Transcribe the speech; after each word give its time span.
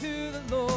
to 0.00 0.30
the 0.30 0.42
Lord. 0.54 0.75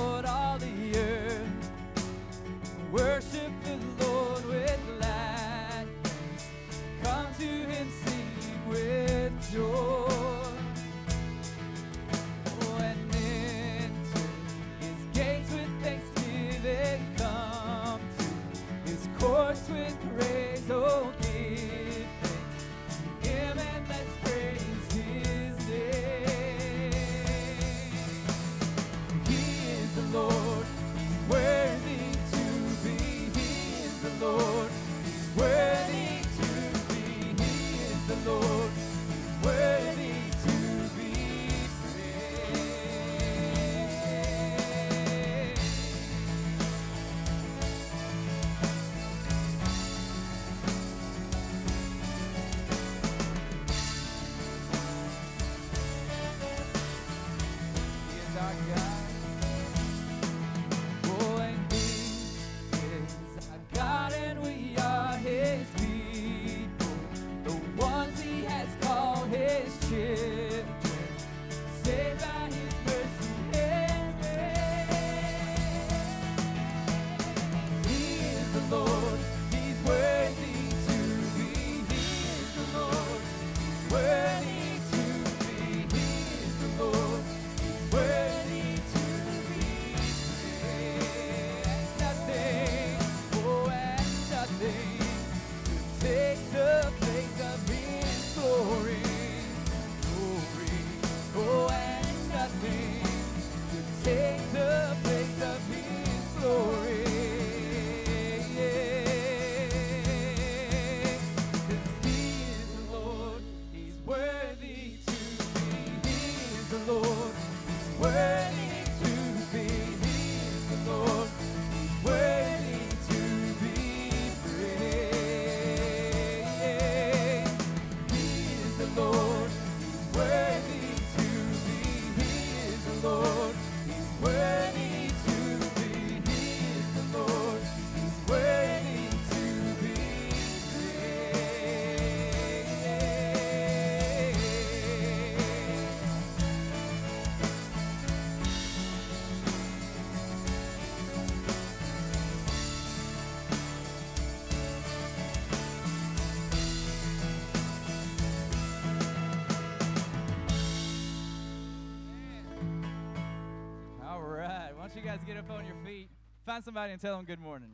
guys 165.09 165.23
get 165.25 165.37
up 165.37 165.49
on 165.49 165.65
your 165.65 165.75
feet. 165.83 166.07
Find 166.45 166.63
somebody 166.63 166.91
and 166.91 167.01
tell 167.01 167.17
them 167.17 167.25
good 167.25 167.39
morning. 167.39 167.71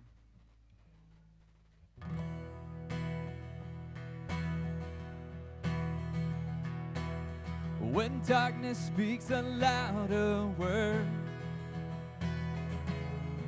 When 7.81 8.21
darkness 8.25 8.77
speaks 8.77 9.31
a 9.31 9.41
louder 9.41 10.45
word 10.57 11.05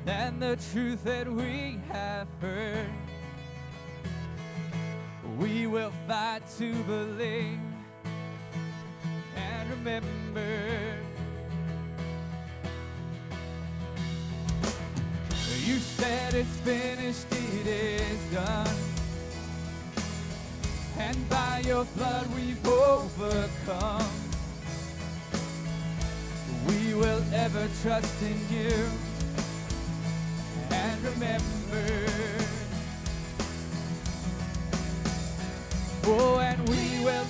than 0.03 0.41
the 0.41 0.57
truth 0.73 1.05
that 1.05 1.31
we 1.31 1.79
have 1.87 2.27
heard, 2.41 2.89
we 5.37 5.65
will 5.65 5.93
fight 6.09 6.41
to 6.57 6.73
believe 6.83 7.59
and 9.37 9.69
remember 9.69 10.66
it's 16.37 16.57
finished, 16.57 17.25
it 17.31 17.67
is 17.67 18.19
done. 18.31 18.77
And 20.99 21.29
by 21.29 21.63
your 21.65 21.83
blood 21.95 22.27
we've 22.35 22.67
overcome. 22.67 24.11
We 26.67 26.93
will 26.93 27.23
ever 27.33 27.67
trust 27.81 28.21
in 28.21 28.37
you 28.55 28.75
and 30.69 31.03
remember. 31.03 31.87
Oh, 36.05 36.39
and 36.39 36.69
we 36.69 37.03
will 37.03 37.25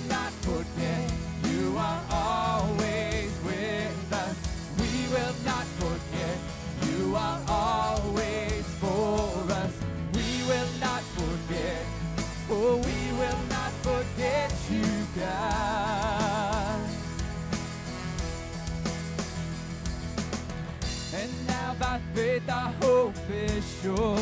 sure. 23.82 24.18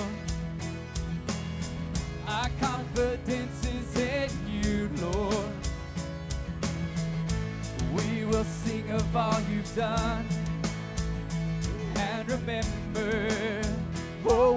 Our 2.28 2.49
confidence 2.61 3.67
is 3.67 3.97
in 3.97 4.31
you, 4.49 4.91
Lord. 5.00 5.47
We 7.95 8.25
will 8.25 8.45
sing 8.45 8.91
of 8.91 9.16
all 9.16 9.41
you've 9.51 9.75
done 9.75 10.27
and 11.97 12.30
remember, 12.30 13.63
oh, 14.27 14.55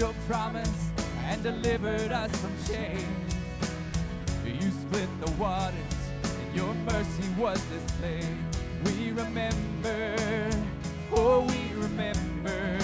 your 0.00 0.14
promise 0.26 0.92
and 1.26 1.42
delivered 1.42 2.10
us 2.10 2.34
from 2.40 2.50
shame. 2.64 3.14
You 4.46 4.70
split 4.70 5.10
the 5.22 5.30
waters 5.32 5.74
and 6.24 6.56
your 6.56 6.72
mercy 6.90 7.28
was 7.36 7.62
displayed. 7.64 8.38
We 8.86 9.10
remember, 9.10 10.16
oh, 11.12 11.40
we 11.42 11.82
remember. 11.82 12.78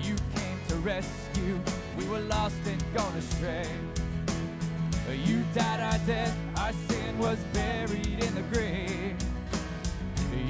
You 0.00 0.14
came 0.36 0.58
to 0.68 0.76
rescue, 0.76 1.58
we 1.98 2.04
were 2.04 2.20
lost 2.20 2.60
and 2.64 2.80
gone 2.94 3.16
astray. 3.16 3.66
You 5.12 5.42
died 5.56 5.80
our 5.80 5.98
death, 6.06 6.36
our 6.56 6.72
sin 6.86 7.18
was 7.18 7.38
buried 7.52 8.22
in 8.22 8.34
the 8.36 8.42
grave. 8.52 9.16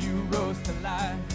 You 0.02 0.20
rose 0.31 0.61
to 0.64 0.73
life 0.82 1.33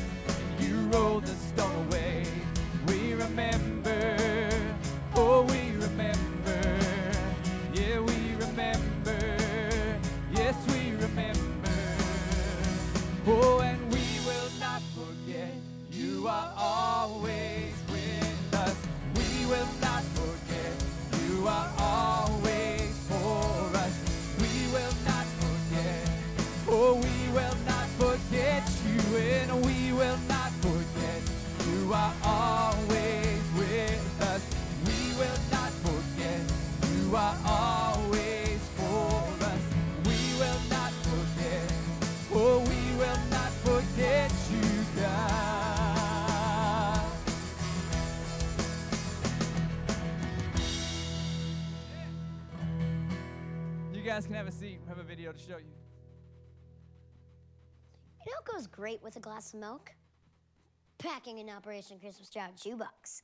great 58.80 59.04
with 59.04 59.18
a 59.18 59.20
glass 59.20 59.54
of 59.54 59.60
milk? 59.60 59.92
Packing 61.00 61.40
an 61.40 61.50
Operation 61.50 62.00
Christmas 62.00 62.30
Child 62.30 62.54
shoebox. 62.58 63.24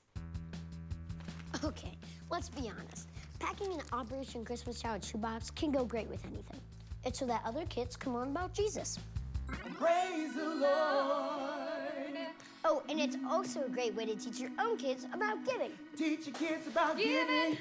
Okay, 1.64 1.94
let's 2.30 2.50
be 2.50 2.70
honest. 2.70 3.08
Packing 3.40 3.72
an 3.72 3.80
Operation 3.94 4.44
Christmas 4.44 4.82
Child 4.82 5.02
shoebox 5.02 5.50
can 5.50 5.72
go 5.72 5.86
great 5.86 6.10
with 6.10 6.26
anything. 6.26 6.60
It's 7.06 7.20
so 7.20 7.26
that 7.28 7.42
other 7.46 7.64
kids 7.68 7.96
can 7.96 8.14
learn 8.14 8.28
about 8.28 8.54
Jesus. 8.54 9.00
Praise 9.80 10.34
the 10.34 10.44
Lord. 10.44 12.18
Oh, 12.66 12.84
and 12.90 13.00
it's 13.00 13.16
also 13.26 13.64
a 13.64 13.70
great 13.70 13.96
way 13.96 14.06
to 14.08 14.16
teach 14.16 14.42
your 14.42 14.52
own 14.60 14.76
kids 14.76 15.06
about 15.14 15.46
giving. 15.46 15.72
Teach 15.98 16.28
your 16.28 16.36
kids 16.36 16.68
about 16.68 16.98
giving. 16.98 17.58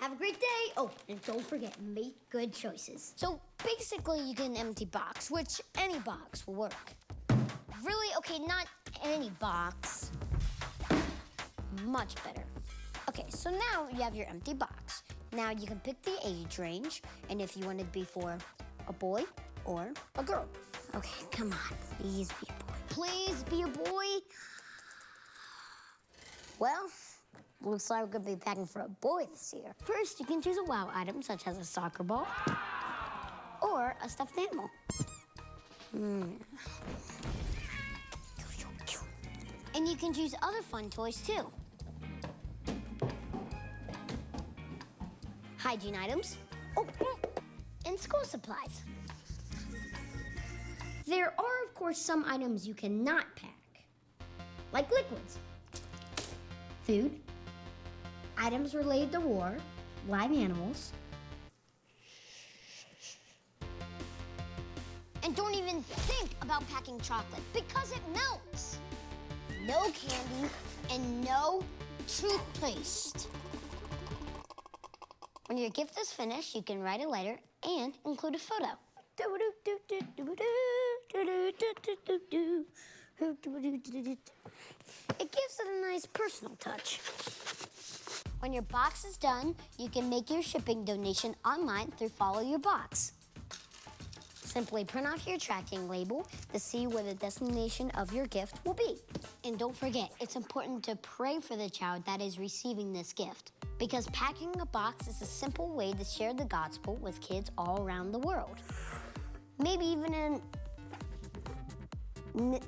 Have 0.00 0.12
a 0.12 0.16
great 0.16 0.40
day. 0.40 0.72
Oh, 0.76 0.90
and 1.08 1.22
don't 1.22 1.46
forget, 1.46 1.80
make 1.80 2.16
good 2.28 2.52
choices. 2.52 3.12
So 3.14 3.38
basically, 3.62 4.20
you 4.20 4.34
get 4.34 4.46
an 4.46 4.56
empty 4.56 4.86
box, 4.86 5.30
which 5.30 5.60
any 5.76 6.00
box 6.00 6.44
will 6.48 6.54
work. 6.54 6.96
Really? 7.84 8.14
Okay, 8.18 8.38
not 8.38 8.66
any 9.04 9.30
box. 9.40 10.10
Much 11.84 12.14
better. 12.24 12.44
Okay, 13.08 13.24
so 13.28 13.50
now 13.50 13.88
you 13.92 14.02
have 14.02 14.14
your 14.14 14.26
empty 14.26 14.54
box. 14.54 15.02
Now 15.32 15.50
you 15.50 15.66
can 15.66 15.80
pick 15.80 16.02
the 16.02 16.16
age 16.24 16.58
range, 16.58 17.02
and 17.28 17.40
if 17.40 17.56
you 17.56 17.64
want 17.64 17.80
it 17.80 17.84
to 17.84 17.90
be 17.90 18.04
for 18.04 18.36
a 18.88 18.92
boy 18.92 19.24
or 19.64 19.92
a 20.16 20.22
girl. 20.22 20.46
Okay, 20.94 21.24
come 21.30 21.52
on, 21.52 21.76
please 21.98 22.28
be 22.40 22.48
a 22.48 22.64
boy. 22.64 22.74
Please 22.88 23.42
be 23.44 23.62
a 23.62 23.68
boy. 23.68 24.06
Well, 26.58 26.88
looks 27.62 27.88
like 27.88 28.02
we're 28.02 28.10
gonna 28.10 28.24
be 28.24 28.36
packing 28.36 28.66
for 28.66 28.82
a 28.82 28.88
boy 28.88 29.26
this 29.30 29.54
year. 29.56 29.72
First, 29.84 30.20
you 30.20 30.26
can 30.26 30.42
choose 30.42 30.58
a 30.58 30.64
wow 30.64 30.90
item 30.94 31.22
such 31.22 31.46
as 31.46 31.56
a 31.58 31.64
soccer 31.64 32.02
ball 32.02 32.26
or 33.62 33.96
a 34.04 34.08
stuffed 34.08 34.38
animal. 34.38 34.68
Hmm. 35.92 36.32
And 39.74 39.88
you 39.88 39.96
can 39.96 40.12
choose 40.12 40.34
other 40.42 40.62
fun 40.62 40.90
toys 40.90 41.22
too. 41.22 41.50
Hygiene 45.58 45.96
items. 45.96 46.38
Oh, 46.76 46.84
mm, 46.84 47.28
and 47.86 47.98
school 47.98 48.24
supplies. 48.24 48.82
There 51.06 51.26
are, 51.26 51.64
of 51.66 51.74
course, 51.74 51.98
some 51.98 52.24
items 52.26 52.66
you 52.66 52.74
cannot 52.74 53.24
pack, 53.34 53.84
like 54.72 54.90
liquids, 54.92 55.38
food, 56.82 57.18
items 58.38 58.74
related 58.74 59.12
to 59.12 59.20
war, 59.20 59.56
live 60.08 60.32
animals. 60.32 60.92
And 65.22 65.34
don't 65.36 65.54
even 65.54 65.82
think 65.82 66.30
about 66.42 66.68
packing 66.70 67.00
chocolate 67.00 67.42
because 67.52 67.92
it 67.92 68.00
melts. 68.12 68.78
No 69.70 69.82
candy 69.82 70.50
and 70.90 71.24
no 71.24 71.62
toothpaste. 72.08 73.28
When 75.46 75.58
your 75.58 75.70
gift 75.70 75.96
is 75.96 76.10
finished, 76.10 76.56
you 76.56 76.62
can 76.62 76.82
write 76.82 77.00
a 77.00 77.08
letter 77.08 77.38
and 77.62 77.92
include 78.04 78.34
a 78.34 78.38
photo. 78.40 78.70
It 85.20 85.30
gives 85.30 85.60
it 85.60 85.68
a 85.68 85.80
nice 85.88 86.04
personal 86.06 86.56
touch. 86.56 86.98
When 88.40 88.52
your 88.52 88.62
box 88.62 89.04
is 89.04 89.16
done, 89.16 89.54
you 89.78 89.88
can 89.88 90.08
make 90.08 90.30
your 90.30 90.42
shipping 90.42 90.84
donation 90.84 91.36
online 91.44 91.92
through 91.92 92.08
Follow 92.08 92.40
Your 92.40 92.58
Box. 92.58 93.12
Simply 94.50 94.84
print 94.84 95.06
off 95.06 95.28
your 95.28 95.38
tracking 95.38 95.88
label 95.88 96.26
to 96.52 96.58
see 96.58 96.88
where 96.88 97.04
the 97.04 97.14
destination 97.14 97.88
of 97.92 98.12
your 98.12 98.26
gift 98.26 98.56
will 98.66 98.74
be. 98.74 98.96
And 99.44 99.56
don't 99.56 99.76
forget, 99.76 100.10
it's 100.20 100.34
important 100.34 100.82
to 100.86 100.96
pray 100.96 101.38
for 101.38 101.54
the 101.54 101.70
child 101.70 102.04
that 102.04 102.20
is 102.20 102.36
receiving 102.36 102.92
this 102.92 103.12
gift. 103.12 103.52
Because 103.78 104.08
packing 104.08 104.50
a 104.60 104.66
box 104.66 105.06
is 105.06 105.22
a 105.22 105.24
simple 105.24 105.68
way 105.68 105.92
to 105.92 106.02
share 106.02 106.34
the 106.34 106.46
gospel 106.46 106.96
with 106.96 107.20
kids 107.20 107.52
all 107.56 107.84
around 107.84 108.10
the 108.10 108.18
world. 108.18 108.56
Maybe 109.60 109.84
even 109.84 110.12
in 110.14 110.42
Mi- 112.34 112.60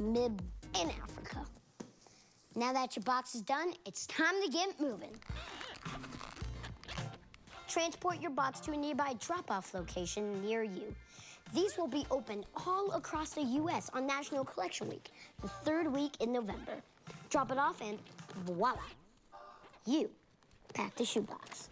mid 0.00 0.40
in 0.80 0.90
Africa. 1.02 1.44
Now 2.56 2.72
that 2.72 2.96
your 2.96 3.02
box 3.02 3.34
is 3.34 3.42
done, 3.42 3.74
it's 3.84 4.06
time 4.06 4.40
to 4.42 4.50
get 4.50 4.80
moving. 4.80 5.14
Transport 7.72 8.20
your 8.20 8.30
box 8.30 8.60
to 8.60 8.72
a 8.72 8.76
nearby 8.76 9.14
drop 9.18 9.50
off 9.50 9.72
location 9.72 10.44
near 10.44 10.62
you. 10.62 10.94
These 11.54 11.78
will 11.78 11.86
be 11.86 12.04
open 12.10 12.44
all 12.66 12.92
across 12.92 13.30
the 13.30 13.40
U.S. 13.40 13.88
on 13.94 14.06
National 14.06 14.44
Collection 14.44 14.90
Week, 14.90 15.08
the 15.40 15.48
third 15.48 15.90
week 15.90 16.12
in 16.20 16.34
November. 16.34 16.82
Drop 17.30 17.50
it 17.50 17.56
off 17.56 17.80
and 17.80 17.98
voila, 18.44 18.74
you 19.86 20.10
packed 20.74 21.00
a 21.00 21.04
shoebox. 21.06 21.70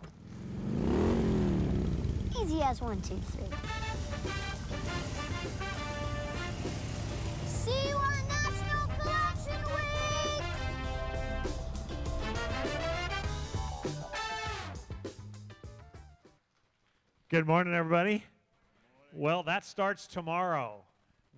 Easy 2.41 2.63
as 2.63 2.81
one, 2.81 3.03
two, 3.03 3.21
three. 3.33 3.45
See 7.47 7.89
you 7.91 8.10
Good 17.31 17.47
morning, 17.47 17.75
everybody. 17.75 18.25
Well, 19.13 19.45
that 19.45 19.65
starts 19.65 20.09
tomorrow, 20.09 20.83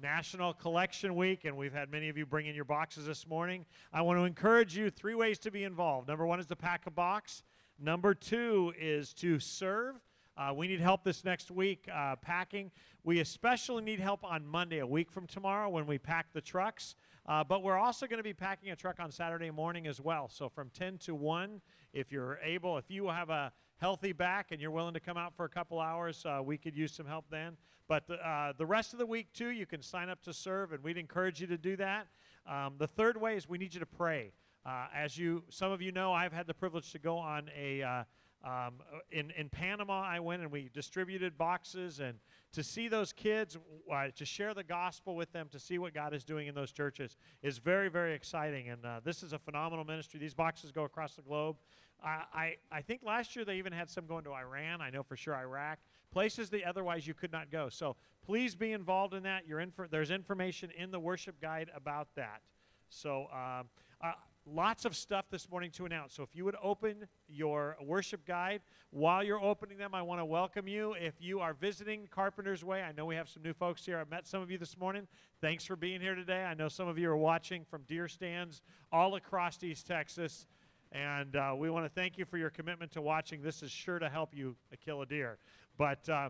National 0.01 0.55
Collection 0.55 1.15
Week, 1.15 1.45
and 1.45 1.55
we've 1.55 1.75
had 1.75 1.91
many 1.91 2.09
of 2.09 2.17
you 2.17 2.25
bring 2.25 2.47
in 2.47 2.55
your 2.55 2.65
boxes 2.65 3.05
this 3.05 3.29
morning. 3.29 3.67
I 3.93 4.01
want 4.01 4.19
to 4.19 4.25
encourage 4.25 4.75
you 4.75 4.89
three 4.89 5.15
ways 5.15 5.39
to 5.41 5.51
be 5.51 5.65
involved. 5.65 6.09
Number 6.09 6.27
one 6.27 6.41
is 6.41 6.47
to 6.47 6.57
pack 6.57 6.87
a 6.87 6.91
box. 6.91 7.43
Number 7.79 8.15
two 8.15 8.73
is 8.81 9.13
to 9.17 9.39
serve. 9.39 9.97
Uh, 10.39 10.55
we 10.57 10.67
need 10.67 10.81
help 10.81 11.05
this 11.05 11.27
next 11.27 11.51
week 11.51 11.87
uh, 11.95 12.17
packing. 12.17 12.71
We 13.05 13.21
especially 13.21 13.83
need 13.83 14.01
help 14.01 14.25
on 14.25 14.47
Monday, 14.47 14.79
a 14.79 14.87
week 14.87 15.13
from 15.13 15.27
tomorrow, 15.27 15.69
when 15.69 15.87
we 15.87 15.99
pack 15.99 16.33
the 16.33 16.41
trucks. 16.41 16.95
Uh, 17.27 17.45
but 17.45 17.63
we're 17.63 17.77
also 17.77 18.07
going 18.07 18.17
to 18.17 18.25
be 18.25 18.33
packing 18.33 18.71
a 18.71 18.77
truck 18.77 18.99
on 18.99 19.11
Saturday 19.13 19.51
morning 19.51 19.87
as 19.87 20.01
well. 20.01 20.31
So 20.31 20.49
from 20.49 20.71
10 20.71 20.97
to 21.01 21.15
1, 21.15 21.61
if 21.93 22.11
you're 22.11 22.39
able, 22.43 22.79
if 22.79 22.91
you 22.91 23.09
have 23.09 23.29
a 23.29 23.53
healthy 23.83 24.13
back 24.13 24.53
and 24.53 24.61
you're 24.61 24.71
willing 24.71 24.95
to 24.95 25.01
come 25.01 25.17
out 25.17 25.35
for 25.37 25.45
a 25.45 25.49
couple 25.49 25.81
hours, 25.81 26.25
uh, 26.25 26.41
we 26.41 26.57
could 26.57 26.77
use 26.77 26.93
some 26.93 27.05
help 27.05 27.25
then. 27.31 27.57
But 27.89 28.07
the, 28.07 28.15
uh, 28.15 28.53
the 28.57 28.65
rest 28.65 28.93
of 28.93 29.01
the 29.01 29.07
week, 29.07 29.33
too, 29.35 29.49
you 29.49 29.67
can 29.67 29.83
sign 29.83 30.09
up 30.09 30.23
to 30.23 30.33
serve, 30.33 30.73
and 30.73 30.81
we'd 30.85 30.97
encourage 30.97 31.41
you 31.41 31.49
to 31.49 31.59
do 31.59 31.75
that. 31.77 32.07
Um, 32.47 32.75
the 32.79 32.87
third 32.87 33.21
way 33.21 33.37
is 33.37 33.49
we 33.49 33.59
need 33.59 33.75
you 33.75 33.81
to 33.81 33.87
pray. 33.87 34.33
Uh, 34.65 34.87
as 34.95 35.19
you, 35.19 35.43
some 35.49 35.73
of 35.73 35.83
you 35.83 35.91
know, 35.91 36.13
I've 36.13 36.33
had 36.33 36.47
the 36.47 36.55
privilege 36.55 36.93
to 36.93 37.01
go 37.01 37.19
on 37.19 37.51
a, 37.59 37.83
uh, 37.83 38.05
Um, 38.45 38.83
uh, 38.93 38.99
in, 39.11 39.31
in 39.41 39.49
Panama, 39.49 40.03
I 40.17 40.19
went 40.19 40.43
and 40.43 40.51
we 40.51 40.69
distributed 40.73 41.37
boxes, 41.39 42.01
and 42.01 42.19
to 42.51 42.63
see 42.63 42.89
those 42.89 43.13
kids, 43.13 43.57
uh, 43.89 44.09
to 44.17 44.25
share 44.25 44.53
the 44.53 44.65
gospel 44.65 45.15
with 45.15 45.31
them, 45.33 45.49
to 45.51 45.59
see 45.59 45.79
what 45.79 45.95
God 45.95 46.13
is 46.13 46.25
doing 46.25 46.49
in 46.49 46.55
those 46.55 46.73
churches 46.73 47.17
is 47.43 47.59
very, 47.59 47.89
very 47.89 48.15
exciting. 48.15 48.71
And 48.73 48.85
uh, 48.85 49.01
this 49.05 49.23
is 49.23 49.33
a 49.33 49.39
phenomenal 49.39 49.85
ministry. 49.85 50.19
These 50.19 50.35
boxes 50.35 50.73
go 50.73 50.85
across 50.85 51.15
the 51.15 51.23
globe. 51.23 51.57
I, 52.05 52.57
I, 52.71 52.83
think 52.83 53.03
last 53.05 53.37
year 53.37 53.45
they 53.45 53.57
even 53.57 53.73
had 53.73 53.89
some 53.89 54.07
going 54.07 54.25
to 54.25 54.33
Iran. 54.33 54.81
I 54.81 54.91
know 54.91 55.03
for 55.03 55.17
sure 55.17 55.35
Iraq, 55.35 55.79
places 56.11 56.51
that 56.51 56.63
otherwise 56.65 57.07
you 57.07 57.15
could 57.15 57.33
not 57.33 57.51
go. 57.51 57.69
So 57.69 57.97
please 58.25 58.55
be 58.55 58.73
involved 58.73 59.15
in 59.15 59.23
that. 59.23 59.45
There's 59.91 60.11
information 60.11 60.71
in 60.77 60.91
the 60.91 60.99
worship 60.99 61.41
guide 61.41 61.71
about 61.75 62.09
that. 62.17 62.43
So 62.89 63.29
um, 63.33 63.69
uh, 64.03 64.13
lots 64.47 64.85
of 64.85 64.97
stuff 64.97 65.27
this 65.31 65.49
morning 65.51 65.71
to 65.73 65.87
announce. 65.87 66.15
So 66.15 66.23
if 66.23 66.35
you 66.35 66.45
would 66.45 66.57
open 66.63 67.07
your 67.29 67.77
worship 67.81 68.27
guide, 68.27 68.61
while 68.91 69.23
you're 69.23 69.43
opening 69.43 69.79
them, 69.79 69.95
I 69.95 70.03
want 70.03 70.21
to 70.21 70.25
welcome 70.25 70.69
you. 70.69 70.95
If 70.95 71.15
you 71.21 71.41
are 71.41 71.55
visiting 71.55 72.09
Carpenter's 72.11 72.65
Way, 72.65 72.83
I 72.83 72.93
know 72.93 73.07
we 73.07 73.15
have 73.15 73.29
some 73.29 73.43
new 73.43 73.55
folks 73.55 73.85
here. 73.87 73.99
I 73.99 74.05
met 74.11 74.27
some 74.27 74.43
of 74.43 74.51
you 74.51 74.59
this 74.59 74.77
morning. 74.77 75.07
Thanks 75.41 75.65
for 75.65 75.77
being 75.77 76.01
here 76.01 76.15
today. 76.15 76.45
I 76.45 76.55
know 76.55 76.69
some 76.69 76.89
of 76.89 76.99
you 76.99 77.11
are 77.11 77.17
watching 77.17 77.65
from 77.65 77.83
deer 77.83 78.09
stands 78.09 78.63
all 78.91 79.15
across 79.15 79.63
East 79.63 79.87
Texas. 79.87 80.47
And 80.93 81.37
uh, 81.37 81.55
we 81.57 81.71
want 81.71 81.87
to 81.87 81.89
thank 81.89 82.19
you 82.19 82.27
for 82.27 82.37
your 82.37 82.51
commitment 82.51 82.93
to 82.93 83.01
watching. 83.01 83.43
This 83.43 83.63
is 83.63 83.71
sure 83.71 83.99
to 83.99 84.11
help 84.11 84.35
you 84.35 84.55
kill 84.85 85.01
a 85.01 85.07
deer. 85.07 85.39
But 85.79 86.07
uh, 86.09 86.29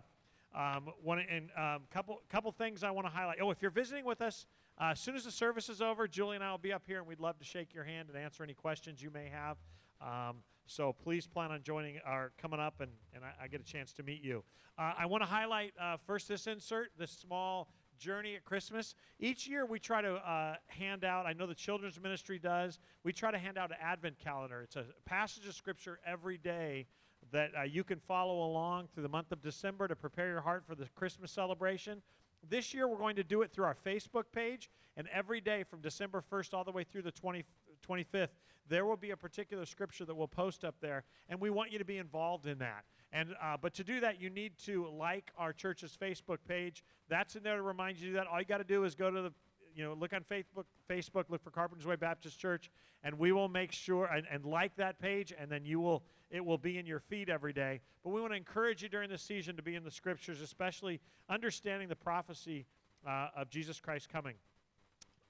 um, 0.54 0.88
one 1.02 1.18
and 1.18 1.50
um, 1.56 1.82
couple 1.90 2.22
couple 2.30 2.52
things 2.52 2.84
I 2.84 2.90
want 2.90 3.06
to 3.06 3.12
highlight. 3.12 3.38
Oh, 3.40 3.50
if 3.50 3.60
you're 3.60 3.72
visiting 3.72 4.04
with 4.04 4.20
us, 4.22 4.46
uh, 4.80 4.90
as 4.92 5.00
soon 5.00 5.16
as 5.16 5.24
the 5.24 5.32
service 5.32 5.68
is 5.68 5.82
over, 5.82 6.06
Julie 6.06 6.36
and 6.36 6.44
I 6.44 6.50
will 6.52 6.58
be 6.58 6.72
up 6.72 6.82
here, 6.86 6.98
and 6.98 7.06
we'd 7.06 7.20
love 7.20 7.38
to 7.38 7.44
shake 7.44 7.74
your 7.74 7.84
hand 7.84 8.08
and 8.08 8.16
answer 8.16 8.44
any 8.44 8.54
questions 8.54 9.02
you 9.02 9.10
may 9.10 9.28
have. 9.28 9.56
Um, 10.00 10.36
so 10.66 10.92
please 10.92 11.26
plan 11.26 11.50
on 11.50 11.62
joining 11.62 11.96
or 12.06 12.32
coming 12.40 12.60
up, 12.60 12.80
and, 12.80 12.90
and 13.14 13.24
I, 13.24 13.44
I 13.44 13.48
get 13.48 13.60
a 13.60 13.64
chance 13.64 13.92
to 13.94 14.02
meet 14.02 14.22
you. 14.22 14.44
Uh, 14.78 14.92
I 14.96 15.06
want 15.06 15.22
to 15.22 15.28
highlight 15.28 15.72
uh, 15.80 15.96
first 16.06 16.28
this 16.28 16.46
insert, 16.46 16.90
this 16.98 17.10
small 17.10 17.68
journey 18.02 18.34
at 18.34 18.44
Christmas. 18.44 18.96
Each 19.20 19.46
year 19.46 19.64
we 19.64 19.78
try 19.78 20.02
to 20.02 20.14
uh, 20.14 20.56
hand 20.66 21.04
out, 21.04 21.24
I 21.24 21.32
know 21.34 21.46
the 21.46 21.54
children's 21.54 22.00
ministry 22.00 22.36
does, 22.36 22.80
we 23.04 23.12
try 23.12 23.30
to 23.30 23.38
hand 23.38 23.56
out 23.56 23.70
an 23.70 23.76
Advent 23.80 24.18
calendar. 24.18 24.60
It's 24.62 24.74
a 24.74 24.84
passage 25.04 25.46
of 25.46 25.54
Scripture 25.54 26.00
every 26.04 26.36
day 26.36 26.86
that 27.30 27.52
uh, 27.56 27.62
you 27.62 27.84
can 27.84 28.00
follow 28.00 28.44
along 28.44 28.88
through 28.92 29.04
the 29.04 29.08
month 29.08 29.30
of 29.30 29.40
December 29.40 29.86
to 29.86 29.94
prepare 29.94 30.28
your 30.28 30.40
heart 30.40 30.64
for 30.66 30.74
the 30.74 30.86
Christmas 30.96 31.30
celebration. 31.30 32.02
This 32.50 32.74
year 32.74 32.88
we're 32.88 32.98
going 32.98 33.14
to 33.16 33.22
do 33.22 33.42
it 33.42 33.52
through 33.52 33.66
our 33.66 33.76
Facebook 33.86 34.24
page, 34.32 34.68
and 34.96 35.06
every 35.12 35.40
day 35.40 35.62
from 35.62 35.80
December 35.80 36.24
1st 36.28 36.54
all 36.54 36.64
the 36.64 36.72
way 36.72 36.82
through 36.82 37.02
the 37.02 37.12
20, 37.12 37.44
25th, 37.88 38.30
there 38.68 38.84
will 38.84 38.96
be 38.96 39.12
a 39.12 39.16
particular 39.16 39.64
scripture 39.64 40.04
that 40.04 40.14
we'll 40.14 40.26
post 40.26 40.64
up 40.64 40.74
there, 40.80 41.04
and 41.28 41.40
we 41.40 41.50
want 41.50 41.70
you 41.70 41.78
to 41.78 41.84
be 41.84 41.98
involved 41.98 42.48
in 42.48 42.58
that. 42.58 42.84
And 43.12 43.34
uh, 43.42 43.56
but 43.60 43.74
to 43.74 43.84
do 43.84 44.00
that, 44.00 44.20
you 44.20 44.30
need 44.30 44.56
to 44.64 44.88
like 44.88 45.30
our 45.36 45.52
church's 45.52 45.96
Facebook 46.00 46.38
page. 46.48 46.82
That's 47.08 47.36
in 47.36 47.42
there 47.42 47.56
to 47.56 47.62
remind 47.62 47.98
you 47.98 48.14
that 48.14 48.26
all 48.26 48.38
you 48.38 48.46
got 48.46 48.58
to 48.58 48.64
do 48.64 48.84
is 48.84 48.94
go 48.94 49.10
to 49.10 49.22
the 49.22 49.32
you 49.74 49.84
know, 49.84 49.94
look 49.94 50.12
on 50.12 50.22
Facebook, 50.22 50.64
Facebook, 50.88 51.24
look 51.28 51.42
for 51.42 51.50
Carpenter's 51.50 51.86
Way 51.86 51.96
Baptist 51.96 52.38
Church, 52.38 52.70
and 53.02 53.18
we 53.18 53.32
will 53.32 53.48
make 53.48 53.72
sure 53.72 54.06
and, 54.06 54.26
and 54.30 54.44
like 54.44 54.76
that 54.76 54.98
page, 54.98 55.32
and 55.38 55.50
then 55.50 55.64
you 55.64 55.80
will 55.80 56.02
it 56.30 56.44
will 56.44 56.58
be 56.58 56.78
in 56.78 56.86
your 56.86 57.00
feed 57.00 57.28
every 57.28 57.52
day. 57.52 57.80
But 58.02 58.10
we 58.10 58.20
want 58.20 58.32
to 58.32 58.36
encourage 58.36 58.82
you 58.82 58.88
during 58.88 59.10
this 59.10 59.22
season 59.22 59.54
to 59.56 59.62
be 59.62 59.74
in 59.74 59.84
the 59.84 59.90
scriptures, 59.90 60.40
especially 60.40 60.98
understanding 61.28 61.88
the 61.88 61.96
prophecy 61.96 62.64
uh, 63.06 63.28
of 63.36 63.50
Jesus 63.50 63.78
Christ 63.80 64.08
coming. 64.08 64.34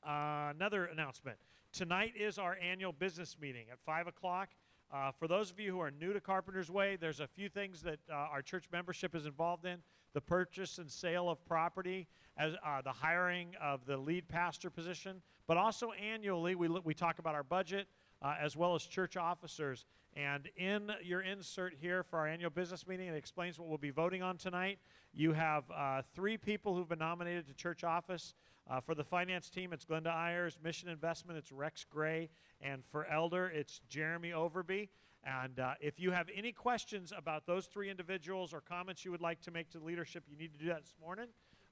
Uh, 0.07 0.53
another 0.55 0.87
announcement. 0.87 1.39
Tonight 1.73 2.13
is 2.17 2.39
our 2.39 2.57
annual 2.63 2.93
business 2.93 3.37
meeting 3.41 3.67
at 3.73 3.79
5 3.85 4.07
o'clock. 4.07 4.51
Uh, 4.93 5.11
for 5.11 5.27
those 5.27 5.51
of 5.51 5.59
you 5.59 5.73
who 5.73 5.81
are 5.81 5.91
new 5.91 6.13
to 6.13 6.21
Carpenter's 6.21 6.71
Way, 6.71 6.97
there's 7.01 7.21
a 7.21 7.27
few 7.27 7.49
things 7.49 7.81
that 7.81 7.99
uh, 8.11 8.15
our 8.15 8.43
church 8.43 8.67
membership 8.71 9.15
is 9.15 9.25
involved 9.25 9.65
in 9.65 9.79
the 10.13 10.21
purchase 10.21 10.77
and 10.77 10.91
sale 10.91 11.31
of 11.31 11.43
property, 11.47 12.07
as, 12.37 12.53
uh, 12.67 12.83
the 12.83 12.93
hiring 12.93 13.55
of 13.59 13.87
the 13.87 13.97
lead 13.97 14.29
pastor 14.29 14.69
position, 14.69 15.23
but 15.47 15.57
also 15.57 15.93
annually 15.93 16.55
we, 16.55 16.69
we 16.69 16.93
talk 16.93 17.19
about 17.19 17.35
our 17.35 17.43
budget 17.43 17.87
uh, 18.21 18.35
as 18.39 18.55
well 18.55 18.75
as 18.75 18.83
church 18.83 19.17
officers. 19.17 19.87
And 20.15 20.51
in 20.59 20.91
your 21.03 21.23
insert 21.23 21.73
here 21.81 22.03
for 22.03 22.19
our 22.19 22.27
annual 22.27 22.51
business 22.51 22.87
meeting, 22.87 23.09
it 23.09 23.15
explains 23.15 23.59
what 23.59 23.69
we'll 23.69 23.79
be 23.79 23.91
voting 23.91 24.23
on 24.23 24.37
tonight. 24.37 24.79
You 25.15 25.33
have 25.33 25.65
uh, 25.75 26.03
three 26.15 26.37
people 26.37 26.75
who've 26.75 26.89
been 26.89 26.99
nominated 26.99 27.47
to 27.47 27.55
church 27.55 27.83
office. 27.83 28.35
Uh, 28.71 28.81
for 28.81 28.95
the 28.95 29.05
finance 29.05 29.51
team, 29.51 29.73
it's 29.73 29.85
Glenda 29.85 30.15
Ayers. 30.15 30.59
Mission 30.63 30.89
investment, 30.89 31.39
it's 31.39 31.53
Rex 31.53 31.85
Gray. 31.85 32.31
And 32.61 32.85
for 32.85 33.07
elder, 33.07 33.49
it's 33.49 33.81
Jeremy 33.89 34.31
Overby. 34.31 34.89
And 35.25 35.59
uh, 35.59 35.75
if 35.81 36.01
you 36.01 36.11
have 36.11 36.29
any 36.35 36.53
questions 36.53 37.13
about 37.17 37.47
those 37.47 37.67
three 37.67 37.91
individuals 37.91 38.53
or 38.53 38.61
comments 38.61 39.05
you 39.05 39.11
would 39.11 39.21
like 39.21 39.41
to 39.43 39.51
make 39.51 39.71
to 39.71 39.79
leadership, 39.79 40.25
you 40.29 40.37
need 40.37 40.53
to 40.53 40.59
do 40.59 40.67
that 40.67 40.83
this 40.83 40.95
morning. 41.01 41.27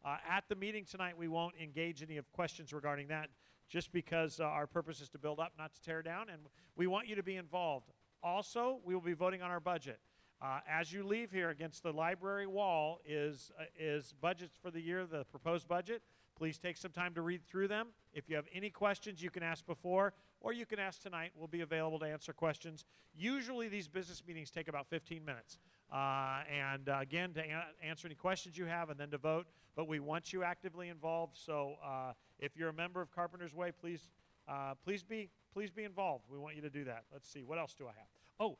Uh, 0.04 0.16
at 0.28 0.44
the 0.49 0.54
meeting 0.54 0.85
tonight, 0.85 1.16
we 1.16 1.28
won't 1.28 1.54
engage 1.61 2.02
any 2.02 2.16
of 2.16 2.30
questions 2.32 2.73
regarding 2.73 3.09
that 3.09 3.28
just 3.68 3.92
because 3.92 4.40
uh, 4.40 4.44
our 4.44 4.66
purpose 4.66 5.00
is 5.00 5.09
to 5.11 5.18
build 5.18 5.38
up, 5.38 5.52
not 5.59 5.73
to 5.75 5.82
tear 5.82 6.02
down, 6.02 6.28
and 6.28 6.42
we 6.76 6.87
want 6.87 7.06
you 7.06 7.14
to 7.14 7.23
be 7.23 7.37
involved. 7.37 7.90
Also, 8.23 8.80
we 8.85 8.94
will 8.94 9.00
be 9.00 9.12
voting 9.12 9.42
on 9.42 9.50
our 9.50 9.61
budget. 9.61 10.00
Uh, 10.42 10.59
as 10.68 10.92
you 10.92 11.04
leave 11.04 11.30
here 11.30 11.50
against 11.50 11.82
the 11.82 11.92
library 11.92 12.47
wall 12.47 12.99
is, 13.06 13.52
uh, 13.61 13.64
is 13.78 14.14
budgets 14.20 14.56
for 14.61 14.70
the 14.70 14.80
year, 14.80 15.06
the 15.06 15.25
proposed 15.25 15.68
budget. 15.68 16.02
Please 16.40 16.56
take 16.56 16.78
some 16.78 16.90
time 16.90 17.12
to 17.12 17.20
read 17.20 17.44
through 17.47 17.68
them. 17.68 17.88
If 18.14 18.30
you 18.30 18.35
have 18.37 18.47
any 18.54 18.70
questions, 18.70 19.23
you 19.23 19.28
can 19.28 19.42
ask 19.42 19.66
before, 19.66 20.14
or 20.40 20.54
you 20.54 20.64
can 20.64 20.78
ask 20.78 21.02
tonight. 21.02 21.32
We'll 21.37 21.49
be 21.49 21.61
available 21.61 21.99
to 21.99 22.06
answer 22.06 22.32
questions. 22.32 22.87
Usually, 23.14 23.68
these 23.68 23.88
business 23.88 24.23
meetings 24.26 24.50
take 24.50 24.66
about 24.66 24.88
15 24.88 25.23
minutes. 25.23 25.59
Uh, 25.92 26.38
and 26.50 26.88
uh, 26.88 26.97
again, 26.99 27.35
to 27.35 27.42
answer 27.87 28.09
any 28.09 28.14
questions 28.14 28.56
you 28.56 28.64
have 28.64 28.88
and 28.88 28.99
then 28.99 29.11
to 29.11 29.18
vote. 29.18 29.49
But 29.76 29.87
we 29.87 30.00
want 30.00 30.32
you 30.32 30.42
actively 30.42 30.88
involved. 30.88 31.37
So 31.37 31.75
uh, 31.85 32.12
if 32.38 32.56
you're 32.56 32.70
a 32.70 32.73
member 32.73 33.02
of 33.02 33.14
Carpenter's 33.14 33.54
Way, 33.54 33.70
please, 33.78 34.09
uh, 34.49 34.73
please 34.82 35.02
be, 35.02 35.28
please 35.52 35.70
be 35.70 35.85
involved. 35.85 36.25
We 36.32 36.38
want 36.38 36.56
you 36.56 36.62
to 36.62 36.70
do 36.70 36.85
that. 36.85 37.04
Let's 37.12 37.30
see. 37.30 37.42
What 37.42 37.59
else 37.59 37.75
do 37.75 37.85
I 37.85 37.92
have? 37.99 38.09
Oh, 38.38 38.56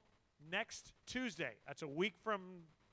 next 0.51 0.93
Tuesday. 1.07 1.55
That's 1.67 1.81
a 1.81 1.89
week 1.89 2.17
from 2.23 2.43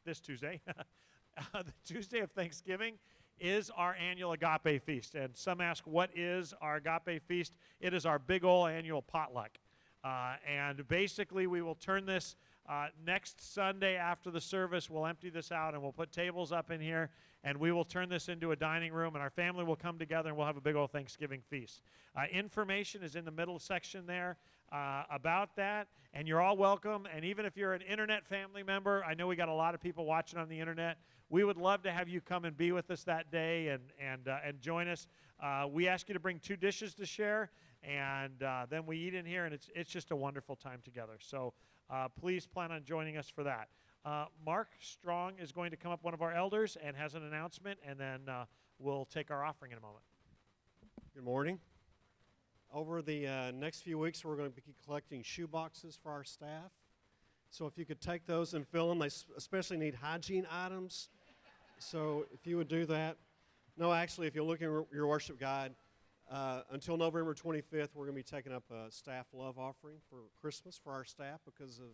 this 0.06 0.22
Tuesday. 0.22 0.62
the 1.54 1.74
Tuesday 1.86 2.20
of 2.20 2.32
Thanksgiving 2.32 2.94
is 3.40 3.70
our 3.76 3.96
annual 3.96 4.34
agape 4.34 4.84
feast. 4.84 5.16
And 5.16 5.36
some 5.36 5.62
ask, 5.62 5.86
what 5.86 6.10
is 6.16 6.54
our 6.62 6.78
agape 6.78 7.22
feast? 7.28 7.54
It 7.80 7.94
is 7.94 8.06
our 8.06 8.20
big 8.20 8.44
old 8.44 8.70
annual 8.70 9.02
potluck. 9.02 9.58
Uh, 10.04 10.36
and 10.48 10.88
basically, 10.88 11.48
we 11.48 11.62
will 11.62 11.76
turn 11.76 12.06
this 12.06 12.36
uh, 12.70 12.88
next 13.06 13.54
Sunday 13.54 13.96
after 13.96 14.32
the 14.32 14.42
service. 14.42 14.90
We'll 14.90 15.06
empty 15.06 15.30
this 15.30 15.52
out 15.52 15.74
and 15.74 15.82
we'll 15.82 15.92
put 15.92 16.12
tables 16.12 16.52
up 16.52 16.72
in 16.72 16.82
here 16.82 17.10
and 17.44 17.58
we 17.58 17.72
will 17.72 17.86
turn 17.86 18.10
this 18.10 18.30
into 18.30 18.52
a 18.52 18.56
dining 18.56 18.92
room 18.92 19.16
and 19.16 19.24
our 19.24 19.30
family 19.30 19.64
will 19.64 19.76
come 19.76 19.98
together 19.98 20.30
and 20.30 20.38
we'll 20.38 20.48
have 20.48 20.58
a 20.58 20.62
big 20.62 20.76
old 20.76 20.92
Thanksgiving 20.92 21.42
feast. 21.50 21.82
Uh, 22.16 22.24
information 22.32 23.04
is 23.04 23.16
in 23.16 23.24
the 23.24 23.32
middle 23.32 23.60
section 23.60 24.06
there 24.06 24.38
uh, 24.72 25.04
about 25.10 25.56
that, 25.56 25.88
and 26.14 26.28
you're 26.28 26.42
all 26.42 26.58
welcome. 26.58 27.08
And 27.14 27.24
even 27.24 27.46
if 27.46 27.56
you're 27.56 27.74
an 27.74 27.82
internet 27.82 28.26
family 28.26 28.64
member, 28.64 29.04
I 29.06 29.14
know 29.14 29.28
we 29.28 29.36
got 29.36 29.50
a 29.50 29.54
lot 29.54 29.74
of 29.74 29.82
people 29.82 30.06
watching 30.06 30.40
on 30.40 30.50
the 30.50 30.60
internet. 30.60 30.98
We 31.30 31.44
would 31.44 31.58
love 31.58 31.84
to 31.84 31.92
have 31.92 32.08
you 32.08 32.22
come 32.22 32.46
and 32.46 32.56
be 32.56 32.72
with 32.72 32.90
us 32.90 33.04
that 33.04 33.30
day 33.32 33.68
and 33.68 33.84
and 34.00 34.28
uh, 34.30 34.38
and 34.46 34.62
join 34.62 34.88
us. 34.88 35.08
Uh, 35.42 35.68
we 35.70 35.88
ask 35.88 36.08
you 36.08 36.14
to 36.14 36.20
bring 36.20 36.40
two 36.40 36.56
dishes 36.56 36.94
to 36.96 37.06
share, 37.06 37.52
and 37.84 38.42
uh, 38.42 38.66
then 38.70 38.86
we 38.86 38.98
eat 38.98 39.14
in 39.14 39.26
here, 39.26 39.44
and 39.44 39.54
it's 39.54 39.70
it's 39.76 39.92
just 39.92 40.12
a 40.12 40.16
wonderful 40.16 40.56
time 40.56 40.80
together. 40.86 41.18
So 41.20 41.54
uh, 41.90 42.08
please 42.18 42.48
plan 42.48 42.72
on 42.72 42.84
joining 42.86 43.18
us 43.18 43.30
for 43.30 43.44
that. 43.44 43.68
Uh, 44.06 44.26
Mark 44.46 44.70
Strong 44.80 45.34
is 45.38 45.52
going 45.52 45.70
to 45.72 45.76
come 45.76 45.92
up, 45.92 46.02
one 46.02 46.14
of 46.14 46.22
our 46.22 46.32
elders, 46.32 46.78
and 46.82 46.96
has 46.96 47.14
an 47.14 47.24
announcement, 47.24 47.78
and 47.86 48.00
then 48.00 48.22
uh, 48.30 48.46
we'll 48.80 49.06
take 49.06 49.30
our 49.30 49.44
offering 49.44 49.74
in 49.74 49.78
a 49.78 49.82
moment. 49.82 50.04
Good 51.14 51.26
morning. 51.26 51.60
Over 52.74 53.02
the 53.02 53.52
next 53.54 53.82
few 53.82 53.98
weeks, 53.98 54.24
we're 54.24 54.36
going 54.36 54.50
to 54.50 54.56
be 54.56 54.62
collecting 54.86 55.24
shoe 55.24 55.48
boxes 55.48 55.98
for 56.02 56.12
our 56.12 56.24
staff. 56.24 56.72
So 57.50 57.66
if 57.66 57.78
you 57.78 57.86
could 57.86 58.02
take 58.02 58.26
those 58.26 58.54
and 58.54 58.68
fill 58.68 58.90
them, 58.90 59.00
they 59.00 59.10
especially 59.38 59.78
need 59.78 59.96
hygiene 59.96 60.46
items. 60.52 61.10
So 61.80 62.26
if 62.34 62.46
you 62.48 62.58
would 62.58 62.68
do 62.68 62.86
that. 62.86 63.18
No, 63.78 63.94
actually, 63.94 64.28
if 64.28 64.36
you 64.36 64.44
look 64.44 64.62
in 64.62 64.84
your 64.92 65.08
worship 65.08 65.40
guide, 65.40 65.76
uh, 66.32 66.62
until 66.72 66.98
November 66.98 67.34
25th, 67.34 67.90
we're 67.94 68.06
going 68.06 68.10
to 68.10 68.14
be 68.14 68.24
taking 68.24 68.52
up 68.52 68.64
a 68.72 68.92
staff 68.92 69.28
love 69.34 69.58
offering 69.58 69.98
for 70.10 70.18
Christmas 70.42 70.80
for 70.84 70.92
our 70.92 71.06
staff 71.06 71.40
because 71.46 71.80
of 71.80 71.86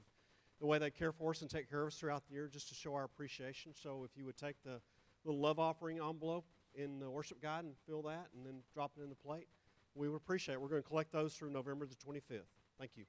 the 0.59 0.65
way 0.65 0.79
they 0.79 0.89
care 0.89 1.11
for 1.11 1.31
us 1.31 1.41
and 1.41 1.49
take 1.49 1.69
care 1.69 1.81
of 1.81 1.87
us 1.87 1.95
throughout 1.95 2.23
the 2.27 2.33
year, 2.33 2.47
just 2.47 2.69
to 2.69 2.75
show 2.75 2.95
our 2.95 3.03
appreciation. 3.03 3.73
So 3.75 4.03
if 4.03 4.17
you 4.17 4.25
would 4.25 4.37
take 4.37 4.55
the 4.63 4.79
little 5.25 5.39
love 5.39 5.59
offering 5.59 5.97
envelope 5.97 6.45
in 6.73 6.99
the 6.99 7.09
worship 7.09 7.41
guide 7.41 7.65
and 7.65 7.73
fill 7.85 8.01
that 8.03 8.27
and 8.35 8.45
then 8.45 8.55
drop 8.73 8.91
it 8.97 9.03
in 9.03 9.09
the 9.09 9.15
plate, 9.15 9.47
we 9.93 10.09
would 10.09 10.15
appreciate 10.15 10.55
it. 10.55 10.61
We're 10.61 10.69
going 10.69 10.81
to 10.81 10.87
collect 10.87 11.11
those 11.11 11.33
through 11.33 11.51
November 11.51 11.85
the 11.85 11.95
25th. 11.95 12.41
Thank 12.79 12.91
you. 12.95 13.05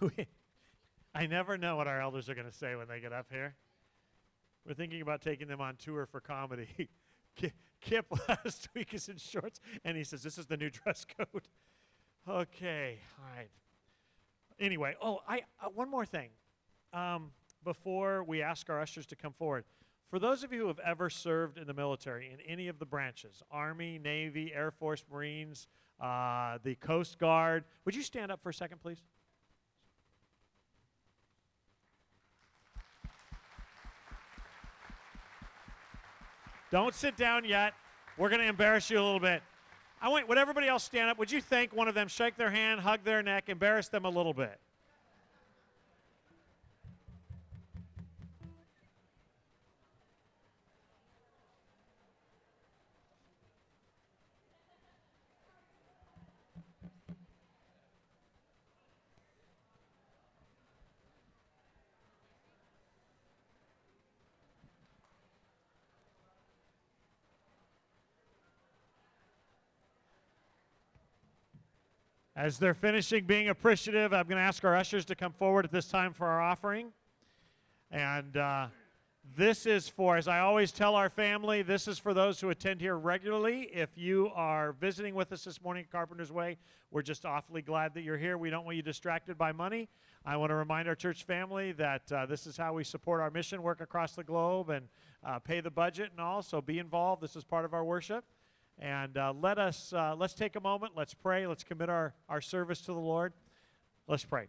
I 1.14 1.26
never 1.26 1.58
know 1.58 1.76
what 1.76 1.88
our 1.88 2.00
elders 2.00 2.28
are 2.28 2.34
going 2.34 2.46
to 2.46 2.56
say 2.56 2.76
when 2.76 2.88
they 2.88 3.00
get 3.00 3.12
up 3.12 3.26
here. 3.30 3.54
We're 4.68 4.74
thinking 4.74 5.00
about 5.00 5.22
taking 5.22 5.48
them 5.48 5.62
on 5.62 5.76
tour 5.76 6.04
for 6.04 6.20
comedy. 6.20 6.90
Kip 7.80 8.06
last 8.28 8.68
week 8.74 8.92
is 8.92 9.08
in 9.08 9.16
shorts, 9.16 9.60
and 9.82 9.96
he 9.96 10.04
says, 10.04 10.22
This 10.22 10.36
is 10.36 10.44
the 10.44 10.58
new 10.58 10.68
dress 10.84 11.06
code. 11.06 11.48
Okay, 12.28 12.98
all 13.18 13.34
right. 13.34 13.48
anyway, 14.60 14.94
oh, 15.00 15.20
I 15.26 15.40
uh, 15.64 15.70
one 15.70 15.90
more 15.90 16.04
thing. 16.04 16.28
Um, 16.92 17.30
before 17.64 18.24
we 18.24 18.42
ask 18.42 18.68
our 18.68 18.78
ushers 18.78 19.06
to 19.06 19.16
come 19.16 19.32
forward, 19.32 19.64
for 20.10 20.18
those 20.18 20.44
of 20.44 20.52
you 20.52 20.60
who 20.62 20.68
have 20.68 20.80
ever 20.80 21.08
served 21.08 21.56
in 21.56 21.66
the 21.66 21.72
military 21.72 22.30
in 22.30 22.38
any 22.46 22.68
of 22.68 22.78
the 22.78 22.86
branches 22.86 23.42
Army, 23.50 23.98
Navy, 23.98 24.52
Air 24.54 24.70
Force, 24.70 25.02
Marines, 25.10 25.66
uh, 25.98 26.58
the 26.62 26.74
Coast 26.74 27.18
Guard 27.18 27.64
would 27.86 27.94
you 27.94 28.02
stand 28.02 28.30
up 28.30 28.42
for 28.42 28.50
a 28.50 28.54
second, 28.54 28.82
please? 28.82 29.02
Don't 36.70 36.94
sit 36.94 37.16
down 37.16 37.44
yet. 37.44 37.74
We're 38.16 38.28
going 38.28 38.40
to 38.40 38.46
embarrass 38.48 38.90
you 38.90 38.98
a 38.98 39.02
little 39.02 39.20
bit. 39.20 39.42
I 40.00 40.08
want, 40.08 40.28
would 40.28 40.38
everybody 40.38 40.68
else 40.68 40.84
stand 40.84 41.10
up? 41.10 41.18
Would 41.18 41.30
you 41.30 41.40
thank 41.40 41.74
one 41.74 41.88
of 41.88 41.94
them, 41.94 42.08
shake 42.08 42.36
their 42.36 42.50
hand, 42.50 42.80
hug 42.80 43.00
their 43.04 43.22
neck, 43.22 43.48
embarrass 43.48 43.88
them 43.88 44.04
a 44.04 44.10
little 44.10 44.34
bit? 44.34 44.58
As 72.38 72.56
they're 72.56 72.72
finishing 72.72 73.24
being 73.24 73.48
appreciative, 73.48 74.12
I'm 74.12 74.28
going 74.28 74.36
to 74.36 74.42
ask 74.44 74.62
our 74.64 74.76
ushers 74.76 75.04
to 75.06 75.16
come 75.16 75.32
forward 75.32 75.64
at 75.64 75.72
this 75.72 75.88
time 75.88 76.12
for 76.12 76.28
our 76.28 76.40
offering. 76.40 76.92
And 77.90 78.36
uh, 78.36 78.68
this 79.36 79.66
is 79.66 79.88
for, 79.88 80.16
as 80.16 80.28
I 80.28 80.38
always 80.38 80.70
tell 80.70 80.94
our 80.94 81.10
family, 81.10 81.62
this 81.62 81.88
is 81.88 81.98
for 81.98 82.14
those 82.14 82.40
who 82.40 82.50
attend 82.50 82.80
here 82.80 82.96
regularly. 82.96 83.62
If 83.72 83.98
you 83.98 84.30
are 84.36 84.74
visiting 84.74 85.16
with 85.16 85.32
us 85.32 85.42
this 85.42 85.60
morning 85.60 85.82
at 85.82 85.90
Carpenter's 85.90 86.30
Way, 86.30 86.58
we're 86.92 87.02
just 87.02 87.26
awfully 87.26 87.60
glad 87.60 87.92
that 87.94 88.02
you're 88.02 88.16
here. 88.16 88.38
We 88.38 88.50
don't 88.50 88.64
want 88.64 88.76
you 88.76 88.84
distracted 88.84 89.36
by 89.36 89.50
money. 89.50 89.88
I 90.24 90.36
want 90.36 90.50
to 90.50 90.54
remind 90.54 90.86
our 90.86 90.94
church 90.94 91.24
family 91.24 91.72
that 91.72 92.12
uh, 92.12 92.24
this 92.26 92.46
is 92.46 92.56
how 92.56 92.72
we 92.72 92.84
support 92.84 93.20
our 93.20 93.32
mission 93.32 93.64
work 93.64 93.80
across 93.80 94.12
the 94.12 94.22
globe 94.22 94.70
and 94.70 94.86
uh, 95.26 95.40
pay 95.40 95.60
the 95.60 95.72
budget 95.72 96.12
and 96.12 96.20
all. 96.20 96.42
So 96.42 96.60
be 96.60 96.78
involved. 96.78 97.20
This 97.20 97.34
is 97.34 97.42
part 97.42 97.64
of 97.64 97.74
our 97.74 97.84
worship. 97.84 98.24
And 98.80 99.18
uh, 99.18 99.34
let 99.40 99.58
us 99.58 99.92
uh, 99.92 100.14
let's 100.16 100.34
take 100.34 100.54
a 100.54 100.60
moment. 100.60 100.92
Let's 100.96 101.12
pray. 101.12 101.46
Let's 101.46 101.64
commit 101.64 101.88
our, 101.88 102.14
our 102.28 102.40
service 102.40 102.80
to 102.82 102.92
the 102.92 103.00
Lord. 103.00 103.32
Let's 104.06 104.24
pray. 104.24 104.46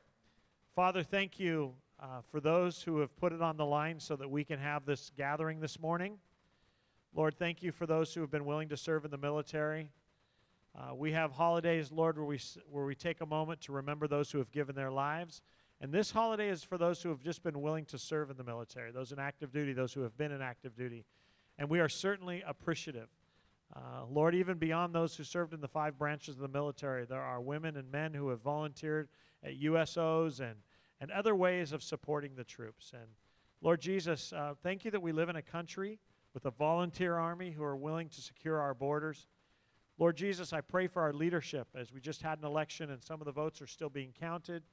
Father, 0.75 1.01
thank 1.01 1.39
you 1.39 1.73
uh, 1.99 2.21
for 2.31 2.39
those 2.39 2.81
who 2.81 2.99
have 2.99 3.15
put 3.17 3.33
it 3.33 3.41
on 3.41 3.57
the 3.57 3.65
line 3.65 3.99
so 3.99 4.15
that 4.15 4.29
we 4.29 4.43
can 4.43 4.59
have 4.59 4.85
this 4.85 5.11
gathering 5.17 5.59
this 5.59 5.79
morning. 5.79 6.17
Lord, 7.15 7.39
thank 7.39 7.63
you 7.63 7.71
for 7.71 7.87
those 7.87 8.13
who 8.13 8.21
have 8.21 8.29
been 8.29 8.45
willing 8.45 8.69
to 8.69 8.77
serve 8.77 9.03
in 9.03 9.09
the 9.09 9.17
military. 9.17 9.89
Uh, 10.77 10.93
we 10.93 11.11
have 11.11 11.31
holidays, 11.31 11.91
Lord, 11.91 12.15
where 12.17 12.25
we, 12.25 12.39
where 12.71 12.85
we 12.85 12.93
take 12.93 13.21
a 13.21 13.25
moment 13.25 13.59
to 13.61 13.71
remember 13.71 14.07
those 14.07 14.29
who 14.31 14.37
have 14.37 14.51
given 14.51 14.75
their 14.75 14.91
lives. 14.91 15.41
And 15.81 15.91
this 15.91 16.11
holiday 16.11 16.49
is 16.49 16.63
for 16.63 16.77
those 16.77 17.01
who 17.01 17.09
have 17.09 17.23
just 17.23 17.41
been 17.41 17.61
willing 17.61 17.85
to 17.85 17.97
serve 17.97 18.29
in 18.29 18.37
the 18.37 18.43
military, 18.43 18.91
those 18.91 19.11
in 19.11 19.17
active 19.17 19.51
duty, 19.51 19.73
those 19.73 19.91
who 19.91 20.01
have 20.01 20.15
been 20.17 20.31
in 20.31 20.41
active 20.41 20.75
duty. 20.75 21.03
And 21.57 21.67
we 21.67 21.79
are 21.79 21.89
certainly 21.89 22.43
appreciative 22.45 23.09
uh, 23.75 24.05
Lord, 24.09 24.33
even 24.33 24.57
beyond 24.57 24.93
those 24.93 25.15
who 25.15 25.23
served 25.23 25.53
in 25.53 25.61
the 25.61 25.67
five 25.67 25.97
branches 25.97 26.35
of 26.35 26.41
the 26.41 26.47
military, 26.47 27.05
there 27.05 27.21
are 27.21 27.39
women 27.39 27.77
and 27.77 27.91
men 27.91 28.13
who 28.13 28.29
have 28.29 28.41
volunteered 28.41 29.09
at 29.43 29.59
USOs 29.61 30.39
and, 30.39 30.55
and 30.99 31.11
other 31.11 31.35
ways 31.35 31.71
of 31.71 31.83
supporting 31.83 32.35
the 32.35 32.43
troops. 32.43 32.91
And 32.93 33.07
Lord 33.61 33.79
Jesus, 33.79 34.33
uh, 34.33 34.55
thank 34.63 34.85
you 34.85 34.91
that 34.91 35.01
we 35.01 35.11
live 35.11 35.29
in 35.29 35.35
a 35.35 35.41
country 35.41 35.99
with 36.33 36.45
a 36.45 36.51
volunteer 36.51 37.17
army 37.17 37.51
who 37.51 37.63
are 37.63 37.75
willing 37.75 38.09
to 38.09 38.21
secure 38.21 38.59
our 38.59 38.73
borders. 38.73 39.27
Lord 39.97 40.15
Jesus, 40.15 40.53
I 40.53 40.61
pray 40.61 40.87
for 40.87 41.01
our 41.01 41.13
leadership 41.13 41.67
as 41.75 41.91
we 41.91 41.99
just 41.99 42.21
had 42.21 42.39
an 42.39 42.45
election 42.45 42.91
and 42.91 43.03
some 43.03 43.21
of 43.21 43.25
the 43.25 43.31
votes 43.31 43.61
are 43.61 43.67
still 43.67 43.89
being 43.89 44.13
counted. 44.19 44.63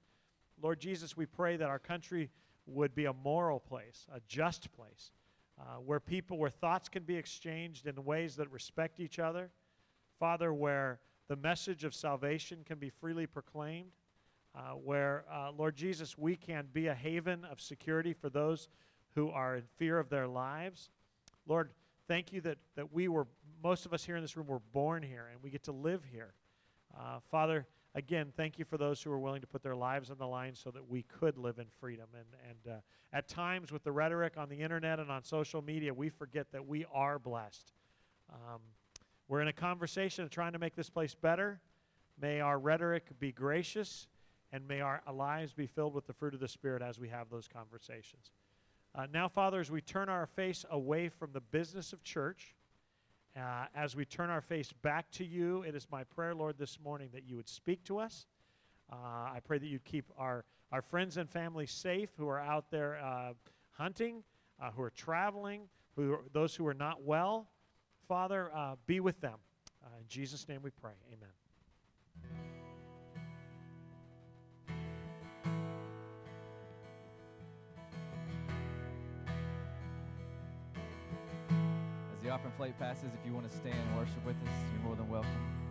Lord 0.62 0.80
Jesus, 0.80 1.16
we 1.16 1.26
pray 1.26 1.56
that 1.56 1.68
our 1.68 1.78
country 1.78 2.30
would 2.66 2.94
be 2.94 3.06
a 3.06 3.12
moral 3.12 3.60
place, 3.60 4.06
a 4.12 4.20
just 4.28 4.72
place, 4.72 5.10
uh, 5.58 5.76
where 5.76 6.00
people, 6.00 6.38
where 6.38 6.50
thoughts 6.50 6.88
can 6.88 7.02
be 7.02 7.16
exchanged 7.16 7.86
in 7.86 8.04
ways 8.04 8.36
that 8.36 8.50
respect 8.50 9.00
each 9.00 9.18
other. 9.18 9.50
Father, 10.18 10.52
where 10.52 11.00
the 11.28 11.36
message 11.36 11.84
of 11.84 11.94
salvation 11.94 12.62
can 12.64 12.78
be 12.78 12.90
freely 12.90 13.26
proclaimed. 13.26 13.90
Uh, 14.54 14.70
where, 14.70 15.24
uh, 15.30 15.50
Lord 15.50 15.76
Jesus, 15.76 16.16
we 16.16 16.34
can 16.34 16.66
be 16.72 16.86
a 16.86 16.94
haven 16.94 17.44
of 17.44 17.60
security 17.60 18.14
for 18.14 18.30
those 18.30 18.68
who 19.14 19.30
are 19.30 19.56
in 19.56 19.64
fear 19.76 19.98
of 19.98 20.08
their 20.08 20.26
lives. 20.26 20.88
Lord, 21.46 21.70
thank 22.08 22.32
you 22.32 22.40
that, 22.42 22.56
that 22.74 22.90
we 22.92 23.08
were, 23.08 23.26
most 23.62 23.84
of 23.84 23.92
us 23.92 24.04
here 24.04 24.16
in 24.16 24.22
this 24.22 24.36
room 24.36 24.46
were 24.46 24.62
born 24.72 25.02
here 25.02 25.28
and 25.32 25.42
we 25.42 25.50
get 25.50 25.62
to 25.64 25.72
live 25.72 26.02
here. 26.10 26.32
Uh, 26.98 27.18
Father, 27.30 27.66
again, 27.96 28.30
thank 28.36 28.58
you 28.58 28.64
for 28.64 28.76
those 28.76 29.02
who 29.02 29.10
are 29.10 29.18
willing 29.18 29.40
to 29.40 29.46
put 29.46 29.62
their 29.62 29.74
lives 29.74 30.10
on 30.10 30.18
the 30.18 30.26
line 30.26 30.54
so 30.54 30.70
that 30.70 30.86
we 30.88 31.02
could 31.02 31.38
live 31.38 31.58
in 31.58 31.66
freedom. 31.80 32.06
And, 32.14 32.26
and 32.48 32.76
uh, 32.76 32.80
at 33.12 33.26
times, 33.26 33.72
with 33.72 33.82
the 33.82 33.90
rhetoric 33.90 34.34
on 34.36 34.48
the 34.48 34.56
internet 34.56 35.00
and 35.00 35.10
on 35.10 35.24
social 35.24 35.62
media, 35.62 35.92
we 35.92 36.10
forget 36.10 36.52
that 36.52 36.64
we 36.64 36.84
are 36.92 37.18
blessed. 37.18 37.72
Um, 38.32 38.60
we're 39.28 39.40
in 39.40 39.48
a 39.48 39.52
conversation 39.52 40.22
of 40.22 40.30
trying 40.30 40.52
to 40.52 40.58
make 40.58 40.76
this 40.76 40.90
place 40.90 41.14
better. 41.14 41.58
May 42.20 42.40
our 42.40 42.58
rhetoric 42.58 43.04
be 43.18 43.32
gracious, 43.32 44.08
and 44.52 44.66
may 44.68 44.80
our 44.80 45.00
lives 45.12 45.52
be 45.52 45.66
filled 45.66 45.94
with 45.94 46.06
the 46.06 46.12
fruit 46.12 46.34
of 46.34 46.40
the 46.40 46.48
Spirit 46.48 46.82
as 46.82 47.00
we 47.00 47.08
have 47.08 47.30
those 47.30 47.48
conversations. 47.48 48.30
Uh, 48.94 49.06
now, 49.12 49.26
Father, 49.28 49.58
as 49.58 49.70
we 49.70 49.80
turn 49.80 50.08
our 50.08 50.26
face 50.26 50.64
away 50.70 51.08
from 51.08 51.32
the 51.32 51.40
business 51.40 51.92
of 51.92 52.02
church, 52.02 52.54
uh, 53.36 53.66
as 53.74 53.94
we 53.94 54.04
turn 54.04 54.30
our 54.30 54.40
face 54.40 54.72
back 54.82 55.10
to 55.12 55.24
you, 55.24 55.62
it 55.62 55.74
is 55.74 55.86
my 55.90 56.04
prayer, 56.04 56.34
Lord, 56.34 56.56
this 56.58 56.78
morning 56.82 57.08
that 57.12 57.24
you 57.24 57.36
would 57.36 57.48
speak 57.48 57.84
to 57.84 57.98
us. 57.98 58.26
Uh, 58.90 58.96
I 58.96 59.40
pray 59.44 59.58
that 59.58 59.66
you'd 59.66 59.84
keep 59.84 60.10
our, 60.16 60.44
our 60.72 60.82
friends 60.82 61.16
and 61.16 61.28
family 61.28 61.66
safe 61.66 62.10
who 62.16 62.28
are 62.28 62.40
out 62.40 62.70
there 62.70 62.98
uh, 63.04 63.32
hunting, 63.72 64.22
uh, 64.60 64.70
who 64.70 64.82
are 64.82 64.90
traveling, 64.90 65.62
who 65.96 66.14
are, 66.14 66.20
those 66.32 66.54
who 66.54 66.66
are 66.66 66.74
not 66.74 67.02
well. 67.02 67.48
Father, 68.08 68.50
uh, 68.54 68.76
be 68.86 69.00
with 69.00 69.20
them. 69.20 69.38
Uh, 69.84 69.88
in 70.00 70.06
Jesus' 70.08 70.48
name 70.48 70.60
we 70.62 70.70
pray. 70.70 70.94
Amen. 71.12 72.55
Offering 82.36 82.52
plate 82.58 82.78
passes, 82.78 83.14
if 83.14 83.24
you 83.24 83.32
want 83.32 83.50
to 83.50 83.56
stand 83.56 83.74
and 83.74 83.96
worship 83.96 84.22
with 84.26 84.36
us, 84.36 84.52
you're 84.70 84.82
more 84.82 84.94
than 84.94 85.08
welcome. 85.08 85.65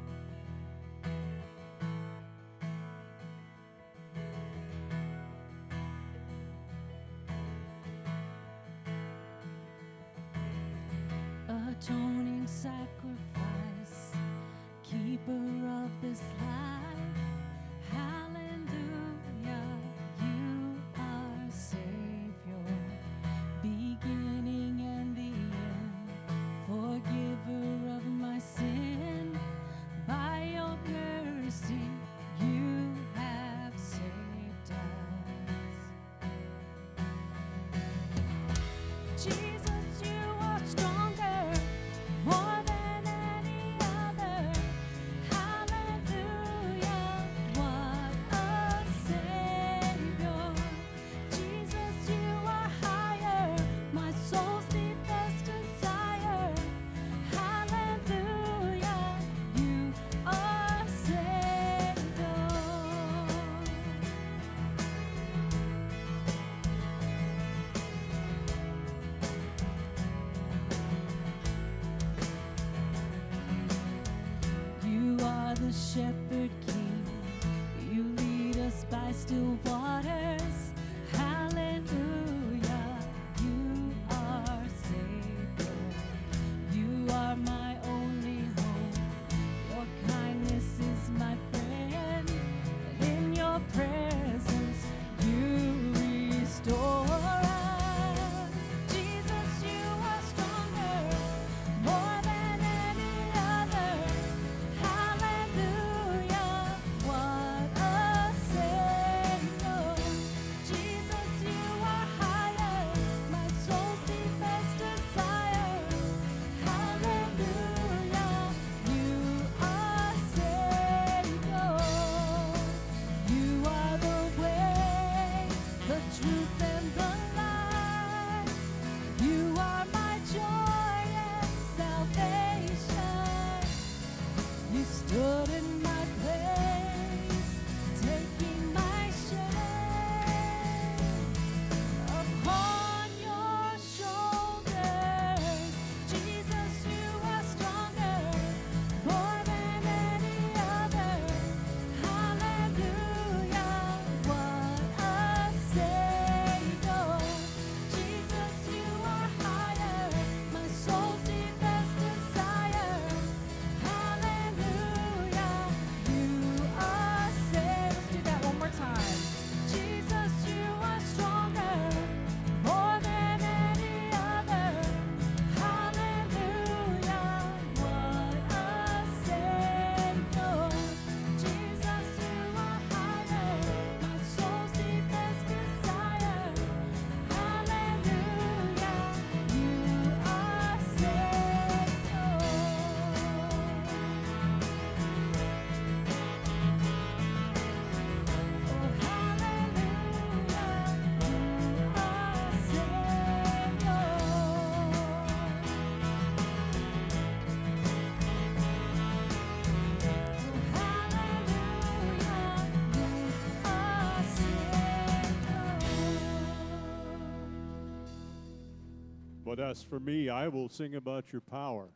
But 219.56 219.64
as 219.70 219.82
for 219.82 220.02
me, 220.02 220.28
I 220.28 220.50
will 220.50 220.68
sing 220.68 220.96
about 220.96 221.32
your 221.32 221.40
power. 221.40 221.88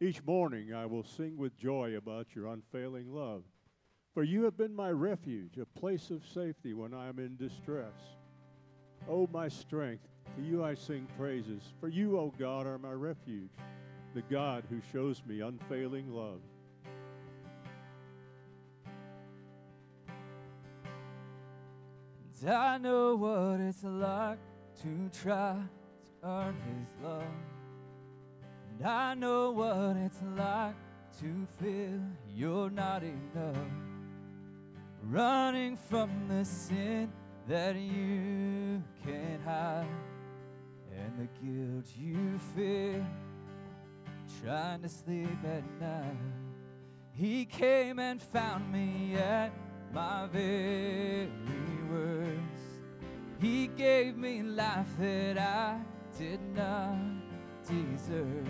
Each 0.00 0.24
morning 0.24 0.72
I 0.72 0.86
will 0.86 1.02
sing 1.02 1.36
with 1.36 1.58
joy 1.58 1.96
about 1.96 2.28
your 2.32 2.46
unfailing 2.46 3.12
love. 3.12 3.42
For 4.14 4.22
you 4.22 4.44
have 4.44 4.56
been 4.56 4.76
my 4.76 4.90
refuge, 4.90 5.58
a 5.58 5.66
place 5.66 6.10
of 6.10 6.24
safety 6.24 6.74
when 6.74 6.94
I 6.94 7.08
am 7.08 7.18
in 7.18 7.36
distress. 7.36 7.96
O 9.08 9.28
my 9.32 9.48
strength, 9.48 10.06
to 10.36 10.42
you 10.42 10.62
I 10.62 10.74
sing 10.74 11.08
praises. 11.18 11.72
For 11.80 11.88
you, 11.88 12.16
O 12.20 12.32
God, 12.38 12.68
are 12.68 12.78
my 12.78 12.92
refuge, 12.92 13.50
the 14.14 14.22
God 14.22 14.62
who 14.70 14.80
shows 14.92 15.24
me 15.26 15.40
unfailing 15.40 16.08
love. 16.08 16.40
And 22.42 22.50
I 22.50 22.78
know 22.78 23.16
what 23.16 23.58
it's 23.58 23.82
like 23.82 24.38
to 24.82 25.10
try 25.20 25.56
earn 26.22 26.54
His 26.54 26.88
love. 27.02 27.22
And 28.70 28.86
I 28.86 29.14
know 29.14 29.50
what 29.50 29.96
it's 29.96 30.20
like 30.36 30.74
to 31.20 31.46
feel 31.60 32.00
you're 32.34 32.70
not 32.70 33.02
enough. 33.02 33.56
Running 35.02 35.76
from 35.76 36.10
the 36.28 36.44
sin 36.44 37.12
that 37.48 37.76
you 37.76 38.82
can't 39.04 39.42
hide 39.44 39.86
and 40.96 41.18
the 41.18 41.28
guilt 41.44 41.86
you 41.96 42.38
feel 42.54 43.04
trying 44.42 44.82
to 44.82 44.88
sleep 44.88 45.38
at 45.44 45.64
night. 45.80 46.16
He 47.12 47.44
came 47.44 47.98
and 47.98 48.20
found 48.22 48.72
me 48.72 49.16
at 49.16 49.52
my 49.92 50.26
very 50.32 51.28
worst. 51.90 52.40
He 53.40 53.66
gave 53.66 54.16
me 54.16 54.42
life 54.42 54.86
that 54.98 55.38
I 55.38 55.80
did 56.18 56.40
not 56.54 56.96
deserve. 57.66 58.48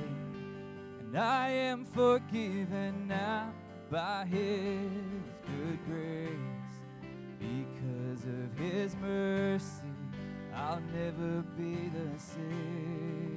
And 1.00 1.16
I 1.16 1.48
am 1.50 1.84
forgiven 1.84 3.06
now 3.08 3.52
by 3.90 4.26
His 4.26 4.80
good 5.46 5.78
grace. 5.86 6.30
Because 7.38 8.24
of 8.24 8.58
His 8.58 8.96
mercy, 8.96 9.92
I'll 10.54 10.82
never 10.94 11.42
be 11.56 11.90
the 11.90 12.18
same. 12.18 13.32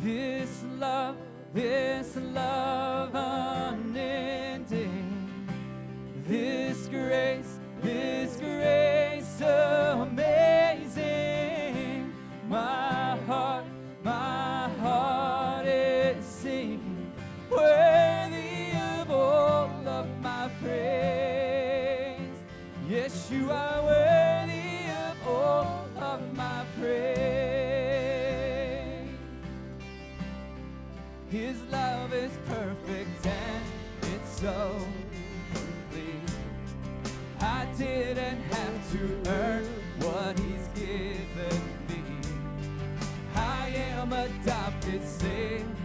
This 0.00 0.62
love, 0.78 1.16
this 1.52 2.16
love 2.16 3.10
unending. 3.14 4.68
This 6.24 6.88
grace, 6.88 7.57
this 7.82 8.36
grace 8.36 9.40
amazing. 10.08 11.02
My 12.48 13.16
heart, 13.26 13.64
my 14.02 14.68
heart 14.80 15.66
is 15.66 16.24
singing, 16.24 17.12
worthy 17.50 18.72
of 19.00 19.10
all 19.10 19.70
of 19.86 20.06
my 20.20 20.50
praise. 20.62 22.18
Yes, 22.88 23.30
you 23.30 23.50
are 23.50 23.82
worthy 23.82 24.90
of 25.08 25.28
all 25.28 25.86
of 25.98 26.20
my 26.36 26.64
praise. 26.80 27.08
His 31.30 31.62
love 31.70 32.12
is 32.14 32.32
perfect 32.46 33.26
and 33.26 33.64
it's 34.02 34.40
so 34.40 34.87
didn't 37.78 38.42
have 38.42 38.92
to 38.92 39.30
earn 39.30 39.64
what 40.00 40.36
He's 40.40 40.66
given 40.74 41.62
me. 41.88 42.02
I 43.36 43.68
am 43.68 44.12
adopted, 44.12 45.06
saved 45.06 45.77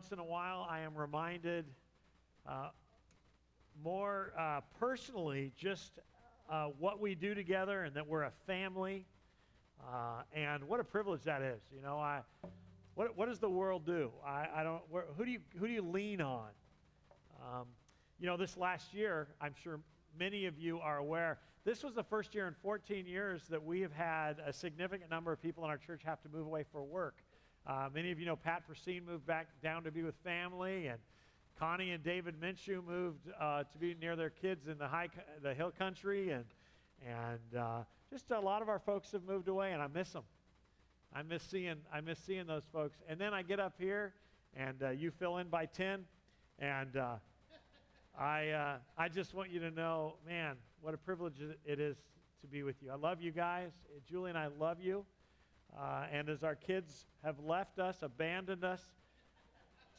once 0.00 0.12
in 0.12 0.18
a 0.18 0.24
while 0.24 0.66
I 0.70 0.80
am 0.80 0.94
reminded 0.94 1.66
uh, 2.48 2.70
more 3.84 4.32
uh, 4.38 4.60
personally 4.78 5.52
just 5.58 5.92
uh, 6.50 6.68
what 6.78 7.00
we 7.00 7.14
do 7.14 7.34
together 7.34 7.82
and 7.82 7.94
that 7.96 8.06
we're 8.06 8.22
a 8.22 8.32
family. 8.46 9.04
Uh, 9.78 10.22
and 10.34 10.64
what 10.64 10.80
a 10.80 10.84
privilege 10.84 11.22
that 11.24 11.42
is. 11.42 11.60
You 11.70 11.82
know, 11.82 11.98
I 11.98 12.20
what, 12.94 13.14
what 13.14 13.28
does 13.28 13.40
the 13.40 13.50
world 13.50 13.84
do? 13.84 14.10
I, 14.26 14.46
I 14.56 14.62
don't. 14.62 14.80
Where, 14.88 15.04
who 15.18 15.26
do 15.26 15.32
you 15.32 15.40
who 15.58 15.66
do 15.66 15.72
you 15.74 15.82
lean 15.82 16.22
on? 16.22 16.48
Um, 17.42 17.66
you 18.18 18.26
know, 18.26 18.38
this 18.38 18.56
last 18.56 18.94
year, 18.94 19.28
I'm 19.38 19.54
sure 19.62 19.80
many 20.18 20.46
of 20.46 20.58
you 20.58 20.80
are 20.80 20.96
aware. 20.96 21.40
This 21.66 21.84
was 21.84 21.94
the 21.94 22.04
first 22.04 22.34
year 22.34 22.48
in 22.48 22.54
14 22.62 23.04
years 23.04 23.42
that 23.50 23.62
we 23.62 23.82
have 23.82 23.92
had 23.92 24.38
a 24.46 24.52
significant 24.52 25.10
number 25.10 25.30
of 25.30 25.42
people 25.42 25.62
in 25.64 25.68
our 25.68 25.76
church 25.76 26.00
have 26.06 26.22
to 26.22 26.30
move 26.30 26.46
away 26.46 26.64
for 26.72 26.82
work. 26.82 27.16
Uh, 27.70 27.88
many 27.94 28.10
of 28.10 28.18
you 28.18 28.26
know 28.26 28.34
Pat 28.34 28.66
Persine 28.66 29.04
moved 29.06 29.24
back 29.24 29.46
down 29.62 29.84
to 29.84 29.92
be 29.92 30.02
with 30.02 30.16
family, 30.24 30.88
and 30.88 30.98
Connie 31.56 31.92
and 31.92 32.02
David 32.02 32.34
Minshew 32.40 32.84
moved 32.84 33.28
uh, 33.40 33.62
to 33.62 33.78
be 33.78 33.94
near 34.00 34.16
their 34.16 34.30
kids 34.30 34.66
in 34.66 34.76
the 34.76 34.88
high, 34.88 35.08
the 35.40 35.54
hill 35.54 35.70
country, 35.78 36.30
and 36.30 36.44
and 37.06 37.56
uh, 37.56 37.82
just 38.10 38.32
a 38.32 38.40
lot 38.40 38.60
of 38.60 38.68
our 38.68 38.80
folks 38.80 39.12
have 39.12 39.22
moved 39.22 39.46
away, 39.46 39.70
and 39.70 39.80
I 39.80 39.86
miss 39.86 40.10
them. 40.10 40.24
I 41.14 41.22
miss 41.22 41.44
seeing 41.44 41.76
I 41.94 42.00
miss 42.00 42.18
seeing 42.18 42.44
those 42.44 42.64
folks. 42.72 42.98
And 43.08 43.20
then 43.20 43.32
I 43.32 43.42
get 43.42 43.60
up 43.60 43.74
here, 43.78 44.14
and 44.56 44.82
uh, 44.82 44.90
you 44.90 45.12
fill 45.12 45.36
in 45.36 45.46
by 45.46 45.66
ten, 45.66 46.06
and 46.58 46.96
uh, 46.96 47.14
I 48.18 48.48
uh, 48.48 48.76
I 48.98 49.08
just 49.08 49.32
want 49.32 49.48
you 49.52 49.60
to 49.60 49.70
know, 49.70 50.14
man, 50.26 50.56
what 50.80 50.92
a 50.92 50.98
privilege 50.98 51.36
it 51.64 51.78
is 51.78 51.98
to 52.40 52.48
be 52.48 52.64
with 52.64 52.82
you. 52.82 52.90
I 52.90 52.96
love 52.96 53.22
you 53.22 53.30
guys. 53.30 53.70
Julie 54.08 54.30
and 54.30 54.38
I 54.38 54.48
love 54.58 54.78
you. 54.82 55.04
Uh, 55.78 56.04
and 56.12 56.28
as 56.28 56.42
our 56.42 56.54
kids 56.54 57.06
have 57.24 57.38
left 57.40 57.78
us, 57.78 57.98
abandoned 58.02 58.64
us 58.64 58.82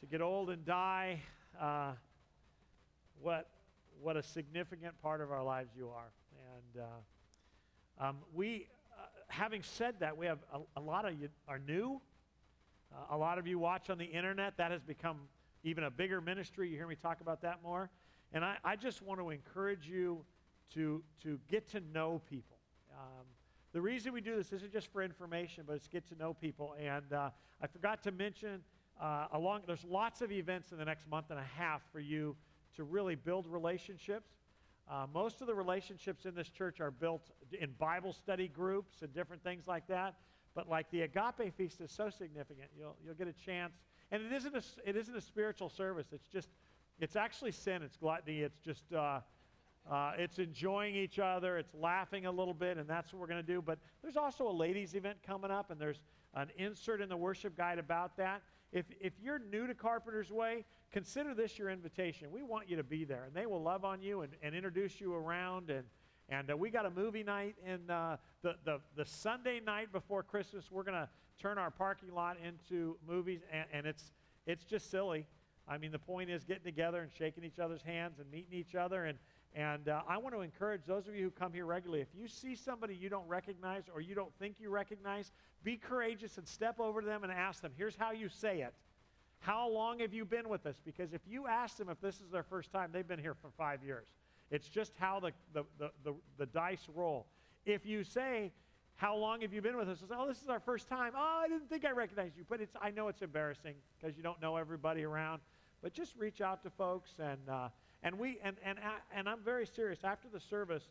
to 0.00 0.06
get 0.06 0.20
old 0.20 0.50
and 0.50 0.64
die, 0.64 1.20
uh, 1.60 1.92
what 3.20 3.48
what 4.00 4.16
a 4.16 4.22
significant 4.22 5.00
part 5.00 5.20
of 5.20 5.30
our 5.30 5.44
lives 5.44 5.70
you 5.76 5.88
are. 5.88 6.10
And 6.56 6.82
uh, 6.82 8.04
um, 8.04 8.16
we 8.34 8.66
having 9.32 9.62
said 9.62 9.94
that, 10.00 10.16
we 10.16 10.26
have 10.26 10.38
a, 10.52 10.60
a 10.78 10.80
lot 10.80 11.06
of 11.06 11.18
you 11.18 11.28
are 11.48 11.58
new. 11.58 12.00
Uh, 12.92 13.14
a 13.14 13.16
lot 13.16 13.38
of 13.38 13.46
you 13.46 13.58
watch 13.58 13.88
on 13.88 13.96
the 13.98 14.04
internet. 14.04 14.56
That 14.58 14.70
has 14.70 14.82
become 14.82 15.20
even 15.64 15.84
a 15.84 15.90
bigger 15.90 16.20
ministry. 16.20 16.68
You 16.68 16.76
hear 16.76 16.86
me 16.86 16.96
talk 16.96 17.20
about 17.20 17.40
that 17.42 17.62
more. 17.62 17.90
And 18.32 18.44
I, 18.44 18.56
I 18.64 18.76
just 18.76 19.02
want 19.02 19.20
to 19.20 19.30
encourage 19.30 19.86
you 19.86 20.24
to, 20.74 21.02
to 21.22 21.38
get 21.50 21.68
to 21.70 21.80
know 21.92 22.20
people. 22.28 22.58
Um, 22.92 23.24
the 23.72 23.80
reason 23.80 24.12
we 24.12 24.20
do 24.20 24.36
this 24.36 24.52
isn't 24.52 24.72
just 24.72 24.92
for 24.92 25.02
information, 25.02 25.64
but 25.66 25.74
it's 25.74 25.88
get 25.88 26.06
to 26.08 26.14
know 26.14 26.34
people. 26.34 26.74
And 26.78 27.12
uh, 27.12 27.30
I 27.60 27.66
forgot 27.66 28.02
to 28.02 28.12
mention, 28.12 28.60
uh, 29.00 29.26
along 29.32 29.62
there's 29.66 29.84
lots 29.84 30.20
of 30.20 30.30
events 30.30 30.72
in 30.72 30.78
the 30.78 30.84
next 30.84 31.08
month 31.08 31.26
and 31.30 31.38
a 31.38 31.46
half 31.56 31.80
for 31.90 32.00
you 32.00 32.36
to 32.76 32.84
really 32.84 33.14
build 33.14 33.46
relationships. 33.46 34.32
Uh, 34.90 35.06
most 35.14 35.40
of 35.40 35.46
the 35.46 35.54
relationships 35.54 36.26
in 36.26 36.34
this 36.34 36.48
church 36.48 36.80
are 36.80 36.90
built 36.90 37.30
in 37.58 37.70
Bible 37.78 38.12
study 38.12 38.48
groups 38.48 39.02
and 39.02 39.14
different 39.14 39.42
things 39.42 39.66
like 39.66 39.86
that. 39.86 40.16
But 40.54 40.68
like 40.68 40.90
the 40.90 41.02
Agape 41.02 41.54
Feast 41.56 41.80
is 41.80 41.90
so 41.90 42.10
significant, 42.10 42.68
you'll, 42.78 42.96
you'll 43.04 43.14
get 43.14 43.28
a 43.28 43.32
chance. 43.32 43.72
And 44.10 44.22
it 44.22 44.32
isn't 44.32 44.54
a, 44.54 44.62
it 44.84 44.96
isn't 44.96 45.16
a 45.16 45.20
spiritual 45.20 45.70
service. 45.70 46.08
It's 46.12 46.28
just, 46.28 46.50
it's 47.00 47.16
actually 47.16 47.52
sin. 47.52 47.82
It's 47.82 47.96
gluttony. 47.96 48.40
It's 48.40 48.58
just, 48.58 48.92
uh, 48.92 49.20
uh, 49.90 50.12
it's 50.16 50.38
enjoying 50.38 50.94
each 50.94 51.18
other. 51.18 51.58
It's 51.58 51.74
laughing 51.74 52.26
a 52.26 52.30
little 52.30 52.54
bit, 52.54 52.78
and 52.78 52.88
that's 52.88 53.12
what 53.12 53.20
we're 53.20 53.26
going 53.26 53.44
to 53.44 53.46
do. 53.46 53.60
But 53.60 53.78
there's 54.00 54.16
also 54.16 54.48
a 54.48 54.52
ladies' 54.52 54.94
event 54.94 55.18
coming 55.26 55.50
up, 55.50 55.70
and 55.70 55.80
there's 55.80 56.00
an 56.34 56.48
insert 56.56 57.00
in 57.00 57.08
the 57.08 57.16
worship 57.16 57.56
guide 57.56 57.78
about 57.78 58.16
that. 58.16 58.42
If, 58.72 58.86
if 59.00 59.12
you're 59.22 59.38
new 59.38 59.66
to 59.66 59.74
Carpenter's 59.74 60.30
Way, 60.30 60.64
consider 60.92 61.34
this 61.34 61.58
your 61.58 61.68
invitation. 61.68 62.30
We 62.30 62.42
want 62.42 62.70
you 62.70 62.76
to 62.76 62.84
be 62.84 63.04
there, 63.04 63.24
and 63.24 63.34
they 63.34 63.46
will 63.46 63.62
love 63.62 63.84
on 63.84 64.00
you 64.00 64.22
and, 64.22 64.32
and 64.42 64.54
introduce 64.54 65.00
you 65.00 65.14
around. 65.14 65.68
And, 65.68 65.84
and 66.28 66.50
uh, 66.50 66.56
we 66.56 66.70
got 66.70 66.86
a 66.86 66.90
movie 66.90 67.24
night 67.24 67.56
in 67.66 67.90
uh, 67.90 68.16
the, 68.42 68.54
the, 68.64 68.80
the 68.96 69.04
Sunday 69.04 69.60
night 69.60 69.92
before 69.92 70.22
Christmas. 70.22 70.70
We're 70.70 70.84
going 70.84 70.98
to 70.98 71.08
turn 71.40 71.58
our 71.58 71.70
parking 71.70 72.14
lot 72.14 72.36
into 72.46 72.96
movies, 73.06 73.40
and, 73.52 73.64
and 73.72 73.86
it's, 73.86 74.12
it's 74.46 74.64
just 74.64 74.90
silly. 74.90 75.26
I 75.68 75.76
mean, 75.76 75.92
the 75.92 75.98
point 75.98 76.30
is 76.30 76.44
getting 76.44 76.64
together 76.64 77.02
and 77.02 77.10
shaking 77.12 77.44
each 77.44 77.58
other's 77.58 77.82
hands 77.82 78.20
and 78.20 78.30
meeting 78.30 78.58
each 78.58 78.74
other. 78.74 79.04
And, 79.04 79.18
and 79.54 79.88
uh, 79.88 80.00
I 80.08 80.16
want 80.16 80.34
to 80.34 80.40
encourage 80.40 80.82
those 80.86 81.08
of 81.08 81.14
you 81.14 81.24
who 81.24 81.30
come 81.30 81.52
here 81.52 81.66
regularly 81.66 82.00
if 82.00 82.08
you 82.18 82.26
see 82.26 82.54
somebody 82.54 82.94
you 82.94 83.10
don't 83.10 83.28
recognize 83.28 83.82
or 83.94 84.00
you 84.00 84.14
don't 84.14 84.32
think 84.38 84.56
you 84.58 84.70
recognize, 84.70 85.32
be 85.62 85.76
courageous 85.76 86.38
and 86.38 86.48
step 86.48 86.80
over 86.80 87.00
to 87.00 87.06
them 87.06 87.22
and 87.22 87.32
ask 87.32 87.60
them, 87.60 87.72
here's 87.76 87.96
how 87.96 88.12
you 88.12 88.28
say 88.28 88.62
it. 88.62 88.72
How 89.40 89.68
long 89.68 89.98
have 89.98 90.14
you 90.14 90.24
been 90.24 90.48
with 90.48 90.66
us? 90.66 90.76
Because 90.84 91.12
if 91.12 91.20
you 91.28 91.48
ask 91.48 91.76
them 91.76 91.88
if 91.88 92.00
this 92.00 92.20
is 92.20 92.30
their 92.30 92.44
first 92.44 92.72
time, 92.72 92.90
they've 92.92 93.06
been 93.06 93.18
here 93.18 93.34
for 93.34 93.50
five 93.58 93.82
years. 93.84 94.06
It's 94.50 94.68
just 94.68 94.92
how 94.98 95.20
the, 95.20 95.32
the, 95.52 95.64
the, 95.78 95.90
the, 96.04 96.14
the 96.38 96.46
dice 96.46 96.86
roll. 96.94 97.26
If 97.66 97.84
you 97.84 98.04
say, 98.04 98.52
how 98.94 99.16
long 99.16 99.40
have 99.40 99.52
you 99.52 99.60
been 99.60 99.76
with 99.76 99.88
us? 99.88 99.98
Say, 99.98 100.06
oh, 100.16 100.28
this 100.28 100.42
is 100.42 100.48
our 100.48 100.60
first 100.60 100.88
time. 100.88 101.12
Oh, 101.16 101.42
I 101.44 101.48
didn't 101.48 101.68
think 101.68 101.84
I 101.84 101.90
recognized 101.90 102.36
you. 102.36 102.44
But 102.48 102.60
it's, 102.60 102.76
I 102.80 102.90
know 102.90 103.08
it's 103.08 103.22
embarrassing 103.22 103.74
because 104.00 104.16
you 104.16 104.22
don't 104.22 104.40
know 104.40 104.56
everybody 104.56 105.02
around. 105.02 105.40
But 105.82 105.92
just 105.92 106.14
reach 106.16 106.40
out 106.40 106.62
to 106.62 106.70
folks. 106.70 107.14
And, 107.18 107.40
uh, 107.50 107.68
and, 108.02 108.18
we, 108.18 108.38
and, 108.42 108.56
and, 108.64 108.78
and 109.14 109.28
I'm 109.28 109.40
very 109.44 109.66
serious. 109.66 110.00
After 110.04 110.28
the 110.32 110.40
service, 110.40 110.82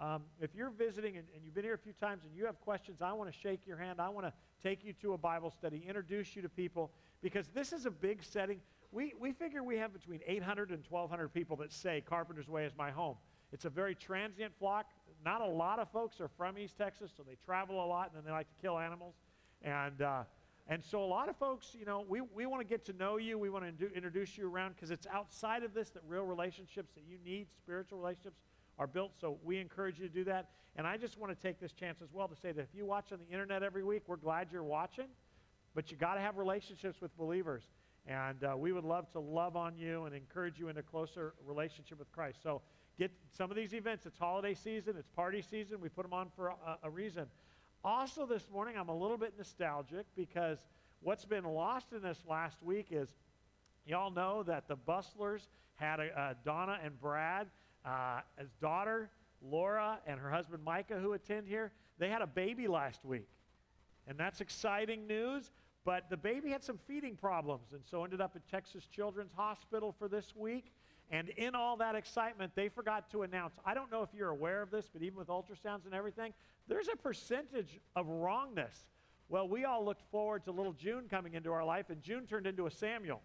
um, 0.00 0.22
if 0.40 0.54
you're 0.54 0.70
visiting 0.70 1.16
and, 1.16 1.26
and, 1.34 1.44
you've 1.44 1.54
been 1.54 1.64
here 1.64 1.74
a 1.74 1.78
few 1.78 1.92
times 1.92 2.22
and 2.24 2.34
you 2.34 2.46
have 2.46 2.60
questions, 2.60 3.02
I 3.02 3.12
want 3.12 3.30
to 3.30 3.38
shake 3.38 3.66
your 3.66 3.76
hand. 3.76 4.00
I 4.00 4.08
want 4.08 4.26
to 4.26 4.32
take 4.62 4.84
you 4.84 4.92
to 5.02 5.12
a 5.12 5.18
Bible 5.18 5.50
study, 5.50 5.84
introduce 5.86 6.34
you 6.34 6.42
to 6.42 6.48
people, 6.48 6.90
because 7.22 7.48
this 7.48 7.72
is 7.72 7.86
a 7.86 7.90
big 7.90 8.22
setting. 8.22 8.60
We, 8.92 9.12
we 9.20 9.32
figure 9.32 9.62
we 9.62 9.76
have 9.76 9.92
between 9.92 10.20
800 10.26 10.70
and 10.70 10.82
1,200 10.88 11.28
people 11.34 11.56
that 11.56 11.72
say 11.72 12.02
Carpenter's 12.08 12.48
Way 12.48 12.64
is 12.64 12.72
my 12.78 12.90
home. 12.90 13.16
It's 13.52 13.64
a 13.64 13.70
very 13.70 13.94
transient 13.94 14.52
flock. 14.58 14.86
Not 15.24 15.42
a 15.42 15.46
lot 15.46 15.78
of 15.78 15.90
folks 15.90 16.20
are 16.20 16.30
from 16.36 16.56
East 16.56 16.78
Texas, 16.78 17.10
so 17.14 17.22
they 17.22 17.36
travel 17.44 17.84
a 17.84 17.86
lot 17.86 18.06
and 18.06 18.16
then 18.16 18.24
they 18.24 18.32
like 18.32 18.48
to 18.48 18.62
kill 18.62 18.78
animals. 18.78 19.14
And, 19.62 20.00
uh, 20.00 20.22
and 20.70 20.84
so 20.84 21.02
a 21.02 21.04
lot 21.04 21.28
of 21.28 21.36
folks, 21.36 21.74
you 21.76 21.84
know, 21.84 22.04
we, 22.08 22.20
we 22.20 22.46
want 22.46 22.62
to 22.62 22.66
get 22.66 22.84
to 22.86 22.92
know 22.92 23.16
you. 23.16 23.36
We 23.36 23.50
want 23.50 23.76
to 23.76 23.92
introduce 23.92 24.38
you 24.38 24.48
around 24.48 24.76
because 24.76 24.92
it's 24.92 25.06
outside 25.12 25.64
of 25.64 25.74
this 25.74 25.90
that 25.90 26.02
real 26.06 26.22
relationships 26.22 26.92
that 26.94 27.02
you 27.08 27.18
need, 27.24 27.48
spiritual 27.58 27.98
relationships, 27.98 28.38
are 28.78 28.86
built. 28.86 29.10
So 29.20 29.38
we 29.42 29.58
encourage 29.58 29.98
you 29.98 30.06
to 30.06 30.14
do 30.14 30.22
that. 30.24 30.50
And 30.76 30.86
I 30.86 30.96
just 30.96 31.18
want 31.18 31.36
to 31.36 31.42
take 31.46 31.58
this 31.58 31.72
chance 31.72 32.00
as 32.00 32.12
well 32.12 32.28
to 32.28 32.36
say 32.36 32.52
that 32.52 32.60
if 32.60 32.72
you 32.72 32.86
watch 32.86 33.10
on 33.10 33.18
the 33.18 33.26
internet 33.32 33.64
every 33.64 33.82
week, 33.82 34.04
we're 34.06 34.14
glad 34.14 34.52
you're 34.52 34.62
watching. 34.62 35.08
But 35.74 35.90
you 35.90 35.96
got 35.96 36.14
to 36.14 36.20
have 36.20 36.38
relationships 36.38 37.00
with 37.00 37.16
believers. 37.18 37.64
And 38.06 38.44
uh, 38.44 38.56
we 38.56 38.72
would 38.72 38.84
love 38.84 39.10
to 39.12 39.20
love 39.20 39.56
on 39.56 39.76
you 39.76 40.04
and 40.04 40.14
encourage 40.14 40.60
you 40.60 40.68
in 40.68 40.78
a 40.78 40.82
closer 40.82 41.34
relationship 41.44 41.98
with 41.98 42.10
Christ. 42.12 42.44
So 42.44 42.62
get 42.96 43.10
some 43.36 43.50
of 43.50 43.56
these 43.56 43.74
events. 43.74 44.06
It's 44.06 44.18
holiday 44.18 44.54
season, 44.54 44.94
it's 44.96 45.08
party 45.08 45.42
season. 45.42 45.80
We 45.80 45.88
put 45.88 46.02
them 46.02 46.12
on 46.12 46.28
for 46.36 46.48
a, 46.48 46.78
a 46.84 46.90
reason. 46.90 47.26
Also, 47.82 48.26
this 48.26 48.46
morning, 48.52 48.76
I'm 48.76 48.90
a 48.90 48.96
little 48.96 49.16
bit 49.16 49.32
nostalgic 49.38 50.04
because 50.14 50.58
what's 51.00 51.24
been 51.24 51.44
lost 51.44 51.92
in 51.92 52.02
this 52.02 52.18
last 52.28 52.62
week 52.62 52.88
is 52.90 53.08
y'all 53.86 54.10
know 54.10 54.42
that 54.42 54.68
the 54.68 54.76
Bustlers 54.76 55.48
had 55.76 55.98
a, 55.98 56.20
uh, 56.20 56.34
Donna 56.44 56.78
and 56.84 57.00
Brad 57.00 57.46
uh, 57.86 58.20
as 58.36 58.48
daughter, 58.60 59.08
Laura, 59.40 59.98
and 60.06 60.20
her 60.20 60.30
husband 60.30 60.62
Micah, 60.62 60.98
who 60.98 61.14
attend 61.14 61.48
here. 61.48 61.72
They 61.98 62.10
had 62.10 62.20
a 62.20 62.26
baby 62.26 62.68
last 62.68 63.02
week. 63.02 63.28
And 64.06 64.18
that's 64.18 64.42
exciting 64.42 65.06
news. 65.06 65.50
But 65.82 66.10
the 66.10 66.16
baby 66.18 66.50
had 66.50 66.62
some 66.62 66.78
feeding 66.86 67.16
problems, 67.16 67.72
and 67.72 67.80
so 67.90 68.04
ended 68.04 68.20
up 68.20 68.36
at 68.36 68.46
Texas 68.46 68.84
Children's 68.86 69.32
Hospital 69.32 69.94
for 69.98 70.08
this 70.08 70.34
week. 70.36 70.72
And 71.10 71.30
in 71.30 71.54
all 71.54 71.76
that 71.78 71.94
excitement, 71.94 72.52
they 72.54 72.68
forgot 72.68 73.10
to 73.10 73.22
announce. 73.22 73.54
I 73.64 73.74
don't 73.74 73.90
know 73.90 74.02
if 74.02 74.10
you're 74.14 74.28
aware 74.28 74.62
of 74.62 74.70
this, 74.70 74.88
but 74.92 75.02
even 75.02 75.18
with 75.18 75.28
ultrasounds 75.28 75.86
and 75.86 75.94
everything, 75.94 76.32
there's 76.70 76.88
a 76.88 76.96
percentage 76.96 77.80
of 77.96 78.06
wrongness. 78.06 78.86
Well, 79.28 79.48
we 79.48 79.64
all 79.64 79.84
looked 79.84 80.02
forward 80.12 80.44
to 80.44 80.52
little 80.52 80.72
June 80.72 81.06
coming 81.10 81.34
into 81.34 81.52
our 81.52 81.64
life, 81.64 81.90
and 81.90 82.00
June 82.00 82.26
turned 82.26 82.46
into 82.46 82.66
a 82.66 82.70
Samuel. 82.70 83.20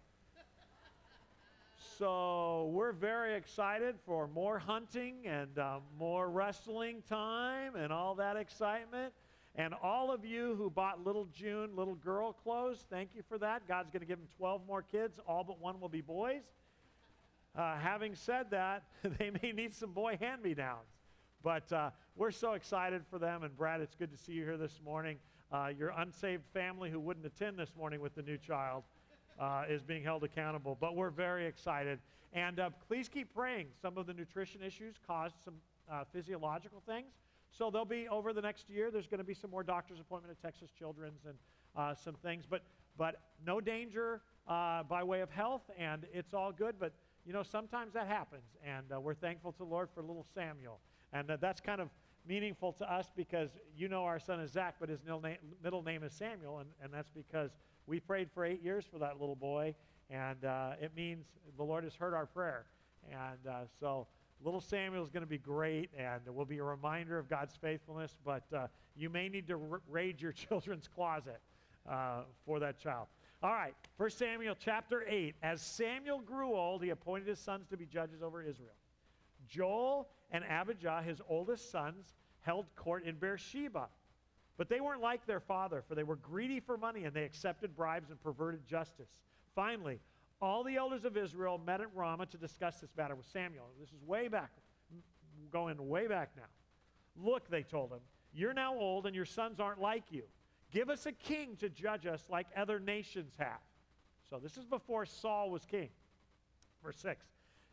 so 1.96 2.68
we're 2.72 2.90
very 2.92 3.34
excited 3.36 3.94
for 4.04 4.26
more 4.26 4.58
hunting 4.58 5.28
and 5.28 5.58
uh, 5.58 5.78
more 5.96 6.28
wrestling 6.28 7.04
time 7.08 7.76
and 7.76 7.92
all 7.92 8.16
that 8.16 8.36
excitement. 8.36 9.12
And 9.54 9.72
all 9.80 10.12
of 10.12 10.24
you 10.24 10.56
who 10.56 10.68
bought 10.68 11.04
little 11.06 11.28
June, 11.32 11.70
little 11.76 11.94
girl 11.94 12.32
clothes, 12.32 12.84
thank 12.90 13.10
you 13.14 13.22
for 13.28 13.38
that. 13.38 13.66
God's 13.68 13.90
going 13.90 14.00
to 14.00 14.06
give 14.06 14.18
them 14.18 14.28
12 14.36 14.66
more 14.66 14.82
kids. 14.82 15.20
All 15.26 15.44
but 15.44 15.60
one 15.60 15.80
will 15.80 15.88
be 15.88 16.00
boys. 16.00 16.42
Uh, 17.56 17.76
having 17.78 18.16
said 18.16 18.50
that, 18.50 18.82
they 19.18 19.30
may 19.40 19.52
need 19.52 19.72
some 19.72 19.92
boy 19.92 20.18
hand 20.20 20.42
me 20.42 20.52
downs. 20.52 20.95
But 21.46 21.72
uh, 21.72 21.90
we're 22.16 22.32
so 22.32 22.54
excited 22.54 23.02
for 23.08 23.20
them. 23.20 23.44
And 23.44 23.56
Brad, 23.56 23.80
it's 23.80 23.94
good 23.94 24.10
to 24.10 24.16
see 24.16 24.32
you 24.32 24.42
here 24.42 24.56
this 24.56 24.80
morning. 24.84 25.16
Uh, 25.52 25.68
your 25.78 25.90
unsaved 25.96 26.42
family 26.52 26.90
who 26.90 26.98
wouldn't 26.98 27.24
attend 27.24 27.56
this 27.56 27.70
morning 27.78 28.00
with 28.00 28.16
the 28.16 28.22
new 28.22 28.36
child 28.36 28.82
uh, 29.38 29.62
is 29.68 29.80
being 29.80 30.02
held 30.02 30.24
accountable. 30.24 30.76
But 30.80 30.96
we're 30.96 31.10
very 31.10 31.46
excited. 31.46 32.00
And 32.32 32.58
uh, 32.58 32.70
please 32.88 33.08
keep 33.08 33.32
praying. 33.32 33.68
Some 33.80 33.96
of 33.96 34.08
the 34.08 34.12
nutrition 34.12 34.60
issues 34.60 34.96
caused 35.06 35.36
some 35.44 35.54
uh, 35.88 36.02
physiological 36.12 36.82
things. 36.84 37.12
So 37.56 37.70
there'll 37.70 37.84
be 37.84 38.08
over 38.08 38.32
the 38.32 38.42
next 38.42 38.68
year. 38.68 38.90
There's 38.90 39.06
going 39.06 39.18
to 39.18 39.24
be 39.24 39.32
some 39.32 39.52
more 39.52 39.62
doctor's 39.62 40.00
appointment 40.00 40.36
at 40.36 40.42
Texas 40.44 40.72
Children's 40.76 41.26
and 41.26 41.36
uh, 41.76 41.94
some 41.94 42.16
things, 42.24 42.44
but 42.50 42.62
but 42.98 43.20
no 43.46 43.60
danger 43.60 44.20
by 44.48 45.04
way 45.04 45.20
of 45.20 45.30
health, 45.30 45.62
and 45.78 46.06
it's 46.12 46.34
all 46.34 46.50
good. 46.50 46.74
But 46.80 46.92
you 47.24 47.32
know 47.32 47.44
sometimes 47.44 47.92
that 47.92 48.08
happens, 48.08 48.56
and 48.64 48.86
we're 49.00 49.14
thankful 49.14 49.52
to 49.52 49.58
the 49.58 49.64
Lord 49.64 49.90
for 49.94 50.02
little 50.02 50.26
Samuel, 50.34 50.80
and 51.12 51.30
uh, 51.30 51.36
that's 51.40 51.60
kind 51.60 51.80
of 51.80 51.88
meaningful 52.28 52.72
to 52.72 52.92
us 52.92 53.10
because 53.16 53.50
you 53.76 53.88
know 53.88 54.04
our 54.04 54.18
son 54.18 54.40
is 54.40 54.52
Zach, 54.52 54.76
but 54.80 54.88
his 54.88 55.00
middle 55.04 55.82
name, 55.82 56.02
is 56.02 56.12
Samuel, 56.12 56.58
and, 56.58 56.68
and 56.82 56.92
that's 56.92 57.10
because 57.10 57.50
we 57.86 58.00
prayed 58.00 58.30
for 58.32 58.44
eight 58.44 58.62
years 58.62 58.84
for 58.90 58.98
that 58.98 59.20
little 59.20 59.36
boy, 59.36 59.74
and 60.10 60.44
uh, 60.44 60.72
it 60.80 60.92
means 60.96 61.26
the 61.56 61.62
Lord 61.62 61.84
has 61.84 61.94
heard 61.94 62.14
our 62.14 62.26
prayer, 62.26 62.66
and 63.10 63.46
uh, 63.48 63.60
so 63.80 64.06
little 64.44 64.60
Samuel 64.60 65.02
is 65.02 65.10
going 65.10 65.22
to 65.22 65.28
be 65.28 65.38
great, 65.38 65.90
and 65.96 66.20
it 66.26 66.34
will 66.34 66.44
be 66.44 66.58
a 66.58 66.64
reminder 66.64 67.18
of 67.18 67.28
God's 67.28 67.54
faithfulness. 67.56 68.16
But 68.24 68.44
uh, 68.54 68.66
you 68.96 69.08
may 69.08 69.28
need 69.28 69.46
to 69.48 69.54
r- 69.54 69.80
raid 69.88 70.20
your 70.20 70.32
children's 70.48 70.88
closet 70.88 71.40
uh, 71.88 72.22
for 72.44 72.60
that 72.60 72.78
child. 72.78 73.06
All 73.42 73.52
right, 73.52 73.74
1 73.98 74.10
Samuel 74.10 74.56
chapter 74.58 75.04
8. 75.06 75.34
As 75.42 75.60
Samuel 75.60 76.20
grew 76.20 76.54
old, 76.54 76.82
he 76.82 76.90
appointed 76.90 77.28
his 77.28 77.38
sons 77.38 77.68
to 77.68 77.76
be 77.76 77.86
judges 77.86 78.22
over 78.22 78.42
Israel. 78.42 78.72
Joel 79.48 80.08
and 80.30 80.44
Abijah, 80.44 81.02
his 81.04 81.20
oldest 81.28 81.70
sons, 81.70 82.14
held 82.40 82.66
court 82.76 83.04
in 83.04 83.16
Beersheba. 83.16 83.88
But 84.56 84.68
they 84.68 84.80
weren't 84.80 85.02
like 85.02 85.26
their 85.26 85.40
father, 85.40 85.82
for 85.86 85.94
they 85.94 86.02
were 86.02 86.16
greedy 86.16 86.60
for 86.60 86.76
money 86.76 87.04
and 87.04 87.14
they 87.14 87.24
accepted 87.24 87.76
bribes 87.76 88.10
and 88.10 88.22
perverted 88.22 88.66
justice. 88.66 89.10
Finally, 89.54 90.00
all 90.40 90.64
the 90.64 90.76
elders 90.76 91.04
of 91.04 91.16
Israel 91.16 91.60
met 91.64 91.80
at 91.80 91.94
Ramah 91.94 92.26
to 92.26 92.38
discuss 92.38 92.80
this 92.80 92.90
matter 92.96 93.14
with 93.14 93.26
Samuel. 93.26 93.66
This 93.80 93.90
is 93.90 94.02
way 94.06 94.28
back, 94.28 94.50
going 95.52 95.76
way 95.88 96.06
back 96.06 96.30
now. 96.36 97.22
Look, 97.22 97.48
they 97.48 97.62
told 97.62 97.90
him, 97.90 98.00
you're 98.34 98.54
now 98.54 98.74
old 98.74 99.06
and 99.06 99.14
your 99.14 99.24
sons 99.24 99.60
aren't 99.60 99.80
like 99.80 100.04
you. 100.10 100.24
Give 100.72 100.90
us 100.90 101.06
a 101.06 101.12
king 101.12 101.56
to 101.56 101.68
judge 101.68 102.06
us 102.06 102.24
like 102.28 102.46
other 102.56 102.78
nations 102.78 103.34
have. 103.38 103.60
So 104.28 104.38
this 104.42 104.56
is 104.56 104.64
before 104.64 105.06
Saul 105.06 105.50
was 105.50 105.64
king. 105.64 105.88
Verse 106.82 106.98
6. 106.98 107.24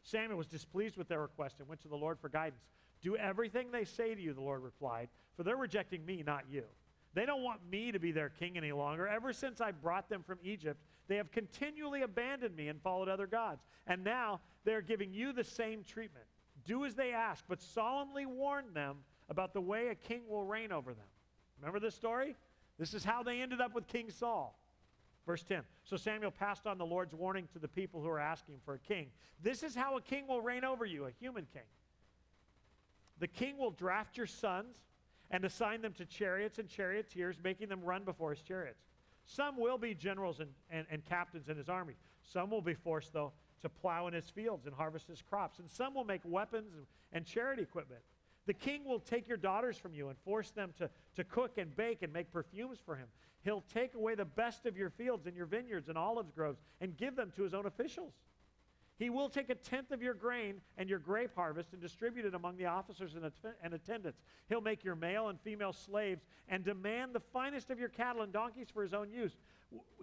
Samuel 0.04 0.38
was 0.38 0.47
displeased 0.47 0.97
with 0.97 1.08
their 1.08 1.22
request 1.22 1.56
and 1.60 1.68
went 1.68 1.82
to 1.82 1.88
the 1.88 1.95
Lord 1.95 2.20
for 2.20 2.30
guidance. 2.30 2.64
Do 3.01 3.16
everything 3.16 3.72
they 3.72 3.86
say 3.86 4.14
to 4.14 4.22
you, 4.22 4.34
the 4.34 4.41
Lord 4.41 4.62
replied, 4.62 5.10
for 5.36 5.43
they're 5.43 5.58
rejecting 5.58 6.06
me, 6.06 6.24
not 6.26 6.43
you. 6.49 6.64
They 7.14 7.26
don't 7.26 7.43
want 7.43 7.60
me 7.70 7.91
to 7.91 7.99
be 7.99 8.12
their 8.12 8.30
king 8.30 8.58
any 8.58 8.72
longer. 8.72 9.08
Ever 9.08 9.34
since 9.34 9.62
I 9.62 9.72
brought 9.72 10.10
them 10.10 10.24
from 10.24 10.39
Egypt, 10.43 10.80
they 11.08 11.18
have 11.18 11.32
continually 11.32 12.01
abandoned 12.01 12.56
me 12.56 12.70
and 12.70 12.82
followed 12.82 13.10
other 13.10 13.28
gods. 13.28 13.64
And 13.88 14.04
now 14.04 14.39
they're 14.64 14.82
giving 14.82 15.14
you 15.14 15.32
the 15.32 15.43
same 15.43 15.84
treatment. 15.84 16.26
Do 16.66 16.86
as 16.86 16.95
they 16.95 17.12
ask, 17.12 17.43
but 17.47 17.62
solemnly 17.62 18.26
warn 18.26 18.74
them 18.74 18.97
about 19.30 19.54
the 19.54 19.62
way 19.62 19.89
a 19.89 19.95
king 19.95 20.22
will 20.28 20.43
reign 20.43 20.72
over 20.72 20.93
them. 20.93 21.06
Remember 21.60 21.80
this 21.80 21.95
story? 21.95 22.36
This 22.80 22.93
is 22.93 23.04
how 23.04 23.22
they 23.22 23.41
ended 23.41 23.62
up 23.62 23.76
with 23.76 23.88
King 23.88 24.10
Saul. 24.10 24.58
Verse 25.26 25.44
10 25.44 25.62
So 25.84 25.98
Samuel 25.98 26.32
passed 26.32 26.68
on 26.68 26.78
the 26.78 26.86
Lord's 26.86 27.14
warning 27.14 27.48
to 27.54 27.60
the 27.60 27.68
people 27.68 28.02
who 28.02 28.10
are 28.10 28.20
asking 28.20 28.56
for 28.66 28.74
a 28.76 28.80
king. 28.80 29.08
This 29.42 29.64
is 29.64 29.76
how 29.76 29.98
a 29.98 30.02
king 30.02 30.28
will 30.28 30.42
reign 30.42 30.64
over 30.64 30.86
you, 30.86 31.06
a 31.06 31.12
human 31.20 31.48
king. 31.54 31.64
The 33.20 33.28
king 33.28 33.58
will 33.58 33.72
draft 33.72 34.18
your 34.18 34.26
sons 34.26 34.78
and 35.32 35.46
assign 35.46 35.82
them 35.82 35.94
to 35.94 36.06
chariots 36.06 36.60
and 36.60 36.68
charioteers, 36.68 37.38
making 37.44 37.70
them 37.70 37.82
run 37.82 38.04
before 38.04 38.32
his 38.32 38.42
chariots. 38.42 38.84
Some 39.26 39.58
will 39.58 39.78
be 39.78 39.94
generals 39.94 40.40
and, 40.40 40.50
and, 40.70 40.86
and 40.92 41.06
captains 41.06 41.48
in 41.48 41.58
his 41.58 41.70
army. 41.70 41.96
Some 42.22 42.50
will 42.50 42.62
be 42.62 42.74
forced, 42.74 43.14
though, 43.14 43.32
to 43.62 43.70
plow 43.70 44.08
in 44.08 44.14
his 44.14 44.30
fields 44.30 44.66
and 44.66 44.76
harvest 44.76 45.08
his 45.08 45.22
crops. 45.22 45.60
And 45.60 45.70
some 45.70 45.94
will 45.94 46.04
make 46.04 46.22
weapons 46.26 46.74
and, 46.74 46.86
and 47.14 47.26
chariot 47.26 47.60
equipment. 47.60 48.02
The 48.46 48.54
king 48.54 48.84
will 48.84 49.00
take 49.00 49.28
your 49.28 49.38
daughters 49.38 49.78
from 49.78 49.94
you 49.94 50.10
and 50.10 50.18
force 50.20 50.52
them 50.52 50.74
to, 50.78 50.89
to 51.16 51.24
cook 51.24 51.58
and 51.58 51.74
bake 51.76 52.02
and 52.02 52.12
make 52.12 52.32
perfumes 52.32 52.78
for 52.86 52.96
him. 52.96 53.08
He'll 53.44 53.64
take 53.74 53.96
away 53.96 54.16
the 54.16 54.26
best 54.26 54.66
of 54.66 54.78
your 54.78 54.89
fields 54.89 55.28
and 55.28 55.36
your 55.36 55.46
vineyards 55.46 55.89
and 55.89 55.98
olive 55.98 56.34
groves 56.36 56.60
and 56.82 56.98
give 56.98 57.16
them 57.16 57.32
to 57.36 57.44
his 57.44 57.54
own 57.54 57.66
officials. 57.66 58.14
He 59.00 59.10
will 59.10 59.28
take 59.28 59.50
a 59.50 59.56
tenth 59.56 59.91
of 59.91 60.02
your 60.02 60.14
grain 60.14 60.62
and 60.78 60.88
your 60.88 61.00
grape 61.00 61.32
harvest 61.36 61.74
and 61.74 61.82
distribute 61.82 62.26
it 62.26 62.36
among 62.36 62.58
the 62.58 62.68
officers 62.68 63.16
and, 63.16 63.26
att- 63.26 63.58
and 63.64 63.74
attendants. 63.74 64.22
He'll 64.50 64.62
make 64.62 64.84
your 64.84 64.96
male 64.96 65.30
and 65.30 65.39
female 65.41 65.74
slaves 65.74 66.24
and 66.48 66.64
demand 66.64 67.14
the 67.14 67.20
finest 67.20 67.70
of 67.70 67.80
your 67.80 67.89
cattle 67.89 68.22
and 68.22 68.32
donkeys 68.32 68.68
for 68.72 68.84
his 68.84 68.94
own 68.94 69.10
use. 69.10 69.36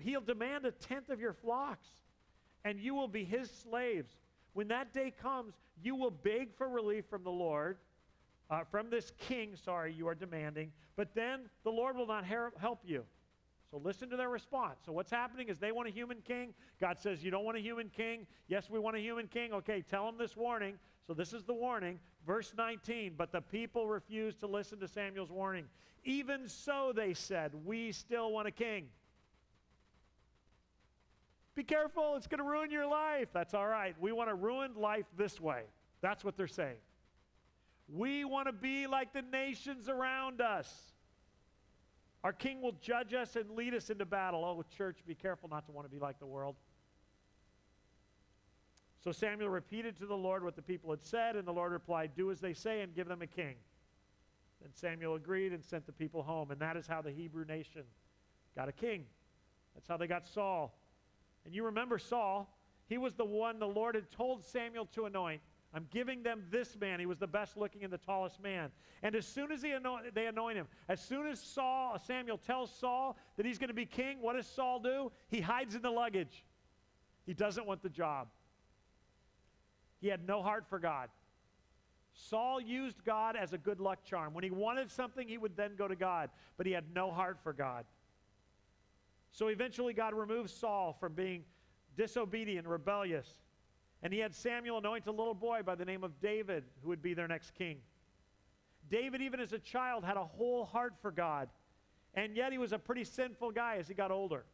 He'll 0.00 0.20
demand 0.20 0.64
a 0.64 0.72
tenth 0.72 1.08
of 1.08 1.20
your 1.20 1.32
flocks, 1.32 1.88
and 2.64 2.80
you 2.80 2.94
will 2.94 3.08
be 3.08 3.24
his 3.24 3.48
slaves. 3.50 4.10
When 4.54 4.68
that 4.68 4.92
day 4.92 5.12
comes, 5.22 5.54
you 5.80 5.94
will 5.94 6.10
beg 6.10 6.52
for 6.56 6.68
relief 6.68 7.04
from 7.08 7.22
the 7.22 7.30
Lord, 7.30 7.78
uh, 8.50 8.64
from 8.70 8.90
this 8.90 9.12
king, 9.18 9.54
sorry, 9.54 9.92
you 9.92 10.08
are 10.08 10.14
demanding, 10.14 10.72
but 10.96 11.14
then 11.14 11.48
the 11.62 11.70
Lord 11.70 11.96
will 11.96 12.06
not 12.06 12.24
help 12.24 12.80
you. 12.84 13.04
So 13.70 13.80
listen 13.84 14.10
to 14.10 14.16
their 14.16 14.28
response. 14.28 14.80
So 14.84 14.90
what's 14.90 15.12
happening 15.12 15.48
is 15.48 15.58
they 15.58 15.70
want 15.70 15.86
a 15.86 15.92
human 15.92 16.18
king. 16.26 16.54
God 16.80 16.98
says, 16.98 17.22
You 17.22 17.30
don't 17.30 17.44
want 17.44 17.56
a 17.56 17.60
human 17.60 17.88
king? 17.88 18.26
Yes, 18.48 18.68
we 18.68 18.80
want 18.80 18.96
a 18.96 19.00
human 19.00 19.28
king. 19.28 19.52
Okay, 19.52 19.84
tell 19.88 20.04
them 20.06 20.16
this 20.18 20.36
warning. 20.36 20.74
So 21.06 21.14
this 21.14 21.32
is 21.32 21.44
the 21.44 21.54
warning. 21.54 22.00
Verse 22.26 22.52
19 22.56 23.14
But 23.16 23.30
the 23.30 23.40
people 23.40 23.86
refused 23.86 24.40
to 24.40 24.48
listen 24.48 24.80
to 24.80 24.88
Samuel's 24.88 25.30
warning. 25.30 25.66
Even 26.02 26.48
so, 26.48 26.92
they 26.94 27.14
said, 27.14 27.52
We 27.64 27.92
still 27.92 28.32
want 28.32 28.48
a 28.48 28.50
king. 28.50 28.88
Be 31.54 31.62
careful, 31.62 32.16
it's 32.16 32.26
going 32.26 32.38
to 32.38 32.44
ruin 32.44 32.70
your 32.70 32.86
life. 32.86 33.28
That's 33.32 33.54
all 33.54 33.66
right. 33.66 33.94
We 34.00 34.12
want 34.12 34.30
to 34.30 34.34
ruin 34.34 34.72
life 34.76 35.06
this 35.16 35.40
way. 35.40 35.62
That's 36.00 36.24
what 36.24 36.36
they're 36.36 36.48
saying. 36.48 36.78
We 37.92 38.24
want 38.24 38.46
to 38.46 38.52
be 38.52 38.86
like 38.86 39.12
the 39.12 39.22
nations 39.22 39.88
around 39.88 40.40
us. 40.40 40.72
Our 42.22 42.32
king 42.32 42.60
will 42.60 42.76
judge 42.80 43.14
us 43.14 43.34
and 43.36 43.50
lead 43.50 43.74
us 43.74 43.90
into 43.90 44.04
battle. 44.04 44.44
Oh, 44.44 44.62
church, 44.76 44.98
be 45.06 45.14
careful 45.14 45.48
not 45.48 45.66
to 45.66 45.72
want 45.72 45.86
to 45.86 45.90
be 45.90 45.98
like 45.98 46.18
the 46.18 46.26
world. 46.26 46.56
So 49.02 49.12
Samuel 49.12 49.48
repeated 49.48 49.96
to 49.98 50.06
the 50.06 50.16
Lord 50.16 50.44
what 50.44 50.56
the 50.56 50.62
people 50.62 50.90
had 50.90 51.02
said, 51.02 51.34
and 51.34 51.48
the 51.48 51.52
Lord 51.52 51.72
replied, 51.72 52.10
Do 52.14 52.30
as 52.30 52.38
they 52.38 52.52
say 52.52 52.82
and 52.82 52.94
give 52.94 53.08
them 53.08 53.22
a 53.22 53.26
king. 53.26 53.54
Then 54.60 54.70
Samuel 54.74 55.14
agreed 55.14 55.52
and 55.52 55.64
sent 55.64 55.86
the 55.86 55.92
people 55.92 56.22
home. 56.22 56.50
And 56.50 56.60
that 56.60 56.76
is 56.76 56.86
how 56.86 57.00
the 57.00 57.10
Hebrew 57.10 57.46
nation 57.46 57.82
got 58.54 58.68
a 58.68 58.72
king. 58.72 59.06
That's 59.74 59.88
how 59.88 59.96
they 59.96 60.06
got 60.06 60.26
Saul. 60.26 60.76
And 61.46 61.54
you 61.54 61.64
remember 61.64 61.98
Saul, 61.98 62.54
he 62.86 62.98
was 62.98 63.14
the 63.14 63.24
one 63.24 63.58
the 63.58 63.66
Lord 63.66 63.94
had 63.94 64.10
told 64.10 64.44
Samuel 64.44 64.86
to 64.94 65.06
anoint. 65.06 65.40
I'm 65.72 65.86
giving 65.90 66.22
them 66.22 66.42
this 66.50 66.76
man. 66.80 66.98
He 66.98 67.06
was 67.06 67.18
the 67.18 67.26
best 67.26 67.56
looking 67.56 67.84
and 67.84 67.92
the 67.92 67.98
tallest 67.98 68.42
man. 68.42 68.70
And 69.02 69.14
as 69.14 69.26
soon 69.26 69.52
as 69.52 69.62
anoint, 69.62 70.14
they 70.14 70.26
anoint 70.26 70.56
him, 70.56 70.66
as 70.88 71.00
soon 71.00 71.28
as 71.28 71.38
Saul, 71.40 71.96
Samuel 72.04 72.38
tells 72.38 72.74
Saul 72.74 73.16
that 73.36 73.46
he's 73.46 73.58
going 73.58 73.68
to 73.68 73.74
be 73.74 73.86
king, 73.86 74.18
what 74.20 74.34
does 74.34 74.46
Saul 74.46 74.80
do? 74.80 75.12
He 75.28 75.40
hides 75.40 75.76
in 75.76 75.82
the 75.82 75.90
luggage. 75.90 76.44
He 77.24 77.34
doesn't 77.34 77.66
want 77.66 77.82
the 77.82 77.88
job. 77.88 78.28
He 80.00 80.08
had 80.08 80.26
no 80.26 80.42
heart 80.42 80.64
for 80.68 80.78
God. 80.78 81.08
Saul 82.12 82.60
used 82.60 83.04
God 83.04 83.36
as 83.36 83.52
a 83.52 83.58
good 83.58 83.78
luck 83.78 84.02
charm. 84.04 84.34
When 84.34 84.42
he 84.42 84.50
wanted 84.50 84.90
something, 84.90 85.28
he 85.28 85.38
would 85.38 85.56
then 85.56 85.76
go 85.76 85.86
to 85.86 85.94
God, 85.94 86.30
but 86.56 86.66
he 86.66 86.72
had 86.72 86.84
no 86.94 87.12
heart 87.12 87.38
for 87.42 87.52
God. 87.52 87.84
So 89.30 89.48
eventually, 89.48 89.92
God 89.92 90.14
removed 90.14 90.50
Saul 90.50 90.96
from 90.98 91.12
being 91.12 91.44
disobedient, 91.96 92.66
rebellious, 92.66 93.36
and 94.02 94.12
he 94.12 94.18
had 94.18 94.34
Samuel 94.34 94.78
anoint 94.78 95.06
a 95.06 95.12
little 95.12 95.34
boy 95.34 95.62
by 95.62 95.74
the 95.74 95.84
name 95.84 96.04
of 96.04 96.20
David, 96.20 96.64
who 96.82 96.88
would 96.88 97.02
be 97.02 97.14
their 97.14 97.28
next 97.28 97.54
king. 97.54 97.78
David, 98.90 99.20
even 99.20 99.40
as 99.40 99.52
a 99.52 99.58
child, 99.58 100.04
had 100.04 100.16
a 100.16 100.24
whole 100.24 100.64
heart 100.64 100.94
for 101.00 101.10
God, 101.10 101.48
and 102.14 102.34
yet 102.34 102.52
he 102.52 102.58
was 102.58 102.72
a 102.72 102.78
pretty 102.78 103.04
sinful 103.04 103.52
guy 103.52 103.76
as 103.76 103.86
he 103.86 103.94
got 103.94 104.10
older. 104.10 104.44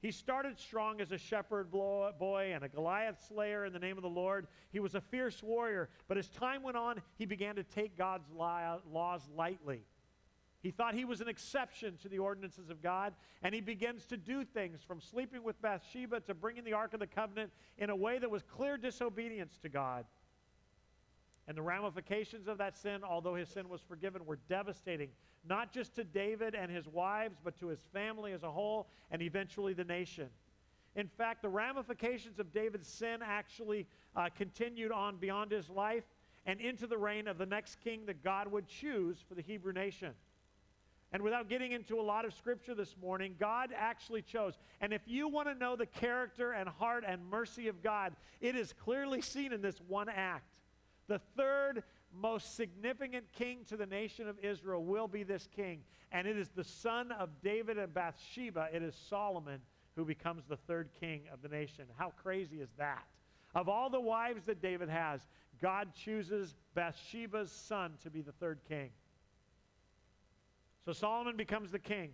He 0.00 0.10
started 0.10 0.58
strong 0.58 1.00
as 1.00 1.12
a 1.12 1.18
shepherd 1.18 1.70
boy 1.70 2.52
and 2.54 2.62
a 2.62 2.68
Goliath 2.68 3.24
slayer 3.26 3.64
in 3.64 3.72
the 3.72 3.78
name 3.78 3.96
of 3.96 4.02
the 4.02 4.08
Lord. 4.08 4.48
He 4.70 4.78
was 4.78 4.94
a 4.94 5.00
fierce 5.00 5.42
warrior, 5.42 5.88
but 6.08 6.18
as 6.18 6.28
time 6.28 6.62
went 6.62 6.76
on, 6.76 7.00
he 7.16 7.24
began 7.24 7.56
to 7.56 7.62
take 7.62 7.96
God's 7.96 8.28
laws 8.30 9.22
lightly. 9.34 9.82
He 10.64 10.70
thought 10.70 10.94
he 10.94 11.04
was 11.04 11.20
an 11.20 11.28
exception 11.28 11.98
to 11.98 12.08
the 12.08 12.18
ordinances 12.18 12.70
of 12.70 12.82
God, 12.82 13.12
and 13.42 13.54
he 13.54 13.60
begins 13.60 14.06
to 14.06 14.16
do 14.16 14.46
things 14.46 14.80
from 14.82 14.98
sleeping 14.98 15.42
with 15.42 15.60
Bathsheba 15.60 16.20
to 16.20 16.32
bringing 16.32 16.64
the 16.64 16.72
Ark 16.72 16.94
of 16.94 17.00
the 17.00 17.06
Covenant 17.06 17.52
in 17.76 17.90
a 17.90 17.96
way 17.96 18.18
that 18.18 18.30
was 18.30 18.42
clear 18.42 18.78
disobedience 18.78 19.58
to 19.58 19.68
God. 19.68 20.06
And 21.46 21.54
the 21.54 21.60
ramifications 21.60 22.48
of 22.48 22.56
that 22.56 22.78
sin, 22.78 23.02
although 23.04 23.34
his 23.34 23.50
sin 23.50 23.68
was 23.68 23.82
forgiven, 23.82 24.24
were 24.24 24.38
devastating, 24.48 25.10
not 25.46 25.70
just 25.70 25.94
to 25.96 26.04
David 26.04 26.54
and 26.54 26.72
his 26.72 26.88
wives, 26.88 27.36
but 27.44 27.58
to 27.58 27.66
his 27.66 27.80
family 27.92 28.32
as 28.32 28.42
a 28.42 28.50
whole, 28.50 28.88
and 29.10 29.20
eventually 29.20 29.74
the 29.74 29.84
nation. 29.84 30.30
In 30.96 31.08
fact, 31.08 31.42
the 31.42 31.50
ramifications 31.50 32.38
of 32.38 32.54
David's 32.54 32.88
sin 32.88 33.18
actually 33.22 33.86
uh, 34.16 34.30
continued 34.34 34.92
on 34.92 35.18
beyond 35.18 35.50
his 35.50 35.68
life 35.68 36.04
and 36.46 36.58
into 36.58 36.86
the 36.86 36.96
reign 36.96 37.28
of 37.28 37.36
the 37.36 37.44
next 37.44 37.80
king 37.84 38.06
that 38.06 38.24
God 38.24 38.50
would 38.50 38.66
choose 38.66 39.18
for 39.28 39.34
the 39.34 39.42
Hebrew 39.42 39.74
nation. 39.74 40.14
And 41.14 41.22
without 41.22 41.48
getting 41.48 41.70
into 41.70 42.00
a 42.00 42.02
lot 42.02 42.24
of 42.24 42.34
scripture 42.34 42.74
this 42.74 42.96
morning, 43.00 43.36
God 43.38 43.70
actually 43.72 44.20
chose. 44.20 44.58
And 44.80 44.92
if 44.92 45.02
you 45.06 45.28
want 45.28 45.46
to 45.46 45.54
know 45.54 45.76
the 45.76 45.86
character 45.86 46.50
and 46.50 46.68
heart 46.68 47.04
and 47.06 47.24
mercy 47.30 47.68
of 47.68 47.84
God, 47.84 48.16
it 48.40 48.56
is 48.56 48.72
clearly 48.72 49.20
seen 49.20 49.52
in 49.52 49.62
this 49.62 49.80
one 49.86 50.08
act. 50.08 50.56
The 51.06 51.20
third 51.36 51.84
most 52.12 52.56
significant 52.56 53.26
king 53.32 53.58
to 53.68 53.76
the 53.76 53.86
nation 53.86 54.28
of 54.28 54.40
Israel 54.40 54.84
will 54.84 55.06
be 55.06 55.22
this 55.22 55.48
king. 55.54 55.82
And 56.10 56.26
it 56.26 56.36
is 56.36 56.48
the 56.48 56.64
son 56.64 57.12
of 57.12 57.30
David 57.44 57.78
and 57.78 57.94
Bathsheba, 57.94 58.70
it 58.72 58.82
is 58.82 58.96
Solomon, 59.08 59.60
who 59.94 60.04
becomes 60.04 60.42
the 60.48 60.56
third 60.56 60.88
king 60.98 61.22
of 61.32 61.42
the 61.42 61.48
nation. 61.48 61.84
How 61.96 62.12
crazy 62.24 62.56
is 62.60 62.70
that? 62.76 63.04
Of 63.54 63.68
all 63.68 63.88
the 63.88 64.00
wives 64.00 64.46
that 64.46 64.60
David 64.60 64.88
has, 64.88 65.20
God 65.62 65.94
chooses 65.94 66.56
Bathsheba's 66.74 67.52
son 67.52 67.92
to 68.02 68.10
be 68.10 68.20
the 68.20 68.32
third 68.32 68.58
king. 68.68 68.90
So 70.84 70.92
Solomon 70.92 71.36
becomes 71.36 71.70
the 71.70 71.78
king. 71.78 72.10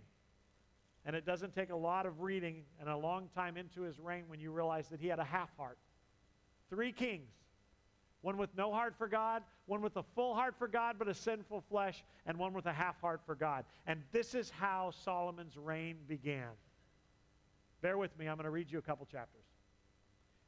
And 1.05 1.15
it 1.15 1.25
doesn't 1.25 1.55
take 1.55 1.71
a 1.71 1.75
lot 1.75 2.05
of 2.05 2.21
reading 2.21 2.63
and 2.79 2.87
a 2.87 2.95
long 2.95 3.27
time 3.33 3.57
into 3.57 3.81
his 3.81 3.99
reign 3.99 4.25
when 4.27 4.39
you 4.39 4.51
realize 4.51 4.87
that 4.89 4.99
he 4.99 5.07
had 5.07 5.19
a 5.19 5.23
half 5.23 5.49
heart. 5.57 5.77
Three 6.69 6.91
kings 6.91 7.31
one 8.21 8.37
with 8.37 8.55
no 8.55 8.71
heart 8.71 8.93
for 8.97 9.07
God, 9.07 9.41
one 9.65 9.81
with 9.81 9.95
a 9.97 10.03
full 10.15 10.35
heart 10.35 10.55
for 10.57 10.67
God 10.67 10.97
but 10.99 11.07
a 11.07 11.13
sinful 11.13 11.63
flesh, 11.69 12.03
and 12.27 12.37
one 12.37 12.53
with 12.53 12.67
a 12.67 12.71
half 12.71 13.01
heart 13.01 13.21
for 13.25 13.33
God. 13.33 13.65
And 13.87 14.03
this 14.11 14.35
is 14.35 14.51
how 14.51 14.91
Solomon's 15.03 15.57
reign 15.57 15.97
began. 16.07 16.49
Bear 17.81 17.97
with 17.97 18.15
me, 18.19 18.27
I'm 18.27 18.35
going 18.35 18.43
to 18.43 18.51
read 18.51 18.71
you 18.71 18.77
a 18.77 18.83
couple 18.83 19.07
chapters. 19.07 19.45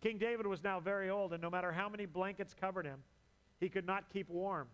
King 0.01 0.19
David 0.19 0.45
was 0.45 0.63
now 0.63 0.79
very 0.79 1.09
old, 1.09 1.33
and 1.33 1.41
no 1.41 1.49
matter 1.49 1.71
how 1.71 1.89
many 1.89 2.05
blankets 2.05 2.53
covered 2.59 2.85
him, 2.85 2.99
he 3.59 3.69
could 3.69 3.87
not 3.87 4.11
keep 4.13 4.29
warm. 4.29 4.67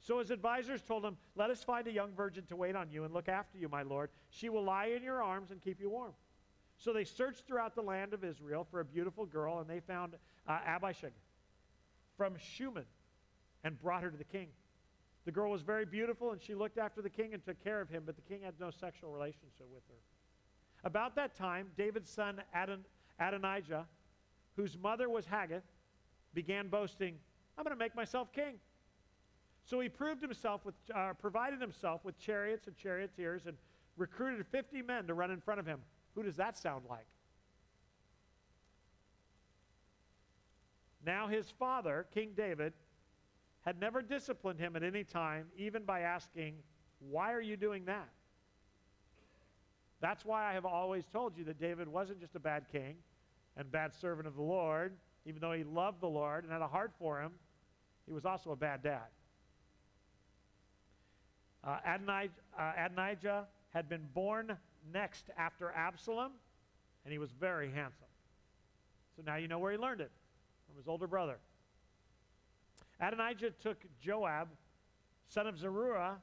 So 0.00 0.18
his 0.18 0.30
advisors 0.30 0.82
told 0.82 1.04
him, 1.04 1.16
Let 1.34 1.50
us 1.50 1.62
find 1.62 1.86
a 1.86 1.92
young 1.92 2.12
virgin 2.12 2.44
to 2.46 2.56
wait 2.56 2.76
on 2.76 2.90
you 2.90 3.04
and 3.04 3.12
look 3.12 3.28
after 3.28 3.58
you, 3.58 3.68
my 3.68 3.82
lord. 3.82 4.10
She 4.30 4.48
will 4.48 4.62
lie 4.62 4.86
in 4.86 5.02
your 5.02 5.22
arms 5.22 5.50
and 5.50 5.60
keep 5.60 5.80
you 5.80 5.90
warm. 5.90 6.12
So 6.78 6.92
they 6.92 7.04
searched 7.04 7.46
throughout 7.46 7.74
the 7.74 7.82
land 7.82 8.12
of 8.12 8.22
Israel 8.22 8.66
for 8.70 8.80
a 8.80 8.84
beautiful 8.84 9.26
girl, 9.26 9.60
and 9.60 9.68
they 9.68 9.80
found 9.80 10.14
uh, 10.46 10.58
Abishag 10.66 11.12
from 12.16 12.34
Shunem 12.38 12.84
and 13.64 13.80
brought 13.80 14.02
her 14.02 14.10
to 14.10 14.16
the 14.16 14.24
king. 14.24 14.48
The 15.24 15.32
girl 15.32 15.50
was 15.50 15.62
very 15.62 15.84
beautiful, 15.84 16.30
and 16.32 16.40
she 16.40 16.54
looked 16.54 16.78
after 16.78 17.02
the 17.02 17.10
king 17.10 17.34
and 17.34 17.44
took 17.44 17.62
care 17.64 17.80
of 17.80 17.88
him, 17.88 18.04
but 18.06 18.14
the 18.14 18.22
king 18.22 18.42
had 18.42 18.54
no 18.60 18.70
sexual 18.70 19.10
relationship 19.10 19.66
with 19.72 19.82
her. 19.88 19.96
About 20.84 21.16
that 21.16 21.34
time, 21.34 21.68
David's 21.76 22.10
son 22.10 22.40
Adon- 22.54 22.84
Adonijah, 23.18 23.86
whose 24.54 24.78
mother 24.78 25.08
was 25.08 25.26
Haggith, 25.26 25.64
began 26.32 26.68
boasting, 26.68 27.16
I'm 27.58 27.64
going 27.64 27.76
to 27.76 27.82
make 27.82 27.96
myself 27.96 28.32
king. 28.32 28.56
So 29.66 29.80
he 29.80 29.88
proved 29.88 30.22
himself 30.22 30.64
with, 30.64 30.76
uh, 30.94 31.12
provided 31.14 31.60
himself 31.60 32.04
with 32.04 32.16
chariots 32.18 32.68
and 32.68 32.76
charioteers 32.76 33.46
and 33.46 33.56
recruited 33.96 34.46
50 34.46 34.80
men 34.82 35.08
to 35.08 35.14
run 35.14 35.32
in 35.32 35.40
front 35.40 35.58
of 35.58 35.66
him. 35.66 35.80
Who 36.14 36.22
does 36.22 36.36
that 36.36 36.56
sound 36.56 36.84
like? 36.88 37.06
Now 41.04 41.26
his 41.26 41.50
father, 41.58 42.06
King 42.14 42.30
David, 42.36 42.72
had 43.62 43.80
never 43.80 44.02
disciplined 44.02 44.60
him 44.60 44.76
at 44.76 44.84
any 44.84 45.02
time, 45.02 45.46
even 45.56 45.82
by 45.82 46.00
asking, 46.00 46.54
Why 47.00 47.32
are 47.32 47.40
you 47.40 47.56
doing 47.56 47.84
that? 47.86 48.08
That's 50.00 50.24
why 50.24 50.48
I 50.48 50.52
have 50.52 50.64
always 50.64 51.06
told 51.06 51.36
you 51.36 51.44
that 51.44 51.58
David 51.58 51.88
wasn't 51.88 52.20
just 52.20 52.36
a 52.36 52.40
bad 52.40 52.66
king 52.70 52.96
and 53.56 53.70
bad 53.70 53.94
servant 53.94 54.28
of 54.28 54.36
the 54.36 54.42
Lord, 54.42 54.96
even 55.24 55.40
though 55.40 55.52
he 55.52 55.64
loved 55.64 56.00
the 56.00 56.08
Lord 56.08 56.44
and 56.44 56.52
had 56.52 56.62
a 56.62 56.68
heart 56.68 56.92
for 56.98 57.20
him, 57.20 57.32
he 58.06 58.12
was 58.12 58.24
also 58.24 58.52
a 58.52 58.56
bad 58.56 58.82
dad. 58.82 59.08
Uh, 61.66 61.78
Adonijah, 61.84 62.30
uh, 62.56 62.72
Adonijah 62.78 63.46
had 63.70 63.88
been 63.88 64.06
born 64.14 64.56
next 64.92 65.30
after 65.36 65.72
Absalom, 65.72 66.32
and 67.04 67.12
he 67.12 67.18
was 67.18 67.32
very 67.32 67.70
handsome. 67.70 68.06
So 69.16 69.22
now 69.26 69.36
you 69.36 69.48
know 69.48 69.58
where 69.58 69.72
he 69.72 69.78
learned 69.78 70.00
it 70.00 70.12
from 70.66 70.76
his 70.76 70.86
older 70.86 71.08
brother. 71.08 71.38
Adonijah 73.00 73.50
took 73.60 73.78
Joab, 74.00 74.48
son 75.28 75.48
of 75.48 75.58
Zeruiah, 75.58 76.16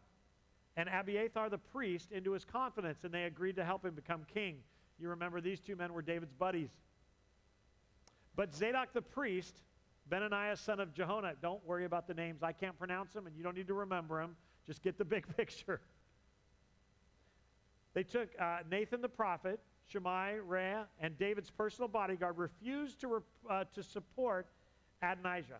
and 0.78 0.88
Abiathar 0.90 1.50
the 1.50 1.58
priest 1.58 2.12
into 2.12 2.32
his 2.32 2.46
confidence, 2.46 3.04
and 3.04 3.14
they 3.14 3.24
agreed 3.24 3.58
to 3.58 3.66
help 3.66 3.86
him 3.86 3.94
become 3.94 4.26
king. 4.34 4.58
You 4.98 5.10
remember 5.10 5.42
these 5.42 5.60
two 5.60 5.76
men 5.76 5.92
were 5.94 6.02
David's 6.02 6.34
buddies. 6.34 6.70
But 8.36 8.56
Zadok 8.56 8.94
the 8.94 9.02
priest, 9.02 9.62
Benaniah 10.10 10.58
son 10.58 10.80
of 10.80 10.94
Jehonah, 10.94 11.36
don't 11.42 11.64
worry 11.66 11.86
about 11.86 12.08
the 12.08 12.14
names. 12.14 12.42
I 12.42 12.54
can't 12.54 12.78
pronounce 12.80 13.12
them, 13.12 13.28
and 13.28 13.36
you 13.36 13.44
don't 13.44 13.56
need 13.56 13.68
to 13.68 13.74
remember 13.74 14.22
them. 14.22 14.36
Just 14.66 14.82
get 14.82 14.98
the 14.98 15.06
big 15.06 15.26
picture. 15.38 15.82
They 17.94 18.04
took 18.04 18.30
uh, 18.40 18.60
Nathan 18.70 19.02
the 19.02 19.10
prophet, 19.10 19.60
Shimei, 19.88 20.40
Rhea, 20.46 20.88
and 21.00 21.18
David's 21.18 21.52
personal 21.52 21.88
bodyguard 21.88 22.38
refused 22.38 23.02
to, 23.02 23.22
uh, 23.50 23.66
to 23.76 23.84
support 23.84 24.48
Adonijah. 25.02 25.60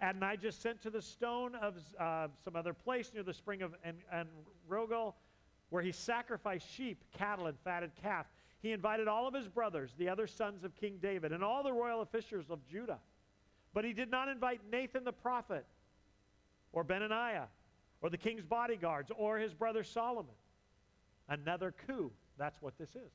Adonijah 0.00 0.52
sent 0.52 0.80
to 0.82 0.90
the 0.90 1.02
stone 1.02 1.54
of 1.56 1.76
uh, 1.98 2.28
some 2.44 2.56
other 2.56 2.72
place 2.72 3.10
near 3.12 3.22
the 3.22 3.34
spring 3.34 3.62
of 3.62 3.74
and 3.84 4.28
Rogel, 4.68 5.14
where 5.70 5.82
he 5.82 5.92
sacrificed 5.92 6.70
sheep, 6.72 7.04
cattle, 7.16 7.46
and 7.46 7.58
fatted 7.64 7.90
calf. 8.00 8.26
He 8.62 8.72
invited 8.72 9.08
all 9.08 9.26
of 9.26 9.34
his 9.34 9.48
brothers, 9.48 9.90
the 9.98 10.08
other 10.08 10.26
sons 10.26 10.64
of 10.64 10.74
King 10.76 10.98
David, 11.02 11.32
and 11.32 11.42
all 11.42 11.62
the 11.62 11.72
royal 11.72 12.02
officials 12.02 12.50
of 12.50 12.66
Judah. 12.66 12.98
But 13.72 13.84
he 13.84 13.92
did 13.92 14.10
not 14.10 14.28
invite 14.28 14.60
Nathan 14.70 15.04
the 15.04 15.12
prophet, 15.12 15.64
or 16.72 16.84
Benaniah, 16.84 17.46
or 18.02 18.10
the 18.10 18.18
king's 18.18 18.44
bodyguards, 18.44 19.10
or 19.16 19.38
his 19.38 19.52
brother 19.52 19.84
Solomon. 19.84 20.34
Another 21.28 21.74
coup. 21.86 22.10
That's 22.38 22.60
what 22.62 22.78
this 22.78 22.90
is. 22.90 23.12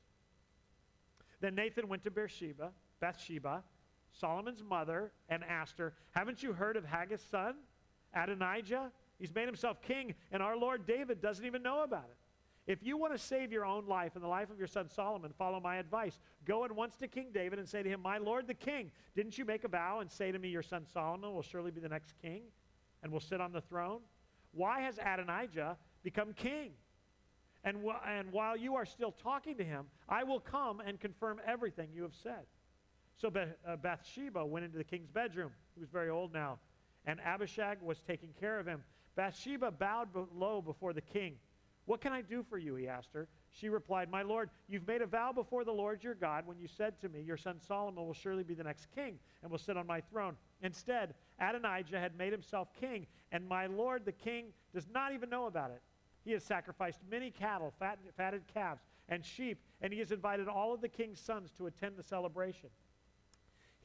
Then 1.40 1.54
Nathan 1.54 1.88
went 1.88 2.04
to 2.04 2.10
Beersheba, 2.10 2.70
Bathsheba, 3.00 3.62
Solomon's 4.12 4.62
mother, 4.62 5.12
and 5.28 5.44
asked 5.44 5.78
her, 5.78 5.94
Haven't 6.12 6.42
you 6.42 6.52
heard 6.52 6.76
of 6.76 6.84
Haggith's 6.84 7.28
son, 7.28 7.56
Adonijah? 8.14 8.90
He's 9.18 9.34
made 9.34 9.46
himself 9.46 9.82
king, 9.82 10.14
and 10.30 10.42
our 10.42 10.56
Lord 10.56 10.86
David 10.86 11.20
doesn't 11.20 11.44
even 11.44 11.62
know 11.62 11.82
about 11.82 12.08
it. 12.10 12.16
If 12.66 12.82
you 12.82 12.96
want 12.96 13.12
to 13.12 13.18
save 13.18 13.52
your 13.52 13.64
own 13.64 13.86
life 13.86 14.12
and 14.16 14.24
the 14.24 14.28
life 14.28 14.50
of 14.50 14.58
your 14.58 14.66
son 14.66 14.88
Solomon, 14.88 15.32
follow 15.38 15.60
my 15.60 15.76
advice. 15.76 16.18
Go 16.44 16.64
at 16.64 16.72
once 16.72 16.96
to 16.96 17.06
King 17.06 17.28
David 17.32 17.58
and 17.60 17.68
say 17.68 17.82
to 17.82 17.88
him, 17.88 18.00
My 18.02 18.18
Lord 18.18 18.48
the 18.48 18.54
king, 18.54 18.90
didn't 19.14 19.38
you 19.38 19.44
make 19.44 19.62
a 19.62 19.68
vow 19.68 20.00
and 20.00 20.10
say 20.10 20.32
to 20.32 20.38
me, 20.38 20.48
Your 20.48 20.62
son 20.62 20.84
Solomon 20.84 21.32
will 21.32 21.42
surely 21.42 21.70
be 21.70 21.80
the 21.80 21.88
next 21.88 22.14
king 22.20 22.42
and 23.02 23.12
will 23.12 23.20
sit 23.20 23.40
on 23.40 23.52
the 23.52 23.60
throne? 23.60 24.00
Why 24.56 24.80
has 24.80 24.98
Adonijah 24.98 25.76
become 26.02 26.32
king? 26.32 26.72
And, 27.62 27.78
wh- 27.84 28.08
and 28.08 28.32
while 28.32 28.56
you 28.56 28.74
are 28.76 28.86
still 28.86 29.12
talking 29.12 29.56
to 29.56 29.64
him, 29.64 29.86
I 30.08 30.24
will 30.24 30.40
come 30.40 30.80
and 30.80 30.98
confirm 30.98 31.40
everything 31.46 31.88
you 31.92 32.02
have 32.02 32.14
said. 32.22 32.46
So 33.16 33.30
Beth- 33.30 33.56
uh, 33.66 33.76
Bathsheba 33.76 34.44
went 34.44 34.64
into 34.64 34.78
the 34.78 34.84
king's 34.84 35.08
bedroom. 35.08 35.50
He 35.74 35.80
was 35.80 35.90
very 35.90 36.10
old 36.10 36.32
now. 36.32 36.58
And 37.06 37.20
Abishag 37.20 37.82
was 37.82 38.00
taking 38.00 38.30
care 38.40 38.58
of 38.58 38.66
him. 38.66 38.82
Bathsheba 39.14 39.70
bowed 39.70 40.08
low 40.34 40.60
before 40.60 40.92
the 40.92 41.00
king. 41.00 41.34
What 41.86 42.00
can 42.00 42.12
I 42.12 42.20
do 42.20 42.42
for 42.42 42.58
you? 42.58 42.74
He 42.74 42.88
asked 42.88 43.12
her. 43.14 43.28
She 43.52 43.68
replied, 43.68 44.10
My 44.10 44.22
Lord, 44.22 44.50
you've 44.68 44.86
made 44.86 45.02
a 45.02 45.06
vow 45.06 45.32
before 45.32 45.64
the 45.64 45.72
Lord 45.72 46.02
your 46.04 46.14
God 46.14 46.46
when 46.46 46.58
you 46.58 46.68
said 46.68 47.00
to 47.00 47.08
me, 47.08 47.22
Your 47.22 47.36
son 47.36 47.58
Solomon 47.66 48.04
will 48.04 48.12
surely 48.12 48.42
be 48.42 48.54
the 48.54 48.64
next 48.64 48.88
king 48.94 49.18
and 49.42 49.50
will 49.50 49.58
sit 49.58 49.76
on 49.76 49.86
my 49.86 50.00
throne. 50.00 50.36
Instead, 50.62 51.14
Adonijah 51.38 51.98
had 51.98 52.16
made 52.16 52.32
himself 52.32 52.68
king, 52.80 53.06
and 53.32 53.46
my 53.46 53.66
Lord 53.66 54.04
the 54.04 54.12
king 54.12 54.46
does 54.72 54.86
not 54.92 55.12
even 55.12 55.28
know 55.28 55.46
about 55.46 55.70
it. 55.70 55.82
He 56.24 56.32
has 56.32 56.42
sacrificed 56.42 57.00
many 57.10 57.30
cattle, 57.30 57.72
fat, 57.78 57.98
fatted 58.16 58.42
calves, 58.52 58.82
and 59.08 59.24
sheep, 59.24 59.62
and 59.80 59.92
he 59.92 59.98
has 60.00 60.10
invited 60.10 60.48
all 60.48 60.74
of 60.74 60.80
the 60.80 60.88
king's 60.88 61.20
sons 61.20 61.52
to 61.52 61.66
attend 61.66 61.96
the 61.96 62.02
celebration. 62.02 62.70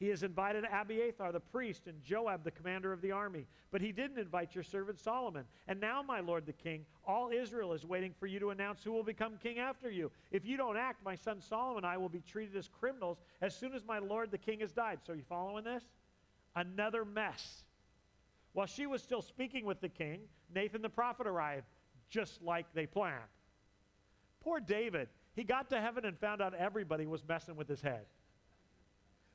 He 0.02 0.08
has 0.08 0.24
invited 0.24 0.64
Abiathar 0.64 1.30
the 1.30 1.38
priest 1.38 1.86
and 1.86 2.02
Joab 2.02 2.42
the 2.42 2.50
commander 2.50 2.92
of 2.92 3.00
the 3.00 3.12
army, 3.12 3.46
but 3.70 3.80
he 3.80 3.92
didn't 3.92 4.18
invite 4.18 4.52
your 4.52 4.64
servant 4.64 4.98
Solomon. 4.98 5.44
And 5.68 5.78
now, 5.78 6.02
my 6.02 6.18
lord 6.18 6.44
the 6.44 6.52
king, 6.52 6.84
all 7.06 7.30
Israel 7.30 7.72
is 7.72 7.86
waiting 7.86 8.12
for 8.18 8.26
you 8.26 8.40
to 8.40 8.50
announce 8.50 8.82
who 8.82 8.90
will 8.90 9.04
become 9.04 9.38
king 9.40 9.60
after 9.60 9.88
you. 9.88 10.10
If 10.32 10.44
you 10.44 10.56
don't 10.56 10.76
act, 10.76 11.04
my 11.04 11.14
son 11.14 11.40
Solomon 11.40 11.84
and 11.84 11.86
I 11.86 11.98
will 11.98 12.08
be 12.08 12.22
treated 12.22 12.56
as 12.56 12.66
criminals 12.66 13.18
as 13.40 13.54
soon 13.54 13.74
as 13.74 13.84
my 13.84 14.00
lord 14.00 14.32
the 14.32 14.38
king 14.38 14.58
has 14.58 14.72
died. 14.72 14.98
So, 15.06 15.12
you 15.12 15.22
following 15.28 15.62
this? 15.62 15.84
Another 16.54 17.04
mess. 17.04 17.64
While 18.52 18.66
she 18.66 18.86
was 18.86 19.02
still 19.02 19.22
speaking 19.22 19.64
with 19.64 19.80
the 19.80 19.88
king, 19.88 20.20
Nathan 20.54 20.82
the 20.82 20.88
prophet 20.88 21.26
arrived, 21.26 21.66
just 22.10 22.42
like 22.42 22.66
they 22.74 22.86
planned. 22.86 23.20
Poor 24.40 24.60
David. 24.60 25.08
He 25.34 25.44
got 25.44 25.70
to 25.70 25.80
heaven 25.80 26.04
and 26.04 26.18
found 26.18 26.42
out 26.42 26.54
everybody 26.54 27.06
was 27.06 27.22
messing 27.26 27.56
with 27.56 27.68
his 27.68 27.80
head. 27.80 28.04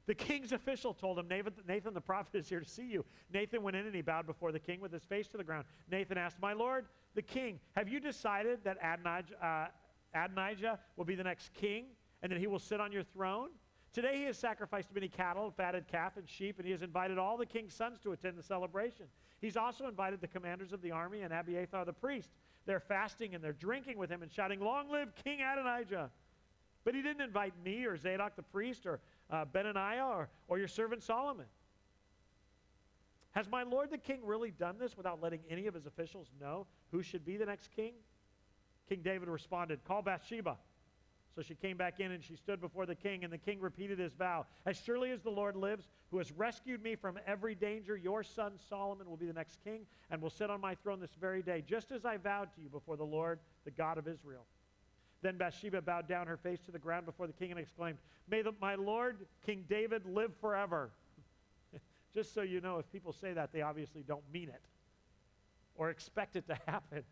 The 0.05 0.15
king's 0.15 0.53
official 0.53 0.93
told 0.93 1.19
him, 1.19 1.27
Nathan, 1.27 1.53
Nathan 1.67 1.93
the 1.93 2.01
prophet 2.01 2.35
is 2.35 2.47
here 2.47 2.61
to 2.61 2.69
see 2.69 2.85
you. 2.85 3.03
Nathan 3.33 3.61
went 3.61 3.75
in 3.75 3.85
and 3.85 3.93
he 3.93 4.01
bowed 4.01 4.25
before 4.25 4.53
the 4.53 4.59
king 4.59 4.79
with 4.79 4.93
his 4.93 5.03
face 5.03 5.27
to 5.29 5.37
the 5.37 5.43
ground. 5.43 5.65
Nathan 5.91 6.17
asked, 6.17 6.37
My 6.39 6.53
lord, 6.53 6.85
the 7.13 7.21
king, 7.21 7.59
have 7.75 7.89
you 7.89 7.99
decided 7.99 8.63
that 8.63 8.77
Adonijah, 8.81 9.35
uh, 9.43 9.67
Adonijah 10.17 10.79
will 10.95 11.03
be 11.03 11.15
the 11.15 11.23
next 11.23 11.53
king 11.53 11.87
and 12.21 12.31
that 12.31 12.39
he 12.39 12.47
will 12.47 12.59
sit 12.59 12.79
on 12.79 12.91
your 12.91 13.03
throne? 13.03 13.49
Today 13.93 14.17
he 14.17 14.23
has 14.25 14.37
sacrificed 14.37 14.93
many 14.93 15.07
cattle, 15.07 15.45
and 15.45 15.55
fatted 15.55 15.87
calf, 15.87 16.17
and 16.17 16.29
sheep, 16.29 16.57
and 16.57 16.65
he 16.65 16.71
has 16.71 16.81
invited 16.81 17.17
all 17.17 17.37
the 17.37 17.45
king's 17.45 17.73
sons 17.73 17.99
to 17.99 18.11
attend 18.11 18.37
the 18.37 18.43
celebration. 18.43 19.05
He's 19.39 19.57
also 19.57 19.87
invited 19.87 20.21
the 20.21 20.27
commanders 20.27 20.73
of 20.73 20.81
the 20.81 20.91
army 20.91 21.21
and 21.21 21.33
Abiathar 21.33 21.85
the 21.85 21.93
priest. 21.93 22.29
They're 22.65 22.79
fasting 22.79 23.33
and 23.33 23.43
they're 23.43 23.53
drinking 23.53 23.97
with 23.97 24.09
him 24.09 24.21
and 24.21 24.31
shouting, 24.31 24.59
Long 24.59 24.91
live 24.91 25.13
King 25.23 25.39
Adonijah! 25.41 26.11
But 26.83 26.95
he 26.95 27.01
didn't 27.01 27.21
invite 27.21 27.53
me 27.63 27.85
or 27.85 27.97
Zadok 27.97 28.35
the 28.35 28.43
priest 28.43 28.85
or 28.85 28.99
uh, 29.29 29.45
Benaniah 29.45 30.07
or, 30.07 30.29
or 30.47 30.57
your 30.57 30.67
servant 30.67 31.03
Solomon. 31.03 31.45
Has 33.31 33.49
my 33.49 33.63
lord 33.63 33.91
the 33.91 33.97
king 33.97 34.19
really 34.23 34.51
done 34.51 34.77
this 34.79 34.97
without 34.97 35.21
letting 35.21 35.41
any 35.49 35.67
of 35.67 35.73
his 35.73 35.85
officials 35.85 36.31
know 36.39 36.65
who 36.91 37.03
should 37.03 37.25
be 37.25 37.37
the 37.37 37.45
next 37.45 37.71
king? 37.75 37.93
King 38.89 39.01
David 39.03 39.27
responded, 39.27 39.83
Call 39.85 40.01
Bathsheba. 40.01 40.57
So 41.37 41.43
she 41.43 41.53
came 41.53 41.77
back 41.77 41.99
in 41.99 42.13
and 42.13 42.23
she 42.23 42.35
stood 42.35 42.59
before 42.59 42.87
the 42.87 42.95
king, 42.95 43.23
and 43.23 43.31
the 43.31 43.37
king 43.37 43.59
repeated 43.59 43.99
his 43.99 44.11
vow 44.13 44.47
As 44.65 44.75
surely 44.75 45.11
as 45.11 45.21
the 45.21 45.29
Lord 45.29 45.55
lives, 45.55 45.87
who 46.09 46.17
has 46.17 46.31
rescued 46.31 46.81
me 46.81 46.95
from 46.95 47.19
every 47.27 47.53
danger, 47.53 47.95
your 47.95 48.23
son 48.23 48.53
Solomon 48.67 49.07
will 49.07 49.17
be 49.17 49.27
the 49.27 49.33
next 49.33 49.59
king 49.63 49.81
and 50.09 50.19
will 50.19 50.31
sit 50.31 50.49
on 50.49 50.59
my 50.59 50.73
throne 50.73 50.99
this 50.99 51.13
very 51.21 51.43
day, 51.43 51.63
just 51.67 51.91
as 51.91 52.05
I 52.05 52.17
vowed 52.17 52.51
to 52.55 52.61
you 52.61 52.69
before 52.69 52.97
the 52.97 53.03
Lord, 53.03 53.37
the 53.65 53.71
God 53.71 53.99
of 53.99 54.07
Israel. 54.07 54.47
Then 55.21 55.37
Bathsheba 55.37 55.79
bowed 55.79 56.07
down 56.07 56.25
her 56.25 56.37
face 56.37 56.59
to 56.61 56.71
the 56.71 56.79
ground 56.79 57.05
before 57.05 57.27
the 57.27 57.33
king 57.33 57.51
and 57.51 57.59
exclaimed, 57.59 57.99
May 58.27 58.41
the, 58.41 58.53
my 58.59 58.73
Lord, 58.73 59.27
King 59.45 59.63
David, 59.69 60.07
live 60.07 60.31
forever. 60.41 60.89
Just 62.15 62.33
so 62.33 62.41
you 62.41 62.61
know, 62.61 62.79
if 62.79 62.91
people 62.91 63.13
say 63.13 63.33
that, 63.33 63.53
they 63.53 63.61
obviously 63.61 64.01
don't 64.01 64.23
mean 64.33 64.49
it 64.49 64.61
or 65.75 65.91
expect 65.91 66.35
it 66.35 66.47
to 66.47 66.57
happen. 66.67 67.03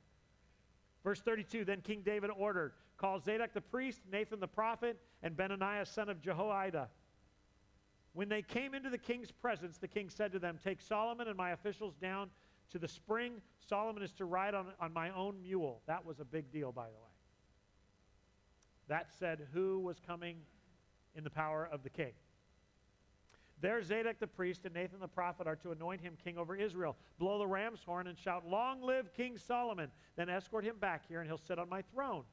Verse 1.04 1.22
32 1.22 1.64
Then 1.64 1.82
King 1.82 2.02
David 2.04 2.32
ordered, 2.36 2.72
Call 2.98 3.20
Zadok 3.20 3.54
the 3.54 3.62
priest, 3.62 4.02
Nathan 4.12 4.40
the 4.40 4.48
prophet, 4.48 5.00
and 5.22 5.36
Benaniah 5.36 5.88
son 5.88 6.10
of 6.10 6.22
Jehoiada. 6.22 6.90
When 8.14 8.30
they 8.30 8.42
came 8.42 8.74
into 8.74 8.90
the 8.90 8.98
king's 8.98 9.32
presence, 9.32 9.78
the 9.78 9.88
king 9.88 10.10
said 10.10 10.32
to 10.32 10.40
them, 10.40 10.58
Take 10.64 10.80
Solomon 10.80 11.28
and 11.28 11.36
my 11.36 11.52
officials 11.52 11.96
down 11.96 12.30
to 12.72 12.80
the 12.80 12.88
spring. 12.88 13.42
Solomon 13.60 14.02
is 14.02 14.14
to 14.14 14.26
ride 14.26 14.54
on, 14.54 14.68
on 14.80 14.94
my 14.94 15.10
own 15.12 15.42
mule. 15.42 15.82
That 15.88 16.06
was 16.06 16.20
a 16.20 16.26
big 16.26 16.52
deal, 16.52 16.72
by 16.72 16.86
the 16.86 16.94
way. 16.94 17.16
That 18.88 19.08
said, 19.20 19.48
who 19.54 19.80
was 19.80 20.00
coming 20.00 20.38
in 21.16 21.24
the 21.24 21.30
power 21.30 21.68
of 21.72 21.84
the 21.84 21.90
king? 21.90 22.14
There 23.62 23.82
Zadok 23.82 24.20
the 24.20 24.28
priest 24.28 24.66
and 24.66 24.74
Nathan 24.74 25.00
the 25.00 25.08
prophet 25.08 25.48
are 25.48 25.56
to 25.58 25.72
anoint 25.72 26.02
him 26.02 26.18
king 26.24 26.38
over 26.38 26.56
Israel. 26.56 26.98
Blow 27.20 27.40
the 27.40 27.48
ram's 27.48 27.84
horn 27.84 28.08
and 28.08 28.18
shout, 28.18 28.48
Long 28.48 28.82
live 28.82 29.14
King 29.14 29.38
Solomon. 29.38 29.90
Then 30.16 30.30
escort 30.30 30.64
him 30.64 30.78
back 30.78 31.04
here, 31.08 31.20
and 31.20 31.28
he'll 31.28 31.38
sit 31.38 31.58
on 31.58 31.70
my 31.70 31.82
throne. 31.82 32.24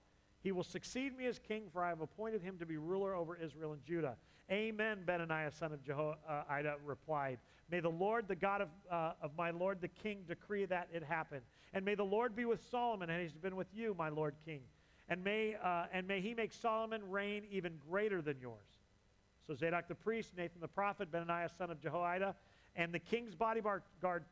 He 0.43 0.53
will 0.53 0.65
succeed 0.65 1.17
me 1.17 1.27
as 1.27 1.39
king, 1.39 1.65
for 1.73 1.85
I 1.85 1.89
have 1.91 2.01
appointed 2.01 2.43
him 2.43 2.59
to 2.59 2.67
be 2.67 2.77
ruler 2.77 3.15
over 3.15 3.37
Israel 3.37 3.73
and 3.73 3.85
Judah. 3.85 4.17
Amen, 4.51 4.99
Benaniah, 5.07 5.53
son 5.57 5.73
of 5.73 5.85
Jehoiada, 5.85 6.77
replied. 6.85 7.39
May 7.71 7.81
the 7.81 7.89
Lord, 7.89 8.27
the 8.29 8.35
God 8.35 8.61
of, 8.61 8.69
uh, 8.91 9.13
of 9.23 9.31
my 9.39 9.51
Lord 9.51 9.81
the 9.81 9.89
king, 9.89 10.25
decree 10.27 10.65
that 10.67 10.89
it 10.93 11.03
happen. 11.05 11.41
And 11.73 11.85
may 11.85 11.95
the 11.95 12.05
Lord 12.05 12.35
be 12.35 12.45
with 12.45 12.61
Solomon, 12.71 13.09
and 13.09 13.23
he's 13.23 13.33
been 13.33 13.57
with 13.57 13.69
you, 13.73 13.95
my 13.97 14.09
Lord 14.09 14.35
king. 14.45 14.61
And 15.09 15.23
may, 15.23 15.55
uh, 15.63 15.85
and 15.93 16.07
may 16.07 16.21
he 16.21 16.35
make 16.35 16.53
Solomon 16.53 17.09
reign 17.09 17.45
even 17.51 17.79
greater 17.89 18.21
than 18.21 18.41
yours. 18.41 18.67
So 19.47 19.55
Zadok 19.55 19.89
the 19.89 19.95
priest, 19.95 20.33
Nathan 20.37 20.61
the 20.61 20.69
prophet, 20.69 21.11
Benaniah 21.11 21.57
son 21.57 21.71
of 21.71 21.81
Jehoiada, 21.81 22.35
and 22.75 22.93
the 22.93 22.99
king's 22.99 23.35
bodyguard 23.35 23.83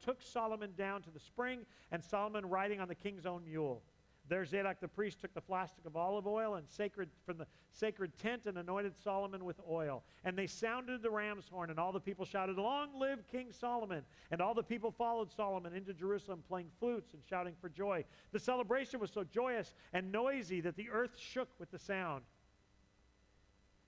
took 0.04 0.22
Solomon 0.22 0.72
down 0.76 1.02
to 1.02 1.10
the 1.10 1.20
spring, 1.20 1.60
and 1.92 2.02
Solomon 2.02 2.46
riding 2.46 2.80
on 2.80 2.88
the 2.88 2.94
king's 2.94 3.26
own 3.26 3.44
mule. 3.44 3.82
There 4.30 4.44
Zadok 4.44 4.78
the 4.78 4.86
priest 4.86 5.20
took 5.20 5.34
the 5.34 5.40
flask 5.40 5.74
of 5.84 5.96
olive 5.96 6.24
oil 6.24 6.54
and 6.54 6.68
sacred 6.70 7.08
from 7.26 7.36
the 7.36 7.48
sacred 7.72 8.16
tent 8.16 8.42
and 8.46 8.56
anointed 8.58 8.94
Solomon 9.02 9.44
with 9.44 9.60
oil. 9.68 10.04
And 10.24 10.38
they 10.38 10.46
sounded 10.46 11.02
the 11.02 11.10
ram's 11.10 11.48
horn, 11.48 11.68
and 11.68 11.80
all 11.80 11.90
the 11.90 11.98
people 11.98 12.24
shouted, 12.24 12.56
Long 12.56 12.90
live 12.96 13.26
King 13.32 13.48
Solomon! 13.50 14.04
And 14.30 14.40
all 14.40 14.54
the 14.54 14.62
people 14.62 14.92
followed 14.92 15.32
Solomon 15.32 15.74
into 15.74 15.92
Jerusalem, 15.92 16.44
playing 16.46 16.68
flutes 16.78 17.12
and 17.12 17.20
shouting 17.28 17.54
for 17.60 17.68
joy. 17.68 18.04
The 18.30 18.38
celebration 18.38 19.00
was 19.00 19.10
so 19.10 19.24
joyous 19.24 19.74
and 19.92 20.12
noisy 20.12 20.60
that 20.60 20.76
the 20.76 20.90
earth 20.90 21.18
shook 21.18 21.48
with 21.58 21.72
the 21.72 21.78
sound. 21.80 22.22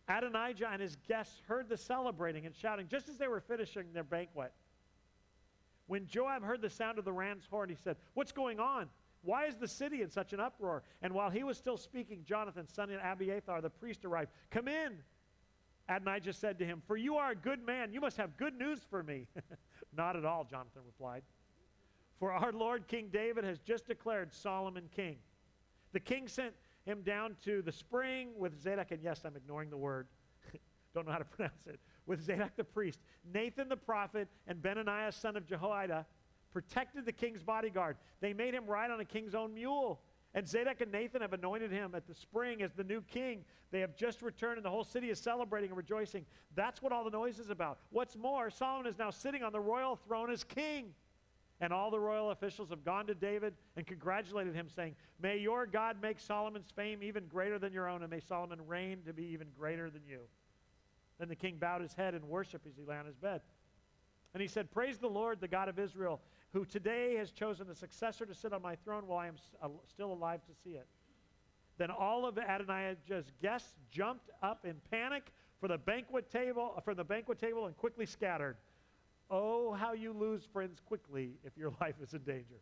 Adonijah 0.08 0.70
and 0.72 0.82
his 0.82 0.96
guests 1.06 1.40
heard 1.46 1.68
the 1.68 1.76
celebrating 1.76 2.46
and 2.46 2.54
shouting 2.54 2.88
just 2.88 3.08
as 3.08 3.16
they 3.16 3.28
were 3.28 3.40
finishing 3.40 3.92
their 3.92 4.02
banquet. 4.02 4.52
When 5.86 6.08
Joab 6.08 6.42
heard 6.42 6.60
the 6.60 6.70
sound 6.70 6.98
of 6.98 7.04
the 7.04 7.12
ram's 7.12 7.46
horn, 7.48 7.68
he 7.68 7.76
said, 7.76 7.96
What's 8.14 8.32
going 8.32 8.58
on? 8.58 8.88
Why 9.22 9.46
is 9.46 9.56
the 9.56 9.68
city 9.68 10.02
in 10.02 10.10
such 10.10 10.32
an 10.32 10.40
uproar? 10.40 10.82
And 11.00 11.12
while 11.12 11.30
he 11.30 11.44
was 11.44 11.56
still 11.56 11.76
speaking, 11.76 12.24
Jonathan, 12.24 12.66
son 12.66 12.90
of 12.90 13.00
Abiathar, 13.02 13.60
the 13.60 13.70
priest, 13.70 14.04
arrived. 14.04 14.30
Come 14.50 14.68
in. 14.68 14.98
Adonijah 15.88 16.32
said 16.32 16.58
to 16.58 16.64
him, 16.64 16.82
For 16.86 16.96
you 16.96 17.16
are 17.16 17.32
a 17.32 17.36
good 17.36 17.64
man. 17.64 17.92
You 17.92 18.00
must 18.00 18.16
have 18.16 18.36
good 18.36 18.58
news 18.58 18.80
for 18.90 19.02
me. 19.02 19.26
Not 19.96 20.16
at 20.16 20.24
all, 20.24 20.44
Jonathan 20.44 20.82
replied. 20.84 21.22
For 22.18 22.32
our 22.32 22.52
Lord 22.52 22.86
King 22.88 23.08
David 23.12 23.44
has 23.44 23.58
just 23.58 23.86
declared 23.86 24.32
Solomon 24.32 24.88
king. 24.94 25.16
The 25.92 26.00
king 26.00 26.28
sent 26.28 26.54
him 26.84 27.02
down 27.02 27.36
to 27.44 27.62
the 27.62 27.72
spring 27.72 28.30
with 28.36 28.60
Zadok, 28.60 28.90
and 28.90 29.02
yes, 29.02 29.22
I'm 29.24 29.36
ignoring 29.36 29.70
the 29.70 29.76
word, 29.76 30.06
don't 30.94 31.06
know 31.06 31.12
how 31.12 31.18
to 31.18 31.24
pronounce 31.36 31.66
it, 31.66 31.80
with 32.06 32.22
Zadok 32.22 32.56
the 32.56 32.64
priest, 32.64 33.00
Nathan 33.32 33.68
the 33.68 33.76
prophet, 33.76 34.28
and 34.46 34.60
Benaniah 34.60 35.12
son 35.12 35.36
of 35.36 35.46
Jehoiada 35.46 36.06
protected 36.52 37.06
the 37.06 37.12
king's 37.12 37.42
bodyguard. 37.42 37.96
They 38.20 38.32
made 38.32 38.54
him 38.54 38.66
ride 38.66 38.90
on 38.90 39.00
a 39.00 39.04
king's 39.04 39.34
own 39.34 39.54
mule. 39.54 40.00
And 40.34 40.48
Zadok 40.48 40.80
and 40.80 40.90
Nathan 40.90 41.20
have 41.20 41.34
anointed 41.34 41.70
him 41.70 41.94
at 41.94 42.06
the 42.06 42.14
spring 42.14 42.62
as 42.62 42.72
the 42.72 42.84
new 42.84 43.02
king. 43.02 43.44
They 43.70 43.80
have 43.80 43.94
just 43.94 44.22
returned, 44.22 44.56
and 44.56 44.64
the 44.64 44.70
whole 44.70 44.84
city 44.84 45.10
is 45.10 45.18
celebrating 45.18 45.70
and 45.70 45.76
rejoicing. 45.76 46.24
That's 46.54 46.80
what 46.80 46.90
all 46.90 47.04
the 47.04 47.10
noise 47.10 47.38
is 47.38 47.50
about. 47.50 47.78
What's 47.90 48.16
more, 48.16 48.48
Solomon 48.48 48.90
is 48.90 48.98
now 48.98 49.10
sitting 49.10 49.42
on 49.42 49.52
the 49.52 49.60
royal 49.60 49.96
throne 49.96 50.30
as 50.30 50.42
king. 50.44 50.94
And 51.60 51.72
all 51.72 51.92
the 51.92 52.00
royal 52.00 52.32
officials 52.32 52.70
have 52.70 52.84
gone 52.84 53.06
to 53.06 53.14
David 53.14 53.54
and 53.76 53.86
congratulated 53.86 54.54
him, 54.54 54.68
saying, 54.68 54.96
May 55.20 55.36
your 55.36 55.64
God 55.64 55.96
make 56.02 56.18
Solomon's 56.18 56.70
fame 56.74 57.02
even 57.02 57.26
greater 57.26 57.58
than 57.58 57.72
your 57.72 57.88
own, 57.88 58.02
and 58.02 58.10
may 58.10 58.18
Solomon 58.18 58.66
reign 58.66 58.98
to 59.06 59.12
be 59.12 59.24
even 59.26 59.46
greater 59.56 59.88
than 59.88 60.02
you. 60.08 60.20
Then 61.20 61.28
the 61.28 61.36
king 61.36 61.58
bowed 61.60 61.82
his 61.82 61.92
head 61.92 62.14
in 62.14 62.26
worship 62.26 62.62
as 62.66 62.72
he 62.76 62.82
lay 62.84 62.96
on 62.96 63.06
his 63.06 63.14
bed. 63.14 63.42
And 64.34 64.40
he 64.40 64.48
said, 64.48 64.72
Praise 64.72 64.98
the 64.98 65.08
Lord, 65.08 65.40
the 65.40 65.46
God 65.46 65.68
of 65.68 65.78
Israel, 65.78 66.20
who 66.52 66.64
today 66.64 67.16
has 67.16 67.30
chosen 67.30 67.68
a 67.70 67.74
successor 67.74 68.26
to 68.26 68.34
sit 68.34 68.52
on 68.52 68.62
my 68.62 68.76
throne 68.76 69.06
while 69.06 69.18
I 69.18 69.26
am 69.26 69.36
still 69.88 70.12
alive 70.12 70.40
to 70.46 70.52
see 70.62 70.76
it. 70.76 70.86
Then 71.78 71.90
all 71.90 72.26
of 72.26 72.36
Adonijah's 72.36 73.32
guests 73.40 73.74
jumped 73.90 74.30
up 74.42 74.64
in 74.64 74.76
panic 74.90 75.32
for 75.60 75.68
the 75.68 75.78
banquet 75.78 76.30
table, 76.30 76.74
uh, 76.76 76.80
from 76.80 76.96
the 76.96 77.04
banquet 77.04 77.38
table 77.38 77.66
and 77.66 77.76
quickly 77.76 78.04
scattered. 78.04 78.56
Oh, 79.30 79.72
how 79.72 79.92
you 79.92 80.12
lose 80.12 80.42
friends 80.52 80.80
quickly 80.84 81.32
if 81.44 81.56
your 81.56 81.72
life 81.80 81.94
is 82.02 82.12
in 82.12 82.20
danger. 82.20 82.60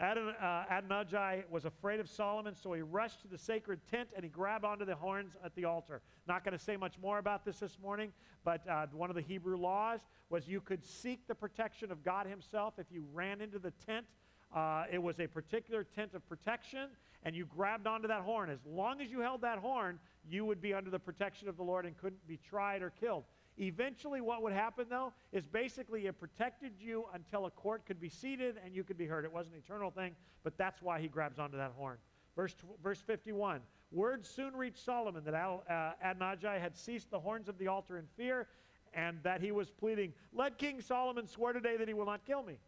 Adon, 0.00 0.28
uh, 0.28 0.64
Adonijah 0.70 1.42
was 1.50 1.64
afraid 1.64 1.98
of 1.98 2.08
Solomon, 2.08 2.54
so 2.54 2.72
he 2.72 2.82
rushed 2.82 3.20
to 3.22 3.28
the 3.28 3.38
sacred 3.38 3.80
tent 3.90 4.08
and 4.14 4.22
he 4.24 4.30
grabbed 4.30 4.64
onto 4.64 4.84
the 4.84 4.94
horns 4.94 5.32
at 5.44 5.54
the 5.56 5.64
altar. 5.64 6.02
Not 6.28 6.44
going 6.44 6.56
to 6.56 6.62
say 6.62 6.76
much 6.76 6.94
more 7.02 7.18
about 7.18 7.44
this 7.44 7.58
this 7.58 7.78
morning, 7.82 8.12
but 8.44 8.66
uh, 8.68 8.86
one 8.92 9.10
of 9.10 9.16
the 9.16 9.22
Hebrew 9.22 9.56
laws 9.56 10.00
was 10.30 10.46
you 10.46 10.60
could 10.60 10.84
seek 10.84 11.26
the 11.26 11.34
protection 11.34 11.90
of 11.90 12.04
God 12.04 12.26
Himself 12.26 12.74
if 12.78 12.86
you 12.92 13.04
ran 13.12 13.40
into 13.40 13.58
the 13.58 13.72
tent. 13.86 14.06
Uh, 14.54 14.84
it 14.90 15.02
was 15.02 15.18
a 15.18 15.26
particular 15.26 15.82
tent 15.82 16.14
of 16.14 16.26
protection, 16.28 16.90
and 17.24 17.34
you 17.34 17.44
grabbed 17.44 17.88
onto 17.88 18.06
that 18.06 18.22
horn. 18.22 18.50
As 18.50 18.60
long 18.64 19.00
as 19.00 19.10
you 19.10 19.18
held 19.18 19.40
that 19.40 19.58
horn, 19.58 19.98
you 20.30 20.44
would 20.44 20.60
be 20.60 20.72
under 20.74 20.90
the 20.90 20.98
protection 20.98 21.48
of 21.48 21.56
the 21.56 21.64
Lord 21.64 21.86
and 21.86 21.98
couldn't 21.98 22.24
be 22.28 22.38
tried 22.48 22.82
or 22.82 22.90
killed. 22.90 23.24
Eventually, 23.60 24.20
what 24.20 24.42
would 24.42 24.52
happen, 24.52 24.86
though, 24.88 25.12
is 25.32 25.44
basically 25.44 26.06
it 26.06 26.18
protected 26.18 26.72
you 26.78 27.06
until 27.12 27.46
a 27.46 27.50
court 27.50 27.84
could 27.86 28.00
be 28.00 28.08
seated 28.08 28.56
and 28.64 28.74
you 28.74 28.84
could 28.84 28.96
be 28.96 29.06
heard. 29.06 29.24
It 29.24 29.32
wasn't 29.32 29.56
an 29.56 29.62
eternal 29.64 29.90
thing, 29.90 30.14
but 30.44 30.56
that's 30.56 30.80
why 30.80 31.00
he 31.00 31.08
grabs 31.08 31.38
onto 31.38 31.56
that 31.56 31.72
horn. 31.76 31.98
Verse, 32.36 32.54
verse 32.82 33.00
51 33.00 33.60
Word 33.90 34.24
soon 34.24 34.54
reached 34.54 34.84
Solomon 34.84 35.24
that 35.24 35.34
Al, 35.34 35.64
uh, 35.68 35.92
Adonijah 36.04 36.58
had 36.60 36.76
seized 36.76 37.10
the 37.10 37.18
horns 37.18 37.48
of 37.48 37.58
the 37.58 37.66
altar 37.66 37.98
in 37.98 38.04
fear 38.16 38.46
and 38.94 39.18
that 39.22 39.40
he 39.40 39.50
was 39.50 39.70
pleading, 39.70 40.12
Let 40.32 40.58
King 40.58 40.80
Solomon 40.80 41.26
swear 41.26 41.52
today 41.52 41.76
that 41.76 41.88
he 41.88 41.94
will 41.94 42.06
not 42.06 42.24
kill 42.26 42.42
me. 42.42 42.58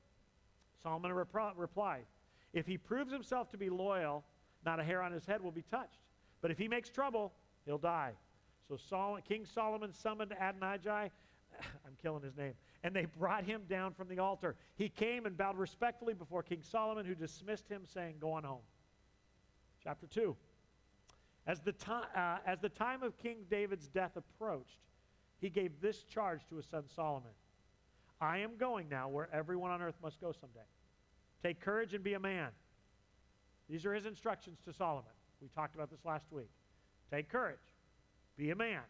Solomon 0.82 1.12
replied, 1.12 2.04
If 2.52 2.66
he 2.66 2.78
proves 2.78 3.12
himself 3.12 3.50
to 3.50 3.58
be 3.58 3.68
loyal, 3.68 4.24
not 4.64 4.80
a 4.80 4.84
hair 4.84 5.02
on 5.02 5.12
his 5.12 5.26
head 5.26 5.42
will 5.42 5.50
be 5.52 5.64
touched. 5.70 6.00
But 6.40 6.50
if 6.50 6.58
he 6.58 6.68
makes 6.68 6.88
trouble, 6.88 7.32
he'll 7.66 7.78
die. 7.78 8.12
So 8.78 9.18
King 9.28 9.44
Solomon 9.44 9.92
summoned 9.92 10.32
Adonijah. 10.32 11.10
I'm 11.60 11.96
killing 12.00 12.22
his 12.22 12.36
name. 12.36 12.54
And 12.82 12.94
they 12.94 13.06
brought 13.18 13.44
him 13.44 13.62
down 13.68 13.92
from 13.92 14.08
the 14.08 14.18
altar. 14.18 14.56
He 14.76 14.88
came 14.88 15.26
and 15.26 15.36
bowed 15.36 15.58
respectfully 15.58 16.14
before 16.14 16.42
King 16.42 16.62
Solomon, 16.62 17.04
who 17.04 17.14
dismissed 17.14 17.68
him, 17.68 17.82
saying, 17.86 18.16
Go 18.20 18.32
on 18.32 18.44
home. 18.44 18.62
Chapter 19.82 20.06
2. 20.06 20.36
As 21.46 21.60
the, 21.60 21.74
uh, 21.90 22.38
as 22.46 22.60
the 22.60 22.68
time 22.68 23.02
of 23.02 23.16
King 23.18 23.38
David's 23.50 23.88
death 23.88 24.16
approached, 24.16 24.78
he 25.40 25.48
gave 25.48 25.80
this 25.80 26.04
charge 26.04 26.40
to 26.48 26.56
his 26.56 26.66
son 26.66 26.84
Solomon 26.94 27.32
I 28.20 28.38
am 28.38 28.56
going 28.58 28.88
now 28.88 29.08
where 29.08 29.28
everyone 29.32 29.70
on 29.70 29.80
earth 29.80 29.94
must 30.02 30.20
go 30.20 30.32
someday. 30.32 30.60
Take 31.42 31.60
courage 31.60 31.94
and 31.94 32.04
be 32.04 32.12
a 32.12 32.20
man. 32.20 32.50
These 33.68 33.86
are 33.86 33.94
his 33.94 34.04
instructions 34.04 34.58
to 34.66 34.72
Solomon. 34.74 35.12
We 35.40 35.48
talked 35.48 35.74
about 35.74 35.90
this 35.90 36.04
last 36.04 36.26
week. 36.30 36.50
Take 37.10 37.30
courage. 37.30 37.58
Be 38.40 38.50
a 38.52 38.56
man. 38.56 38.80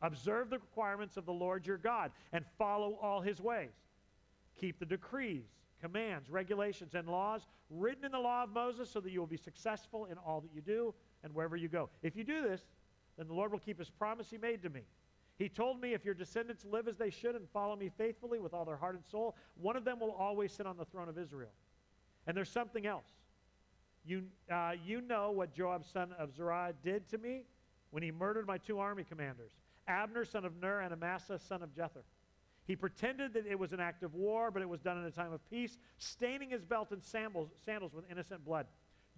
Observe 0.00 0.48
the 0.48 0.58
requirements 0.58 1.18
of 1.18 1.26
the 1.26 1.32
Lord 1.32 1.66
your 1.66 1.76
God 1.76 2.12
and 2.32 2.46
follow 2.56 2.98
all 3.02 3.20
his 3.20 3.38
ways. 3.38 3.74
Keep 4.58 4.78
the 4.78 4.86
decrees, 4.86 5.44
commands, 5.82 6.30
regulations, 6.30 6.94
and 6.94 7.06
laws 7.06 7.42
written 7.68 8.06
in 8.06 8.12
the 8.12 8.18
law 8.18 8.42
of 8.42 8.50
Moses 8.50 8.88
so 8.88 9.00
that 9.00 9.12
you 9.12 9.20
will 9.20 9.26
be 9.26 9.36
successful 9.36 10.06
in 10.06 10.16
all 10.16 10.40
that 10.40 10.50
you 10.54 10.62
do 10.62 10.94
and 11.22 11.34
wherever 11.34 11.56
you 11.56 11.68
go. 11.68 11.90
If 12.02 12.16
you 12.16 12.24
do 12.24 12.40
this, 12.40 12.62
then 13.18 13.26
the 13.26 13.34
Lord 13.34 13.52
will 13.52 13.58
keep 13.58 13.78
his 13.78 13.90
promise 13.90 14.30
he 14.30 14.38
made 14.38 14.62
to 14.62 14.70
me. 14.70 14.80
He 15.36 15.50
told 15.50 15.78
me, 15.78 15.92
If 15.92 16.02
your 16.02 16.14
descendants 16.14 16.64
live 16.64 16.88
as 16.88 16.96
they 16.96 17.10
should 17.10 17.34
and 17.34 17.46
follow 17.50 17.76
me 17.76 17.90
faithfully 17.98 18.40
with 18.40 18.54
all 18.54 18.64
their 18.64 18.78
heart 18.78 18.94
and 18.94 19.04
soul, 19.04 19.36
one 19.60 19.76
of 19.76 19.84
them 19.84 20.00
will 20.00 20.12
always 20.12 20.52
sit 20.52 20.64
on 20.64 20.78
the 20.78 20.86
throne 20.86 21.10
of 21.10 21.18
Israel. 21.18 21.52
And 22.26 22.34
there's 22.34 22.48
something 22.48 22.86
else. 22.86 23.08
You, 24.06 24.24
uh, 24.50 24.72
you 24.86 25.02
know 25.02 25.32
what 25.32 25.54
Joab, 25.54 25.84
son 25.84 26.14
of 26.18 26.34
Zerah, 26.34 26.72
did 26.82 27.06
to 27.10 27.18
me 27.18 27.42
when 27.94 28.02
he 28.02 28.10
murdered 28.10 28.44
my 28.44 28.58
two 28.58 28.80
army 28.80 29.04
commanders, 29.04 29.52
Abner, 29.86 30.24
son 30.24 30.44
of 30.44 30.60
Ner, 30.60 30.80
and 30.80 30.92
Amasa, 30.92 31.38
son 31.38 31.62
of 31.62 31.72
Jether. 31.76 32.02
He 32.66 32.74
pretended 32.74 33.34
that 33.34 33.46
it 33.46 33.56
was 33.56 33.72
an 33.72 33.78
act 33.78 34.02
of 34.02 34.14
war, 34.14 34.50
but 34.50 34.62
it 34.62 34.68
was 34.68 34.80
done 34.80 34.98
in 34.98 35.04
a 35.04 35.12
time 35.12 35.32
of 35.32 35.48
peace, 35.48 35.78
staining 35.98 36.50
his 36.50 36.64
belt 36.64 36.90
and 36.90 37.00
sandals, 37.04 37.50
sandals 37.64 37.94
with 37.94 38.04
innocent 38.10 38.44
blood. 38.44 38.66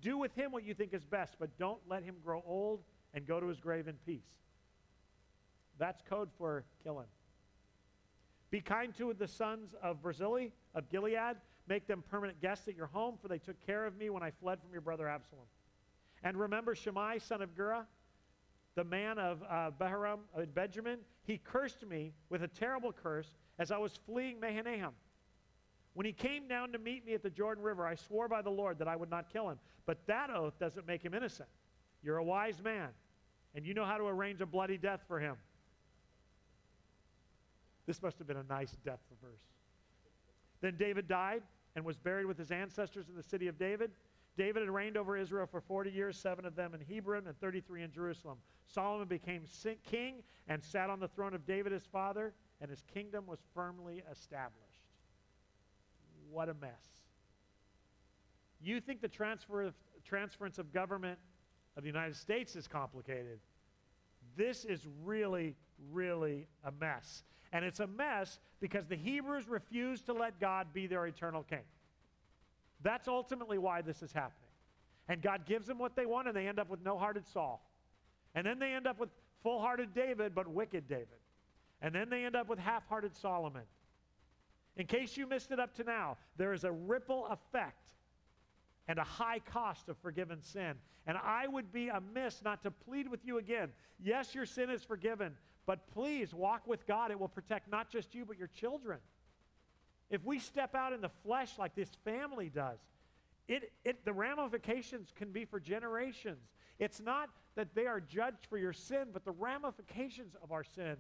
Do 0.03 0.19
with 0.19 0.35
him 0.35 0.53
what 0.53 0.63
you 0.63 0.75
think 0.75 0.93
is 0.93 1.07
best, 1.07 1.37
but 1.41 1.57
don't 1.57 1.81
let 1.89 2.03
him 2.03 2.17
grow 2.23 2.43
old 2.47 2.83
and 3.15 3.27
go 3.27 3.41
to 3.41 3.47
his 3.47 3.61
grave 3.61 3.89
in 3.89 3.95
peace. 4.05 4.29
That's 5.79 6.03
code 6.03 6.29
for 6.37 6.67
kill 6.85 6.99
him. 6.99 7.07
Be 8.51 8.61
kind 8.61 8.95
to 8.99 9.15
the 9.15 9.27
sons 9.27 9.75
of 9.83 10.03
Barzillai, 10.03 10.49
of 10.75 10.91
Gilead. 10.91 11.37
Make 11.67 11.87
them 11.87 12.05
permanent 12.11 12.43
guests 12.43 12.69
at 12.69 12.77
your 12.77 12.89
home, 12.89 13.17
for 13.23 13.29
they 13.29 13.39
took 13.39 13.59
care 13.65 13.87
of 13.87 13.97
me 13.97 14.11
when 14.11 14.23
I 14.23 14.33
fled 14.33 14.61
from 14.61 14.71
your 14.71 14.83
brother 14.83 15.09
Absalom. 15.09 15.47
And 16.23 16.37
remember 16.37 16.75
Shimei, 16.75 17.21
son 17.21 17.41
of 17.41 17.57
Gera, 17.57 17.87
the 18.77 18.85
man 18.85 19.19
of 19.19 19.43
uh, 19.43 19.71
uh, 19.81 20.17
Benjamin. 20.55 20.99
He 21.25 21.39
cursed 21.39 21.85
me 21.85 22.13
with 22.29 22.43
a 22.43 22.49
terrible 22.49 22.93
curse 22.93 23.35
as 23.59 23.73
I 23.73 23.79
was 23.79 23.99
fleeing 24.07 24.39
Mahanaim. 24.39 24.91
When 25.95 26.05
he 26.05 26.13
came 26.13 26.47
down 26.47 26.73
to 26.73 26.79
meet 26.79 27.05
me 27.07 27.15
at 27.15 27.23
the 27.23 27.31
Jordan 27.31 27.65
River, 27.65 27.87
I 27.87 27.95
swore 27.95 28.29
by 28.29 28.43
the 28.43 28.51
Lord 28.51 28.79
that 28.79 28.87
I 28.87 28.95
would 28.95 29.11
not 29.11 29.33
kill 29.33 29.49
him. 29.49 29.59
But 29.87 30.07
that 30.07 30.31
oath 30.31 30.59
doesn't 30.61 30.87
make 30.87 31.03
him 31.03 31.15
innocent. 31.15 31.49
You're 32.03 32.19
a 32.19 32.25
wise 32.25 32.63
man, 32.63 32.89
and 33.55 33.67
you 33.67 33.73
know 33.73 33.85
how 33.85 33.97
to 33.97 34.05
arrange 34.05 34.41
a 34.43 34.47
bloody 34.47 34.77
death 34.77 35.01
for 35.09 35.19
him. 35.19 35.37
This 37.87 38.03
must 38.03 38.19
have 38.19 38.27
been 38.27 38.37
a 38.37 38.45
nice 38.45 38.77
death 38.85 39.01
verse. 39.23 39.41
Then 40.61 40.77
David 40.79 41.09
died 41.09 41.43
and 41.77 41.85
was 41.85 41.97
buried 41.97 42.27
with 42.27 42.37
his 42.37 42.51
ancestors 42.51 43.09
in 43.09 43.17
the 43.17 43.23
city 43.23 43.49
of 43.49 43.59
David. 43.59 43.91
David 44.37 44.63
had 44.63 44.71
reigned 44.71 44.97
over 44.97 45.17
Israel 45.17 45.47
for 45.47 45.61
40 45.61 45.91
years, 45.91 46.19
seven 46.19 46.45
of 46.45 46.55
them 46.55 46.75
in 46.75 46.95
Hebron 46.95 47.27
and 47.27 47.39
33 47.41 47.83
in 47.83 47.93
Jerusalem. 47.93 48.39
Solomon 48.67 49.09
became 49.09 49.45
king 49.89 50.23
and 50.49 50.63
sat 50.63 50.91
on 50.91 51.01
the 51.01 51.09
throne 51.09 51.35
of 51.35 51.47
David 51.47 51.73
his 51.73 51.87
father, 51.87 52.35
and 52.61 52.71
his 52.71 52.83
kingdom 52.93 53.27
was 53.27 53.39
firmly 53.55 54.03
established. 54.11 54.63
What 56.31 56.49
a 56.49 56.55
mess. 56.55 56.71
You 58.61 58.81
think 58.81 59.01
the 59.01 59.09
transfer 59.09 59.63
of, 59.63 59.75
transference 60.05 60.59
of 60.59 60.73
government 60.73 61.19
of 61.77 61.83
the 61.83 61.89
United 61.89 62.17
States 62.17 62.57
is 62.57 62.67
complicated. 62.67 63.39
This 64.37 64.65
is 64.65 64.87
really, 65.05 65.55
really 65.93 66.47
a 66.65 66.73
mess. 66.73 67.23
And 67.53 67.65
it's 67.65 67.81
a 67.81 67.87
mess 67.87 68.39
because 68.61 68.87
the 68.87 68.97
Hebrews 68.97 69.49
refused 69.49 70.07
to 70.07 70.13
let 70.13 70.41
God 70.41 70.69
be 70.73 70.87
their 70.87 71.07
eternal 71.07 71.43
king. 71.43 71.61
That's 72.83 73.09
ultimately 73.09 73.59
why 73.59 73.83
this 73.83 74.03
is 74.03 74.13
happening. 74.13 74.51
And 75.09 75.23
God 75.23 75.47
gives 75.47 75.67
them 75.67 75.79
what 75.79 75.97
they 75.97 76.07
want, 76.07 76.29
and 76.29 76.37
they 76.37 76.49
end 76.49 76.59
up 76.59 76.69
with 76.69 76.83
no 76.85 76.99
hearted 76.99 77.27
Saul. 77.27 77.65
And 78.35 78.47
then 78.47 78.59
they 78.59 78.73
end 78.73 78.87
up 78.87 78.99
with 78.99 79.09
full 79.43 79.61
hearted 79.61 79.95
David, 79.95 80.35
but 80.35 80.49
wicked 80.49 80.89
David. 80.89 81.07
And 81.81 81.95
then 81.95 82.11
they 82.11 82.25
end 82.25 82.37
up 82.37 82.49
with 82.49 82.59
half 82.59 82.87
hearted 82.89 83.15
Solomon. 83.15 83.63
In 84.77 84.87
case 84.87 85.17
you 85.17 85.27
missed 85.27 85.53
it 85.53 85.61
up 85.61 85.75
to 85.77 85.85
now, 85.85 86.19
there 86.37 86.53
is 86.53 86.65
a 86.65 86.73
ripple 86.73 87.27
effect 87.27 87.93
and 88.89 88.99
a 88.99 89.05
high 89.05 89.39
cost 89.39 89.89
of 89.89 89.97
forgiven 89.99 90.43
sin. 90.43 90.75
And 91.07 91.17
I 91.17 91.47
would 91.47 91.73
be 91.73 91.89
amiss 91.89 92.43
not 92.45 92.63
to 92.65 92.71
plead 92.71 93.09
with 93.09 93.25
you 93.25 93.39
again. 93.39 93.71
Yes, 94.03 94.35
your 94.35 94.47
sin 94.47 94.71
is 94.71 94.83
forgiven, 94.83 95.35
but 95.65 95.87
please 95.93 96.35
walk 96.35 96.67
with 96.67 96.87
God. 96.87 97.11
It 97.11 97.19
will 97.19 97.29
protect 97.29 97.71
not 97.71 97.91
just 97.91 98.15
you, 98.15 98.25
but 98.25 98.39
your 98.39 98.49
children. 98.49 98.99
If 100.11 100.25
we 100.25 100.39
step 100.39 100.75
out 100.75 100.93
in 100.93 101.01
the 101.01 101.11
flesh 101.25 101.59
like 101.59 101.75
this 101.75 101.91
family 102.05 102.49
does, 102.49 102.79
it, 103.49 103.73
it, 103.85 104.05
the 104.05 104.13
ramifications 104.13 105.13
can 105.15 105.31
be 105.31 105.45
for 105.45 105.61
generations. 105.61 106.49
It's 106.79 107.01
not 107.01 107.31
that 107.55 107.75
they 107.75 107.87
are 107.87 108.01
judged 108.01 108.47
for 108.49 108.59
your 108.59 108.73
sin, 108.73 109.09
but 109.13 109.25
the 109.25 109.33
ramifications 109.33 110.35
of 110.43 110.53
our 110.53 110.65
sin. 110.65 110.97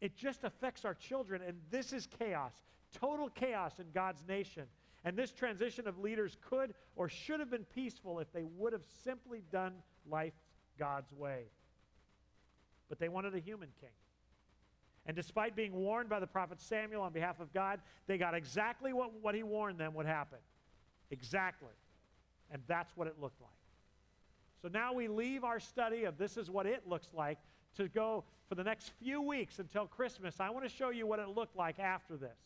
It 0.00 0.16
just 0.16 0.44
affects 0.44 0.84
our 0.84 0.94
children, 0.94 1.42
and 1.46 1.58
this 1.70 1.92
is 1.92 2.06
chaos, 2.18 2.52
total 2.92 3.28
chaos 3.30 3.78
in 3.78 3.86
God's 3.92 4.22
nation. 4.28 4.64
And 5.04 5.16
this 5.16 5.32
transition 5.32 5.86
of 5.86 5.98
leaders 5.98 6.36
could 6.48 6.74
or 6.96 7.08
should 7.08 7.40
have 7.40 7.50
been 7.50 7.64
peaceful 7.74 8.20
if 8.20 8.32
they 8.32 8.44
would 8.44 8.72
have 8.72 8.84
simply 9.04 9.42
done 9.50 9.74
life 10.10 10.32
God's 10.78 11.12
way. 11.12 11.44
But 12.88 12.98
they 12.98 13.08
wanted 13.08 13.34
a 13.34 13.40
human 13.40 13.68
king. 13.80 13.90
And 15.06 15.14
despite 15.14 15.54
being 15.54 15.72
warned 15.72 16.08
by 16.08 16.18
the 16.18 16.26
prophet 16.26 16.60
Samuel 16.60 17.02
on 17.02 17.12
behalf 17.12 17.40
of 17.40 17.52
God, 17.52 17.80
they 18.06 18.16
got 18.16 18.34
exactly 18.34 18.92
what, 18.92 19.10
what 19.20 19.34
he 19.34 19.42
warned 19.42 19.78
them 19.78 19.94
would 19.94 20.06
happen. 20.06 20.38
Exactly. 21.10 21.74
And 22.50 22.62
that's 22.66 22.96
what 22.96 23.06
it 23.06 23.16
looked 23.20 23.40
like. 23.40 23.50
So 24.62 24.68
now 24.68 24.94
we 24.94 25.08
leave 25.08 25.44
our 25.44 25.60
study 25.60 26.04
of 26.04 26.16
this 26.16 26.36
is 26.38 26.50
what 26.50 26.64
it 26.64 26.88
looks 26.88 27.08
like 27.12 27.38
to 27.76 27.88
go 27.88 28.24
for 28.48 28.54
the 28.54 28.64
next 28.64 28.92
few 29.02 29.20
weeks 29.20 29.58
until 29.58 29.86
Christmas. 29.86 30.40
I 30.40 30.48
want 30.50 30.64
to 30.64 30.74
show 30.74 30.90
you 30.90 31.06
what 31.06 31.18
it 31.18 31.28
looked 31.28 31.56
like 31.56 31.78
after 31.78 32.16
this. 32.16 32.38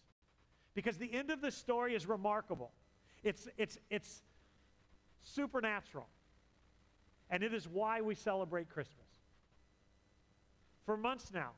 Because 0.74 0.96
the 0.96 1.12
end 1.12 1.30
of 1.30 1.40
the 1.40 1.50
story 1.50 1.94
is 1.94 2.06
remarkable. 2.06 2.72
It's, 3.22 3.48
it's, 3.56 3.78
it's 3.90 4.22
supernatural. 5.22 6.08
And 7.30 7.42
it 7.42 7.54
is 7.54 7.68
why 7.68 8.00
we 8.00 8.14
celebrate 8.14 8.68
Christmas. 8.68 9.06
For 10.86 10.96
months 10.96 11.30
now, 11.32 11.50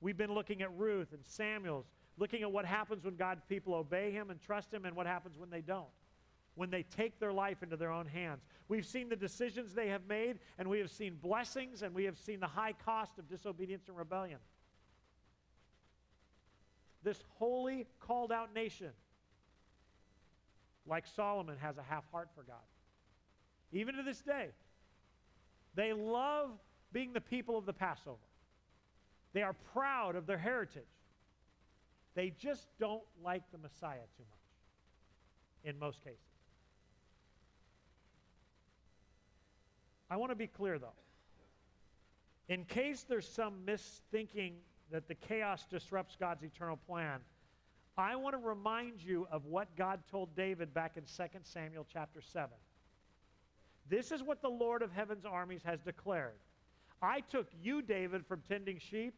We've 0.00 0.16
been 0.16 0.32
looking 0.32 0.62
at 0.62 0.76
Ruth 0.76 1.12
and 1.12 1.24
Samuel's, 1.24 1.86
looking 2.16 2.42
at 2.42 2.50
what 2.50 2.64
happens 2.64 3.04
when 3.04 3.16
God's 3.16 3.42
people 3.48 3.74
obey 3.74 4.10
him 4.10 4.30
and 4.30 4.40
trust 4.40 4.72
him 4.72 4.84
and 4.84 4.94
what 4.94 5.06
happens 5.06 5.36
when 5.38 5.50
they 5.50 5.60
don't. 5.60 5.88
When 6.54 6.70
they 6.70 6.82
take 6.82 7.20
their 7.20 7.32
life 7.32 7.62
into 7.62 7.76
their 7.76 7.90
own 7.90 8.06
hands. 8.06 8.42
We've 8.68 8.86
seen 8.86 9.08
the 9.08 9.16
decisions 9.16 9.74
they 9.74 9.88
have 9.88 10.06
made, 10.08 10.40
and 10.58 10.68
we 10.68 10.78
have 10.80 10.90
seen 10.90 11.16
blessings, 11.20 11.82
and 11.82 11.94
we 11.94 12.04
have 12.04 12.18
seen 12.18 12.40
the 12.40 12.48
high 12.48 12.74
cost 12.84 13.18
of 13.18 13.28
disobedience 13.28 13.88
and 13.88 13.96
rebellion. 13.96 14.38
This 17.02 17.22
holy, 17.38 17.86
called 18.00 18.32
out 18.32 18.52
nation, 18.54 18.90
like 20.84 21.06
Solomon, 21.06 21.56
has 21.60 21.78
a 21.78 21.82
half 21.82 22.04
heart 22.10 22.28
for 22.34 22.42
God. 22.42 22.56
Even 23.72 23.94
to 23.96 24.02
this 24.02 24.20
day, 24.20 24.48
they 25.74 25.92
love 25.92 26.50
being 26.92 27.12
the 27.12 27.20
people 27.20 27.56
of 27.56 27.66
the 27.66 27.72
Passover. 27.72 28.18
They 29.32 29.42
are 29.42 29.54
proud 29.72 30.16
of 30.16 30.26
their 30.26 30.38
heritage. 30.38 30.82
They 32.14 32.30
just 32.30 32.66
don't 32.80 33.02
like 33.24 33.42
the 33.52 33.58
Messiah 33.58 34.06
too 34.16 34.24
much 34.28 34.38
in 35.64 35.78
most 35.78 36.02
cases. 36.02 36.18
I 40.10 40.16
want 40.16 40.32
to 40.32 40.36
be 40.36 40.46
clear, 40.46 40.78
though. 40.78 40.88
In 42.48 42.64
case 42.64 43.04
there's 43.06 43.28
some 43.28 43.66
misthinking 43.66 44.54
that 44.90 45.06
the 45.06 45.14
chaos 45.14 45.66
disrupts 45.70 46.16
God's 46.18 46.42
eternal 46.42 46.78
plan, 46.86 47.20
I 47.98 48.16
want 48.16 48.34
to 48.34 48.38
remind 48.38 49.02
you 49.02 49.26
of 49.30 49.44
what 49.44 49.74
God 49.76 50.00
told 50.10 50.34
David 50.34 50.72
back 50.72 50.96
in 50.96 51.02
2 51.02 51.38
Samuel 51.42 51.86
chapter 51.92 52.22
7. 52.22 52.48
This 53.90 54.12
is 54.12 54.22
what 54.22 54.40
the 54.40 54.48
Lord 54.48 54.82
of 54.82 54.92
heaven's 54.92 55.24
armies 55.24 55.62
has 55.64 55.80
declared. 55.80 56.38
I 57.00 57.20
took 57.20 57.46
you, 57.62 57.82
David, 57.82 58.26
from 58.26 58.42
tending 58.48 58.78
sheep 58.78 59.14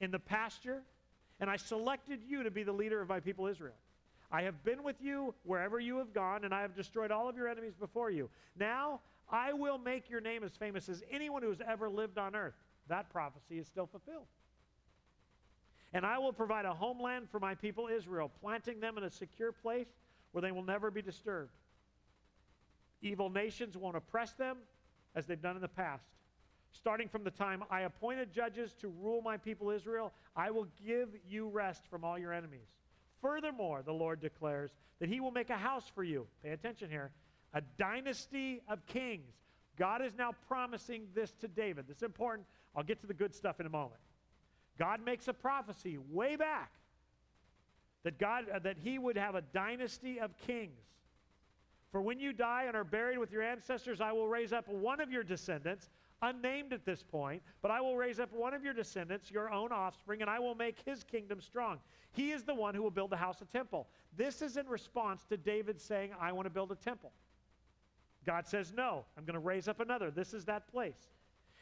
in 0.00 0.10
the 0.10 0.18
pasture, 0.18 0.82
and 1.40 1.50
I 1.50 1.56
selected 1.56 2.20
you 2.26 2.42
to 2.42 2.50
be 2.50 2.62
the 2.62 2.72
leader 2.72 3.00
of 3.00 3.08
my 3.08 3.20
people 3.20 3.46
Israel. 3.46 3.74
I 4.30 4.42
have 4.42 4.64
been 4.64 4.82
with 4.82 4.96
you 5.00 5.34
wherever 5.44 5.78
you 5.78 5.98
have 5.98 6.12
gone, 6.12 6.44
and 6.44 6.54
I 6.54 6.62
have 6.62 6.74
destroyed 6.74 7.10
all 7.10 7.28
of 7.28 7.36
your 7.36 7.48
enemies 7.48 7.74
before 7.78 8.10
you. 8.10 8.28
Now 8.58 9.00
I 9.30 9.52
will 9.52 9.78
make 9.78 10.10
your 10.10 10.20
name 10.20 10.44
as 10.44 10.52
famous 10.52 10.88
as 10.88 11.02
anyone 11.10 11.42
who 11.42 11.48
has 11.48 11.60
ever 11.66 11.88
lived 11.88 12.18
on 12.18 12.34
earth. 12.34 12.54
That 12.88 13.10
prophecy 13.10 13.58
is 13.58 13.66
still 13.66 13.86
fulfilled. 13.86 14.26
And 15.92 16.04
I 16.04 16.18
will 16.18 16.32
provide 16.32 16.64
a 16.64 16.74
homeland 16.74 17.28
for 17.30 17.40
my 17.40 17.54
people 17.54 17.88
Israel, 17.88 18.30
planting 18.40 18.80
them 18.80 18.98
in 18.98 19.04
a 19.04 19.10
secure 19.10 19.52
place 19.52 19.88
where 20.32 20.42
they 20.42 20.52
will 20.52 20.62
never 20.64 20.90
be 20.90 21.02
disturbed. 21.02 21.52
Evil 23.02 23.30
nations 23.30 23.76
won't 23.76 23.96
oppress 23.96 24.32
them 24.32 24.58
as 25.14 25.26
they've 25.26 25.40
done 25.40 25.56
in 25.56 25.62
the 25.62 25.68
past. 25.68 26.04
Starting 26.76 27.08
from 27.08 27.24
the 27.24 27.30
time 27.30 27.64
I 27.70 27.82
appointed 27.82 28.32
judges 28.32 28.74
to 28.80 28.88
rule 28.88 29.22
my 29.22 29.36
people 29.38 29.70
Israel, 29.70 30.12
I 30.36 30.50
will 30.50 30.66
give 30.86 31.08
you 31.26 31.48
rest 31.48 31.84
from 31.88 32.04
all 32.04 32.18
your 32.18 32.32
enemies. 32.32 32.68
Furthermore, 33.22 33.82
the 33.84 33.92
Lord 33.92 34.20
declares 34.20 34.72
that 35.00 35.08
he 35.08 35.20
will 35.20 35.30
make 35.30 35.48
a 35.48 35.56
house 35.56 35.90
for 35.94 36.04
you. 36.04 36.26
Pay 36.42 36.50
attention 36.50 36.90
here. 36.90 37.10
A 37.54 37.62
dynasty 37.78 38.60
of 38.68 38.84
kings. 38.86 39.32
God 39.78 40.02
is 40.02 40.12
now 40.18 40.32
promising 40.48 41.06
this 41.14 41.32
to 41.40 41.48
David. 41.48 41.86
This 41.88 41.98
is 41.98 42.02
important. 42.02 42.46
I'll 42.74 42.82
get 42.82 43.00
to 43.00 43.06
the 43.06 43.14
good 43.14 43.34
stuff 43.34 43.58
in 43.58 43.66
a 43.66 43.70
moment. 43.70 44.00
God 44.78 45.00
makes 45.02 45.28
a 45.28 45.32
prophecy 45.32 45.98
way 46.10 46.36
back 46.36 46.72
that 48.04 48.18
God 48.18 48.44
uh, 48.54 48.58
that 48.60 48.76
he 48.82 48.98
would 48.98 49.16
have 49.16 49.34
a 49.34 49.40
dynasty 49.40 50.20
of 50.20 50.36
kings. 50.46 50.78
For 51.90 52.02
when 52.02 52.20
you 52.20 52.34
die 52.34 52.64
and 52.66 52.76
are 52.76 52.84
buried 52.84 53.18
with 53.18 53.32
your 53.32 53.42
ancestors, 53.42 54.02
I 54.02 54.12
will 54.12 54.28
raise 54.28 54.52
up 54.52 54.68
one 54.68 55.00
of 55.00 55.10
your 55.10 55.22
descendants 55.22 55.88
unnamed 56.22 56.72
at 56.72 56.84
this 56.84 57.02
point, 57.02 57.42
but 57.62 57.70
I 57.70 57.80
will 57.80 57.96
raise 57.96 58.20
up 58.20 58.32
one 58.32 58.54
of 58.54 58.64
your 58.64 58.72
descendants, 58.72 59.30
your 59.30 59.52
own 59.52 59.72
offspring, 59.72 60.22
and 60.22 60.30
I 60.30 60.38
will 60.38 60.54
make 60.54 60.78
his 60.84 61.04
kingdom 61.04 61.40
strong. 61.40 61.78
He 62.12 62.32
is 62.32 62.44
the 62.44 62.54
one 62.54 62.74
who 62.74 62.82
will 62.82 62.90
build 62.90 63.10
the 63.10 63.16
house, 63.16 63.40
a 63.40 63.44
temple. 63.44 63.88
This 64.16 64.42
is 64.42 64.56
in 64.56 64.66
response 64.66 65.24
to 65.28 65.36
David 65.36 65.80
saying, 65.80 66.12
I 66.20 66.32
want 66.32 66.46
to 66.46 66.50
build 66.50 66.72
a 66.72 66.76
temple. 66.76 67.12
God 68.24 68.46
says, 68.46 68.72
No, 68.74 69.04
I'm 69.16 69.24
going 69.24 69.34
to 69.34 69.40
raise 69.40 69.68
up 69.68 69.80
another. 69.80 70.10
This 70.10 70.34
is 70.34 70.44
that 70.46 70.66
place. 70.68 71.10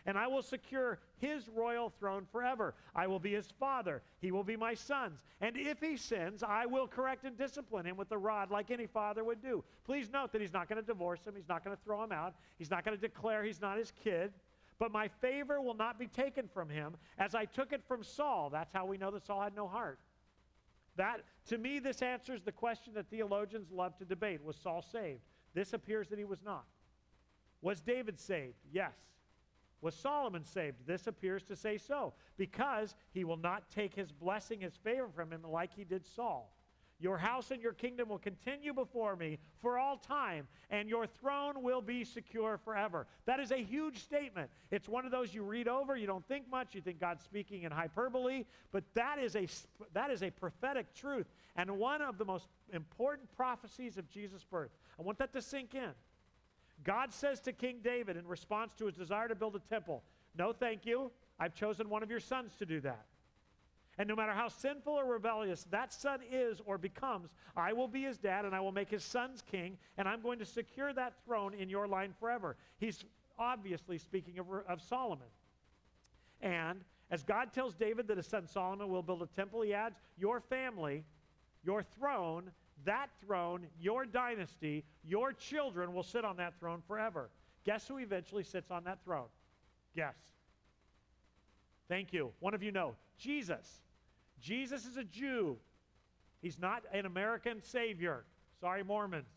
And 0.07 0.19
I 0.19 0.27
will 0.27 0.43
secure 0.43 0.99
his 1.17 1.49
royal 1.49 1.89
throne 1.89 2.27
forever. 2.31 2.75
I 2.95 3.07
will 3.07 3.19
be 3.19 3.33
his 3.33 3.49
father. 3.59 4.03
He 4.21 4.33
will 4.33 4.45
be 4.45 4.57
my 4.57 4.75
son's. 4.75 5.21
And 5.41 5.57
if 5.57 5.81
he 5.81 5.97
sins, 5.97 6.43
I 6.43 6.67
will 6.67 6.87
correct 6.87 7.25
and 7.25 7.39
discipline 7.39 7.87
him 7.87 7.97
with 7.97 8.11
the 8.11 8.19
rod 8.19 8.51
like 8.51 8.71
any 8.71 8.87
father 8.87 9.25
would 9.25 9.41
do. 9.41 9.65
Please 9.85 10.11
note 10.13 10.33
that 10.33 10.43
he's 10.43 10.53
not 10.53 10.69
going 10.69 10.81
to 10.81 10.87
divorce 10.87 11.27
him. 11.27 11.35
He's 11.35 11.49
not 11.49 11.65
going 11.65 11.75
to 11.75 11.83
throw 11.83 12.05
him 12.05 12.13
out. 12.13 12.35
He's 12.59 12.71
not 12.71 12.85
going 12.85 12.97
to 12.97 13.01
declare 13.01 13.43
he's 13.43 13.63
not 13.63 13.79
his 13.79 13.93
kid. 14.03 14.33
But 14.79 14.93
my 14.93 15.09
favor 15.09 15.61
will 15.61 15.75
not 15.75 15.99
be 15.99 16.07
taken 16.07 16.49
from 16.53 16.69
him 16.69 16.97
as 17.19 17.35
I 17.35 17.47
took 17.47 17.73
it 17.73 17.83
from 17.87 18.03
Saul. 18.03 18.51
That's 18.51 18.73
how 18.73 18.85
we 18.85 18.99
know 18.99 19.11
that 19.13 19.25
Saul 19.25 19.41
had 19.41 19.57
no 19.57 19.69
heart. 19.69 19.99
That, 20.97 21.23
to 21.49 21.59
me, 21.59 21.79
this 21.79 22.03
answers 22.03 22.43
the 22.43 22.53
question 22.53 22.93
that 22.95 23.09
theologians 23.09 23.71
love 23.73 23.97
to 23.99 24.05
debate. 24.05 24.43
Was 24.45 24.57
Saul 24.57 24.83
saved? 24.83 25.21
This 25.55 25.73
appears 25.73 26.09
that 26.09 26.19
he 26.19 26.25
was 26.25 26.43
not. 26.45 26.65
Was 27.63 27.81
David 27.81 28.21
saved? 28.21 28.57
Yes. 28.73 28.93
Was 29.85 29.95
Solomon 29.95 30.45
saved? 30.45 30.79
This 30.87 31.07
appears 31.09 31.43
to 31.43 31.55
say 31.55 31.77
so, 31.77 32.15
because 32.39 32.95
he 33.13 33.23
will 33.23 33.37
not 33.37 33.71
take 33.71 33.95
his 33.95 34.11
blessing, 34.11 34.63
his 34.63 34.75
favor 34.77 35.09
from 35.15 35.31
him 35.31 35.43
like 35.47 35.75
he 35.77 35.85
did 35.85 36.07
Saul. 36.07 36.51
Your 37.01 37.19
house 37.19 37.51
and 37.51 37.61
your 37.61 37.75
kingdom 37.75 38.09
will 38.09 38.19
continue 38.19 38.73
before 38.73 39.15
me 39.15 39.39
for 39.61 39.79
all 39.79 39.99
time, 39.99 40.49
and 40.71 40.89
your 40.89 41.07
throne 41.07 41.63
will 41.63 41.83
be 41.83 42.03
secure 42.03 42.57
forever. 42.57 43.07
That 43.27 43.41
is 43.41 43.51
a 43.51 43.63
huge 43.63 43.99
statement. 43.99 44.49
It's 44.71 44.89
one 44.89 45.05
of 45.05 45.11
those 45.11 45.35
you 45.35 45.43
read 45.43 45.69
over, 45.69 45.99
you 45.99 46.07
don't 46.07 46.27
think 46.27 46.51
much, 46.51 46.75
you 46.75 46.81
think 46.81 46.99
God's 46.99 47.23
speaking 47.23 47.65
in 47.65 47.71
hyperbole, 47.71 48.45
but 48.73 48.85
that 48.95 49.19
is 49.19 49.37
a, 49.37 49.47
that 49.93 50.11
is 50.11 50.23
a 50.23 50.31
prophetic 50.31 50.95
truth 50.95 51.27
and 51.57 51.71
one 51.73 52.01
of 52.01 52.17
the 52.17 52.25
most 52.25 52.49
important 52.73 53.31
prophecies 53.37 53.99
of 53.99 54.09
Jesus' 54.09 54.45
birth. 54.51 54.71
I 54.99 55.03
want 55.03 55.19
that 55.19 55.35
to 55.35 55.43
sink 55.43 55.75
in. 55.75 55.91
God 56.83 57.13
says 57.13 57.41
to 57.41 57.53
King 57.53 57.79
David 57.83 58.17
in 58.17 58.27
response 58.27 58.75
to 58.75 58.87
his 58.87 58.95
desire 58.95 59.29
to 59.29 59.35
build 59.35 59.57
a 59.57 59.61
temple, 59.61 60.03
No, 60.37 60.53
thank 60.53 60.85
you. 60.85 61.11
I've 61.39 61.55
chosen 61.55 61.89
one 61.89 62.03
of 62.03 62.11
your 62.11 62.21
sons 62.21 62.55
to 62.59 62.67
do 62.67 62.81
that. 62.81 63.07
And 63.97 64.09
no 64.09 64.17
matter 64.17 64.33
how 64.33 64.49
sinful 64.49 64.93
or 64.93 65.05
rebellious 65.05 65.65
that 65.71 65.93
son 65.93 66.21
is 66.31 66.61
or 66.67 66.79
becomes, 66.79 67.31
I 67.57 67.73
will 67.73 67.87
be 67.87 68.03
his 68.03 68.19
dad 68.19 68.45
and 68.45 68.55
I 68.55 68.61
will 68.61 68.73
make 68.73 68.91
his 68.91 69.05
sons 69.05 69.43
king, 69.51 69.79
and 69.97 70.09
I'm 70.09 70.21
going 70.21 70.41
to 70.41 70.45
secure 70.45 70.93
that 70.93 71.15
throne 71.25 71.55
in 71.55 71.69
your 71.69 71.87
line 71.87 72.13
forever. 72.19 72.57
He's 72.79 73.05
obviously 73.39 73.99
speaking 73.99 74.39
of, 74.39 74.47
of 74.69 74.83
Solomon. 74.83 75.29
And 76.41 76.81
as 77.11 77.23
God 77.23 77.53
tells 77.53 77.75
David 77.75 78.09
that 78.09 78.17
his 78.17 78.27
son 78.27 78.49
Solomon 78.49 78.89
will 78.89 79.03
build 79.03 79.23
a 79.23 79.27
temple, 79.27 79.63
he 79.63 79.73
adds, 79.73 79.97
Your 80.19 80.41
family, 80.41 81.05
your 81.65 81.83
throne, 81.83 82.51
that 82.85 83.09
throne, 83.25 83.67
your 83.81 84.05
dynasty, 84.05 84.85
your 85.05 85.33
children 85.33 85.95
will 85.95 86.03
sit 86.03 86.25
on 86.25 86.37
that 86.37 86.59
throne 86.59 86.83
forever. 86.87 87.31
Guess 87.65 87.89
who 87.89 87.99
eventually 87.99 88.45
sits 88.45 88.71
on 88.71 88.85
that 88.85 88.99
throne? 89.05 89.29
Guess. 89.97 90.17
Thank 91.89 92.13
you. 92.13 92.33
One 92.41 92.55
of 92.55 92.63
you 92.63 92.73
know 92.73 92.95
Jesus. 93.19 93.81
Jesus 94.41 94.87
is 94.87 94.97
a 94.97 95.05
Jew. 95.05 95.57
He's 96.43 96.59
not 96.59 96.83
an 96.93 97.07
American 97.07 97.63
Savior. 97.63 98.25
Sorry, 98.61 98.83
Mormons. 98.83 99.29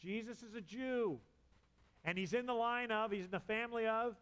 Jesus 0.00 0.42
is 0.42 0.54
a 0.54 0.60
Jew. 0.60 1.18
And 2.04 2.16
he's 2.16 2.32
in 2.32 2.46
the 2.46 2.54
line 2.54 2.90
of, 2.90 3.10
he's 3.10 3.24
in 3.24 3.30
the 3.30 3.40
family 3.40 3.86
of 3.86 4.14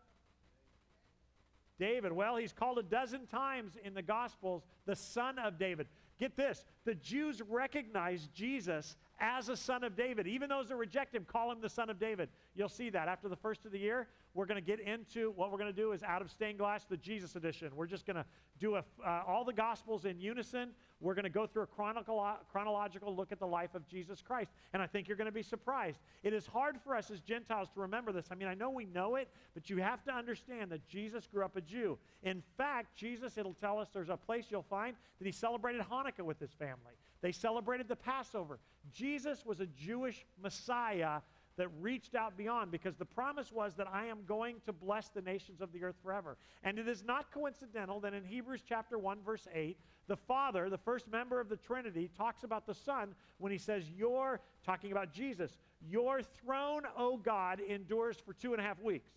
David. 1.78 2.12
Well, 2.12 2.36
he's 2.36 2.52
called 2.52 2.78
a 2.78 2.82
dozen 2.82 3.26
times 3.26 3.72
in 3.84 3.94
the 3.94 4.02
Gospels 4.02 4.62
the 4.86 4.96
son 4.96 5.38
of 5.38 5.58
David. 5.58 5.86
Get 6.18 6.36
this 6.36 6.64
the 6.84 6.94
Jews 6.94 7.42
recognized 7.42 8.32
Jesus 8.34 8.96
as 9.18 9.48
a 9.48 9.56
son 9.56 9.84
of 9.84 9.96
David. 9.96 10.26
Even 10.26 10.48
those 10.48 10.68
that 10.68 10.76
reject 10.76 11.14
him 11.14 11.24
call 11.24 11.50
him 11.50 11.60
the 11.60 11.68
son 11.68 11.90
of 11.90 11.98
David. 11.98 12.28
You'll 12.54 12.68
see 12.68 12.90
that 12.90 13.08
after 13.08 13.28
the 13.28 13.36
first 13.36 13.64
of 13.64 13.72
the 13.72 13.78
year. 13.78 14.08
We're 14.34 14.44
going 14.46 14.62
to 14.62 14.66
get 14.66 14.80
into 14.80 15.32
what 15.34 15.50
we're 15.50 15.56
going 15.56 15.72
to 15.72 15.80
do 15.80 15.92
is 15.92 16.02
out 16.02 16.20
of 16.20 16.30
stained 16.30 16.58
glass, 16.58 16.84
the 16.84 16.98
Jesus 16.98 17.36
edition. 17.36 17.70
We're 17.74 17.86
just 17.86 18.04
going 18.04 18.16
to 18.16 18.24
do 18.60 18.74
a, 18.74 18.84
uh, 19.02 19.22
all 19.26 19.44
the 19.44 19.52
Gospels 19.52 20.04
in 20.04 20.20
unison. 20.20 20.72
We're 21.00 21.14
going 21.14 21.24
to 21.24 21.30
go 21.30 21.46
through 21.46 21.62
a 21.62 22.36
chronological 22.52 23.16
look 23.16 23.32
at 23.32 23.38
the 23.38 23.46
life 23.46 23.74
of 23.74 23.86
Jesus 23.88 24.20
Christ. 24.20 24.50
And 24.74 24.82
I 24.82 24.86
think 24.86 25.08
you're 25.08 25.16
going 25.16 25.26
to 25.26 25.32
be 25.32 25.42
surprised. 25.42 26.00
It 26.22 26.34
is 26.34 26.46
hard 26.46 26.76
for 26.84 26.94
us 26.94 27.10
as 27.10 27.20
Gentiles 27.20 27.70
to 27.74 27.80
remember 27.80 28.12
this. 28.12 28.26
I 28.30 28.34
mean, 28.34 28.48
I 28.48 28.54
know 28.54 28.68
we 28.68 28.84
know 28.84 29.16
it, 29.16 29.28
but 29.54 29.70
you 29.70 29.78
have 29.78 30.04
to 30.04 30.12
understand 30.12 30.70
that 30.70 30.86
Jesus 30.86 31.26
grew 31.26 31.44
up 31.44 31.56
a 31.56 31.62
Jew. 31.62 31.98
In 32.22 32.42
fact, 32.58 32.94
Jesus, 32.94 33.38
it'll 33.38 33.54
tell 33.54 33.78
us 33.78 33.88
there's 33.92 34.10
a 34.10 34.16
place 34.18 34.46
you'll 34.50 34.62
find 34.62 34.96
that 35.18 35.24
he 35.24 35.32
celebrated 35.32 35.80
Hanukkah 35.80 36.24
with 36.24 36.38
his 36.38 36.52
family. 36.52 36.94
They 37.20 37.32
celebrated 37.32 37.88
the 37.88 37.96
Passover. 37.96 38.58
Jesus 38.92 39.44
was 39.44 39.60
a 39.60 39.66
Jewish 39.66 40.24
Messiah 40.42 41.20
that 41.56 41.68
reached 41.80 42.14
out 42.14 42.36
beyond 42.36 42.70
because 42.70 42.96
the 42.96 43.04
promise 43.04 43.50
was 43.50 43.74
that 43.76 43.88
I 43.90 44.06
am 44.06 44.18
going 44.26 44.56
to 44.66 44.72
bless 44.72 45.08
the 45.08 45.22
nations 45.22 45.60
of 45.60 45.72
the 45.72 45.82
earth 45.84 45.96
forever. 46.02 46.36
And 46.62 46.78
it 46.78 46.86
is 46.86 47.02
not 47.02 47.32
coincidental 47.32 47.98
that 48.00 48.12
in 48.12 48.24
Hebrews 48.24 48.62
chapter 48.68 48.98
1 48.98 49.18
verse 49.24 49.48
8, 49.54 49.78
the 50.06 50.16
Father, 50.16 50.68
the 50.68 50.78
first 50.78 51.08
member 51.08 51.40
of 51.40 51.48
the 51.48 51.56
Trinity, 51.56 52.10
talks 52.16 52.44
about 52.44 52.66
the 52.66 52.74
Son 52.74 53.14
when 53.38 53.50
he 53.50 53.58
says, 53.58 53.84
Your, 53.90 54.40
talking 54.64 54.92
about 54.92 55.12
Jesus, 55.12 55.58
your 55.88 56.22
throne, 56.22 56.82
O 56.96 57.16
God, 57.16 57.60
endures 57.60 58.16
for 58.18 58.32
two 58.34 58.52
and 58.52 58.60
a 58.60 58.64
half 58.64 58.80
weeks. 58.80 59.10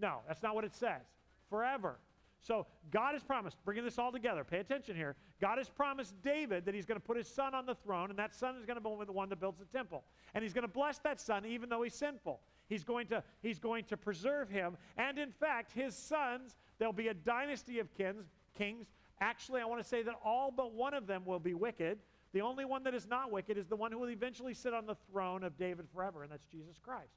No, 0.00 0.18
that's 0.26 0.42
not 0.42 0.54
what 0.54 0.64
it 0.64 0.74
says. 0.74 1.02
Forever. 1.48 1.96
So 2.44 2.66
God 2.90 3.14
has 3.14 3.24
promised, 3.24 3.56
bringing 3.64 3.84
this 3.84 3.98
all 3.98 4.12
together, 4.12 4.44
pay 4.44 4.58
attention 4.58 4.94
here. 4.94 5.16
God 5.40 5.56
has 5.56 5.70
promised 5.70 6.14
David 6.22 6.66
that 6.66 6.74
he's 6.74 6.84
going 6.84 7.00
to 7.00 7.04
put 7.04 7.16
his 7.16 7.26
son 7.26 7.54
on 7.54 7.64
the 7.64 7.74
throne, 7.74 8.10
and 8.10 8.18
that 8.18 8.34
son 8.34 8.56
is 8.56 8.66
going 8.66 8.76
to 8.76 8.82
be 8.82 9.04
the 9.06 9.12
one 9.12 9.30
that 9.30 9.40
builds 9.40 9.58
the 9.58 9.64
temple. 9.64 10.04
And 10.34 10.42
he's 10.42 10.52
going 10.52 10.66
to 10.66 10.72
bless 10.72 10.98
that 10.98 11.18
son 11.18 11.46
even 11.46 11.70
though 11.70 11.82
he's 11.82 11.94
sinful. 11.94 12.40
He's 12.68 12.84
going 12.84 13.06
to, 13.06 13.22
he's 13.40 13.58
going 13.58 13.84
to 13.84 13.96
preserve 13.96 14.50
him. 14.50 14.76
And 14.98 15.18
in 15.18 15.30
fact, 15.30 15.72
his 15.72 15.96
sons, 15.96 16.56
there'll 16.78 16.92
be 16.92 17.08
a 17.08 17.14
dynasty 17.14 17.78
of 17.78 17.92
kings, 17.94 18.26
kings. 18.56 18.88
Actually, 19.22 19.62
I 19.62 19.64
want 19.64 19.82
to 19.82 19.88
say 19.88 20.02
that 20.02 20.14
all 20.22 20.50
but 20.50 20.74
one 20.74 20.92
of 20.92 21.06
them 21.06 21.24
will 21.24 21.38
be 21.38 21.54
wicked. 21.54 21.98
The 22.34 22.42
only 22.42 22.66
one 22.66 22.82
that 22.84 22.94
is 22.94 23.06
not 23.06 23.32
wicked 23.32 23.56
is 23.56 23.68
the 23.68 23.76
one 23.76 23.90
who 23.90 23.98
will 23.98 24.10
eventually 24.10 24.52
sit 24.52 24.74
on 24.74 24.84
the 24.84 24.96
throne 25.10 25.44
of 25.44 25.56
David 25.56 25.86
forever, 25.94 26.22
and 26.22 26.30
that's 26.30 26.44
Jesus 26.46 26.78
Christ. 26.78 27.14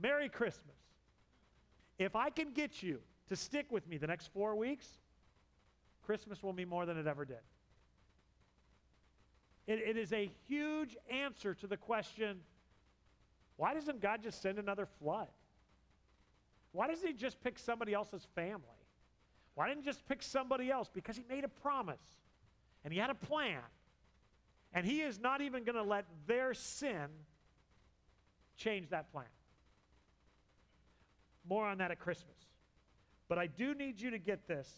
Merry 0.00 0.28
Christmas. 0.28 0.76
If 1.98 2.14
I 2.14 2.30
can 2.30 2.52
get 2.52 2.80
you 2.80 3.00
to 3.28 3.36
stick 3.36 3.66
with 3.70 3.86
me 3.88 3.98
the 3.98 4.06
next 4.06 4.32
four 4.32 4.56
weeks, 4.56 4.86
Christmas 6.04 6.42
will 6.42 6.52
mean 6.52 6.68
more 6.68 6.86
than 6.86 6.96
it 6.96 7.06
ever 7.06 7.24
did. 7.24 7.36
It, 9.66 9.80
it 9.86 9.96
is 9.96 10.12
a 10.12 10.30
huge 10.46 10.96
answer 11.10 11.54
to 11.54 11.66
the 11.66 11.76
question 11.76 12.40
why 13.56 13.74
doesn't 13.74 14.00
God 14.00 14.22
just 14.22 14.40
send 14.40 14.58
another 14.60 14.86
flood? 14.86 15.26
Why 16.70 16.86
doesn't 16.86 17.06
He 17.06 17.12
just 17.12 17.42
pick 17.42 17.58
somebody 17.58 17.92
else's 17.92 18.24
family? 18.36 18.62
Why 19.56 19.68
didn't 19.68 19.82
He 19.82 19.86
just 19.86 20.06
pick 20.06 20.22
somebody 20.22 20.70
else? 20.70 20.88
Because 20.94 21.16
He 21.16 21.24
made 21.28 21.42
a 21.42 21.48
promise 21.48 21.98
and 22.84 22.92
He 22.92 23.00
had 23.00 23.10
a 23.10 23.16
plan. 23.16 23.60
And 24.72 24.86
He 24.86 25.00
is 25.00 25.18
not 25.18 25.40
even 25.40 25.64
going 25.64 25.74
to 25.74 25.82
let 25.82 26.04
their 26.28 26.54
sin 26.54 27.08
change 28.56 28.90
that 28.90 29.10
plan. 29.10 29.26
More 31.48 31.66
on 31.66 31.78
that 31.78 31.90
at 31.90 31.98
Christmas. 31.98 32.36
But 33.28 33.38
I 33.38 33.46
do 33.46 33.74
need 33.74 34.00
you 34.00 34.10
to 34.10 34.18
get 34.18 34.48
this 34.48 34.68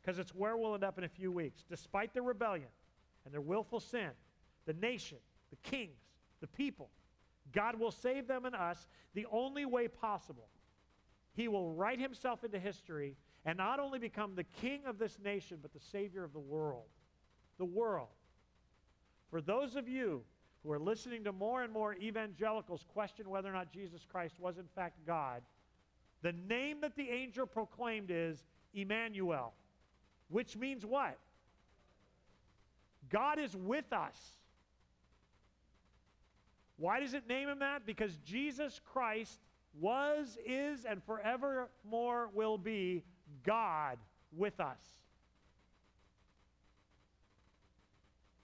because 0.00 0.18
it's 0.18 0.34
where 0.34 0.56
we'll 0.56 0.74
end 0.74 0.84
up 0.84 0.98
in 0.98 1.04
a 1.04 1.08
few 1.08 1.32
weeks. 1.32 1.64
Despite 1.68 2.14
their 2.14 2.22
rebellion 2.22 2.68
and 3.24 3.34
their 3.34 3.40
willful 3.40 3.80
sin, 3.80 4.10
the 4.66 4.74
nation, 4.74 5.18
the 5.50 5.56
kings, 5.68 5.98
the 6.40 6.46
people, 6.46 6.90
God 7.52 7.78
will 7.78 7.90
save 7.90 8.26
them 8.26 8.44
and 8.44 8.54
us 8.54 8.86
the 9.14 9.26
only 9.30 9.64
way 9.64 9.88
possible. 9.88 10.48
He 11.34 11.48
will 11.48 11.72
write 11.72 12.00
himself 12.00 12.44
into 12.44 12.58
history 12.58 13.16
and 13.44 13.58
not 13.58 13.80
only 13.80 13.98
become 13.98 14.34
the 14.34 14.44
king 14.44 14.82
of 14.86 14.98
this 14.98 15.18
nation, 15.22 15.58
but 15.60 15.72
the 15.72 15.80
savior 15.80 16.24
of 16.24 16.32
the 16.32 16.40
world. 16.40 16.86
The 17.58 17.64
world. 17.64 18.08
For 19.30 19.40
those 19.40 19.76
of 19.76 19.88
you 19.88 20.22
who 20.62 20.72
are 20.72 20.78
listening 20.78 21.24
to 21.24 21.32
more 21.32 21.62
and 21.62 21.72
more 21.72 21.94
evangelicals 21.94 22.84
question 22.92 23.28
whether 23.28 23.48
or 23.48 23.52
not 23.52 23.72
Jesus 23.72 24.06
Christ 24.10 24.38
was 24.38 24.58
in 24.58 24.66
fact 24.74 25.04
God, 25.06 25.42
the 26.24 26.32
name 26.48 26.80
that 26.80 26.96
the 26.96 27.10
angel 27.10 27.46
proclaimed 27.46 28.10
is 28.10 28.42
Emmanuel, 28.72 29.52
which 30.30 30.56
means 30.56 30.84
what? 30.84 31.18
God 33.10 33.38
is 33.38 33.54
with 33.54 33.92
us. 33.92 34.16
Why 36.78 37.00
does 37.00 37.12
it 37.12 37.28
name 37.28 37.50
him 37.50 37.58
that? 37.58 37.84
Because 37.84 38.16
Jesus 38.24 38.80
Christ 38.90 39.38
was, 39.78 40.38
is, 40.46 40.86
and 40.86 41.02
forevermore 41.04 42.30
will 42.32 42.56
be 42.56 43.04
God 43.44 43.98
with 44.34 44.58
us. 44.60 44.80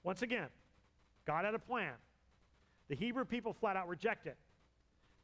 Once 0.03 0.21
again, 0.21 0.49
God 1.27 1.47
had 1.47 1.55
a 1.55 1.59
plan. 1.59 1.95
The 2.91 2.95
Hebrew 2.95 3.25
people 3.25 3.55
flat 3.55 3.77
out 3.77 3.89
reject 3.89 4.27
it. 4.27 4.37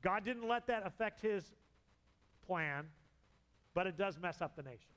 God 0.02 0.24
didn't 0.24 0.48
let 0.48 0.66
that 0.68 0.86
affect 0.86 1.20
his 1.20 1.52
plan, 2.46 2.86
but 3.74 3.86
it 3.86 3.96
does 3.96 4.18
mess 4.18 4.40
up 4.40 4.56
the 4.56 4.62
nation. 4.62 4.90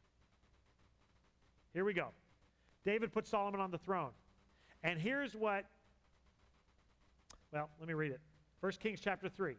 Here 1.73 1.85
we 1.85 1.93
go. 1.93 2.09
David 2.85 3.11
put 3.11 3.27
Solomon 3.27 3.59
on 3.59 3.71
the 3.71 3.77
throne. 3.77 4.11
And 4.83 4.99
here's 4.99 5.35
what, 5.35 5.65
well, 7.51 7.69
let 7.79 7.87
me 7.87 7.93
read 7.93 8.11
it. 8.11 8.21
1 8.61 8.71
Kings 8.73 8.99
chapter 9.01 9.29
3. 9.29 9.55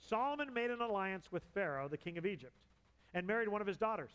Solomon 0.00 0.52
made 0.52 0.70
an 0.70 0.80
alliance 0.80 1.32
with 1.32 1.42
Pharaoh, 1.54 1.88
the 1.88 1.96
king 1.96 2.18
of 2.18 2.26
Egypt, 2.26 2.54
and 3.14 3.26
married 3.26 3.48
one 3.48 3.60
of 3.60 3.66
his 3.66 3.76
daughters. 3.76 4.12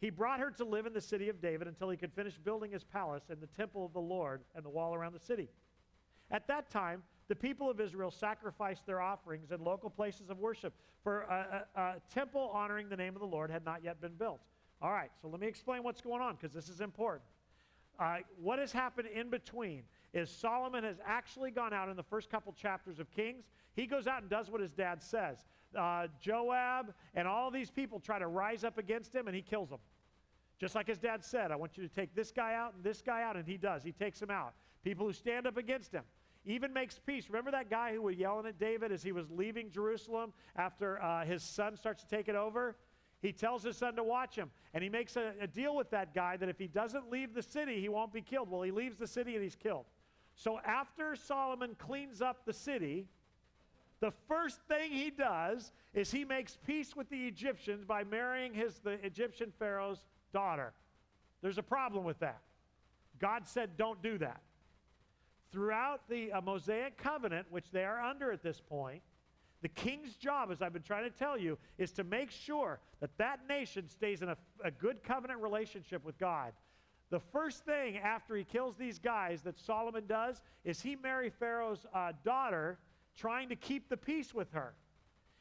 He 0.00 0.10
brought 0.10 0.40
her 0.40 0.50
to 0.52 0.64
live 0.64 0.86
in 0.86 0.92
the 0.92 1.00
city 1.00 1.28
of 1.28 1.40
David 1.40 1.68
until 1.68 1.90
he 1.90 1.96
could 1.96 2.12
finish 2.12 2.36
building 2.38 2.72
his 2.72 2.82
palace 2.82 3.24
and 3.30 3.40
the 3.40 3.46
temple 3.46 3.84
of 3.84 3.92
the 3.92 4.00
Lord 4.00 4.40
and 4.54 4.64
the 4.64 4.70
wall 4.70 4.94
around 4.94 5.12
the 5.12 5.20
city. 5.20 5.48
At 6.30 6.48
that 6.48 6.70
time, 6.70 7.02
the 7.32 7.36
people 7.36 7.70
of 7.70 7.80
Israel 7.80 8.10
sacrificed 8.10 8.84
their 8.84 9.00
offerings 9.00 9.52
in 9.52 9.64
local 9.64 9.88
places 9.88 10.28
of 10.28 10.38
worship, 10.38 10.74
for 11.02 11.22
a, 11.22 11.64
a, 11.74 11.80
a 11.80 11.94
temple 12.12 12.50
honoring 12.52 12.90
the 12.90 12.96
name 12.96 13.14
of 13.14 13.20
the 13.20 13.26
Lord 13.26 13.50
had 13.50 13.64
not 13.64 13.82
yet 13.82 14.02
been 14.02 14.12
built. 14.12 14.40
All 14.82 14.92
right, 14.92 15.10
so 15.22 15.28
let 15.28 15.40
me 15.40 15.46
explain 15.46 15.82
what's 15.82 16.02
going 16.02 16.20
on 16.20 16.34
because 16.34 16.52
this 16.52 16.68
is 16.68 16.82
important. 16.82 17.24
Uh, 17.98 18.16
what 18.38 18.58
has 18.58 18.70
happened 18.70 19.08
in 19.08 19.30
between 19.30 19.84
is 20.12 20.28
Solomon 20.28 20.84
has 20.84 20.96
actually 21.06 21.50
gone 21.50 21.72
out 21.72 21.88
in 21.88 21.96
the 21.96 22.02
first 22.02 22.28
couple 22.28 22.52
chapters 22.52 22.98
of 22.98 23.10
Kings. 23.10 23.46
He 23.76 23.86
goes 23.86 24.06
out 24.06 24.20
and 24.20 24.28
does 24.30 24.50
what 24.50 24.60
his 24.60 24.74
dad 24.74 25.02
says. 25.02 25.46
Uh, 25.74 26.08
Joab 26.20 26.92
and 27.14 27.26
all 27.26 27.50
these 27.50 27.70
people 27.70 27.98
try 27.98 28.18
to 28.18 28.26
rise 28.26 28.62
up 28.62 28.76
against 28.76 29.14
him, 29.14 29.26
and 29.26 29.34
he 29.34 29.40
kills 29.40 29.70
them. 29.70 29.80
Just 30.60 30.74
like 30.74 30.86
his 30.86 30.98
dad 30.98 31.24
said, 31.24 31.50
I 31.50 31.56
want 31.56 31.78
you 31.78 31.88
to 31.88 31.94
take 31.94 32.14
this 32.14 32.30
guy 32.30 32.52
out 32.56 32.74
and 32.74 32.84
this 32.84 33.00
guy 33.00 33.22
out, 33.22 33.36
and 33.36 33.48
he 33.48 33.56
does. 33.56 33.82
He 33.82 33.92
takes 33.92 34.20
them 34.20 34.30
out. 34.30 34.52
People 34.84 35.06
who 35.06 35.14
stand 35.14 35.46
up 35.46 35.56
against 35.56 35.92
him. 35.92 36.04
Even 36.44 36.72
makes 36.72 36.98
peace. 36.98 37.28
Remember 37.28 37.52
that 37.52 37.70
guy 37.70 37.92
who 37.92 38.02
was 38.02 38.16
yelling 38.16 38.46
at 38.46 38.58
David 38.58 38.90
as 38.90 39.02
he 39.02 39.12
was 39.12 39.30
leaving 39.30 39.70
Jerusalem 39.70 40.32
after 40.56 41.00
uh, 41.00 41.24
his 41.24 41.42
son 41.42 41.76
starts 41.76 42.02
to 42.02 42.08
take 42.08 42.28
it 42.28 42.34
over? 42.34 42.76
He 43.20 43.32
tells 43.32 43.62
his 43.62 43.76
son 43.76 43.94
to 43.94 44.02
watch 44.02 44.34
him, 44.34 44.50
and 44.74 44.82
he 44.82 44.90
makes 44.90 45.16
a, 45.16 45.32
a 45.40 45.46
deal 45.46 45.76
with 45.76 45.90
that 45.90 46.12
guy 46.12 46.36
that 46.36 46.48
if 46.48 46.58
he 46.58 46.66
doesn't 46.66 47.08
leave 47.08 47.34
the 47.34 47.42
city, 47.42 47.80
he 47.80 47.88
won't 47.88 48.12
be 48.12 48.20
killed. 48.20 48.50
Well, 48.50 48.62
he 48.62 48.72
leaves 48.72 48.98
the 48.98 49.06
city 49.06 49.34
and 49.34 49.44
he's 49.44 49.54
killed. 49.54 49.84
So 50.34 50.58
after 50.64 51.14
Solomon 51.14 51.76
cleans 51.78 52.20
up 52.20 52.44
the 52.44 52.52
city, 52.52 53.06
the 54.00 54.10
first 54.26 54.58
thing 54.66 54.90
he 54.90 55.10
does 55.10 55.70
is 55.94 56.10
he 56.10 56.24
makes 56.24 56.58
peace 56.66 56.96
with 56.96 57.08
the 57.10 57.28
Egyptians 57.28 57.84
by 57.84 58.02
marrying 58.02 58.52
his 58.52 58.80
the 58.80 58.98
Egyptian 59.06 59.52
pharaoh's 59.56 60.04
daughter. 60.32 60.72
There's 61.42 61.58
a 61.58 61.62
problem 61.62 62.02
with 62.02 62.18
that. 62.18 62.40
God 63.20 63.46
said, 63.46 63.76
don't 63.76 64.02
do 64.02 64.18
that. 64.18 64.40
Throughout 65.52 66.08
the 66.08 66.32
uh, 66.32 66.40
Mosaic 66.40 66.96
covenant, 66.96 67.46
which 67.50 67.70
they 67.70 67.84
are 67.84 68.00
under 68.00 68.32
at 68.32 68.42
this 68.42 68.60
point, 68.60 69.02
the 69.60 69.68
king's 69.68 70.16
job, 70.16 70.50
as 70.50 70.60
I've 70.60 70.72
been 70.72 70.82
trying 70.82 71.04
to 71.04 71.16
tell 71.16 71.38
you, 71.38 71.56
is 71.78 71.92
to 71.92 72.04
make 72.04 72.30
sure 72.30 72.80
that 73.00 73.16
that 73.18 73.40
nation 73.48 73.88
stays 73.88 74.22
in 74.22 74.30
a, 74.30 74.36
a 74.64 74.70
good 74.70 75.02
covenant 75.04 75.40
relationship 75.40 76.04
with 76.04 76.18
God. 76.18 76.52
The 77.10 77.20
first 77.20 77.64
thing 77.64 77.98
after 77.98 78.34
he 78.34 78.42
kills 78.42 78.76
these 78.76 78.98
guys 78.98 79.42
that 79.42 79.60
Solomon 79.60 80.06
does 80.06 80.40
is 80.64 80.80
he 80.80 80.96
marry 80.96 81.30
Pharaoh's 81.30 81.86
uh, 81.94 82.12
daughter, 82.24 82.78
trying 83.16 83.50
to 83.50 83.56
keep 83.56 83.88
the 83.88 83.96
peace 83.96 84.34
with 84.34 84.50
her. 84.52 84.72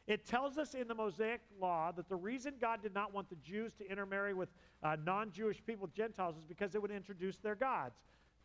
It 0.05 0.26
tells 0.26 0.57
us 0.57 0.74
in 0.74 0.88
the 0.89 0.95
Mosaic 0.95 1.39
law 1.59 1.91
that 1.93 2.09
the 2.09 2.16
reason 2.16 2.55
God 2.59 2.84
did 2.84 2.93
not 2.93 3.14
want 3.14 3.30
the 3.30 3.38
Jews 3.38 3.72
to 3.76 3.89
intermarry 3.89 4.34
with 4.34 4.49
uh, 4.84 4.97
non 5.03 5.32
Jewish 5.32 5.64
people, 5.66 5.88
Gentiles, 5.88 6.36
is 6.38 6.43
because 6.43 6.76
it 6.76 6.82
would 6.82 6.91
introduce 6.91 7.38
their 7.38 7.55
gods. 7.55 7.95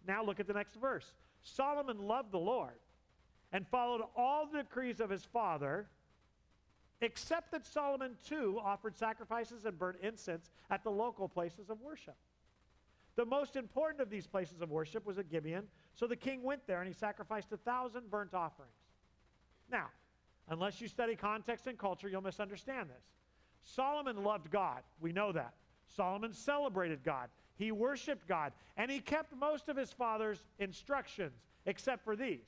Now 0.07 0.23
look 0.23 0.39
at 0.39 0.47
the 0.47 0.53
next 0.53 0.77
verse. 0.77 1.13
Solomon 1.47 1.99
loved 2.07 2.33
the 2.33 2.39
Lord 2.39 2.79
and 3.53 3.67
followed 3.67 4.03
all 4.17 4.47
the 4.47 4.63
decrees 4.63 5.01
of 5.01 5.11
his 5.11 5.25
father, 5.25 5.89
except 7.01 7.53
that 7.53 7.65
Solomon 7.65 8.17
too 8.27 8.61
offered 8.63 8.97
sacrifices 8.97 9.65
and 9.65 9.79
burnt 9.79 9.99
incense 10.03 10.51
at 10.71 10.83
the 10.83 10.91
local 10.91 11.29
places 11.29 11.71
of 11.71 11.81
worship. 11.81 12.17
The 13.15 13.25
most 13.25 13.57
important 13.57 14.03
of 14.03 14.11
these 14.11 14.27
places 14.27 14.61
of 14.61 14.71
worship 14.71 15.07
was 15.07 15.19
at 15.19 15.31
Gibeon, 15.31 15.65
so 15.95 16.07
the 16.07 16.17
king 16.17 16.43
went 16.43 16.67
there 16.67 16.81
and 16.81 16.89
he 16.89 16.95
sacrificed 16.95 17.53
a 17.53 17.57
thousand 17.57 18.11
burnt 18.11 18.35
offerings. 18.35 18.73
Now, 19.71 19.87
Unless 20.49 20.81
you 20.81 20.89
study 20.89 21.17
context 21.17 21.67
and 21.67 21.77
culture, 21.77 22.09
you'll 22.09 22.21
misunderstand 22.21 22.89
this. 22.89 23.05
Solomon 23.65 24.23
loved 24.23 24.51
God. 24.51 24.83
We 25.01 25.13
know 25.13 25.33
that. 25.33 25.55
Solomon 25.89 26.33
celebrated 26.33 27.03
God. 27.03 27.29
He 27.57 27.73
worshiped 27.73 28.29
God. 28.29 28.53
And 28.77 28.91
he 28.91 29.01
kept 29.01 29.35
most 29.35 29.69
of 29.69 29.77
his 29.77 29.93
father's 29.93 30.45
instructions, 30.59 31.33
except 31.65 32.05
for 32.05 32.17
these. 32.17 32.45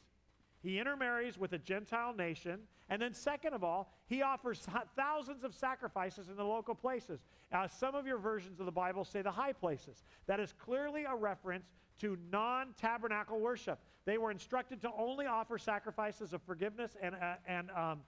He 0.61 0.79
intermarries 0.79 1.39
with 1.39 1.53
a 1.53 1.59
Gentile 1.59 2.13
nation. 2.13 2.61
And 2.91 3.01
then, 3.01 3.15
second 3.15 3.55
of 3.55 3.63
all, 3.63 3.93
he 4.07 4.23
offers 4.23 4.67
thousands 4.97 5.45
of 5.45 5.55
sacrifices 5.55 6.29
in 6.29 6.37
the 6.37 6.45
local 6.45 6.75
places. 6.75 7.21
Uh, 7.53 7.69
some 7.69 7.95
of 7.95 8.07
your 8.07 8.19
versions 8.19 8.61
of 8.61 8.67
the 8.67 8.73
Bible 8.73 9.05
say 9.05 9.23
the 9.23 9.31
high 9.31 9.53
places. 9.53 10.03
That 10.27 10.41
is 10.41 10.53
clearly 10.59 11.05
a 11.05 11.15
reference 11.15 11.67
to 12.01 12.19
non 12.31 12.75
tabernacle 12.81 13.39
worship. 13.39 13.79
They 14.05 14.19
were 14.19 14.31
instructed 14.31 14.81
to 14.83 14.91
only 14.97 15.27
offer 15.27 15.59
sacrifices 15.59 16.33
of 16.33 16.43
forgiveness 16.43 16.97
and, 17.01 17.15
uh, 17.15 17.35
and 17.47 17.71
um, 17.71 18.01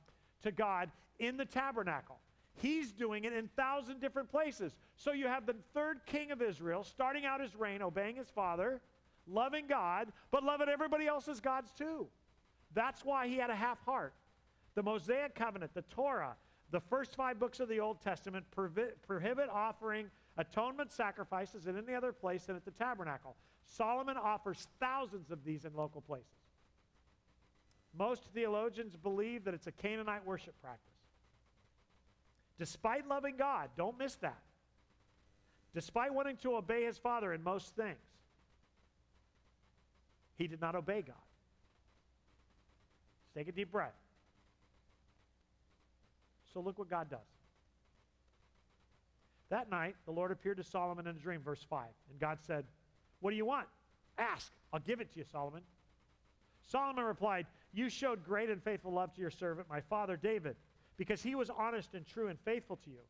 to 0.42 0.51
God 0.51 0.90
in 1.18 1.36
the 1.36 1.44
tabernacle. 1.44 2.18
He's 2.61 2.92
doing 2.92 3.24
it 3.24 3.32
in 3.32 3.48
thousand 3.48 4.00
different 4.00 4.30
places. 4.30 4.76
So 4.96 5.12
you 5.12 5.26
have 5.26 5.46
the 5.46 5.56
third 5.72 6.00
king 6.06 6.30
of 6.30 6.42
Israel 6.42 6.84
starting 6.84 7.24
out 7.24 7.40
his 7.40 7.56
reign, 7.56 7.80
obeying 7.80 8.16
his 8.16 8.28
father, 8.28 8.80
loving 9.26 9.66
God, 9.66 10.12
but 10.30 10.42
loving 10.44 10.68
everybody 10.68 11.06
else's 11.06 11.40
gods 11.40 11.72
too. 11.72 12.06
That's 12.74 13.04
why 13.04 13.28
he 13.28 13.36
had 13.36 13.50
a 13.50 13.56
half 13.56 13.82
heart. 13.84 14.12
The 14.74 14.82
Mosaic 14.82 15.34
covenant, 15.34 15.74
the 15.74 15.82
Torah, 15.82 16.36
the 16.70 16.80
first 16.80 17.16
five 17.16 17.40
books 17.40 17.61
of 17.61 17.68
the 17.68 17.80
Old 17.80 18.00
Testament 18.00 18.44
prohibit 18.50 19.48
offering 19.50 20.11
atonement 20.36 20.92
sacrifices 20.92 21.66
in 21.66 21.76
any 21.76 21.94
other 21.94 22.12
place 22.12 22.44
than 22.44 22.56
at 22.56 22.64
the 22.64 22.70
tabernacle. 22.70 23.36
Solomon 23.64 24.16
offers 24.16 24.68
thousands 24.78 25.30
of 25.30 25.44
these 25.44 25.64
in 25.64 25.74
local 25.74 26.00
places. 26.00 26.26
Most 27.98 28.24
theologians 28.32 28.96
believe 28.96 29.44
that 29.44 29.54
it's 29.54 29.66
a 29.66 29.72
Canaanite 29.72 30.24
worship 30.24 30.54
practice. 30.62 30.89
Despite 32.61 33.08
loving 33.08 33.36
God, 33.38 33.70
don't 33.74 33.98
miss 33.98 34.16
that. 34.16 34.42
Despite 35.72 36.12
wanting 36.12 36.36
to 36.38 36.56
obey 36.56 36.84
his 36.84 36.98
father 36.98 37.32
in 37.32 37.42
most 37.42 37.74
things, 37.74 37.96
he 40.36 40.46
did 40.46 40.61
not 40.61 40.74
obey 40.74 41.00
God. 41.00 41.14
Let's 43.34 43.46
Take 43.46 43.48
a 43.48 43.56
deep 43.56 43.72
breath. 43.72 43.94
So 46.52 46.61
look 46.61 46.78
what 46.78 46.90
God 46.90 47.08
does. 47.08 47.18
That 49.48 49.70
night, 49.70 49.96
the 50.04 50.12
Lord 50.12 50.30
appeared 50.30 50.58
to 50.58 50.64
Solomon 50.64 51.06
in 51.06 51.16
a 51.16 51.18
dream, 51.18 51.40
verse 51.40 51.64
5. 51.70 51.86
And 52.11 52.20
God 52.20 52.38
said, 52.46 52.66
What 53.20 53.30
do 53.30 53.38
you 53.38 53.46
want? 53.46 53.68
Ask. 54.18 54.52
I'll 54.70 54.80
give 54.80 55.00
it 55.00 55.11
to 55.14 55.18
you, 55.18 55.24
Solomon. 55.32 55.62
Solomon 56.66 57.04
replied, 57.04 57.46
You 57.72 57.88
showed 57.88 58.22
great 58.22 58.50
and 58.50 58.62
faithful 58.62 58.92
love 58.92 59.14
to 59.14 59.20
your 59.22 59.30
servant, 59.30 59.66
my 59.70 59.80
father 59.80 60.18
David, 60.18 60.56
because 61.01 61.22
he 61.22 61.34
was 61.34 61.48
honest 61.48 61.94
and 61.94 62.07
true 62.07 62.28
and 62.28 62.38
faithful 62.40 62.76
to 62.76 62.90
you. 62.90 63.01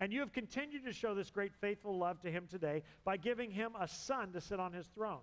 And 0.00 0.10
you 0.10 0.20
have 0.20 0.32
continued 0.32 0.86
to 0.86 0.94
show 0.94 1.14
this 1.14 1.28
great 1.28 1.52
faithful 1.60 1.98
love 1.98 2.18
to 2.22 2.30
him 2.30 2.46
today 2.50 2.82
by 3.04 3.18
giving 3.18 3.50
him 3.50 3.72
a 3.78 3.86
son 3.86 4.32
to 4.32 4.40
sit 4.40 4.58
on 4.58 4.72
his 4.72 4.86
throne. 4.94 5.20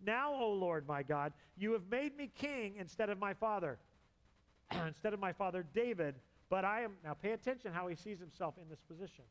Now, 0.00 0.32
O 0.32 0.52
Lord 0.52 0.86
my 0.86 1.02
God, 1.02 1.32
you 1.58 1.72
have 1.72 1.82
made 1.90 2.16
me 2.16 2.30
king 2.38 2.74
instead 2.78 3.10
of 3.10 3.18
my 3.18 3.34
father, 3.34 3.80
instead 4.86 5.12
of 5.12 5.18
my 5.18 5.32
father 5.32 5.66
David. 5.74 6.14
But 6.50 6.64
I 6.64 6.82
am, 6.82 6.92
now 7.02 7.14
pay 7.14 7.32
attention 7.32 7.72
how 7.72 7.88
he 7.88 7.96
sees 7.96 8.20
himself 8.20 8.54
in 8.62 8.68
this 8.68 8.82
position. 8.88 9.24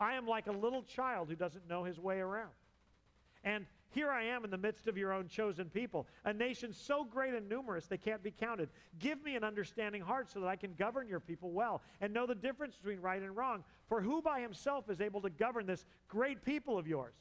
I 0.00 0.14
am 0.14 0.26
like 0.26 0.46
a 0.46 0.52
little 0.52 0.84
child 0.84 1.28
who 1.28 1.36
doesn't 1.36 1.68
know 1.68 1.84
his 1.84 2.00
way 2.00 2.20
around. 2.20 2.52
And 3.44 3.66
here 3.92 4.10
I 4.10 4.24
am 4.24 4.44
in 4.44 4.50
the 4.50 4.58
midst 4.58 4.88
of 4.88 4.96
your 4.96 5.12
own 5.12 5.28
chosen 5.28 5.68
people, 5.68 6.06
a 6.24 6.32
nation 6.32 6.72
so 6.72 7.04
great 7.04 7.34
and 7.34 7.48
numerous 7.48 7.86
they 7.86 7.98
can't 7.98 8.22
be 8.22 8.30
counted. 8.30 8.70
Give 8.98 9.22
me 9.22 9.36
an 9.36 9.44
understanding 9.44 10.02
heart 10.02 10.30
so 10.30 10.40
that 10.40 10.46
I 10.46 10.56
can 10.56 10.74
govern 10.74 11.08
your 11.08 11.20
people 11.20 11.50
well 11.50 11.82
and 12.00 12.12
know 12.12 12.26
the 12.26 12.34
difference 12.34 12.76
between 12.76 13.00
right 13.00 13.22
and 13.22 13.36
wrong. 13.36 13.64
For 13.88 14.00
who 14.00 14.22
by 14.22 14.40
himself 14.40 14.88
is 14.90 15.00
able 15.00 15.20
to 15.20 15.30
govern 15.30 15.66
this 15.66 15.84
great 16.08 16.44
people 16.44 16.78
of 16.78 16.86
yours? 16.86 17.14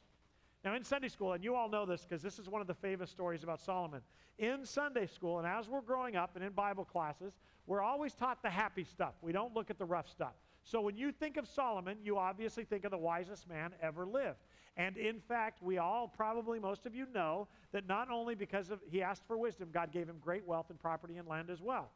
Now, 0.63 0.75
in 0.75 0.83
Sunday 0.83 1.07
school, 1.07 1.33
and 1.33 1.43
you 1.43 1.55
all 1.55 1.69
know 1.69 1.85
this 1.85 2.01
because 2.01 2.21
this 2.21 2.37
is 2.37 2.47
one 2.47 2.61
of 2.61 2.67
the 2.67 2.75
famous 2.75 3.09
stories 3.09 3.43
about 3.43 3.59
Solomon. 3.59 4.01
In 4.37 4.65
Sunday 4.65 5.07
school, 5.07 5.39
and 5.39 5.47
as 5.47 5.67
we're 5.67 5.81
growing 5.81 6.15
up 6.15 6.35
and 6.35 6.43
in 6.43 6.51
Bible 6.53 6.85
classes, 6.85 7.33
we're 7.65 7.81
always 7.81 8.13
taught 8.13 8.43
the 8.43 8.49
happy 8.49 8.83
stuff. 8.83 9.13
We 9.21 9.31
don't 9.31 9.55
look 9.55 9.69
at 9.69 9.79
the 9.79 9.85
rough 9.85 10.09
stuff. 10.09 10.33
So 10.63 10.81
when 10.81 10.95
you 10.95 11.11
think 11.11 11.37
of 11.37 11.47
Solomon, 11.47 11.97
you 12.03 12.17
obviously 12.17 12.63
think 12.63 12.85
of 12.85 12.91
the 12.91 12.97
wisest 12.97 13.49
man 13.49 13.73
ever 13.81 14.05
lived. 14.05 14.37
And 14.77 14.97
in 14.97 15.19
fact, 15.19 15.61
we 15.61 15.77
all, 15.77 16.07
probably 16.07 16.59
most 16.59 16.85
of 16.85 16.95
you 16.95 17.05
know, 17.13 17.47
that 17.71 17.87
not 17.87 18.09
only 18.09 18.35
because 18.35 18.69
of 18.69 18.79
he 18.89 19.01
asked 19.01 19.23
for 19.27 19.37
wisdom, 19.37 19.69
God 19.73 19.91
gave 19.91 20.07
him 20.07 20.17
great 20.21 20.45
wealth 20.45 20.67
and 20.69 20.79
property 20.79 21.17
and 21.17 21.27
land 21.27 21.49
as 21.49 21.61
well. 21.61 21.91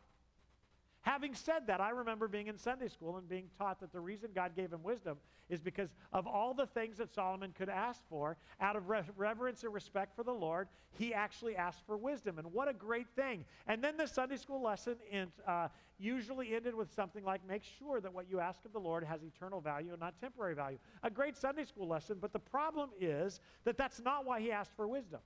Having 1.05 1.35
said 1.35 1.67
that, 1.67 1.79
I 1.79 1.91
remember 1.91 2.27
being 2.27 2.47
in 2.47 2.57
Sunday 2.57 2.87
school 2.87 3.17
and 3.17 3.29
being 3.29 3.47
taught 3.59 3.79
that 3.81 3.93
the 3.93 3.99
reason 3.99 4.31
God 4.33 4.55
gave 4.55 4.73
him 4.73 4.81
wisdom 4.81 5.17
is 5.49 5.61
because 5.61 5.89
of 6.11 6.25
all 6.25 6.55
the 6.55 6.65
things 6.65 6.97
that 6.97 7.13
Solomon 7.13 7.53
could 7.55 7.69
ask 7.69 8.01
for, 8.09 8.37
out 8.59 8.75
of 8.75 8.89
re- 8.89 9.03
reverence 9.15 9.63
and 9.63 9.71
respect 9.71 10.15
for 10.15 10.23
the 10.23 10.33
Lord, 10.33 10.67
he 10.97 11.13
actually 11.13 11.55
asked 11.55 11.85
for 11.85 11.95
wisdom. 11.95 12.39
And 12.39 12.51
what 12.51 12.67
a 12.67 12.73
great 12.73 13.05
thing. 13.15 13.45
And 13.67 13.83
then 13.83 13.97
the 13.97 14.07
Sunday 14.07 14.37
school 14.37 14.63
lesson 14.63 14.95
in, 15.11 15.27
uh, 15.47 15.67
usually 15.99 16.55
ended 16.55 16.73
with 16.73 16.91
something 16.91 17.23
like 17.23 17.47
make 17.47 17.61
sure 17.77 18.01
that 18.01 18.11
what 18.11 18.27
you 18.27 18.39
ask 18.39 18.65
of 18.65 18.73
the 18.73 18.79
Lord 18.79 19.03
has 19.03 19.21
eternal 19.21 19.61
value 19.61 19.91
and 19.91 19.99
not 19.99 20.19
temporary 20.19 20.55
value. 20.55 20.79
A 21.03 21.11
great 21.11 21.37
Sunday 21.37 21.65
school 21.65 21.87
lesson, 21.87 22.17
but 22.19 22.33
the 22.33 22.39
problem 22.39 22.89
is 22.99 23.41
that 23.63 23.77
that's 23.77 24.01
not 24.01 24.25
why 24.25 24.39
he 24.39 24.51
asked 24.51 24.75
for 24.75 24.87
wisdom. 24.87 25.19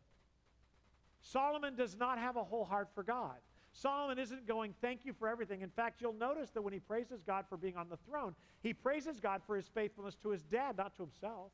Solomon 1.21 1.75
does 1.75 1.95
not 1.95 2.19
have 2.19 2.35
a 2.35 2.43
whole 2.43 2.65
heart 2.65 2.89
for 2.93 3.03
God. 3.03 3.37
Solomon 3.71 4.17
isn't 4.17 4.47
going, 4.47 4.73
Thank 4.81 5.05
you 5.05 5.13
for 5.13 5.27
everything. 5.27 5.61
In 5.61 5.69
fact, 5.69 6.01
you'll 6.01 6.13
notice 6.13 6.49
that 6.51 6.61
when 6.61 6.73
he 6.73 6.79
praises 6.79 7.21
God 7.23 7.45
for 7.47 7.57
being 7.57 7.77
on 7.77 7.89
the 7.89 7.97
throne, 7.97 8.35
he 8.61 8.73
praises 8.73 9.19
God 9.19 9.41
for 9.45 9.55
his 9.55 9.67
faithfulness 9.67 10.15
to 10.23 10.29
his 10.29 10.43
dad, 10.43 10.77
not 10.77 10.95
to 10.97 11.03
himself. 11.03 11.51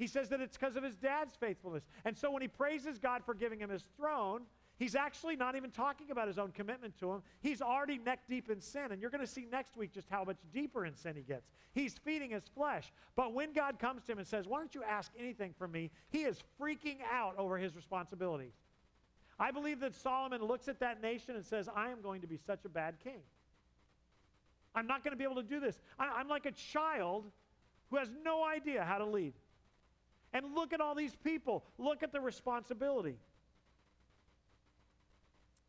He 0.00 0.06
says 0.06 0.30
that 0.30 0.40
it's 0.40 0.56
because 0.56 0.76
of 0.76 0.82
his 0.82 0.96
dad's 0.96 1.36
faithfulness. 1.36 1.84
And 2.06 2.16
so 2.16 2.30
when 2.30 2.40
he 2.40 2.48
praises 2.48 2.98
God 2.98 3.22
for 3.22 3.34
giving 3.34 3.58
him 3.60 3.68
his 3.68 3.84
throne, 3.98 4.44
he's 4.78 4.94
actually 4.94 5.36
not 5.36 5.56
even 5.56 5.70
talking 5.70 6.10
about 6.10 6.26
his 6.26 6.38
own 6.38 6.52
commitment 6.52 6.98
to 7.00 7.12
him. 7.12 7.22
He's 7.42 7.60
already 7.60 7.98
neck 7.98 8.20
deep 8.26 8.50
in 8.50 8.62
sin. 8.62 8.92
And 8.92 9.02
you're 9.02 9.10
going 9.10 9.20
to 9.20 9.30
see 9.30 9.46
next 9.52 9.76
week 9.76 9.92
just 9.92 10.08
how 10.08 10.24
much 10.24 10.38
deeper 10.54 10.86
in 10.86 10.96
sin 10.96 11.16
he 11.16 11.22
gets. 11.22 11.50
He's 11.74 11.98
feeding 11.98 12.30
his 12.30 12.44
flesh. 12.54 12.90
But 13.14 13.34
when 13.34 13.52
God 13.52 13.78
comes 13.78 14.02
to 14.04 14.12
him 14.12 14.18
and 14.18 14.26
says, 14.26 14.48
Why 14.48 14.56
don't 14.56 14.74
you 14.74 14.82
ask 14.82 15.12
anything 15.18 15.54
from 15.58 15.70
me? 15.70 15.90
He 16.08 16.22
is 16.22 16.42
freaking 16.58 17.00
out 17.12 17.34
over 17.36 17.58
his 17.58 17.76
responsibilities. 17.76 18.54
I 19.40 19.50
believe 19.50 19.80
that 19.80 19.94
Solomon 19.94 20.44
looks 20.44 20.68
at 20.68 20.80
that 20.80 21.00
nation 21.00 21.34
and 21.34 21.44
says, 21.44 21.66
I 21.74 21.88
am 21.88 22.02
going 22.02 22.20
to 22.20 22.26
be 22.26 22.36
such 22.36 22.66
a 22.66 22.68
bad 22.68 22.96
king. 23.02 23.20
I'm 24.74 24.86
not 24.86 25.02
going 25.02 25.12
to 25.12 25.16
be 25.16 25.24
able 25.24 25.36
to 25.36 25.42
do 25.42 25.58
this. 25.58 25.80
I, 25.98 26.20
am 26.20 26.28
like 26.28 26.44
a 26.44 26.52
child 26.52 27.24
who 27.88 27.96
has 27.96 28.10
no 28.22 28.44
idea 28.44 28.84
how 28.84 28.98
to 28.98 29.06
lead. 29.06 29.32
And 30.34 30.54
look 30.54 30.74
at 30.74 30.80
all 30.80 30.94
these 30.94 31.16
people. 31.24 31.64
Look 31.78 32.02
at 32.02 32.12
the 32.12 32.20
responsibility. 32.20 33.16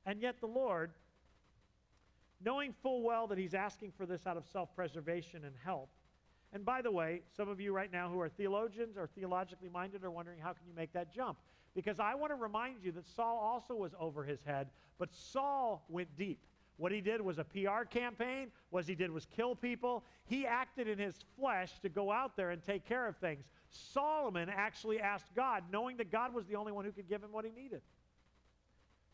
And 0.05 0.21
yet, 0.21 0.41
the 0.41 0.47
Lord, 0.47 0.91
knowing 2.43 2.73
full 2.83 3.01
well 3.03 3.25
that 3.27 3.37
He's 3.37 3.53
asking 3.53 3.93
for 3.97 4.05
this 4.05 4.27
out 4.27 4.35
of 4.35 4.45
self 4.51 4.75
preservation 4.75 5.45
and 5.45 5.55
help, 5.63 5.89
and 6.53 6.65
by 6.65 6.81
the 6.81 6.91
way, 6.91 7.21
some 7.35 7.47
of 7.47 7.61
you 7.61 7.73
right 7.73 7.91
now 7.91 8.09
who 8.09 8.19
are 8.19 8.29
theologians 8.29 8.97
or 8.97 9.07
theologically 9.07 9.69
minded 9.69 10.03
are 10.03 10.11
wondering 10.11 10.39
how 10.39 10.51
can 10.51 10.67
you 10.67 10.73
make 10.75 10.91
that 10.93 11.13
jump? 11.13 11.37
Because 11.76 11.99
I 11.99 12.15
want 12.15 12.31
to 12.31 12.35
remind 12.35 12.84
you 12.84 12.91
that 12.93 13.07
Saul 13.07 13.38
also 13.38 13.76
was 13.76 13.93
over 13.99 14.23
his 14.23 14.39
head, 14.45 14.68
but 14.98 15.10
Saul 15.14 15.85
went 15.89 16.15
deep. 16.18 16.39
What 16.77 16.91
he 16.91 16.99
did 16.99 17.22
was 17.22 17.38
a 17.38 17.43
PR 17.43 17.84
campaign. 17.89 18.52
What 18.72 18.85
he 18.85 18.95
did 18.95 19.11
was 19.11 19.27
kill 19.35 19.56
people. 19.56 20.03
He 20.26 20.48
acted 20.48 20.88
in 20.88 20.98
his 20.98 21.15
flesh 21.39 21.72
to 21.81 21.89
go 21.89 22.11
out 22.11 22.35
there 22.35 22.49
and 22.49 22.64
take 22.64 22.85
care 22.88 23.07
of 23.07 23.18
things. 23.18 23.45
Solomon 23.69 24.49
actually 24.49 24.99
asked 24.99 25.27
God, 25.35 25.64
knowing 25.72 25.98
that 25.98 26.11
God 26.11 26.34
was 26.34 26.45
the 26.48 26.56
only 26.56 26.72
one 26.72 26.84
who 26.84 26.91
could 26.91 27.07
give 27.07 27.22
him 27.22 27.31
what 27.31 27.45
he 27.45 27.52
needed. 27.52 27.81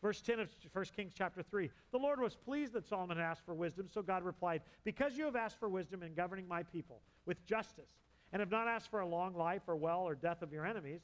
Verse 0.00 0.20
10 0.20 0.40
of 0.40 0.50
1 0.72 0.84
Kings 0.96 1.12
chapter 1.16 1.42
3. 1.42 1.70
The 1.90 1.98
Lord 1.98 2.20
was 2.20 2.36
pleased 2.36 2.72
that 2.74 2.86
Solomon 2.86 3.18
asked 3.18 3.44
for 3.44 3.54
wisdom, 3.54 3.88
so 3.92 4.00
God 4.00 4.22
replied, 4.22 4.62
Because 4.84 5.18
you 5.18 5.24
have 5.24 5.36
asked 5.36 5.58
for 5.58 5.68
wisdom 5.68 6.02
in 6.02 6.14
governing 6.14 6.46
my 6.46 6.62
people 6.62 7.02
with 7.26 7.44
justice, 7.44 7.90
and 8.32 8.40
have 8.40 8.50
not 8.50 8.68
asked 8.68 8.90
for 8.90 9.00
a 9.00 9.06
long 9.06 9.34
life 9.34 9.62
or 9.66 9.76
well 9.76 10.00
or 10.00 10.14
death 10.14 10.42
of 10.42 10.52
your 10.52 10.64
enemies, 10.64 11.00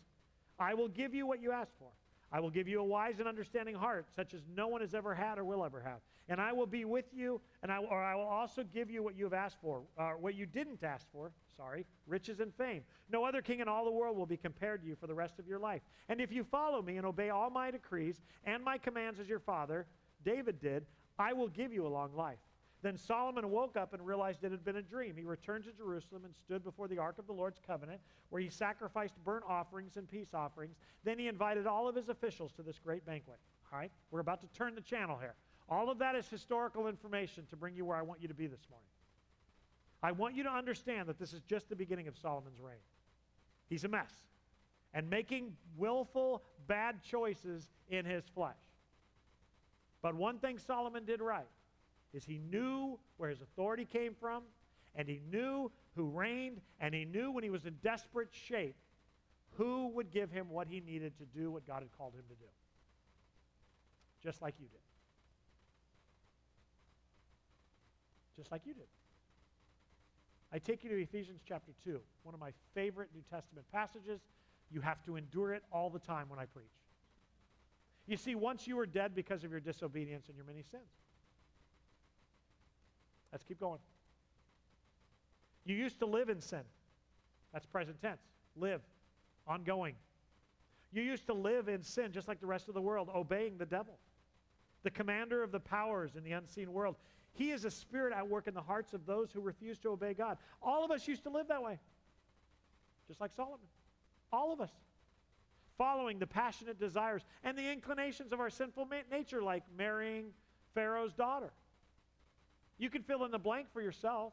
I 0.59 0.75
will 0.75 0.89
give 0.89 1.15
you 1.15 1.27
what 1.27 1.41
you 1.41 1.53
ask 1.53 1.73
for. 1.79 1.89
I 2.33 2.41
will 2.41 2.51
give 2.51 2.67
you 2.67 2.81
a 2.81 2.85
wise 2.85 3.21
and 3.21 3.29
understanding 3.29 3.77
heart, 3.77 4.07
such 4.15 4.35
as 4.35 4.41
no 4.57 4.67
one 4.67 4.81
has 4.81 4.93
ever 4.93 5.15
had 5.15 5.39
or 5.39 5.45
will 5.45 5.65
ever 5.65 5.81
have. 5.81 6.01
And 6.29 6.41
I 6.41 6.53
will 6.53 6.67
be 6.67 6.85
with 6.85 7.05
you, 7.13 7.41
and 7.63 7.71
I, 7.71 7.79
or 7.79 8.03
I 8.03 8.17
will 8.17 8.23
also 8.23 8.65
give 8.65 8.91
you 8.91 9.05
what 9.05 9.17
you 9.17 9.23
have 9.25 9.35
asked 9.35 9.59
for, 9.61 9.83
uh, 9.97 10.11
what 10.13 10.35
you 10.35 10.45
didn't 10.47 10.83
ask 10.83 11.07
for, 11.13 11.31
sorry, 11.57 11.87
riches 12.07 12.41
and 12.41 12.53
fame. 12.55 12.83
No 13.09 13.25
other 13.25 13.41
king 13.41 13.61
in 13.61 13.69
all 13.69 13.85
the 13.85 13.91
world 13.93 14.17
will 14.17 14.27
be 14.27 14.37
compared 14.37 14.81
to 14.83 14.89
you 14.89 14.97
for 14.97 15.07
the 15.07 15.15
rest 15.15 15.39
of 15.39 15.47
your 15.47 15.61
life. 15.61 15.83
And 16.09 16.21
if 16.21 16.33
you 16.33 16.43
follow 16.43 16.83
me 16.83 16.97
and 16.97 17.07
obey 17.07 17.31
all 17.31 17.51
my 17.51 17.71
decrees 17.71 18.21
and 18.45 18.65
my 18.65 18.79
commands 18.79 19.21
as 19.21 19.29
your 19.29 19.39
father, 19.39 19.87
David 20.25 20.59
did, 20.59 20.87
I 21.19 21.35
will 21.35 21.49
give 21.49 21.73
you 21.73 21.87
a 21.87 21.89
long 21.89 22.17
life. 22.17 22.39
Then 22.85 22.99
Solomon 22.99 23.51
woke 23.51 23.79
up 23.79 23.95
and 23.95 24.07
realized 24.07 24.45
it 24.45 24.51
had 24.51 24.63
been 24.63 24.77
a 24.77 24.83
dream. 24.83 25.17
He 25.17 25.25
returned 25.25 25.65
to 25.65 25.73
Jerusalem 25.73 26.27
and 26.27 26.35
stood 26.37 26.63
before 26.63 26.87
the 26.87 26.99
ark 26.99 27.19
of 27.19 27.27
the 27.27 27.33
Lord's 27.33 27.59
covenant, 27.67 27.99
where 28.29 28.43
he 28.43 28.51
sacrificed 28.51 29.15
burnt 29.25 29.43
offerings 29.49 29.97
and 29.97 30.07
peace 30.07 30.35
offerings. 30.35 30.77
Then 31.03 31.19
he 31.19 31.27
invited 31.27 31.67
all 31.67 31.89
of 31.89 31.97
his 31.97 32.11
officials 32.11 32.53
to 32.53 32.63
this 32.63 32.79
great 32.79 33.07
banquet. 33.07 33.39
All 33.73 33.79
right? 33.79 33.91
We're 34.11 34.21
about 34.21 34.43
to 34.43 34.49
turn 34.49 34.75
the 34.75 34.83
channel 34.83 35.17
here. 35.17 35.35
All 35.67 35.91
of 35.91 35.99
that 36.01 36.15
is 36.15 36.29
historical 36.29 36.87
information 36.87 37.47
to 37.49 37.57
bring 37.57 37.75
you 37.75 37.87
where 37.87 37.97
I 37.97 38.03
want 38.03 38.21
you 38.21 38.29
to 38.29 38.35
be 38.35 38.47
this 38.47 38.67
morning. 38.69 38.91
I 40.03 40.13
want 40.13 40.35
you 40.35 40.43
to 40.43 40.53
understand 40.53 41.09
that 41.09 41.19
this 41.19 41.33
is 41.33 41.41
just 41.41 41.71
the 41.71 41.77
beginning 41.77 42.07
of 42.07 42.19
Solomon's 42.19 42.61
reign. 42.61 42.77
He's 43.67 43.85
a 43.85 43.89
mess 43.89 44.13
and 44.93 45.09
making 45.09 45.57
willful 45.79 46.43
bad 46.67 47.03
choices 47.03 47.67
in 47.89 48.05
his 48.05 48.25
flesh. 48.35 48.61
But 50.03 50.15
one 50.15 50.39
thing 50.39 50.59
Solomon 50.59 51.07
did 51.07 51.23
right 51.23 51.47
is 52.15 52.25
he 52.25 52.39
knew 52.51 52.99
where 53.17 53.29
his 53.29 53.41
authority 53.41 53.85
came 53.85 54.15
from, 54.15 54.45
and 54.95 55.09
he 55.09 55.21
knew 55.31 55.71
who 55.97 56.09
reigned, 56.09 56.61
and 56.81 56.95
he 56.95 57.05
knew 57.05 57.31
when 57.31 57.43
he 57.45 57.51
was 57.51 57.67
in 57.67 57.75
desperate 57.83 58.29
shape 58.31 58.77
who 59.57 59.89
would 59.89 60.11
give 60.11 60.31
him 60.31 60.49
what 60.51 60.67
he 60.69 60.81
needed 60.81 61.17
to 61.19 61.25
do 61.27 61.51
what 61.51 61.67
God 61.67 61.83
had 61.83 61.97
called 61.97 62.15
him 62.15 62.25
to 62.29 62.35
do. 62.35 62.51
Just 64.23 64.43
like 64.43 64.55
you 64.59 64.67
did. 64.67 64.81
Just 68.37 68.51
like 68.51 68.63
you 68.65 68.75
did. 68.75 68.87
I 70.53 70.59
take 70.59 70.83
you 70.85 70.91
to 70.91 71.01
Ephesians 71.01 71.41
chapter 71.47 71.73
2, 71.85 72.01
one 72.23 72.35
of 72.35 72.41
my 72.41 72.53
favorite 72.75 73.11
New 73.15 73.23
Testament 73.31 73.67
passages. 73.73 74.21
You 74.71 74.81
have 74.81 75.05
to 75.05 75.17
endure 75.17 75.53
it 75.53 75.63
all 75.73 75.91
the 75.91 75.99
time 75.99 76.29
when 76.29 76.39
I 76.39 76.47
preach. 76.47 76.67
You 78.07 78.17
see, 78.17 78.35
once 78.35 78.67
you 78.67 78.77
were 78.77 78.87
dead 78.87 79.15
because 79.15 79.45
of 79.45 79.51
your 79.51 79.61
disobedience 79.61 80.29
and 80.29 80.37
your 80.37 80.47
many 80.47 80.63
sins. 80.63 80.83
Let's 83.35 83.43
keep 83.43 83.59
going. 83.59 83.81
You 85.65 85.75
used 85.75 85.99
to 85.99 86.07
live 86.07 86.29
in 86.29 86.41
sin. 86.41 86.61
That's 87.53 87.67
present 87.67 88.01
tense. 88.01 88.23
Live. 88.55 88.81
Ongoing. 89.49 89.97
You 90.93 91.03
used 91.03 91.27
to 91.27 91.35
live 91.35 91.69
in 91.69 91.83
sin 91.83 92.13
just 92.13 92.29
like 92.29 92.41
the 92.41 92.47
rest 92.47 92.69
of 92.69 92.75
the 92.75 92.81
world, 92.81 93.11
obeying 93.13 93.59
the 93.59 93.67
devil, 93.67 93.99
the 94.85 94.91
commander 94.93 95.43
of 95.43 95.51
the 95.51 95.59
powers 95.59 96.15
in 96.15 96.23
the 96.23 96.31
unseen 96.31 96.73
world. 96.73 96.95
He 97.33 97.51
is 97.51 97.65
a 97.65 97.73
spirit 97.73 98.15
at 98.17 98.29
work 98.29 98.47
in 98.47 98.55
the 98.55 98.63
hearts 98.63 98.95
of 98.95 99.05
those 99.05 99.33
who 99.33 99.41
refuse 99.41 99.81
to 99.81 99.89
obey 99.89 100.15
God. 100.15 100.39
All 100.63 100.85
of 100.85 100.93
us 100.93 101.09
used 101.09 101.25
to 101.25 101.31
live 101.31 101.49
that 101.49 101.61
way, 101.61 101.81
just 103.09 103.21
like 103.21 103.33
Solomon. 103.35 103.67
All 104.33 104.53
of 104.53 104.61
us. 104.61 104.71
Following 105.77 106.21
the 106.21 106.27
passionate 106.29 106.79
desires 106.79 107.23
and 107.43 107.59
the 107.59 107.69
inclinations 107.69 108.33
of 108.33 108.39
our 108.39 108.51
sinful 108.51 108.85
ma- 108.85 108.99
nature, 109.11 109.43
like 109.43 109.65
marrying 109.77 110.27
Pharaoh's 110.73 111.13
daughter 111.13 111.51
you 112.79 112.91
can 112.91 113.03
fill 113.03 113.25
in 113.25 113.31
the 113.31 113.39
blank 113.39 113.69
for 113.73 113.81
yourself. 113.81 114.33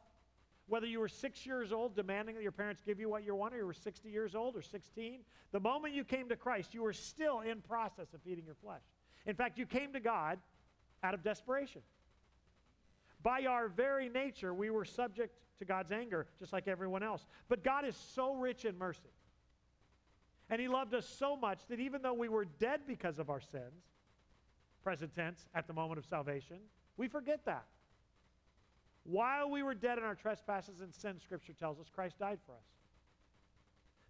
Whether 0.68 0.86
you 0.86 1.00
were 1.00 1.08
six 1.08 1.44
years 1.44 1.72
old 1.72 1.96
demanding 1.96 2.36
that 2.36 2.42
your 2.42 2.52
parents 2.52 2.82
give 2.84 3.00
you 3.00 3.08
what 3.08 3.24
you 3.24 3.34
want, 3.34 3.52
or 3.54 3.58
you 3.58 3.66
were 3.66 3.74
60 3.74 4.08
years 4.08 4.34
old 4.34 4.56
or 4.56 4.62
16, 4.62 5.20
the 5.50 5.60
moment 5.60 5.94
you 5.94 6.04
came 6.04 6.28
to 6.28 6.36
Christ, 6.36 6.72
you 6.72 6.82
were 6.82 6.92
still 6.92 7.40
in 7.40 7.60
process 7.60 8.14
of 8.14 8.22
feeding 8.22 8.44
your 8.44 8.54
flesh. 8.54 8.82
In 9.26 9.34
fact, 9.34 9.58
you 9.58 9.66
came 9.66 9.92
to 9.92 10.00
God 10.00 10.38
out 11.02 11.14
of 11.14 11.22
desperation. 11.22 11.82
By 13.22 13.44
our 13.46 13.68
very 13.68 14.08
nature, 14.08 14.54
we 14.54 14.70
were 14.70 14.84
subject 14.84 15.36
to 15.58 15.64
God's 15.64 15.92
anger, 15.92 16.26
just 16.38 16.52
like 16.52 16.66
everyone 16.66 17.02
else. 17.02 17.26
But 17.48 17.62
God 17.62 17.84
is 17.84 17.96
so 18.14 18.34
rich 18.34 18.64
in 18.64 18.76
mercy. 18.78 19.10
And 20.50 20.60
He 20.60 20.68
loved 20.68 20.94
us 20.94 21.06
so 21.06 21.36
much 21.36 21.60
that 21.68 21.80
even 21.80 22.02
though 22.02 22.14
we 22.14 22.28
were 22.28 22.44
dead 22.44 22.80
because 22.86 23.18
of 23.18 23.30
our 23.30 23.40
sins, 23.40 23.84
present 24.82 25.14
tense, 25.14 25.46
at 25.54 25.66
the 25.66 25.72
moment 25.72 25.98
of 25.98 26.06
salvation, 26.06 26.58
we 26.96 27.08
forget 27.08 27.44
that. 27.46 27.64
While 29.04 29.50
we 29.50 29.62
were 29.62 29.74
dead 29.74 29.98
in 29.98 30.04
our 30.04 30.14
trespasses 30.14 30.80
and 30.80 30.94
sins, 30.94 31.22
Scripture 31.22 31.54
tells 31.54 31.80
us, 31.80 31.86
Christ 31.92 32.18
died 32.18 32.38
for 32.46 32.52
us. 32.52 32.64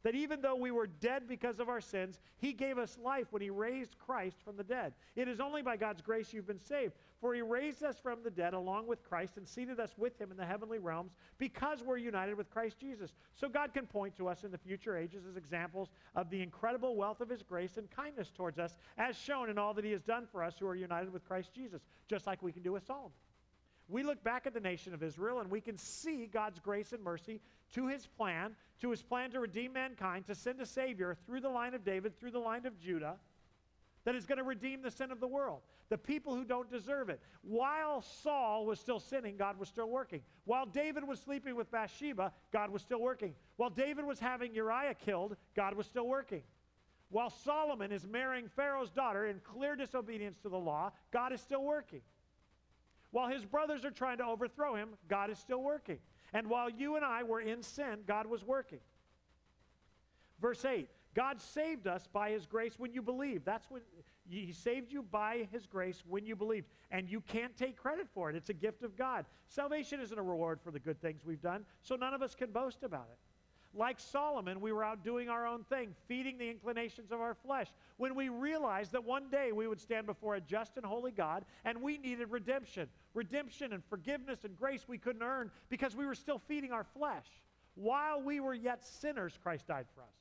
That 0.03 0.17
even 0.17 0.41
though 0.43 0.57
we 0.57 0.73
were 0.73 0.89
dead 0.89 1.29
because 1.29 1.61
of 1.61 1.69
our 1.69 1.81
sins, 1.81 2.19
He 2.39 2.53
gave 2.53 2.77
us 2.77 2.99
life 3.01 3.29
when 3.31 3.41
He 3.41 3.51
raised 3.51 3.97
Christ 3.99 4.39
from 4.45 4.57
the 4.57 4.65
dead. 4.65 4.95
It 5.15 5.29
is 5.29 5.39
only 5.39 5.63
by 5.63 5.77
God's 5.77 6.03
grace 6.03 6.33
you've 6.33 6.47
been 6.47 6.61
saved. 6.61 6.95
For 7.21 7.33
He 7.35 7.41
raised 7.41 7.85
us 7.85 8.01
from 8.01 8.19
the 8.25 8.31
dead 8.31 8.53
along 8.53 8.89
with 8.89 9.05
Christ 9.05 9.37
and 9.37 9.47
seated 9.47 9.79
us 9.79 9.95
with 9.97 10.21
Him 10.21 10.33
in 10.33 10.37
the 10.37 10.45
heavenly 10.45 10.81
realms 10.81 11.13
because 11.39 11.85
we're 11.85 11.99
united 11.99 12.37
with 12.37 12.51
Christ 12.51 12.81
Jesus. 12.81 13.13
So 13.37 13.49
God 13.49 13.73
can 13.73 13.87
point 13.87 14.17
to 14.17 14.27
us 14.27 14.43
in 14.43 14.51
the 14.51 14.59
future 14.59 14.97
ages 14.97 15.25
as 15.25 15.37
examples 15.37 15.91
of 16.17 16.29
the 16.31 16.43
incredible 16.43 16.97
wealth 16.97 17.21
of 17.21 17.29
His 17.29 17.45
grace 17.45 17.77
and 17.77 17.89
kindness 17.89 18.33
towards 18.35 18.59
us, 18.59 18.77
as 18.99 19.17
shown 19.17 19.51
in 19.51 19.57
all 19.57 19.73
that 19.73 19.85
He 19.85 19.93
has 19.93 20.03
done 20.03 20.27
for 20.33 20.43
us 20.43 20.57
who 20.59 20.67
are 20.67 20.75
united 20.75 21.13
with 21.13 21.25
Christ 21.25 21.55
Jesus, 21.55 21.81
just 22.09 22.27
like 22.27 22.43
we 22.43 22.51
can 22.51 22.65
do 22.65 22.73
with 22.73 22.85
Solomon 22.85 23.13
we 23.93 24.03
look 24.03 24.23
back 24.25 24.47
at 24.47 24.55
the 24.55 24.61
nation 24.61 24.95
of 24.95 25.03
Israel 25.03 25.41
and 25.41 25.51
we 25.51 25.61
can 25.61 25.77
see 25.77 26.27
God's 26.27 26.59
grace 26.59 26.93
and 26.93 27.03
mercy 27.03 27.41
to 27.75 27.87
his 27.87 28.07
plan, 28.07 28.55
to 28.81 28.91
his 28.91 29.03
plan 29.03 29.31
to 29.31 29.41
redeem 29.41 29.73
mankind, 29.73 30.27
to 30.27 30.35
send 30.35 30.61
a 30.61 30.67
Savior 30.67 31.17
through 31.27 31.41
the 31.41 31.49
line 31.49 31.75
of 31.75 31.85
David, 31.85 32.19
through 32.19 32.31
the 32.31 32.39
line 32.39 32.67
of 32.67 32.79
Judah, 32.81 33.17
that 34.05 34.15
is 34.15 34.27
going 34.27 34.39
to 34.39 34.45
redeem 34.45 34.83
the 34.83 34.91
sin 34.91 35.13
of 35.13 35.21
the 35.21 35.29
world. 35.29 35.61
The 35.89 35.99
people 35.99 36.35
who 36.35 36.45
don't 36.45 36.71
deserve 36.71 37.11
it. 37.11 37.21
While 37.43 38.01
Saul 38.01 38.65
was 38.65 38.81
still 38.81 38.99
sinning, 38.99 39.37
God 39.37 39.59
was 39.59 39.69
still 39.69 39.91
working. 39.91 40.23
While 40.45 40.65
David 40.65 41.07
was 41.07 41.21
sleeping 41.21 41.55
with 41.55 41.71
Bathsheba, 41.71 42.33
God 42.51 42.71
was 42.71 42.81
still 42.81 43.01
working. 43.01 43.35
While 43.57 43.71
David 43.71 44.07
was 44.07 44.19
having 44.19 44.55
Uriah 44.55 44.95
killed, 44.95 45.37
God 45.55 45.75
was 45.75 45.87
still 45.87 46.09
working. 46.09 46.43
While 47.11 47.29
Solomon 47.29 47.93
is 47.93 48.07
marrying 48.07 48.49
Pharaoh's 48.49 48.91
daughter 48.91 49.27
in 49.27 49.39
clear 49.41 49.77
disobedience 49.77 50.39
to 50.39 50.49
the 50.49 50.59
law, 50.59 50.93
God 51.13 51.31
is 51.31 51.43
still 51.43 51.63
working. 51.63 52.01
While 53.13 53.29
his 53.29 53.45
brothers 53.45 53.85
are 53.85 53.91
trying 53.91 54.19
to 54.19 54.25
overthrow 54.25 54.75
him, 54.75 54.91
God 55.09 55.31
is 55.31 55.39
still 55.39 55.63
working. 55.63 55.99
And 56.33 56.49
while 56.49 56.69
you 56.69 56.97
and 56.97 57.05
I 57.05 57.23
were 57.23 57.41
in 57.41 57.63
sin, 57.63 58.01
God 58.07 58.27
was 58.27 58.43
working. 58.43 58.81
Verse 60.41 60.65
8 60.65 60.89
God 61.15 61.41
saved 61.41 61.87
us 61.87 62.09
by 62.11 62.31
his 62.31 62.47
grace 62.47 62.79
when 62.79 62.93
you 62.93 63.03
believed. 63.03 63.45
That's 63.45 63.71
when 63.71 63.83
he 64.29 64.53
saved 64.53 64.91
you 64.91 65.03
by 65.03 65.47
his 65.53 65.67
grace 65.67 66.03
when 66.09 66.25
you 66.25 66.35
believed. 66.35 66.67
And 66.91 67.09
you 67.09 67.21
can't 67.21 67.55
take 67.55 67.77
credit 67.77 68.09
for 68.15 68.31
it. 68.31 68.37
It's 68.37 68.49
a 68.49 68.55
gift 68.55 68.83
of 68.83 68.97
God. 68.97 69.27
Salvation 69.49 70.01
isn't 70.01 70.19
a 70.19 70.23
reward 70.23 70.61
for 70.63 70.71
the 70.71 70.81
good 70.81 71.01
things 71.03 71.25
we've 71.25 71.43
done, 71.43 71.67
so 71.83 71.97
none 71.97 72.15
of 72.15 72.23
us 72.23 72.35
can 72.35 72.51
boast 72.51 72.83
about 72.83 73.09
it. 73.13 73.19
Like 73.75 73.99
Solomon, 74.01 74.61
we 74.61 74.71
were 74.71 74.85
out 74.85 75.03
doing 75.03 75.31
our 75.31 75.47
own 75.47 75.65
thing, 75.65 75.95
feeding 76.07 76.37
the 76.37 76.51
inclinations 76.51 77.11
of 77.11 77.21
our 77.21 77.35
flesh, 77.35 77.69
when 77.97 78.15
we 78.15 78.29
realized 78.29 78.93
that 78.93 79.05
one 79.05 79.31
day 79.31 79.53
we 79.53 79.67
would 79.67 79.81
stand 79.81 80.07
before 80.07 80.35
a 80.35 80.41
just 80.41 80.77
and 80.77 80.85
holy 80.85 81.11
God 81.11 81.47
and 81.65 81.81
we 81.81 81.97
needed 81.97 82.31
redemption. 82.31 82.89
Redemption 83.15 83.73
and 83.73 83.83
forgiveness 83.85 84.45
and 84.45 84.57
grace 84.57 84.85
we 84.87 84.99
couldn't 84.99 85.23
earn 85.23 85.51
because 85.71 85.97
we 85.97 86.05
were 86.05 86.15
still 86.15 86.39
feeding 86.39 86.71
our 86.73 86.85
flesh. 86.85 87.27
While 87.75 88.21
we 88.21 88.41
were 88.41 88.55
yet 88.55 88.85
sinners, 88.85 89.39
Christ 89.43 89.67
died 89.69 89.87
for 89.95 90.03
us. 90.03 90.15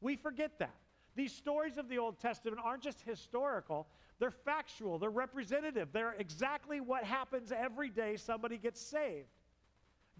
We 0.00 0.16
forget 0.16 0.58
that. 0.58 0.74
These 1.14 1.32
stories 1.32 1.76
of 1.76 1.88
the 1.88 1.98
Old 1.98 2.18
Testament 2.18 2.60
aren't 2.64 2.82
just 2.82 3.02
historical, 3.02 3.86
they're 4.18 4.30
factual, 4.30 4.98
they're 4.98 5.10
representative, 5.10 5.88
they're 5.92 6.14
exactly 6.18 6.80
what 6.80 7.04
happens 7.04 7.52
every 7.52 7.90
day 7.90 8.16
somebody 8.16 8.58
gets 8.58 8.80
saved. 8.80 9.28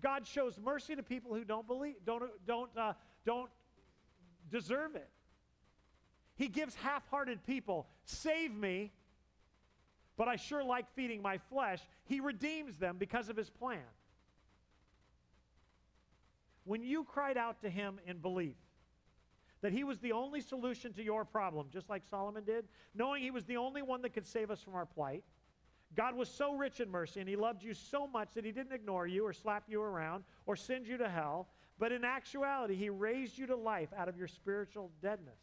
God 0.04 0.26
shows 0.26 0.60
mercy 0.62 0.94
to 0.94 1.02
people 1.02 1.34
who 1.34 1.44
don't 1.44 1.66
believe, 1.66 1.94
don't, 2.04 2.24
don't, 2.46 2.70
uh, 2.76 2.92
don't 3.24 3.48
deserve 4.50 4.96
it. 4.96 5.08
He 6.36 6.48
gives 6.48 6.74
half 6.74 7.08
hearted 7.08 7.42
people, 7.46 7.86
save 8.04 8.54
me, 8.54 8.92
but 10.18 10.28
I 10.28 10.36
sure 10.36 10.62
like 10.62 10.84
feeding 10.94 11.22
my 11.22 11.38
flesh. 11.38 11.80
He 12.04 12.20
redeems 12.20 12.76
them 12.76 12.96
because 12.98 13.30
of 13.30 13.36
his 13.36 13.48
plan. 13.48 13.78
When 16.64 16.82
you 16.82 17.04
cried 17.04 17.38
out 17.38 17.62
to 17.62 17.70
him 17.70 17.98
in 18.06 18.18
belief, 18.18 18.56
that 19.62 19.72
he 19.72 19.84
was 19.84 20.00
the 20.00 20.12
only 20.12 20.42
solution 20.42 20.92
to 20.92 21.02
your 21.02 21.24
problem, 21.24 21.68
just 21.72 21.88
like 21.88 22.02
Solomon 22.10 22.44
did, 22.44 22.66
knowing 22.94 23.22
he 23.22 23.30
was 23.30 23.46
the 23.46 23.56
only 23.56 23.80
one 23.80 24.02
that 24.02 24.12
could 24.12 24.26
save 24.26 24.50
us 24.50 24.60
from 24.60 24.74
our 24.74 24.84
plight, 24.84 25.24
God 25.94 26.16
was 26.16 26.28
so 26.28 26.54
rich 26.54 26.80
in 26.80 26.90
mercy 26.90 27.20
and 27.20 27.28
he 27.28 27.36
loved 27.36 27.62
you 27.62 27.74
so 27.74 28.06
much 28.06 28.34
that 28.34 28.44
he 28.44 28.52
didn't 28.52 28.72
ignore 28.72 29.06
you 29.06 29.24
or 29.24 29.32
slap 29.32 29.64
you 29.68 29.80
around 29.80 30.24
or 30.46 30.56
send 30.56 30.86
you 30.86 30.96
to 30.98 31.08
hell, 31.08 31.48
but 31.78 31.92
in 31.92 32.04
actuality, 32.04 32.74
he 32.74 32.88
raised 32.88 33.38
you 33.38 33.46
to 33.46 33.56
life 33.56 33.88
out 33.96 34.08
of 34.08 34.16
your 34.16 34.28
spiritual 34.28 34.90
deadness. 35.02 35.38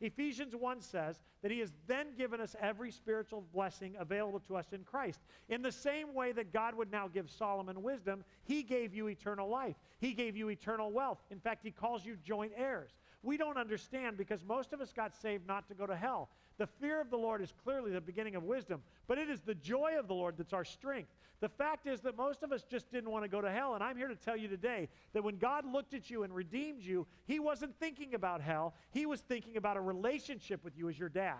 Ephesians 0.00 0.54
1 0.54 0.82
says 0.82 1.22
that 1.40 1.50
he 1.50 1.58
has 1.60 1.72
then 1.86 2.08
given 2.18 2.38
us 2.40 2.54
every 2.60 2.90
spiritual 2.90 3.44
blessing 3.54 3.94
available 3.98 4.40
to 4.40 4.54
us 4.56 4.66
in 4.72 4.84
Christ. 4.84 5.20
In 5.48 5.62
the 5.62 5.72
same 5.72 6.12
way 6.12 6.32
that 6.32 6.52
God 6.52 6.74
would 6.74 6.92
now 6.92 7.08
give 7.08 7.30
Solomon 7.30 7.82
wisdom, 7.82 8.22
he 8.44 8.62
gave 8.62 8.92
you 8.92 9.08
eternal 9.08 9.48
life. 9.48 9.76
He 9.98 10.12
gave 10.12 10.36
you 10.36 10.50
eternal 10.50 10.92
wealth. 10.92 11.22
In 11.30 11.40
fact, 11.40 11.64
he 11.64 11.70
calls 11.70 12.04
you 12.04 12.16
joint 12.22 12.52
heirs. 12.56 12.90
We 13.22 13.38
don't 13.38 13.56
understand 13.56 14.18
because 14.18 14.44
most 14.44 14.74
of 14.74 14.82
us 14.82 14.92
got 14.92 15.14
saved 15.14 15.46
not 15.46 15.66
to 15.68 15.74
go 15.74 15.86
to 15.86 15.96
hell. 15.96 16.28
The 16.58 16.66
fear 16.66 17.00
of 17.00 17.10
the 17.10 17.18
Lord 17.18 17.42
is 17.42 17.52
clearly 17.64 17.90
the 17.90 18.00
beginning 18.00 18.34
of 18.34 18.44
wisdom, 18.44 18.82
but 19.06 19.18
it 19.18 19.28
is 19.28 19.40
the 19.40 19.54
joy 19.54 19.98
of 19.98 20.08
the 20.08 20.14
Lord 20.14 20.36
that's 20.38 20.52
our 20.52 20.64
strength. 20.64 21.10
The 21.40 21.48
fact 21.50 21.86
is 21.86 22.00
that 22.00 22.16
most 22.16 22.42
of 22.42 22.50
us 22.50 22.62
just 22.62 22.90
didn't 22.90 23.10
want 23.10 23.24
to 23.24 23.28
go 23.28 23.42
to 23.42 23.50
hell, 23.50 23.74
and 23.74 23.84
I'm 23.84 23.96
here 23.96 24.08
to 24.08 24.16
tell 24.16 24.36
you 24.36 24.48
today 24.48 24.88
that 25.12 25.22
when 25.22 25.36
God 25.36 25.70
looked 25.70 25.92
at 25.92 26.08
you 26.08 26.22
and 26.22 26.34
redeemed 26.34 26.82
you, 26.82 27.06
He 27.26 27.38
wasn't 27.40 27.78
thinking 27.78 28.14
about 28.14 28.40
hell, 28.40 28.74
He 28.90 29.04
was 29.04 29.20
thinking 29.20 29.58
about 29.58 29.76
a 29.76 29.82
relationship 29.82 30.64
with 30.64 30.78
you 30.78 30.88
as 30.88 30.98
your 30.98 31.10
dad. 31.10 31.36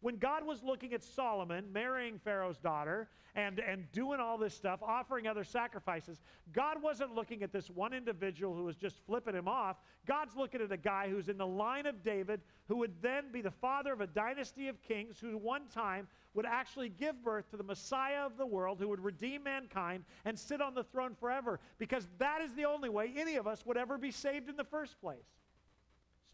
When 0.00 0.16
God 0.16 0.46
was 0.46 0.62
looking 0.62 0.94
at 0.94 1.02
Solomon 1.02 1.72
marrying 1.72 2.20
Pharaoh's 2.20 2.58
daughter 2.58 3.08
and, 3.34 3.58
and 3.58 3.90
doing 3.90 4.20
all 4.20 4.38
this 4.38 4.54
stuff, 4.54 4.80
offering 4.80 5.26
other 5.26 5.42
sacrifices, 5.42 6.20
God 6.52 6.80
wasn't 6.80 7.16
looking 7.16 7.42
at 7.42 7.52
this 7.52 7.68
one 7.68 7.92
individual 7.92 8.54
who 8.54 8.64
was 8.64 8.76
just 8.76 9.04
flipping 9.06 9.34
him 9.34 9.48
off. 9.48 9.76
God's 10.06 10.36
looking 10.36 10.60
at 10.60 10.70
a 10.70 10.76
guy 10.76 11.08
who's 11.08 11.28
in 11.28 11.36
the 11.36 11.46
line 11.46 11.86
of 11.86 12.04
David, 12.04 12.40
who 12.68 12.76
would 12.76 12.94
then 13.02 13.32
be 13.32 13.40
the 13.40 13.50
father 13.50 13.92
of 13.92 14.00
a 14.00 14.06
dynasty 14.06 14.68
of 14.68 14.80
kings, 14.82 15.18
who 15.20 15.36
one 15.36 15.66
time 15.66 16.06
would 16.34 16.46
actually 16.46 16.90
give 16.90 17.20
birth 17.24 17.50
to 17.50 17.56
the 17.56 17.64
Messiah 17.64 18.24
of 18.24 18.36
the 18.36 18.46
world, 18.46 18.78
who 18.78 18.88
would 18.88 19.00
redeem 19.02 19.42
mankind 19.42 20.04
and 20.24 20.38
sit 20.38 20.60
on 20.60 20.74
the 20.74 20.84
throne 20.84 21.16
forever, 21.18 21.58
because 21.78 22.06
that 22.18 22.40
is 22.40 22.54
the 22.54 22.64
only 22.66 22.88
way 22.88 23.12
any 23.16 23.34
of 23.34 23.48
us 23.48 23.66
would 23.66 23.76
ever 23.76 23.98
be 23.98 24.12
saved 24.12 24.48
in 24.48 24.54
the 24.54 24.62
first 24.62 25.00
place. 25.00 25.26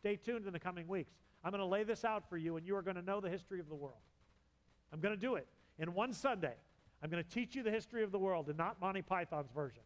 Stay 0.00 0.16
tuned 0.16 0.46
in 0.46 0.52
the 0.52 0.60
coming 0.60 0.86
weeks. 0.86 1.14
I'm 1.44 1.50
going 1.50 1.60
to 1.60 1.66
lay 1.66 1.84
this 1.84 2.04
out 2.04 2.28
for 2.28 2.36
you, 2.36 2.56
and 2.56 2.66
you 2.66 2.74
are 2.76 2.82
going 2.82 2.96
to 2.96 3.02
know 3.02 3.20
the 3.20 3.28
history 3.28 3.60
of 3.60 3.68
the 3.68 3.74
world. 3.74 3.98
I'm 4.92 5.00
going 5.00 5.14
to 5.14 5.20
do 5.20 5.34
it. 5.34 5.46
In 5.78 5.92
one 5.92 6.12
Sunday, 6.12 6.54
I'm 7.02 7.10
going 7.10 7.22
to 7.22 7.28
teach 7.28 7.54
you 7.54 7.62
the 7.62 7.70
history 7.70 8.02
of 8.02 8.12
the 8.12 8.18
world 8.18 8.48
and 8.48 8.56
not 8.56 8.80
Monty 8.80 9.02
Python's 9.02 9.50
version, 9.54 9.82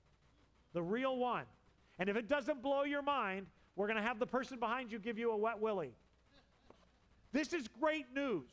the 0.73 0.83
real 0.83 1.17
one. 1.17 1.45
And 1.99 2.09
if 2.09 2.17
it 2.17 2.29
doesn't 2.29 2.63
blow 2.63 2.85
your 2.85 3.03
mind, 3.03 3.47
we're 3.75 3.87
going 3.87 3.97
to 3.97 4.03
have 4.03 4.19
the 4.19 4.27
person 4.27 4.61
behind 4.61 4.93
you 4.93 4.99
give 4.99 5.19
you 5.19 5.33
a 5.33 5.37
wet 5.37 5.59
willy. 5.61 5.93
This 7.33 7.53
is 7.53 7.67
great 7.81 8.07
news. 8.15 8.49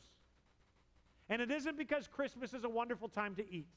And 1.28 1.42
it 1.42 1.50
isn't 1.50 1.78
because 1.78 2.08
Christmas 2.08 2.54
is 2.54 2.64
a 2.64 2.68
wonderful 2.68 3.08
time 3.08 3.34
to 3.36 3.52
eat. 3.52 3.68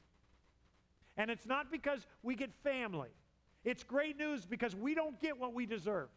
And 1.18 1.30
it's 1.30 1.46
not 1.46 1.72
because 1.72 2.06
we 2.24 2.36
get 2.36 2.52
family. 2.64 3.10
It's 3.64 3.84
great 3.84 4.18
news 4.18 4.46
because 4.46 4.76
we 4.76 4.96
don't 4.96 5.20
get 5.20 5.38
what 5.38 5.54
we 5.54 5.66
deserve. 5.66 6.10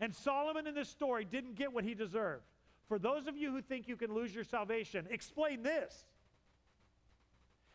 And 0.00 0.14
Solomon 0.14 0.66
in 0.66 0.74
this 0.74 0.88
story 0.88 1.24
didn't 1.24 1.56
get 1.56 1.72
what 1.72 1.84
he 1.84 1.94
deserved. 1.94 2.44
For 2.88 2.98
those 2.98 3.26
of 3.26 3.36
you 3.36 3.52
who 3.52 3.60
think 3.60 3.86
you 3.86 3.96
can 3.96 4.12
lose 4.12 4.34
your 4.34 4.44
salvation, 4.44 5.06
explain 5.10 5.62
this. 5.62 6.04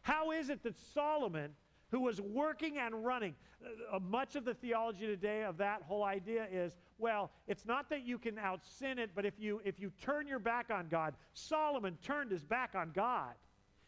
How 0.02 0.31
is 0.31 0.49
it 0.49 0.61
that 0.64 0.76
Solomon, 0.93 1.52
who 1.91 2.02
was 2.02 2.19
working 2.19 2.77
and 2.77 3.06
running, 3.06 3.34
uh, 3.64 3.95
uh, 3.95 3.99
much 3.99 4.35
of 4.35 4.43
the 4.43 4.53
theology 4.53 5.07
today 5.07 5.43
of 5.43 5.57
that 5.57 5.84
whole 5.84 6.03
idea 6.03 6.47
is, 6.52 6.76
well, 6.97 7.31
it's 7.47 7.65
not 7.65 7.89
that 7.89 8.06
you 8.06 8.18
can 8.18 8.38
out 8.38 8.61
sin 8.65 8.99
it, 8.99 9.11
but 9.15 9.26
if 9.26 9.39
you 9.39 9.61
if 9.64 9.80
you 9.80 9.91
turn 10.02 10.27
your 10.27 10.39
back 10.39 10.69
on 10.69 10.88
God, 10.89 11.15
Solomon 11.34 11.97
turned 12.03 12.31
his 12.31 12.43
back 12.43 12.76
on 12.76 12.91
God. 12.93 13.34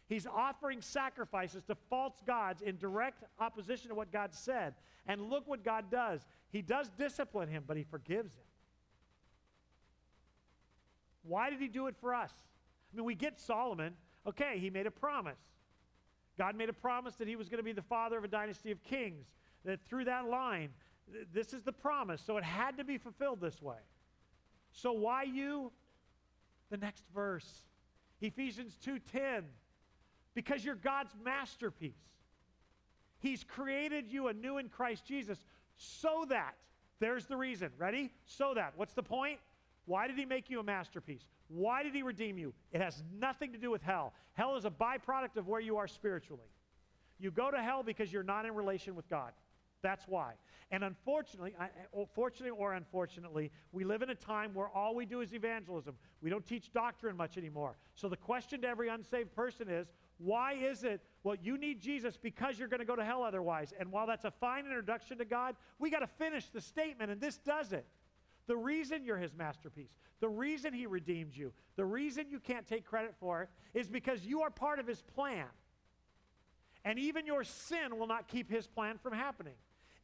He's 0.07 0.25
offering 0.25 0.81
sacrifices 0.81 1.63
to 1.65 1.75
false 1.89 2.21
gods 2.25 2.61
in 2.61 2.77
direct 2.77 3.23
opposition 3.39 3.89
to 3.89 3.95
what 3.95 4.11
God 4.11 4.33
said. 4.33 4.73
And 5.05 5.21
look 5.21 5.47
what 5.47 5.63
God 5.63 5.91
does. 5.91 6.25
He 6.57 6.63
does 6.63 6.89
discipline 6.97 7.49
him, 7.49 7.65
but 7.67 7.77
he 7.77 7.83
forgives 7.83 8.33
him. 8.33 8.41
Why 11.21 11.51
did 11.51 11.59
he 11.59 11.67
do 11.67 11.85
it 11.85 11.95
for 12.01 12.15
us? 12.15 12.31
I 12.91 12.97
mean, 12.97 13.05
we 13.05 13.13
get 13.13 13.39
Solomon. 13.39 13.93
Okay, 14.25 14.57
he 14.57 14.71
made 14.71 14.87
a 14.87 14.91
promise. 14.91 15.37
God 16.35 16.55
made 16.55 16.69
a 16.69 16.73
promise 16.73 17.13
that 17.17 17.27
he 17.27 17.35
was 17.35 17.47
going 17.47 17.59
to 17.59 17.63
be 17.63 17.73
the 17.73 17.83
father 17.83 18.17
of 18.17 18.23
a 18.23 18.27
dynasty 18.27 18.71
of 18.71 18.81
kings, 18.81 19.27
that 19.65 19.79
through 19.87 20.05
that 20.05 20.27
line, 20.29 20.69
th- 21.13 21.27
this 21.31 21.53
is 21.53 21.61
the 21.61 21.71
promise. 21.71 22.23
So 22.25 22.37
it 22.37 22.43
had 22.43 22.75
to 22.77 22.83
be 22.83 22.97
fulfilled 22.97 23.39
this 23.39 23.61
way. 23.61 23.77
So 24.71 24.93
why 24.93 25.23
you? 25.23 25.71
The 26.71 26.77
next 26.77 27.03
verse. 27.13 27.61
Ephesians 28.19 28.75
2:10 28.83 29.43
because 30.33 30.65
you're 30.65 30.73
God's 30.73 31.13
masterpiece. 31.23 32.01
He's 33.19 33.43
created 33.43 34.07
you 34.07 34.27
anew 34.27 34.57
in 34.57 34.69
Christ 34.69 35.05
Jesus 35.05 35.37
so 35.77 36.25
that, 36.29 36.55
there's 36.99 37.25
the 37.25 37.37
reason. 37.37 37.69
Ready? 37.77 38.11
So 38.25 38.53
that. 38.55 38.73
What's 38.75 38.93
the 38.93 39.03
point? 39.03 39.39
Why 39.85 40.07
did 40.07 40.17
He 40.17 40.25
make 40.25 40.49
you 40.49 40.59
a 40.59 40.63
masterpiece? 40.63 41.25
Why 41.47 41.83
did 41.83 41.93
He 41.93 42.03
redeem 42.03 42.37
you? 42.37 42.53
It 42.71 42.81
has 42.81 43.03
nothing 43.17 43.53
to 43.53 43.57
do 43.57 43.71
with 43.71 43.81
hell. 43.81 44.13
Hell 44.33 44.55
is 44.57 44.65
a 44.65 44.69
byproduct 44.69 45.37
of 45.37 45.47
where 45.47 45.61
you 45.61 45.77
are 45.77 45.87
spiritually. 45.87 46.49
You 47.19 47.31
go 47.31 47.49
to 47.49 47.57
hell 47.57 47.83
because 47.83 48.11
you're 48.11 48.23
not 48.23 48.45
in 48.45 48.53
relation 48.53 48.95
with 48.95 49.09
God. 49.09 49.31
That's 49.81 50.05
why. 50.07 50.33
And 50.71 50.83
unfortunately, 50.83 51.53
oh, 51.95 52.07
fortunately 52.13 52.57
or 52.57 52.73
unfortunately, 52.73 53.51
we 53.71 53.83
live 53.83 54.01
in 54.01 54.09
a 54.09 54.15
time 54.15 54.53
where 54.53 54.67
all 54.67 54.95
we 54.95 55.05
do 55.05 55.21
is 55.21 55.33
evangelism. 55.33 55.95
We 56.21 56.29
don't 56.29 56.45
teach 56.45 56.73
doctrine 56.73 57.15
much 57.15 57.37
anymore. 57.37 57.77
So 57.95 58.09
the 58.09 58.17
question 58.17 58.61
to 58.61 58.67
every 58.67 58.89
unsaved 58.89 59.33
person 59.33 59.69
is 59.69 59.87
why 60.17 60.53
is 60.53 60.83
it, 60.83 61.01
well, 61.23 61.35
you 61.41 61.57
need 61.57 61.79
Jesus 61.79 62.17
because 62.17 62.57
you're 62.57 62.67
going 62.67 62.79
to 62.79 62.85
go 62.85 62.95
to 62.95 63.03
hell 63.03 63.23
otherwise? 63.23 63.73
And 63.79 63.91
while 63.91 64.07
that's 64.07 64.25
a 64.25 64.31
fine 64.31 64.65
introduction 64.65 65.17
to 65.19 65.25
God, 65.25 65.55
we 65.79 65.89
got 65.89 65.99
to 65.99 66.07
finish 66.07 66.47
the 66.49 66.61
statement, 66.61 67.11
and 67.11 67.21
this 67.21 67.37
does 67.37 67.73
it. 67.73 67.85
The 68.47 68.57
reason 68.57 69.03
you're 69.03 69.17
his 69.17 69.33
masterpiece, 69.35 69.91
the 70.19 70.29
reason 70.29 70.73
he 70.73 70.87
redeemed 70.87 71.35
you, 71.35 71.51
the 71.75 71.85
reason 71.85 72.25
you 72.29 72.39
can't 72.39 72.65
take 72.65 72.85
credit 72.85 73.13
for 73.19 73.43
it 73.43 73.49
is 73.73 73.89
because 73.89 74.25
you 74.25 74.41
are 74.41 74.49
part 74.49 74.79
of 74.79 74.87
his 74.87 75.01
plan. 75.01 75.45
And 76.85 76.97
even 76.97 77.25
your 77.25 77.43
sin 77.43 77.97
will 77.99 78.07
not 78.07 78.27
keep 78.29 78.49
his 78.49 78.65
plan 78.65 78.97
from 78.97 79.13
happening. 79.13 79.55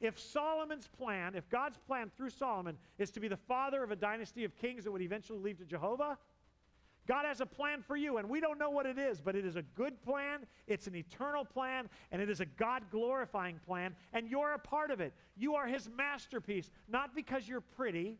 If 0.02 0.20
Solomon's 0.20 0.88
plan, 0.88 1.34
if 1.34 1.50
God's 1.50 1.78
plan 1.78 2.12
through 2.18 2.32
Solomon 2.32 2.78
is 2.98 3.10
to 3.12 3.22
be 3.22 3.30
the 3.30 3.38
father 3.38 3.82
of 3.84 3.92
a 3.92 3.96
dynasty 3.96 4.44
of 4.44 4.54
kings 4.58 4.84
that 4.84 4.92
would 4.92 5.02
eventually 5.02 5.40
lead 5.40 5.60
to 5.60 5.66
Jehovah, 5.66 6.18
God 7.08 7.26
has 7.26 7.42
a 7.42 7.46
plan 7.46 7.82
for 7.82 7.96
you, 7.96 8.18
and 8.18 8.30
we 8.30 8.40
don't 8.40 8.58
know 8.58 8.70
what 8.70 8.86
it 8.86 8.98
is, 8.98 9.20
but 9.20 9.36
it 9.36 9.46
is 9.46 9.56
a 9.56 9.62
good 9.62 10.02
plan, 10.02 10.46
it's 10.68 10.88
an 10.88 10.96
eternal 10.96 11.44
plan, 11.44 11.90
and 12.12 12.22
it 12.22 12.30
is 12.30 12.40
a 12.40 12.46
God 12.46 12.84
glorifying 12.90 13.60
plan, 13.66 13.96
and 14.14 14.30
you're 14.30 14.54
a 14.54 14.60
part 14.60 14.90
of 14.90 15.02
it. 15.02 15.14
You 15.36 15.56
are 15.56 15.68
His 15.68 15.90
masterpiece, 15.98 16.70
not 16.88 17.14
because 17.14 17.48
you're 17.48 17.62
pretty 17.62 18.18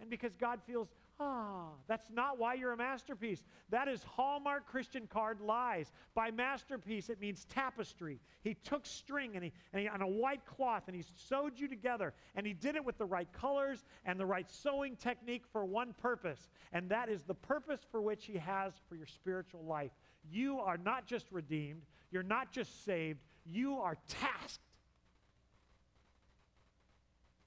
and 0.00 0.08
because 0.08 0.36
God 0.36 0.60
feels, 0.66 0.88
Ah, 1.22 1.66
that's 1.86 2.06
not 2.10 2.38
why 2.38 2.54
you're 2.54 2.72
a 2.72 2.76
masterpiece. 2.78 3.42
That 3.68 3.88
is 3.88 4.02
Hallmark 4.02 4.66
Christian 4.66 5.06
card 5.06 5.42
lies. 5.42 5.92
By 6.14 6.30
masterpiece, 6.30 7.10
it 7.10 7.20
means 7.20 7.44
tapestry. 7.44 8.20
He 8.40 8.54
took 8.54 8.86
string 8.86 9.32
and 9.34 9.44
he, 9.44 9.52
and 9.74 9.82
he 9.82 9.88
on 9.88 10.00
a 10.00 10.08
white 10.08 10.46
cloth 10.46 10.84
and 10.86 10.96
he 10.96 11.04
sewed 11.28 11.60
you 11.60 11.68
together. 11.68 12.14
And 12.36 12.46
he 12.46 12.54
did 12.54 12.74
it 12.74 12.82
with 12.82 12.96
the 12.96 13.04
right 13.04 13.30
colors 13.34 13.84
and 14.06 14.18
the 14.18 14.24
right 14.24 14.50
sewing 14.50 14.96
technique 14.96 15.44
for 15.52 15.66
one 15.66 15.92
purpose. 16.00 16.48
And 16.72 16.88
that 16.88 17.10
is 17.10 17.22
the 17.24 17.34
purpose 17.34 17.80
for 17.90 18.00
which 18.00 18.24
he 18.24 18.38
has 18.38 18.72
for 18.88 18.94
your 18.94 19.06
spiritual 19.06 19.64
life. 19.64 19.92
You 20.30 20.60
are 20.60 20.78
not 20.78 21.06
just 21.06 21.26
redeemed, 21.30 21.82
you're 22.10 22.22
not 22.22 22.50
just 22.50 22.82
saved, 22.86 23.20
you 23.44 23.76
are 23.76 23.98
tasked. 24.08 24.64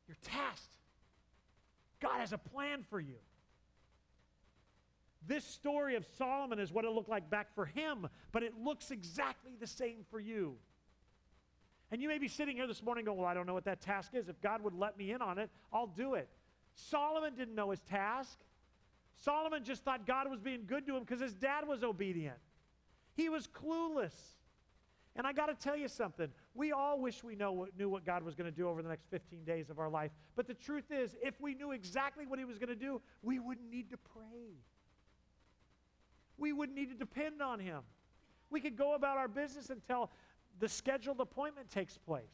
You're 0.07 0.17
tasked. 0.21 0.77
God 1.99 2.19
has 2.19 2.33
a 2.33 2.37
plan 2.37 2.83
for 2.87 2.99
you. 2.99 3.15
This 5.27 5.45
story 5.45 5.95
of 5.95 6.05
Solomon 6.17 6.59
is 6.59 6.71
what 6.71 6.85
it 6.85 6.91
looked 6.91 7.09
like 7.09 7.29
back 7.29 7.53
for 7.55 7.65
him, 7.65 8.07
but 8.31 8.43
it 8.43 8.53
looks 8.61 8.91
exactly 8.91 9.53
the 9.59 9.67
same 9.67 10.05
for 10.09 10.19
you. 10.19 10.55
And 11.91 12.01
you 12.01 12.07
may 12.07 12.17
be 12.17 12.27
sitting 12.27 12.55
here 12.55 12.67
this 12.67 12.81
morning 12.81 13.05
going, 13.05 13.17
Well, 13.17 13.27
I 13.27 13.33
don't 13.33 13.45
know 13.45 13.53
what 13.53 13.65
that 13.65 13.81
task 13.81 14.13
is. 14.15 14.27
If 14.27 14.41
God 14.41 14.63
would 14.63 14.73
let 14.73 14.97
me 14.97 15.11
in 15.11 15.21
on 15.21 15.37
it, 15.37 15.49
I'll 15.71 15.87
do 15.87 16.15
it. 16.15 16.27
Solomon 16.75 17.35
didn't 17.35 17.55
know 17.55 17.69
his 17.71 17.81
task. 17.81 18.39
Solomon 19.15 19.63
just 19.63 19.83
thought 19.83 20.07
God 20.07 20.29
was 20.29 20.39
being 20.39 20.65
good 20.65 20.87
to 20.87 20.97
him 20.97 21.03
because 21.03 21.21
his 21.21 21.33
dad 21.33 21.67
was 21.67 21.83
obedient. 21.83 22.37
He 23.15 23.29
was 23.29 23.47
clueless. 23.47 24.15
And 25.15 25.27
I 25.27 25.33
got 25.33 25.45
to 25.45 25.53
tell 25.53 25.77
you 25.77 25.87
something. 25.87 26.29
We 26.55 26.71
all 26.71 26.99
wish 26.99 27.23
we 27.23 27.35
know 27.35 27.67
knew 27.77 27.87
what 27.87 28.03
God 28.03 28.23
was 28.23 28.33
going 28.33 28.51
to 28.51 28.55
do 28.55 28.67
over 28.67 28.81
the 28.81 28.89
next 28.89 29.05
15 29.11 29.43
days 29.43 29.69
of 29.69 29.77
our 29.77 29.89
life. 29.89 30.09
But 30.35 30.47
the 30.47 30.55
truth 30.55 30.91
is, 30.91 31.15
if 31.21 31.39
we 31.39 31.53
knew 31.53 31.71
exactly 31.71 32.25
what 32.25 32.39
He 32.39 32.45
was 32.45 32.57
going 32.57 32.69
to 32.69 32.75
do, 32.75 32.99
we 33.21 33.37
wouldn't 33.37 33.69
need 33.69 33.91
to 33.91 33.97
pray 33.97 34.57
we 36.37 36.53
wouldn't 36.53 36.77
need 36.77 36.89
to 36.89 36.95
depend 36.95 37.41
on 37.41 37.59
him. 37.59 37.81
We 38.49 38.59
could 38.59 38.77
go 38.77 38.95
about 38.95 39.17
our 39.17 39.27
business 39.27 39.69
until 39.69 40.11
the 40.59 40.69
scheduled 40.69 41.19
appointment 41.19 41.69
takes 41.69 41.97
place. 41.97 42.29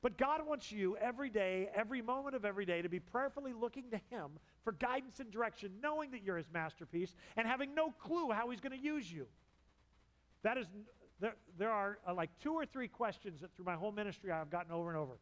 But 0.00 0.16
God 0.16 0.46
wants 0.46 0.70
you 0.70 0.96
every 0.98 1.28
day, 1.28 1.68
every 1.74 2.00
moment 2.00 2.36
of 2.36 2.44
every 2.44 2.64
day, 2.64 2.82
to 2.82 2.88
be 2.88 3.00
prayerfully 3.00 3.52
looking 3.52 3.90
to 3.90 3.96
Him 4.10 4.30
for 4.62 4.72
guidance 4.72 5.18
and 5.18 5.30
direction, 5.30 5.72
knowing 5.82 6.12
that 6.12 6.22
you're 6.22 6.36
His 6.36 6.48
masterpiece 6.52 7.14
and 7.36 7.48
having 7.48 7.74
no 7.74 7.90
clue 7.90 8.30
how 8.30 8.48
He's 8.50 8.60
going 8.60 8.78
to 8.78 8.84
use 8.84 9.10
you. 9.10 9.26
That 10.44 10.56
is, 10.56 10.66
there, 11.18 11.34
there 11.58 11.70
are 11.70 11.98
uh, 12.06 12.14
like 12.14 12.30
two 12.40 12.52
or 12.52 12.64
three 12.64 12.86
questions 12.86 13.40
that 13.40 13.52
through 13.56 13.64
my 13.64 13.74
whole 13.74 13.90
ministry 13.90 14.30
I've 14.30 14.50
gotten 14.50 14.70
over 14.70 14.88
and 14.88 14.98
over. 14.98 15.18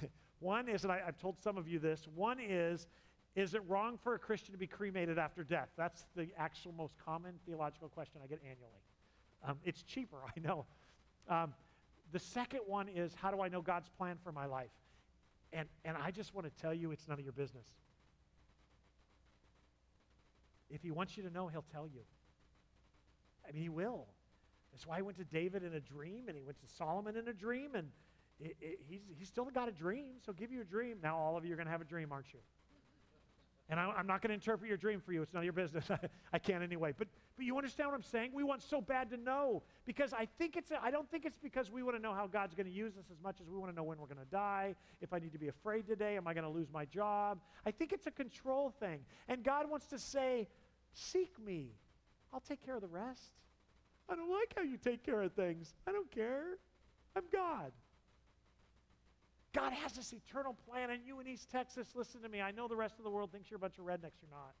one 0.38 0.68
is, 0.68 0.84
and 0.84 0.92
I, 0.92 1.02
I've 1.04 1.18
told 1.18 1.40
some 1.40 1.58
of 1.58 1.66
you 1.66 1.80
this, 1.80 2.06
one 2.14 2.38
is, 2.38 2.86
is 3.36 3.54
it 3.54 3.62
wrong 3.68 3.98
for 4.02 4.14
a 4.14 4.18
Christian 4.18 4.52
to 4.52 4.58
be 4.58 4.66
cremated 4.66 5.18
after 5.18 5.44
death? 5.44 5.68
That's 5.76 6.06
the 6.16 6.28
actual 6.36 6.72
most 6.72 6.94
common 7.04 7.34
theological 7.46 7.88
question 7.88 8.20
I 8.24 8.26
get 8.26 8.40
annually. 8.42 8.82
Um, 9.46 9.58
it's 9.64 9.82
cheaper, 9.82 10.18
I 10.36 10.40
know. 10.40 10.66
Um, 11.28 11.54
the 12.12 12.18
second 12.18 12.60
one 12.66 12.88
is 12.88 13.14
how 13.14 13.30
do 13.30 13.40
I 13.40 13.48
know 13.48 13.62
God's 13.62 13.88
plan 13.88 14.16
for 14.22 14.32
my 14.32 14.46
life? 14.46 14.70
And, 15.52 15.68
and 15.84 15.96
I 15.96 16.10
just 16.10 16.34
want 16.34 16.46
to 16.46 16.62
tell 16.62 16.74
you 16.74 16.90
it's 16.90 17.06
none 17.08 17.18
of 17.18 17.24
your 17.24 17.32
business. 17.32 17.66
If 20.68 20.82
he 20.82 20.90
wants 20.90 21.16
you 21.16 21.22
to 21.24 21.30
know, 21.30 21.48
he'll 21.48 21.64
tell 21.72 21.88
you. 21.88 22.02
I 23.48 23.52
mean, 23.52 23.62
he 23.62 23.68
will. 23.68 24.06
That's 24.72 24.86
why 24.86 24.96
he 24.96 25.02
went 25.02 25.18
to 25.18 25.24
David 25.24 25.64
in 25.64 25.74
a 25.74 25.80
dream 25.80 26.28
and 26.28 26.36
he 26.36 26.42
went 26.42 26.60
to 26.60 26.66
Solomon 26.76 27.16
in 27.16 27.26
a 27.26 27.32
dream, 27.32 27.74
and 27.74 27.88
it, 28.40 28.56
it, 28.60 28.78
he's, 28.88 29.00
he's 29.18 29.28
still 29.28 29.46
got 29.46 29.68
a 29.68 29.72
dream, 29.72 30.14
so 30.24 30.32
give 30.32 30.52
you 30.52 30.60
a 30.60 30.64
dream. 30.64 30.98
Now, 31.02 31.16
all 31.16 31.36
of 31.36 31.44
you 31.44 31.52
are 31.52 31.56
going 31.56 31.66
to 31.66 31.72
have 31.72 31.80
a 31.80 31.86
dream, 31.86 32.12
aren't 32.12 32.32
you? 32.32 32.38
And 33.70 33.78
I, 33.78 34.00
am 34.00 34.06
not 34.08 34.20
going 34.20 34.30
to 34.30 34.34
interpret 34.34 34.68
your 34.68 34.76
dream 34.76 35.00
for 35.00 35.12
you. 35.12 35.22
It's 35.22 35.32
none 35.32 35.42
of 35.42 35.44
your 35.44 35.52
business. 35.52 35.88
I 36.32 36.38
can't 36.40 36.62
anyway. 36.62 36.92
But, 36.96 37.06
but 37.36 37.46
you 37.46 37.56
understand 37.56 37.88
what 37.88 37.94
I'm 37.94 38.02
saying? 38.02 38.32
We 38.34 38.42
want 38.42 38.62
so 38.62 38.80
bad 38.80 39.08
to 39.10 39.16
know 39.16 39.62
because 39.86 40.12
I 40.12 40.26
think 40.38 40.56
it's, 40.56 40.72
I 40.82 40.90
don't 40.90 41.08
think 41.08 41.24
it's 41.24 41.38
because 41.38 41.70
we 41.70 41.84
want 41.84 41.96
to 41.96 42.02
know 42.02 42.12
how 42.12 42.26
God's 42.26 42.56
going 42.56 42.66
to 42.66 42.72
use 42.72 42.96
us 42.96 43.04
as 43.12 43.22
much 43.22 43.40
as 43.40 43.48
we 43.48 43.56
want 43.56 43.70
to 43.70 43.76
know 43.76 43.84
when 43.84 43.98
we're 43.98 44.06
going 44.06 44.18
to 44.18 44.30
die. 44.32 44.74
If 45.00 45.12
I 45.12 45.20
need 45.20 45.32
to 45.32 45.38
be 45.38 45.48
afraid 45.48 45.86
today, 45.86 46.16
am 46.16 46.26
I 46.26 46.34
going 46.34 46.44
to 46.44 46.50
lose 46.50 46.66
my 46.72 46.84
job? 46.84 47.38
I 47.64 47.70
think 47.70 47.92
it's 47.92 48.08
a 48.08 48.10
control 48.10 48.74
thing. 48.80 48.98
And 49.28 49.44
God 49.44 49.70
wants 49.70 49.86
to 49.86 50.00
say, 50.00 50.48
seek 50.92 51.32
me. 51.38 51.68
I'll 52.32 52.40
take 52.40 52.66
care 52.66 52.74
of 52.74 52.82
the 52.82 52.88
rest. 52.88 53.30
I 54.08 54.16
don't 54.16 54.30
like 54.30 54.52
how 54.56 54.62
you 54.62 54.76
take 54.76 55.04
care 55.04 55.22
of 55.22 55.32
things. 55.34 55.74
I 55.86 55.92
don't 55.92 56.10
care. 56.10 56.58
I'm 57.14 57.22
God. 57.32 57.70
God 59.52 59.72
has 59.72 59.92
this 59.92 60.12
eternal 60.12 60.56
plan, 60.68 60.90
and 60.90 61.00
you 61.04 61.18
in 61.20 61.26
East 61.26 61.50
Texas, 61.50 61.88
listen 61.94 62.22
to 62.22 62.28
me. 62.28 62.40
I 62.40 62.52
know 62.52 62.68
the 62.68 62.76
rest 62.76 62.98
of 62.98 63.04
the 63.04 63.10
world 63.10 63.32
thinks 63.32 63.50
you're 63.50 63.56
a 63.56 63.60
bunch 63.60 63.78
of 63.78 63.84
rednecks. 63.84 64.22
You're 64.22 64.30
not. 64.30 64.54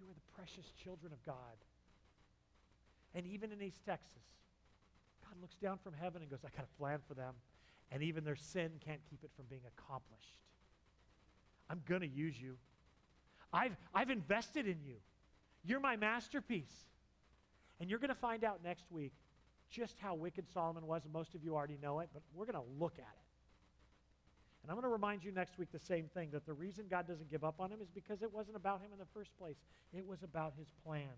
You 0.00 0.06
are 0.06 0.14
the 0.14 0.32
precious 0.34 0.72
children 0.82 1.12
of 1.12 1.22
God. 1.26 1.34
And 3.14 3.26
even 3.26 3.52
in 3.52 3.60
East 3.60 3.84
Texas, 3.84 4.22
God 5.22 5.34
looks 5.42 5.56
down 5.56 5.78
from 5.82 5.92
heaven 5.92 6.22
and 6.22 6.30
goes, 6.30 6.40
I 6.44 6.56
got 6.56 6.64
a 6.64 6.78
plan 6.78 7.00
for 7.06 7.14
them. 7.14 7.34
And 7.90 8.02
even 8.02 8.24
their 8.24 8.36
sin 8.36 8.70
can't 8.84 9.00
keep 9.10 9.24
it 9.24 9.30
from 9.36 9.46
being 9.48 9.62
accomplished. 9.76 10.34
I'm 11.68 11.82
going 11.86 12.02
to 12.02 12.08
use 12.08 12.40
you. 12.40 12.56
I've, 13.52 13.76
I've 13.94 14.10
invested 14.10 14.66
in 14.66 14.78
you. 14.86 14.96
You're 15.64 15.80
my 15.80 15.96
masterpiece. 15.96 16.86
And 17.80 17.90
you're 17.90 17.98
going 17.98 18.08
to 18.08 18.14
find 18.14 18.44
out 18.44 18.60
next 18.64 18.90
week 18.90 19.12
just 19.70 19.96
how 19.98 20.14
wicked 20.14 20.46
Solomon 20.52 20.86
was, 20.86 21.02
most 21.12 21.34
of 21.34 21.44
you 21.44 21.54
already 21.54 21.78
know 21.82 22.00
it, 22.00 22.08
but 22.12 22.22
we're 22.34 22.46
going 22.46 22.54
to 22.62 22.70
look 22.78 22.94
at 22.94 23.02
it. 23.02 23.28
And 24.62 24.70
I'm 24.70 24.76
going 24.76 24.84
to 24.84 24.92
remind 24.92 25.24
you 25.24 25.32
next 25.32 25.58
week 25.58 25.70
the 25.72 25.78
same 25.78 26.08
thing 26.12 26.30
that 26.32 26.44
the 26.44 26.52
reason 26.52 26.86
God 26.90 27.06
doesn't 27.06 27.30
give 27.30 27.44
up 27.44 27.60
on 27.60 27.70
him 27.70 27.80
is 27.80 27.88
because 27.88 28.22
it 28.22 28.32
wasn't 28.32 28.56
about 28.56 28.80
him 28.80 28.92
in 28.92 28.98
the 28.98 29.06
first 29.14 29.36
place, 29.38 29.56
it 29.92 30.06
was 30.06 30.22
about 30.22 30.54
his 30.58 30.68
plan. 30.84 31.08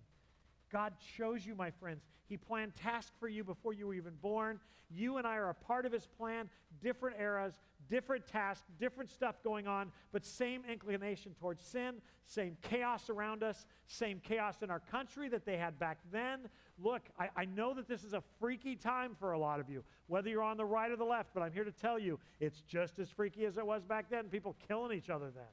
God 0.72 0.94
chose 1.16 1.44
you, 1.44 1.54
my 1.54 1.70
friends. 1.70 2.04
He 2.28 2.36
planned 2.36 2.74
tasks 2.76 3.12
for 3.18 3.28
you 3.28 3.44
before 3.44 3.72
you 3.72 3.86
were 3.86 3.94
even 3.94 4.14
born. 4.22 4.60
You 4.88 5.18
and 5.18 5.26
I 5.26 5.36
are 5.36 5.50
a 5.50 5.54
part 5.54 5.86
of 5.86 5.92
His 5.92 6.06
plan, 6.06 6.48
different 6.82 7.20
eras, 7.20 7.54
different 7.88 8.26
tasks, 8.26 8.64
different 8.78 9.10
stuff 9.10 9.42
going 9.42 9.66
on, 9.66 9.90
but 10.12 10.24
same 10.24 10.62
inclination 10.70 11.34
towards 11.40 11.62
sin, 11.64 11.96
same 12.24 12.56
chaos 12.62 13.10
around 13.10 13.42
us, 13.42 13.66
same 13.86 14.20
chaos 14.20 14.62
in 14.62 14.70
our 14.70 14.80
country 14.80 15.28
that 15.28 15.44
they 15.44 15.56
had 15.56 15.78
back 15.78 15.98
then. 16.12 16.48
Look, 16.82 17.02
I, 17.18 17.28
I 17.36 17.44
know 17.44 17.74
that 17.74 17.88
this 17.88 18.04
is 18.04 18.12
a 18.12 18.22
freaky 18.38 18.76
time 18.76 19.16
for 19.18 19.32
a 19.32 19.38
lot 19.38 19.60
of 19.60 19.68
you, 19.68 19.84
whether 20.06 20.28
you're 20.28 20.42
on 20.42 20.56
the 20.56 20.64
right 20.64 20.90
or 20.90 20.96
the 20.96 21.04
left, 21.04 21.30
but 21.34 21.42
I'm 21.42 21.52
here 21.52 21.64
to 21.64 21.72
tell 21.72 21.98
you 21.98 22.18
it's 22.38 22.62
just 22.62 22.98
as 22.98 23.10
freaky 23.10 23.44
as 23.44 23.58
it 23.58 23.66
was 23.66 23.84
back 23.84 24.08
then. 24.10 24.28
People 24.28 24.56
killing 24.66 24.96
each 24.96 25.10
other 25.10 25.30
then. 25.34 25.44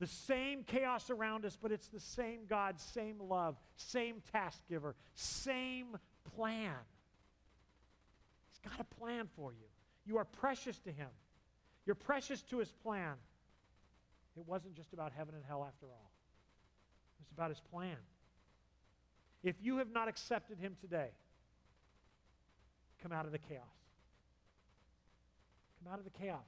The 0.00 0.06
same 0.06 0.64
chaos 0.64 1.08
around 1.08 1.44
us, 1.44 1.56
but 1.60 1.70
it's 1.70 1.88
the 1.88 2.00
same 2.00 2.40
God, 2.48 2.80
same 2.80 3.20
love, 3.20 3.56
same 3.76 4.22
task 4.32 4.60
giver, 4.68 4.96
same 5.14 5.96
plan. 6.36 6.74
He's 8.50 8.70
got 8.70 8.80
a 8.80 8.94
plan 9.00 9.28
for 9.36 9.52
you. 9.52 9.66
You 10.04 10.18
are 10.18 10.24
precious 10.24 10.78
to 10.80 10.90
Him. 10.90 11.08
You're 11.86 11.94
precious 11.94 12.42
to 12.42 12.58
His 12.58 12.72
plan. 12.72 13.14
It 14.36 14.46
wasn't 14.46 14.74
just 14.74 14.92
about 14.92 15.12
heaven 15.12 15.34
and 15.34 15.44
hell 15.44 15.64
after 15.66 15.86
all, 15.86 16.10
it 17.18 17.22
was 17.22 17.30
about 17.30 17.50
His 17.50 17.60
plan. 17.60 17.96
If 19.44 19.56
you 19.62 19.76
have 19.76 19.92
not 19.92 20.08
accepted 20.08 20.58
Him 20.58 20.76
today, 20.80 21.10
come 23.02 23.12
out 23.12 23.26
of 23.26 23.32
the 23.32 23.38
chaos. 23.38 23.62
Come 25.82 25.92
out 25.92 25.98
of 25.98 26.04
the 26.04 26.18
chaos. 26.18 26.40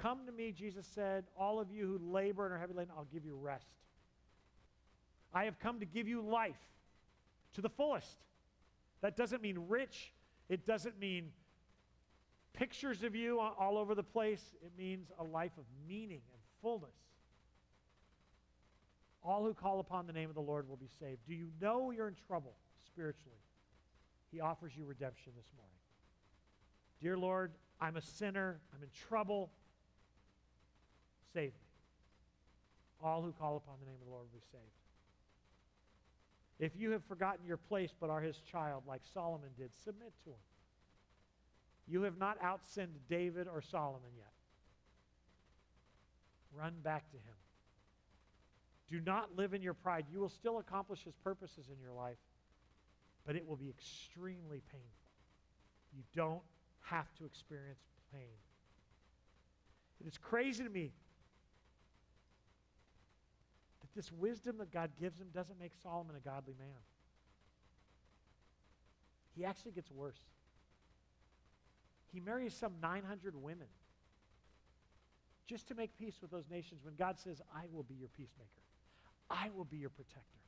Come 0.00 0.26
to 0.26 0.32
me, 0.32 0.52
Jesus 0.52 0.86
said, 0.94 1.24
all 1.36 1.60
of 1.60 1.70
you 1.70 1.86
who 1.86 2.12
labor 2.12 2.44
and 2.44 2.54
are 2.54 2.58
heavy 2.58 2.74
laden, 2.74 2.92
I'll 2.96 3.08
give 3.12 3.24
you 3.24 3.36
rest. 3.36 3.76
I 5.34 5.44
have 5.44 5.58
come 5.58 5.80
to 5.80 5.86
give 5.86 6.08
you 6.08 6.22
life 6.22 6.56
to 7.54 7.60
the 7.60 7.68
fullest. 7.68 8.16
That 9.00 9.16
doesn't 9.16 9.42
mean 9.42 9.58
rich, 9.68 10.12
it 10.48 10.66
doesn't 10.66 10.98
mean 10.98 11.30
pictures 12.52 13.02
of 13.02 13.14
you 13.14 13.40
all 13.40 13.78
over 13.78 13.94
the 13.94 14.02
place. 14.02 14.42
It 14.64 14.72
means 14.76 15.10
a 15.18 15.24
life 15.24 15.52
of 15.58 15.64
meaning 15.88 16.20
and 16.32 16.42
fullness. 16.60 16.94
All 19.24 19.44
who 19.44 19.54
call 19.54 19.80
upon 19.80 20.06
the 20.06 20.12
name 20.12 20.28
of 20.28 20.34
the 20.34 20.42
Lord 20.42 20.68
will 20.68 20.76
be 20.76 20.88
saved. 20.98 21.20
Do 21.26 21.34
you 21.34 21.48
know 21.60 21.90
you're 21.90 22.08
in 22.08 22.16
trouble 22.26 22.54
spiritually? 22.86 23.38
He 24.30 24.40
offers 24.40 24.72
you 24.76 24.84
redemption 24.84 25.32
this 25.36 25.46
morning. 25.56 25.76
Dear 27.00 27.16
Lord, 27.16 27.52
I'm 27.80 27.96
a 27.96 28.02
sinner. 28.02 28.60
I'm 28.74 28.82
in 28.82 28.88
trouble. 29.08 29.50
Save 31.32 31.52
me. 31.52 31.68
All 33.02 33.22
who 33.22 33.32
call 33.32 33.56
upon 33.56 33.74
the 33.80 33.86
name 33.86 33.96
of 34.00 34.06
the 34.06 34.10
Lord 34.10 34.24
will 34.24 34.38
be 34.38 34.44
saved. 34.52 34.62
If 36.58 36.80
you 36.80 36.90
have 36.92 37.04
forgotten 37.04 37.44
your 37.44 37.56
place 37.56 37.90
but 37.98 38.10
are 38.10 38.20
his 38.20 38.36
child, 38.38 38.84
like 38.86 39.00
Solomon 39.12 39.50
did, 39.58 39.70
submit 39.84 40.12
to 40.24 40.30
him. 40.30 40.36
You 41.88 42.02
have 42.02 42.18
not 42.18 42.40
outsinned 42.40 42.94
David 43.08 43.48
or 43.48 43.60
Solomon 43.60 44.10
yet. 44.16 44.30
Run 46.56 46.74
back 46.82 47.10
to 47.10 47.16
him. 47.16 47.34
Do 48.90 49.00
not 49.00 49.36
live 49.36 49.54
in 49.54 49.62
your 49.62 49.74
pride. 49.74 50.04
You 50.12 50.20
will 50.20 50.28
still 50.28 50.58
accomplish 50.58 51.02
his 51.02 51.14
purposes 51.24 51.66
in 51.72 51.80
your 51.80 51.92
life, 51.92 52.18
but 53.26 53.34
it 53.34 53.48
will 53.48 53.56
be 53.56 53.70
extremely 53.70 54.62
painful. 54.70 54.88
You 55.96 56.02
don't 56.14 56.42
have 56.82 57.12
to 57.16 57.24
experience 57.24 57.80
pain. 58.12 58.36
It 60.00 60.06
is 60.06 60.18
crazy 60.18 60.62
to 60.62 60.70
me 60.70 60.92
this 63.94 64.10
wisdom 64.12 64.58
that 64.58 64.72
God 64.72 64.90
gives 65.00 65.20
him 65.20 65.28
doesn't 65.34 65.58
make 65.60 65.72
Solomon 65.82 66.16
a 66.16 66.20
godly 66.20 66.54
man. 66.58 66.68
He 69.36 69.44
actually 69.44 69.72
gets 69.72 69.90
worse. 69.90 70.20
He 72.12 72.20
marries 72.20 72.54
some 72.54 72.72
900 72.82 73.34
women 73.34 73.68
just 75.46 75.68
to 75.68 75.74
make 75.74 75.96
peace 75.98 76.16
with 76.20 76.30
those 76.30 76.48
nations 76.50 76.84
when 76.84 76.94
God 76.94 77.18
says, 77.18 77.40
I 77.54 77.64
will 77.72 77.82
be 77.82 77.94
your 77.94 78.08
peacemaker, 78.08 78.48
I 79.30 79.50
will 79.54 79.64
be 79.64 79.78
your 79.78 79.90
protector. 79.90 80.38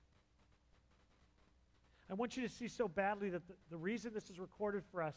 I 2.11 2.15
want 2.15 2.37
you 2.37 2.43
to 2.43 2.49
see 2.51 2.69
so 2.69 2.87
badly 2.87 3.31
that 3.31 3.47
the, 3.49 3.55
the 3.71 3.79
reason 3.79 4.12
this 4.12 4.29
is 4.29 4.39
recorded 4.39 4.83
for 4.93 5.03
us, 5.03 5.15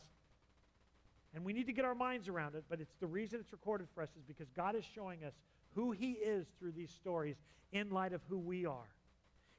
and 1.36 1.44
we 1.44 1.52
need 1.52 1.68
to 1.68 1.74
get 1.74 1.84
our 1.84 1.94
minds 1.94 2.30
around 2.30 2.56
it, 2.56 2.64
but 2.70 2.80
it's 2.80 2.96
the 3.02 3.08
reason 3.08 3.40
it's 3.42 3.52
recorded 3.52 3.88
for 3.94 4.02
us 4.02 4.10
is 4.18 4.24
because 4.26 4.50
God 4.56 4.76
is 4.76 4.86
showing 4.96 5.26
us 5.26 5.34
who 5.78 5.92
He 5.92 6.14
is 6.14 6.48
through 6.60 6.72
these 6.72 6.90
stories 6.90 7.36
in 7.72 7.92
light 7.92 8.12
of 8.12 8.22
who 8.28 8.40
we 8.40 8.66
are. 8.66 8.90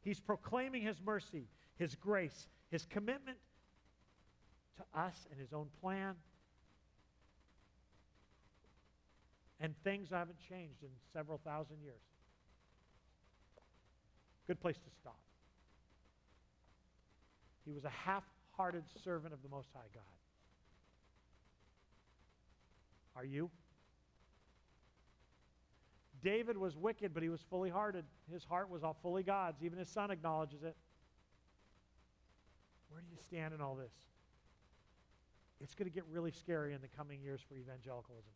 He's 0.03 0.19
proclaiming 0.19 0.83
His 0.83 1.01
mercy, 1.01 1.47
His 1.77 1.95
grace, 1.95 2.49
His 2.73 2.85
commitment 2.85 3.39
to 4.79 5.01
us 5.01 5.29
and 5.31 5.41
His 5.41 5.53
own 5.53 5.69
plan. 5.81 6.17
And 9.61 9.75
things 9.85 10.09
haven't 10.11 10.39
changed 10.49 10.83
in 10.83 10.89
several 11.13 11.39
thousand 11.39 11.77
years. 11.85 12.03
Good 14.49 14.61
place 14.61 14.77
to 14.77 14.91
stop. 15.01 15.21
He 17.65 17.73
was 17.73 17.85
a 17.85 17.91
half 17.91 18.25
hearted 18.57 18.83
servant 19.05 19.33
of 19.33 19.43
the 19.43 19.49
Most 19.49 19.69
High 19.73 19.89
God. 19.95 20.03
Are 23.15 23.25
you? 23.25 23.51
David 26.29 26.59
was 26.59 26.77
wicked, 26.77 27.15
but 27.15 27.23
he 27.23 27.31
was 27.31 27.41
fully 27.49 27.71
hearted. 27.71 28.05
His 28.31 28.45
heart 28.45 28.69
was 28.69 28.85
all 28.85 28.99
fully 29.01 29.23
God's. 29.23 29.63
Even 29.63 29.79
his 29.79 29.89
son 29.89 30.11
acknowledges 30.11 30.63
it. 30.63 30.77
Where 32.91 33.01
do 33.01 33.07
you 33.11 33.17
stand 33.17 33.55
in 33.55 33.63
all 33.63 33.75
this? 33.75 33.95
It's 35.59 35.75
going 35.75 35.89
to 35.89 35.95
get 35.95 36.05
really 36.13 36.31
scary 36.31 36.75
in 36.75 36.83
the 36.83 36.89
coming 36.89 37.23
years 37.23 37.41
for 37.49 37.55
evangelicalism. 37.55 38.31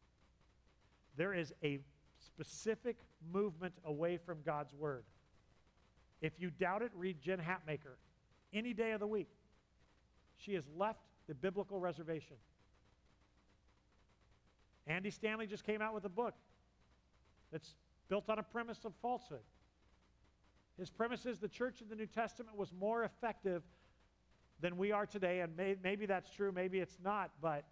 There 1.18 1.34
is 1.34 1.52
a 1.62 1.80
specific 2.18 2.96
movement 3.30 3.74
away 3.84 4.16
from 4.16 4.38
God's 4.42 4.72
word. 4.72 5.04
If 6.22 6.40
you 6.40 6.48
doubt 6.48 6.80
it, 6.80 6.92
read 6.94 7.20
Jen 7.20 7.40
Hatmaker 7.40 7.96
any 8.54 8.72
day 8.72 8.92
of 8.92 9.00
the 9.00 9.06
week. 9.06 9.28
She 10.38 10.54
has 10.54 10.64
left 10.78 11.00
the 11.28 11.34
biblical 11.34 11.78
reservation. 11.78 12.36
Andy 14.86 15.10
Stanley 15.10 15.46
just 15.46 15.64
came 15.64 15.82
out 15.82 15.92
with 15.92 16.06
a 16.06 16.08
book 16.08 16.32
that's 17.52 17.74
built 18.12 18.28
on 18.28 18.38
a 18.38 18.42
premise 18.42 18.84
of 18.84 18.92
falsehood. 19.00 19.40
His 20.78 20.90
premise 20.90 21.24
is 21.24 21.38
the 21.38 21.48
church 21.48 21.80
in 21.80 21.88
the 21.88 21.94
New 21.96 22.04
Testament 22.04 22.58
was 22.58 22.70
more 22.70 23.04
effective 23.04 23.62
than 24.60 24.76
we 24.76 24.92
are 24.92 25.06
today, 25.06 25.40
and 25.40 25.56
may, 25.56 25.76
maybe 25.82 26.04
that's 26.04 26.28
true, 26.28 26.52
maybe 26.52 26.78
it's 26.78 26.98
not, 27.02 27.30
but 27.40 27.64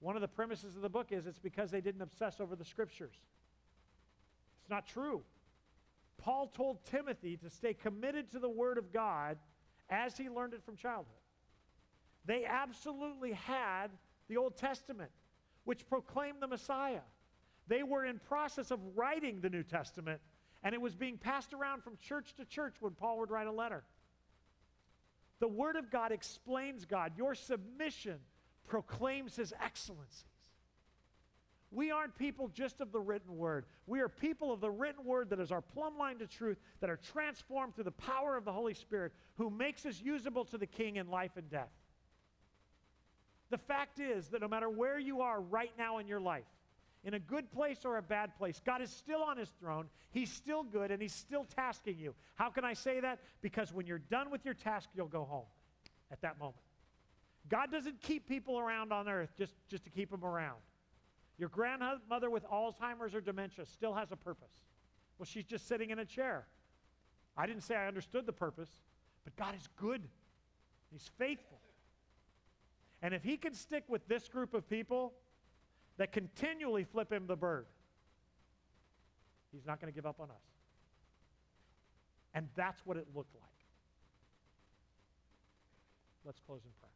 one 0.00 0.16
of 0.16 0.22
the 0.22 0.26
premises 0.26 0.74
of 0.74 0.82
the 0.82 0.88
book 0.88 1.12
is 1.12 1.24
it's 1.24 1.38
because 1.38 1.70
they 1.70 1.80
didn't 1.80 2.02
obsess 2.02 2.40
over 2.40 2.56
the 2.56 2.64
scriptures. 2.64 3.14
It's 4.60 4.68
not 4.68 4.88
true. 4.88 5.22
Paul 6.18 6.48
told 6.48 6.84
Timothy 6.84 7.36
to 7.36 7.50
stay 7.50 7.74
committed 7.74 8.32
to 8.32 8.40
the 8.40 8.50
Word 8.50 8.76
of 8.76 8.92
God 8.92 9.38
as 9.88 10.16
he 10.16 10.28
learned 10.28 10.52
it 10.52 10.64
from 10.64 10.74
childhood. 10.74 11.14
They 12.24 12.44
absolutely 12.44 13.34
had 13.34 13.92
the 14.26 14.36
Old 14.36 14.56
Testament, 14.56 15.12
which 15.62 15.86
proclaimed 15.86 16.38
the 16.40 16.48
Messiah. 16.48 17.02
They 17.66 17.82
were 17.82 18.04
in 18.04 18.18
process 18.18 18.70
of 18.70 18.80
writing 18.94 19.40
the 19.40 19.50
New 19.50 19.62
Testament, 19.62 20.20
and 20.62 20.74
it 20.74 20.80
was 20.80 20.94
being 20.94 21.18
passed 21.18 21.54
around 21.54 21.82
from 21.82 21.96
church 21.98 22.34
to 22.36 22.44
church 22.44 22.76
when 22.80 22.92
Paul 22.92 23.18
would 23.20 23.30
write 23.30 23.46
a 23.46 23.52
letter. 23.52 23.84
The 25.40 25.48
Word 25.48 25.76
of 25.76 25.90
God 25.90 26.12
explains 26.12 26.84
God. 26.84 27.12
Your 27.16 27.34
submission 27.34 28.18
proclaims 28.66 29.36
His 29.36 29.52
excellencies. 29.62 30.24
We 31.70 31.90
aren't 31.90 32.16
people 32.16 32.48
just 32.48 32.80
of 32.80 32.92
the 32.92 33.00
written 33.00 33.36
word. 33.36 33.66
We 33.86 34.00
are 34.00 34.08
people 34.08 34.52
of 34.52 34.60
the 34.60 34.70
written 34.70 35.04
word 35.04 35.30
that 35.30 35.40
is 35.40 35.50
our 35.50 35.60
plumb 35.60 35.98
line 35.98 36.18
to 36.18 36.26
truth, 36.26 36.58
that 36.80 36.88
are 36.88 36.96
transformed 36.96 37.74
through 37.74 37.84
the 37.84 37.90
power 37.90 38.36
of 38.36 38.44
the 38.44 38.52
Holy 38.52 38.74
Spirit, 38.74 39.12
who 39.36 39.50
makes 39.50 39.84
us 39.84 40.00
usable 40.00 40.44
to 40.46 40.58
the 40.58 40.68
King 40.68 40.96
in 40.96 41.08
life 41.08 41.32
and 41.36 41.50
death. 41.50 41.72
The 43.50 43.58
fact 43.58 43.98
is 43.98 44.28
that 44.28 44.40
no 44.40 44.48
matter 44.48 44.70
where 44.70 45.00
you 45.00 45.20
are 45.20 45.40
right 45.40 45.72
now 45.76 45.98
in 45.98 46.06
your 46.06 46.20
life, 46.20 46.44
in 47.04 47.14
a 47.14 47.18
good 47.18 47.52
place 47.52 47.84
or 47.84 47.98
a 47.98 48.02
bad 48.02 48.36
place, 48.36 48.60
God 48.64 48.80
is 48.80 48.90
still 48.90 49.22
on 49.22 49.36
his 49.36 49.50
throne. 49.60 49.86
He's 50.10 50.32
still 50.32 50.64
good 50.64 50.90
and 50.90 51.00
he's 51.00 51.12
still 51.12 51.44
tasking 51.44 51.98
you. 51.98 52.14
How 52.34 52.48
can 52.48 52.64
I 52.64 52.72
say 52.72 53.00
that? 53.00 53.20
Because 53.42 53.72
when 53.72 53.86
you're 53.86 53.98
done 53.98 54.30
with 54.30 54.44
your 54.44 54.54
task, 54.54 54.88
you'll 54.94 55.06
go 55.06 55.24
home 55.24 55.46
at 56.10 56.20
that 56.22 56.38
moment. 56.38 56.56
God 57.48 57.70
doesn't 57.70 58.00
keep 58.00 58.26
people 58.26 58.58
around 58.58 58.92
on 58.92 59.06
earth 59.08 59.34
just, 59.36 59.52
just 59.68 59.84
to 59.84 59.90
keep 59.90 60.10
them 60.10 60.24
around. 60.24 60.56
Your 61.36 61.50
grandmother 61.50 62.30
with 62.30 62.44
Alzheimer's 62.48 63.14
or 63.14 63.20
dementia 63.20 63.66
still 63.66 63.92
has 63.92 64.10
a 64.12 64.16
purpose. 64.16 64.52
Well, 65.18 65.26
she's 65.26 65.44
just 65.44 65.68
sitting 65.68 65.90
in 65.90 65.98
a 65.98 66.04
chair. 66.04 66.46
I 67.36 67.46
didn't 67.46 67.62
say 67.62 67.74
I 67.76 67.86
understood 67.86 68.24
the 68.24 68.32
purpose, 68.32 68.70
but 69.24 69.36
God 69.36 69.54
is 69.54 69.68
good. 69.76 70.02
He's 70.90 71.10
faithful. 71.18 71.58
And 73.02 73.12
if 73.12 73.22
he 73.22 73.36
can 73.36 73.52
stick 73.52 73.84
with 73.88 74.06
this 74.08 74.28
group 74.28 74.54
of 74.54 74.68
people, 74.68 75.12
that 75.96 76.12
continually 76.12 76.84
flip 76.84 77.12
him 77.12 77.26
the 77.26 77.36
bird, 77.36 77.66
he's 79.52 79.66
not 79.66 79.80
going 79.80 79.92
to 79.92 79.94
give 79.94 80.06
up 80.06 80.20
on 80.20 80.30
us. 80.30 80.42
And 82.34 82.48
that's 82.56 82.84
what 82.84 82.96
it 82.96 83.06
looked 83.14 83.34
like. 83.34 83.42
Let's 86.24 86.40
close 86.40 86.60
in 86.64 86.70
prayer. 86.80 86.90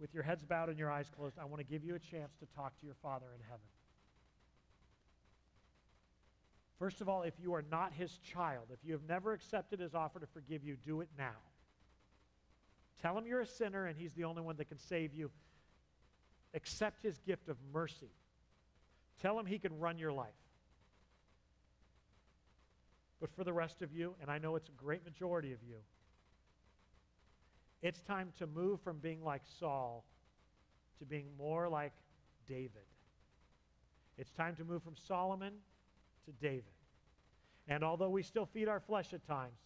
With 0.00 0.14
your 0.14 0.22
heads 0.22 0.44
bowed 0.44 0.68
and 0.68 0.78
your 0.78 0.90
eyes 0.90 1.10
closed, 1.16 1.38
I 1.38 1.44
want 1.44 1.58
to 1.58 1.64
give 1.64 1.84
you 1.84 1.94
a 1.94 1.98
chance 1.98 2.32
to 2.40 2.46
talk 2.56 2.78
to 2.80 2.86
your 2.86 2.94
Father 3.02 3.26
in 3.34 3.40
heaven. 3.42 3.66
First 6.78 7.00
of 7.00 7.08
all, 7.08 7.22
if 7.22 7.34
you 7.42 7.54
are 7.54 7.64
not 7.70 7.92
his 7.92 8.18
child, 8.18 8.66
if 8.72 8.78
you 8.84 8.92
have 8.92 9.02
never 9.08 9.32
accepted 9.32 9.80
his 9.80 9.94
offer 9.94 10.20
to 10.20 10.26
forgive 10.26 10.62
you, 10.64 10.76
do 10.86 11.00
it 11.00 11.08
now. 11.18 11.36
Tell 13.02 13.16
him 13.16 13.26
you're 13.26 13.40
a 13.40 13.46
sinner 13.46 13.86
and 13.86 13.96
he's 13.96 14.12
the 14.14 14.24
only 14.24 14.42
one 14.42 14.56
that 14.56 14.68
can 14.68 14.78
save 14.78 15.14
you. 15.14 15.30
Accept 16.54 17.02
his 17.02 17.18
gift 17.26 17.48
of 17.48 17.56
mercy. 17.72 18.10
Tell 19.20 19.38
him 19.38 19.46
he 19.46 19.58
can 19.58 19.78
run 19.78 19.98
your 19.98 20.12
life. 20.12 20.28
But 23.20 23.30
for 23.34 23.44
the 23.44 23.52
rest 23.52 23.82
of 23.82 23.92
you, 23.92 24.14
and 24.20 24.30
I 24.30 24.38
know 24.38 24.56
it's 24.56 24.68
a 24.68 24.82
great 24.82 25.04
majority 25.04 25.52
of 25.52 25.58
you, 25.68 25.76
it's 27.82 28.00
time 28.00 28.32
to 28.38 28.46
move 28.46 28.80
from 28.80 28.98
being 28.98 29.22
like 29.22 29.42
Saul 29.58 30.04
to 30.98 31.04
being 31.04 31.26
more 31.36 31.68
like 31.68 31.92
David. 32.48 32.70
It's 34.16 34.32
time 34.32 34.56
to 34.56 34.64
move 34.64 34.82
from 34.82 34.96
Solomon 34.96 35.52
to 36.24 36.32
David. 36.32 36.64
And 37.68 37.84
although 37.84 38.08
we 38.08 38.22
still 38.22 38.46
feed 38.46 38.66
our 38.66 38.80
flesh 38.80 39.12
at 39.12 39.24
times, 39.26 39.58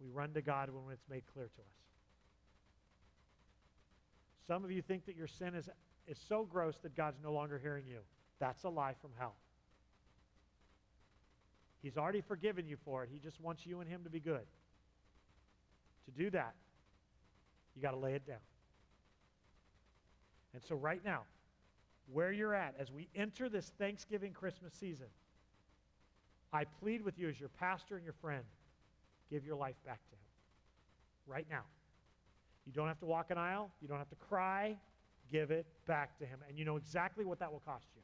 we 0.00 0.08
run 0.08 0.32
to 0.34 0.42
God 0.42 0.68
when 0.70 0.92
it's 0.92 1.08
made 1.08 1.22
clear 1.32 1.46
to 1.46 1.60
us. 1.60 1.76
Some 4.46 4.64
of 4.64 4.70
you 4.70 4.82
think 4.82 5.06
that 5.06 5.16
your 5.16 5.26
sin 5.26 5.54
is, 5.54 5.68
is 6.06 6.18
so 6.28 6.44
gross 6.44 6.76
that 6.82 6.94
God's 6.94 7.18
no 7.22 7.32
longer 7.32 7.58
hearing 7.58 7.84
you. 7.88 7.98
That's 8.38 8.62
a 8.64 8.68
lie 8.68 8.94
from 9.00 9.10
hell. 9.18 9.34
He's 11.82 11.96
already 11.96 12.20
forgiven 12.20 12.66
you 12.66 12.76
for 12.84 13.04
it. 13.04 13.10
He 13.12 13.18
just 13.18 13.40
wants 13.40 13.66
you 13.66 13.80
and 13.80 13.88
Him 13.88 14.02
to 14.04 14.10
be 14.10 14.20
good. 14.20 14.46
To 16.06 16.10
do 16.10 16.30
that, 16.30 16.54
you 17.74 17.82
got 17.82 17.92
to 17.92 17.96
lay 17.96 18.14
it 18.14 18.26
down. 18.26 18.36
And 20.54 20.62
so, 20.62 20.76
right 20.76 21.04
now, 21.04 21.22
where 22.12 22.32
you're 22.32 22.54
at, 22.54 22.74
as 22.78 22.90
we 22.90 23.08
enter 23.14 23.48
this 23.48 23.72
Thanksgiving 23.78 24.32
Christmas 24.32 24.72
season, 24.74 25.06
I 26.52 26.64
plead 26.64 27.02
with 27.02 27.18
you 27.18 27.28
as 27.28 27.38
your 27.38 27.48
pastor 27.48 27.96
and 27.96 28.04
your 28.04 28.14
friend 28.14 28.44
give 29.30 29.44
your 29.44 29.56
life 29.56 29.76
back 29.84 30.00
to 30.08 30.14
Him 30.14 30.26
right 31.26 31.46
now. 31.50 31.62
You 32.66 32.72
don't 32.72 32.88
have 32.88 32.98
to 33.00 33.06
walk 33.06 33.30
an 33.30 33.38
aisle, 33.38 33.70
you 33.80 33.88
don't 33.88 33.98
have 33.98 34.10
to 34.10 34.16
cry. 34.16 34.76
Give 35.30 35.50
it 35.50 35.66
back 35.86 36.16
to 36.20 36.24
Him. 36.24 36.38
And 36.48 36.56
you 36.56 36.64
know 36.64 36.76
exactly 36.76 37.24
what 37.24 37.40
that 37.40 37.50
will 37.50 37.62
cost 37.66 37.86
you. 37.96 38.02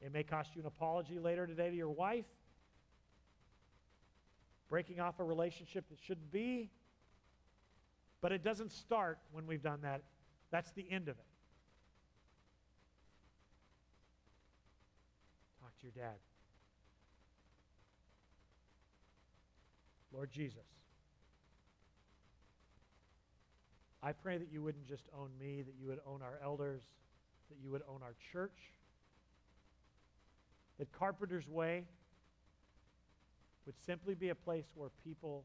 It 0.00 0.10
may 0.10 0.22
cost 0.22 0.54
you 0.54 0.62
an 0.62 0.66
apology 0.66 1.18
later 1.18 1.46
today 1.46 1.68
to 1.68 1.76
your 1.76 1.90
wife. 1.90 2.24
breaking 4.70 5.00
off 5.00 5.18
a 5.18 5.24
relationship 5.24 5.88
that 5.90 5.98
shouldn't 5.98 6.30
be. 6.30 6.70
But 8.20 8.32
it 8.32 8.42
doesn't 8.42 8.72
start 8.72 9.18
when 9.32 9.46
we've 9.46 9.62
done 9.62 9.80
that. 9.82 10.02
That's 10.50 10.70
the 10.72 10.86
end 10.90 11.08
of 11.08 11.16
it. 11.18 11.24
Talk 15.60 15.72
to 15.80 15.86
your 15.86 15.92
dad. 15.92 16.16
Lord 20.12 20.30
Jesus, 20.30 20.66
I 24.02 24.12
pray 24.12 24.38
that 24.38 24.48
you 24.52 24.62
wouldn't 24.62 24.86
just 24.86 25.04
own 25.18 25.30
me, 25.38 25.62
that 25.62 25.74
you 25.78 25.86
would 25.88 26.00
own 26.06 26.22
our 26.22 26.38
elders, 26.42 26.82
that 27.50 27.56
you 27.62 27.70
would 27.70 27.82
own 27.88 28.00
our 28.02 28.14
church, 28.32 28.58
that 30.78 30.90
Carpenter's 30.92 31.48
Way 31.48 31.84
would 33.66 33.74
simply 33.84 34.14
be 34.14 34.30
a 34.30 34.34
place 34.34 34.64
where 34.74 34.90
people 35.04 35.44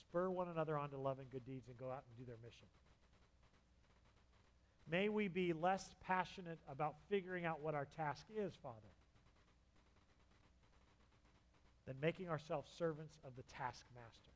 spur 0.00 0.28
one 0.28 0.48
another 0.48 0.76
on 0.76 0.90
to 0.90 0.98
love 0.98 1.18
and 1.18 1.30
good 1.30 1.46
deeds 1.46 1.68
and 1.68 1.78
go 1.78 1.90
out 1.90 2.02
and 2.08 2.18
do 2.18 2.24
their 2.26 2.36
mission. 2.44 2.66
May 4.90 5.08
we 5.08 5.28
be 5.28 5.52
less 5.52 5.94
passionate 6.06 6.58
about 6.68 6.96
figuring 7.08 7.44
out 7.44 7.60
what 7.60 7.74
our 7.74 7.86
task 7.96 8.26
is, 8.36 8.52
Father, 8.62 8.76
than 11.86 11.96
making 12.00 12.28
ourselves 12.28 12.70
servants 12.78 13.18
of 13.24 13.36
the 13.36 13.42
taskmaster. 13.42 14.32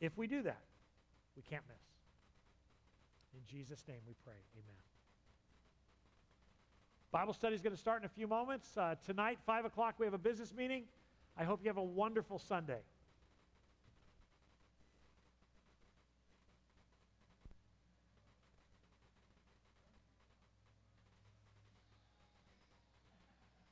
If 0.00 0.16
we 0.18 0.26
do 0.26 0.42
that, 0.42 0.62
we 1.36 1.42
can't 1.42 1.62
miss. 1.68 1.82
In 3.34 3.40
Jesus' 3.48 3.84
name 3.88 4.00
we 4.06 4.14
pray. 4.24 4.34
Amen. 4.54 4.82
Bible 7.12 7.32
study 7.34 7.54
is 7.54 7.62
going 7.62 7.74
to 7.74 7.80
start 7.80 8.02
in 8.02 8.06
a 8.06 8.08
few 8.08 8.26
moments. 8.26 8.76
Uh, 8.76 8.94
tonight, 9.04 9.38
5 9.46 9.66
o'clock, 9.66 9.94
we 9.98 10.06
have 10.06 10.14
a 10.14 10.18
business 10.18 10.52
meeting. 10.54 10.84
I 11.36 11.44
hope 11.44 11.60
you 11.62 11.68
have 11.68 11.76
a 11.76 11.82
wonderful 11.82 12.38
Sunday. 12.38 12.80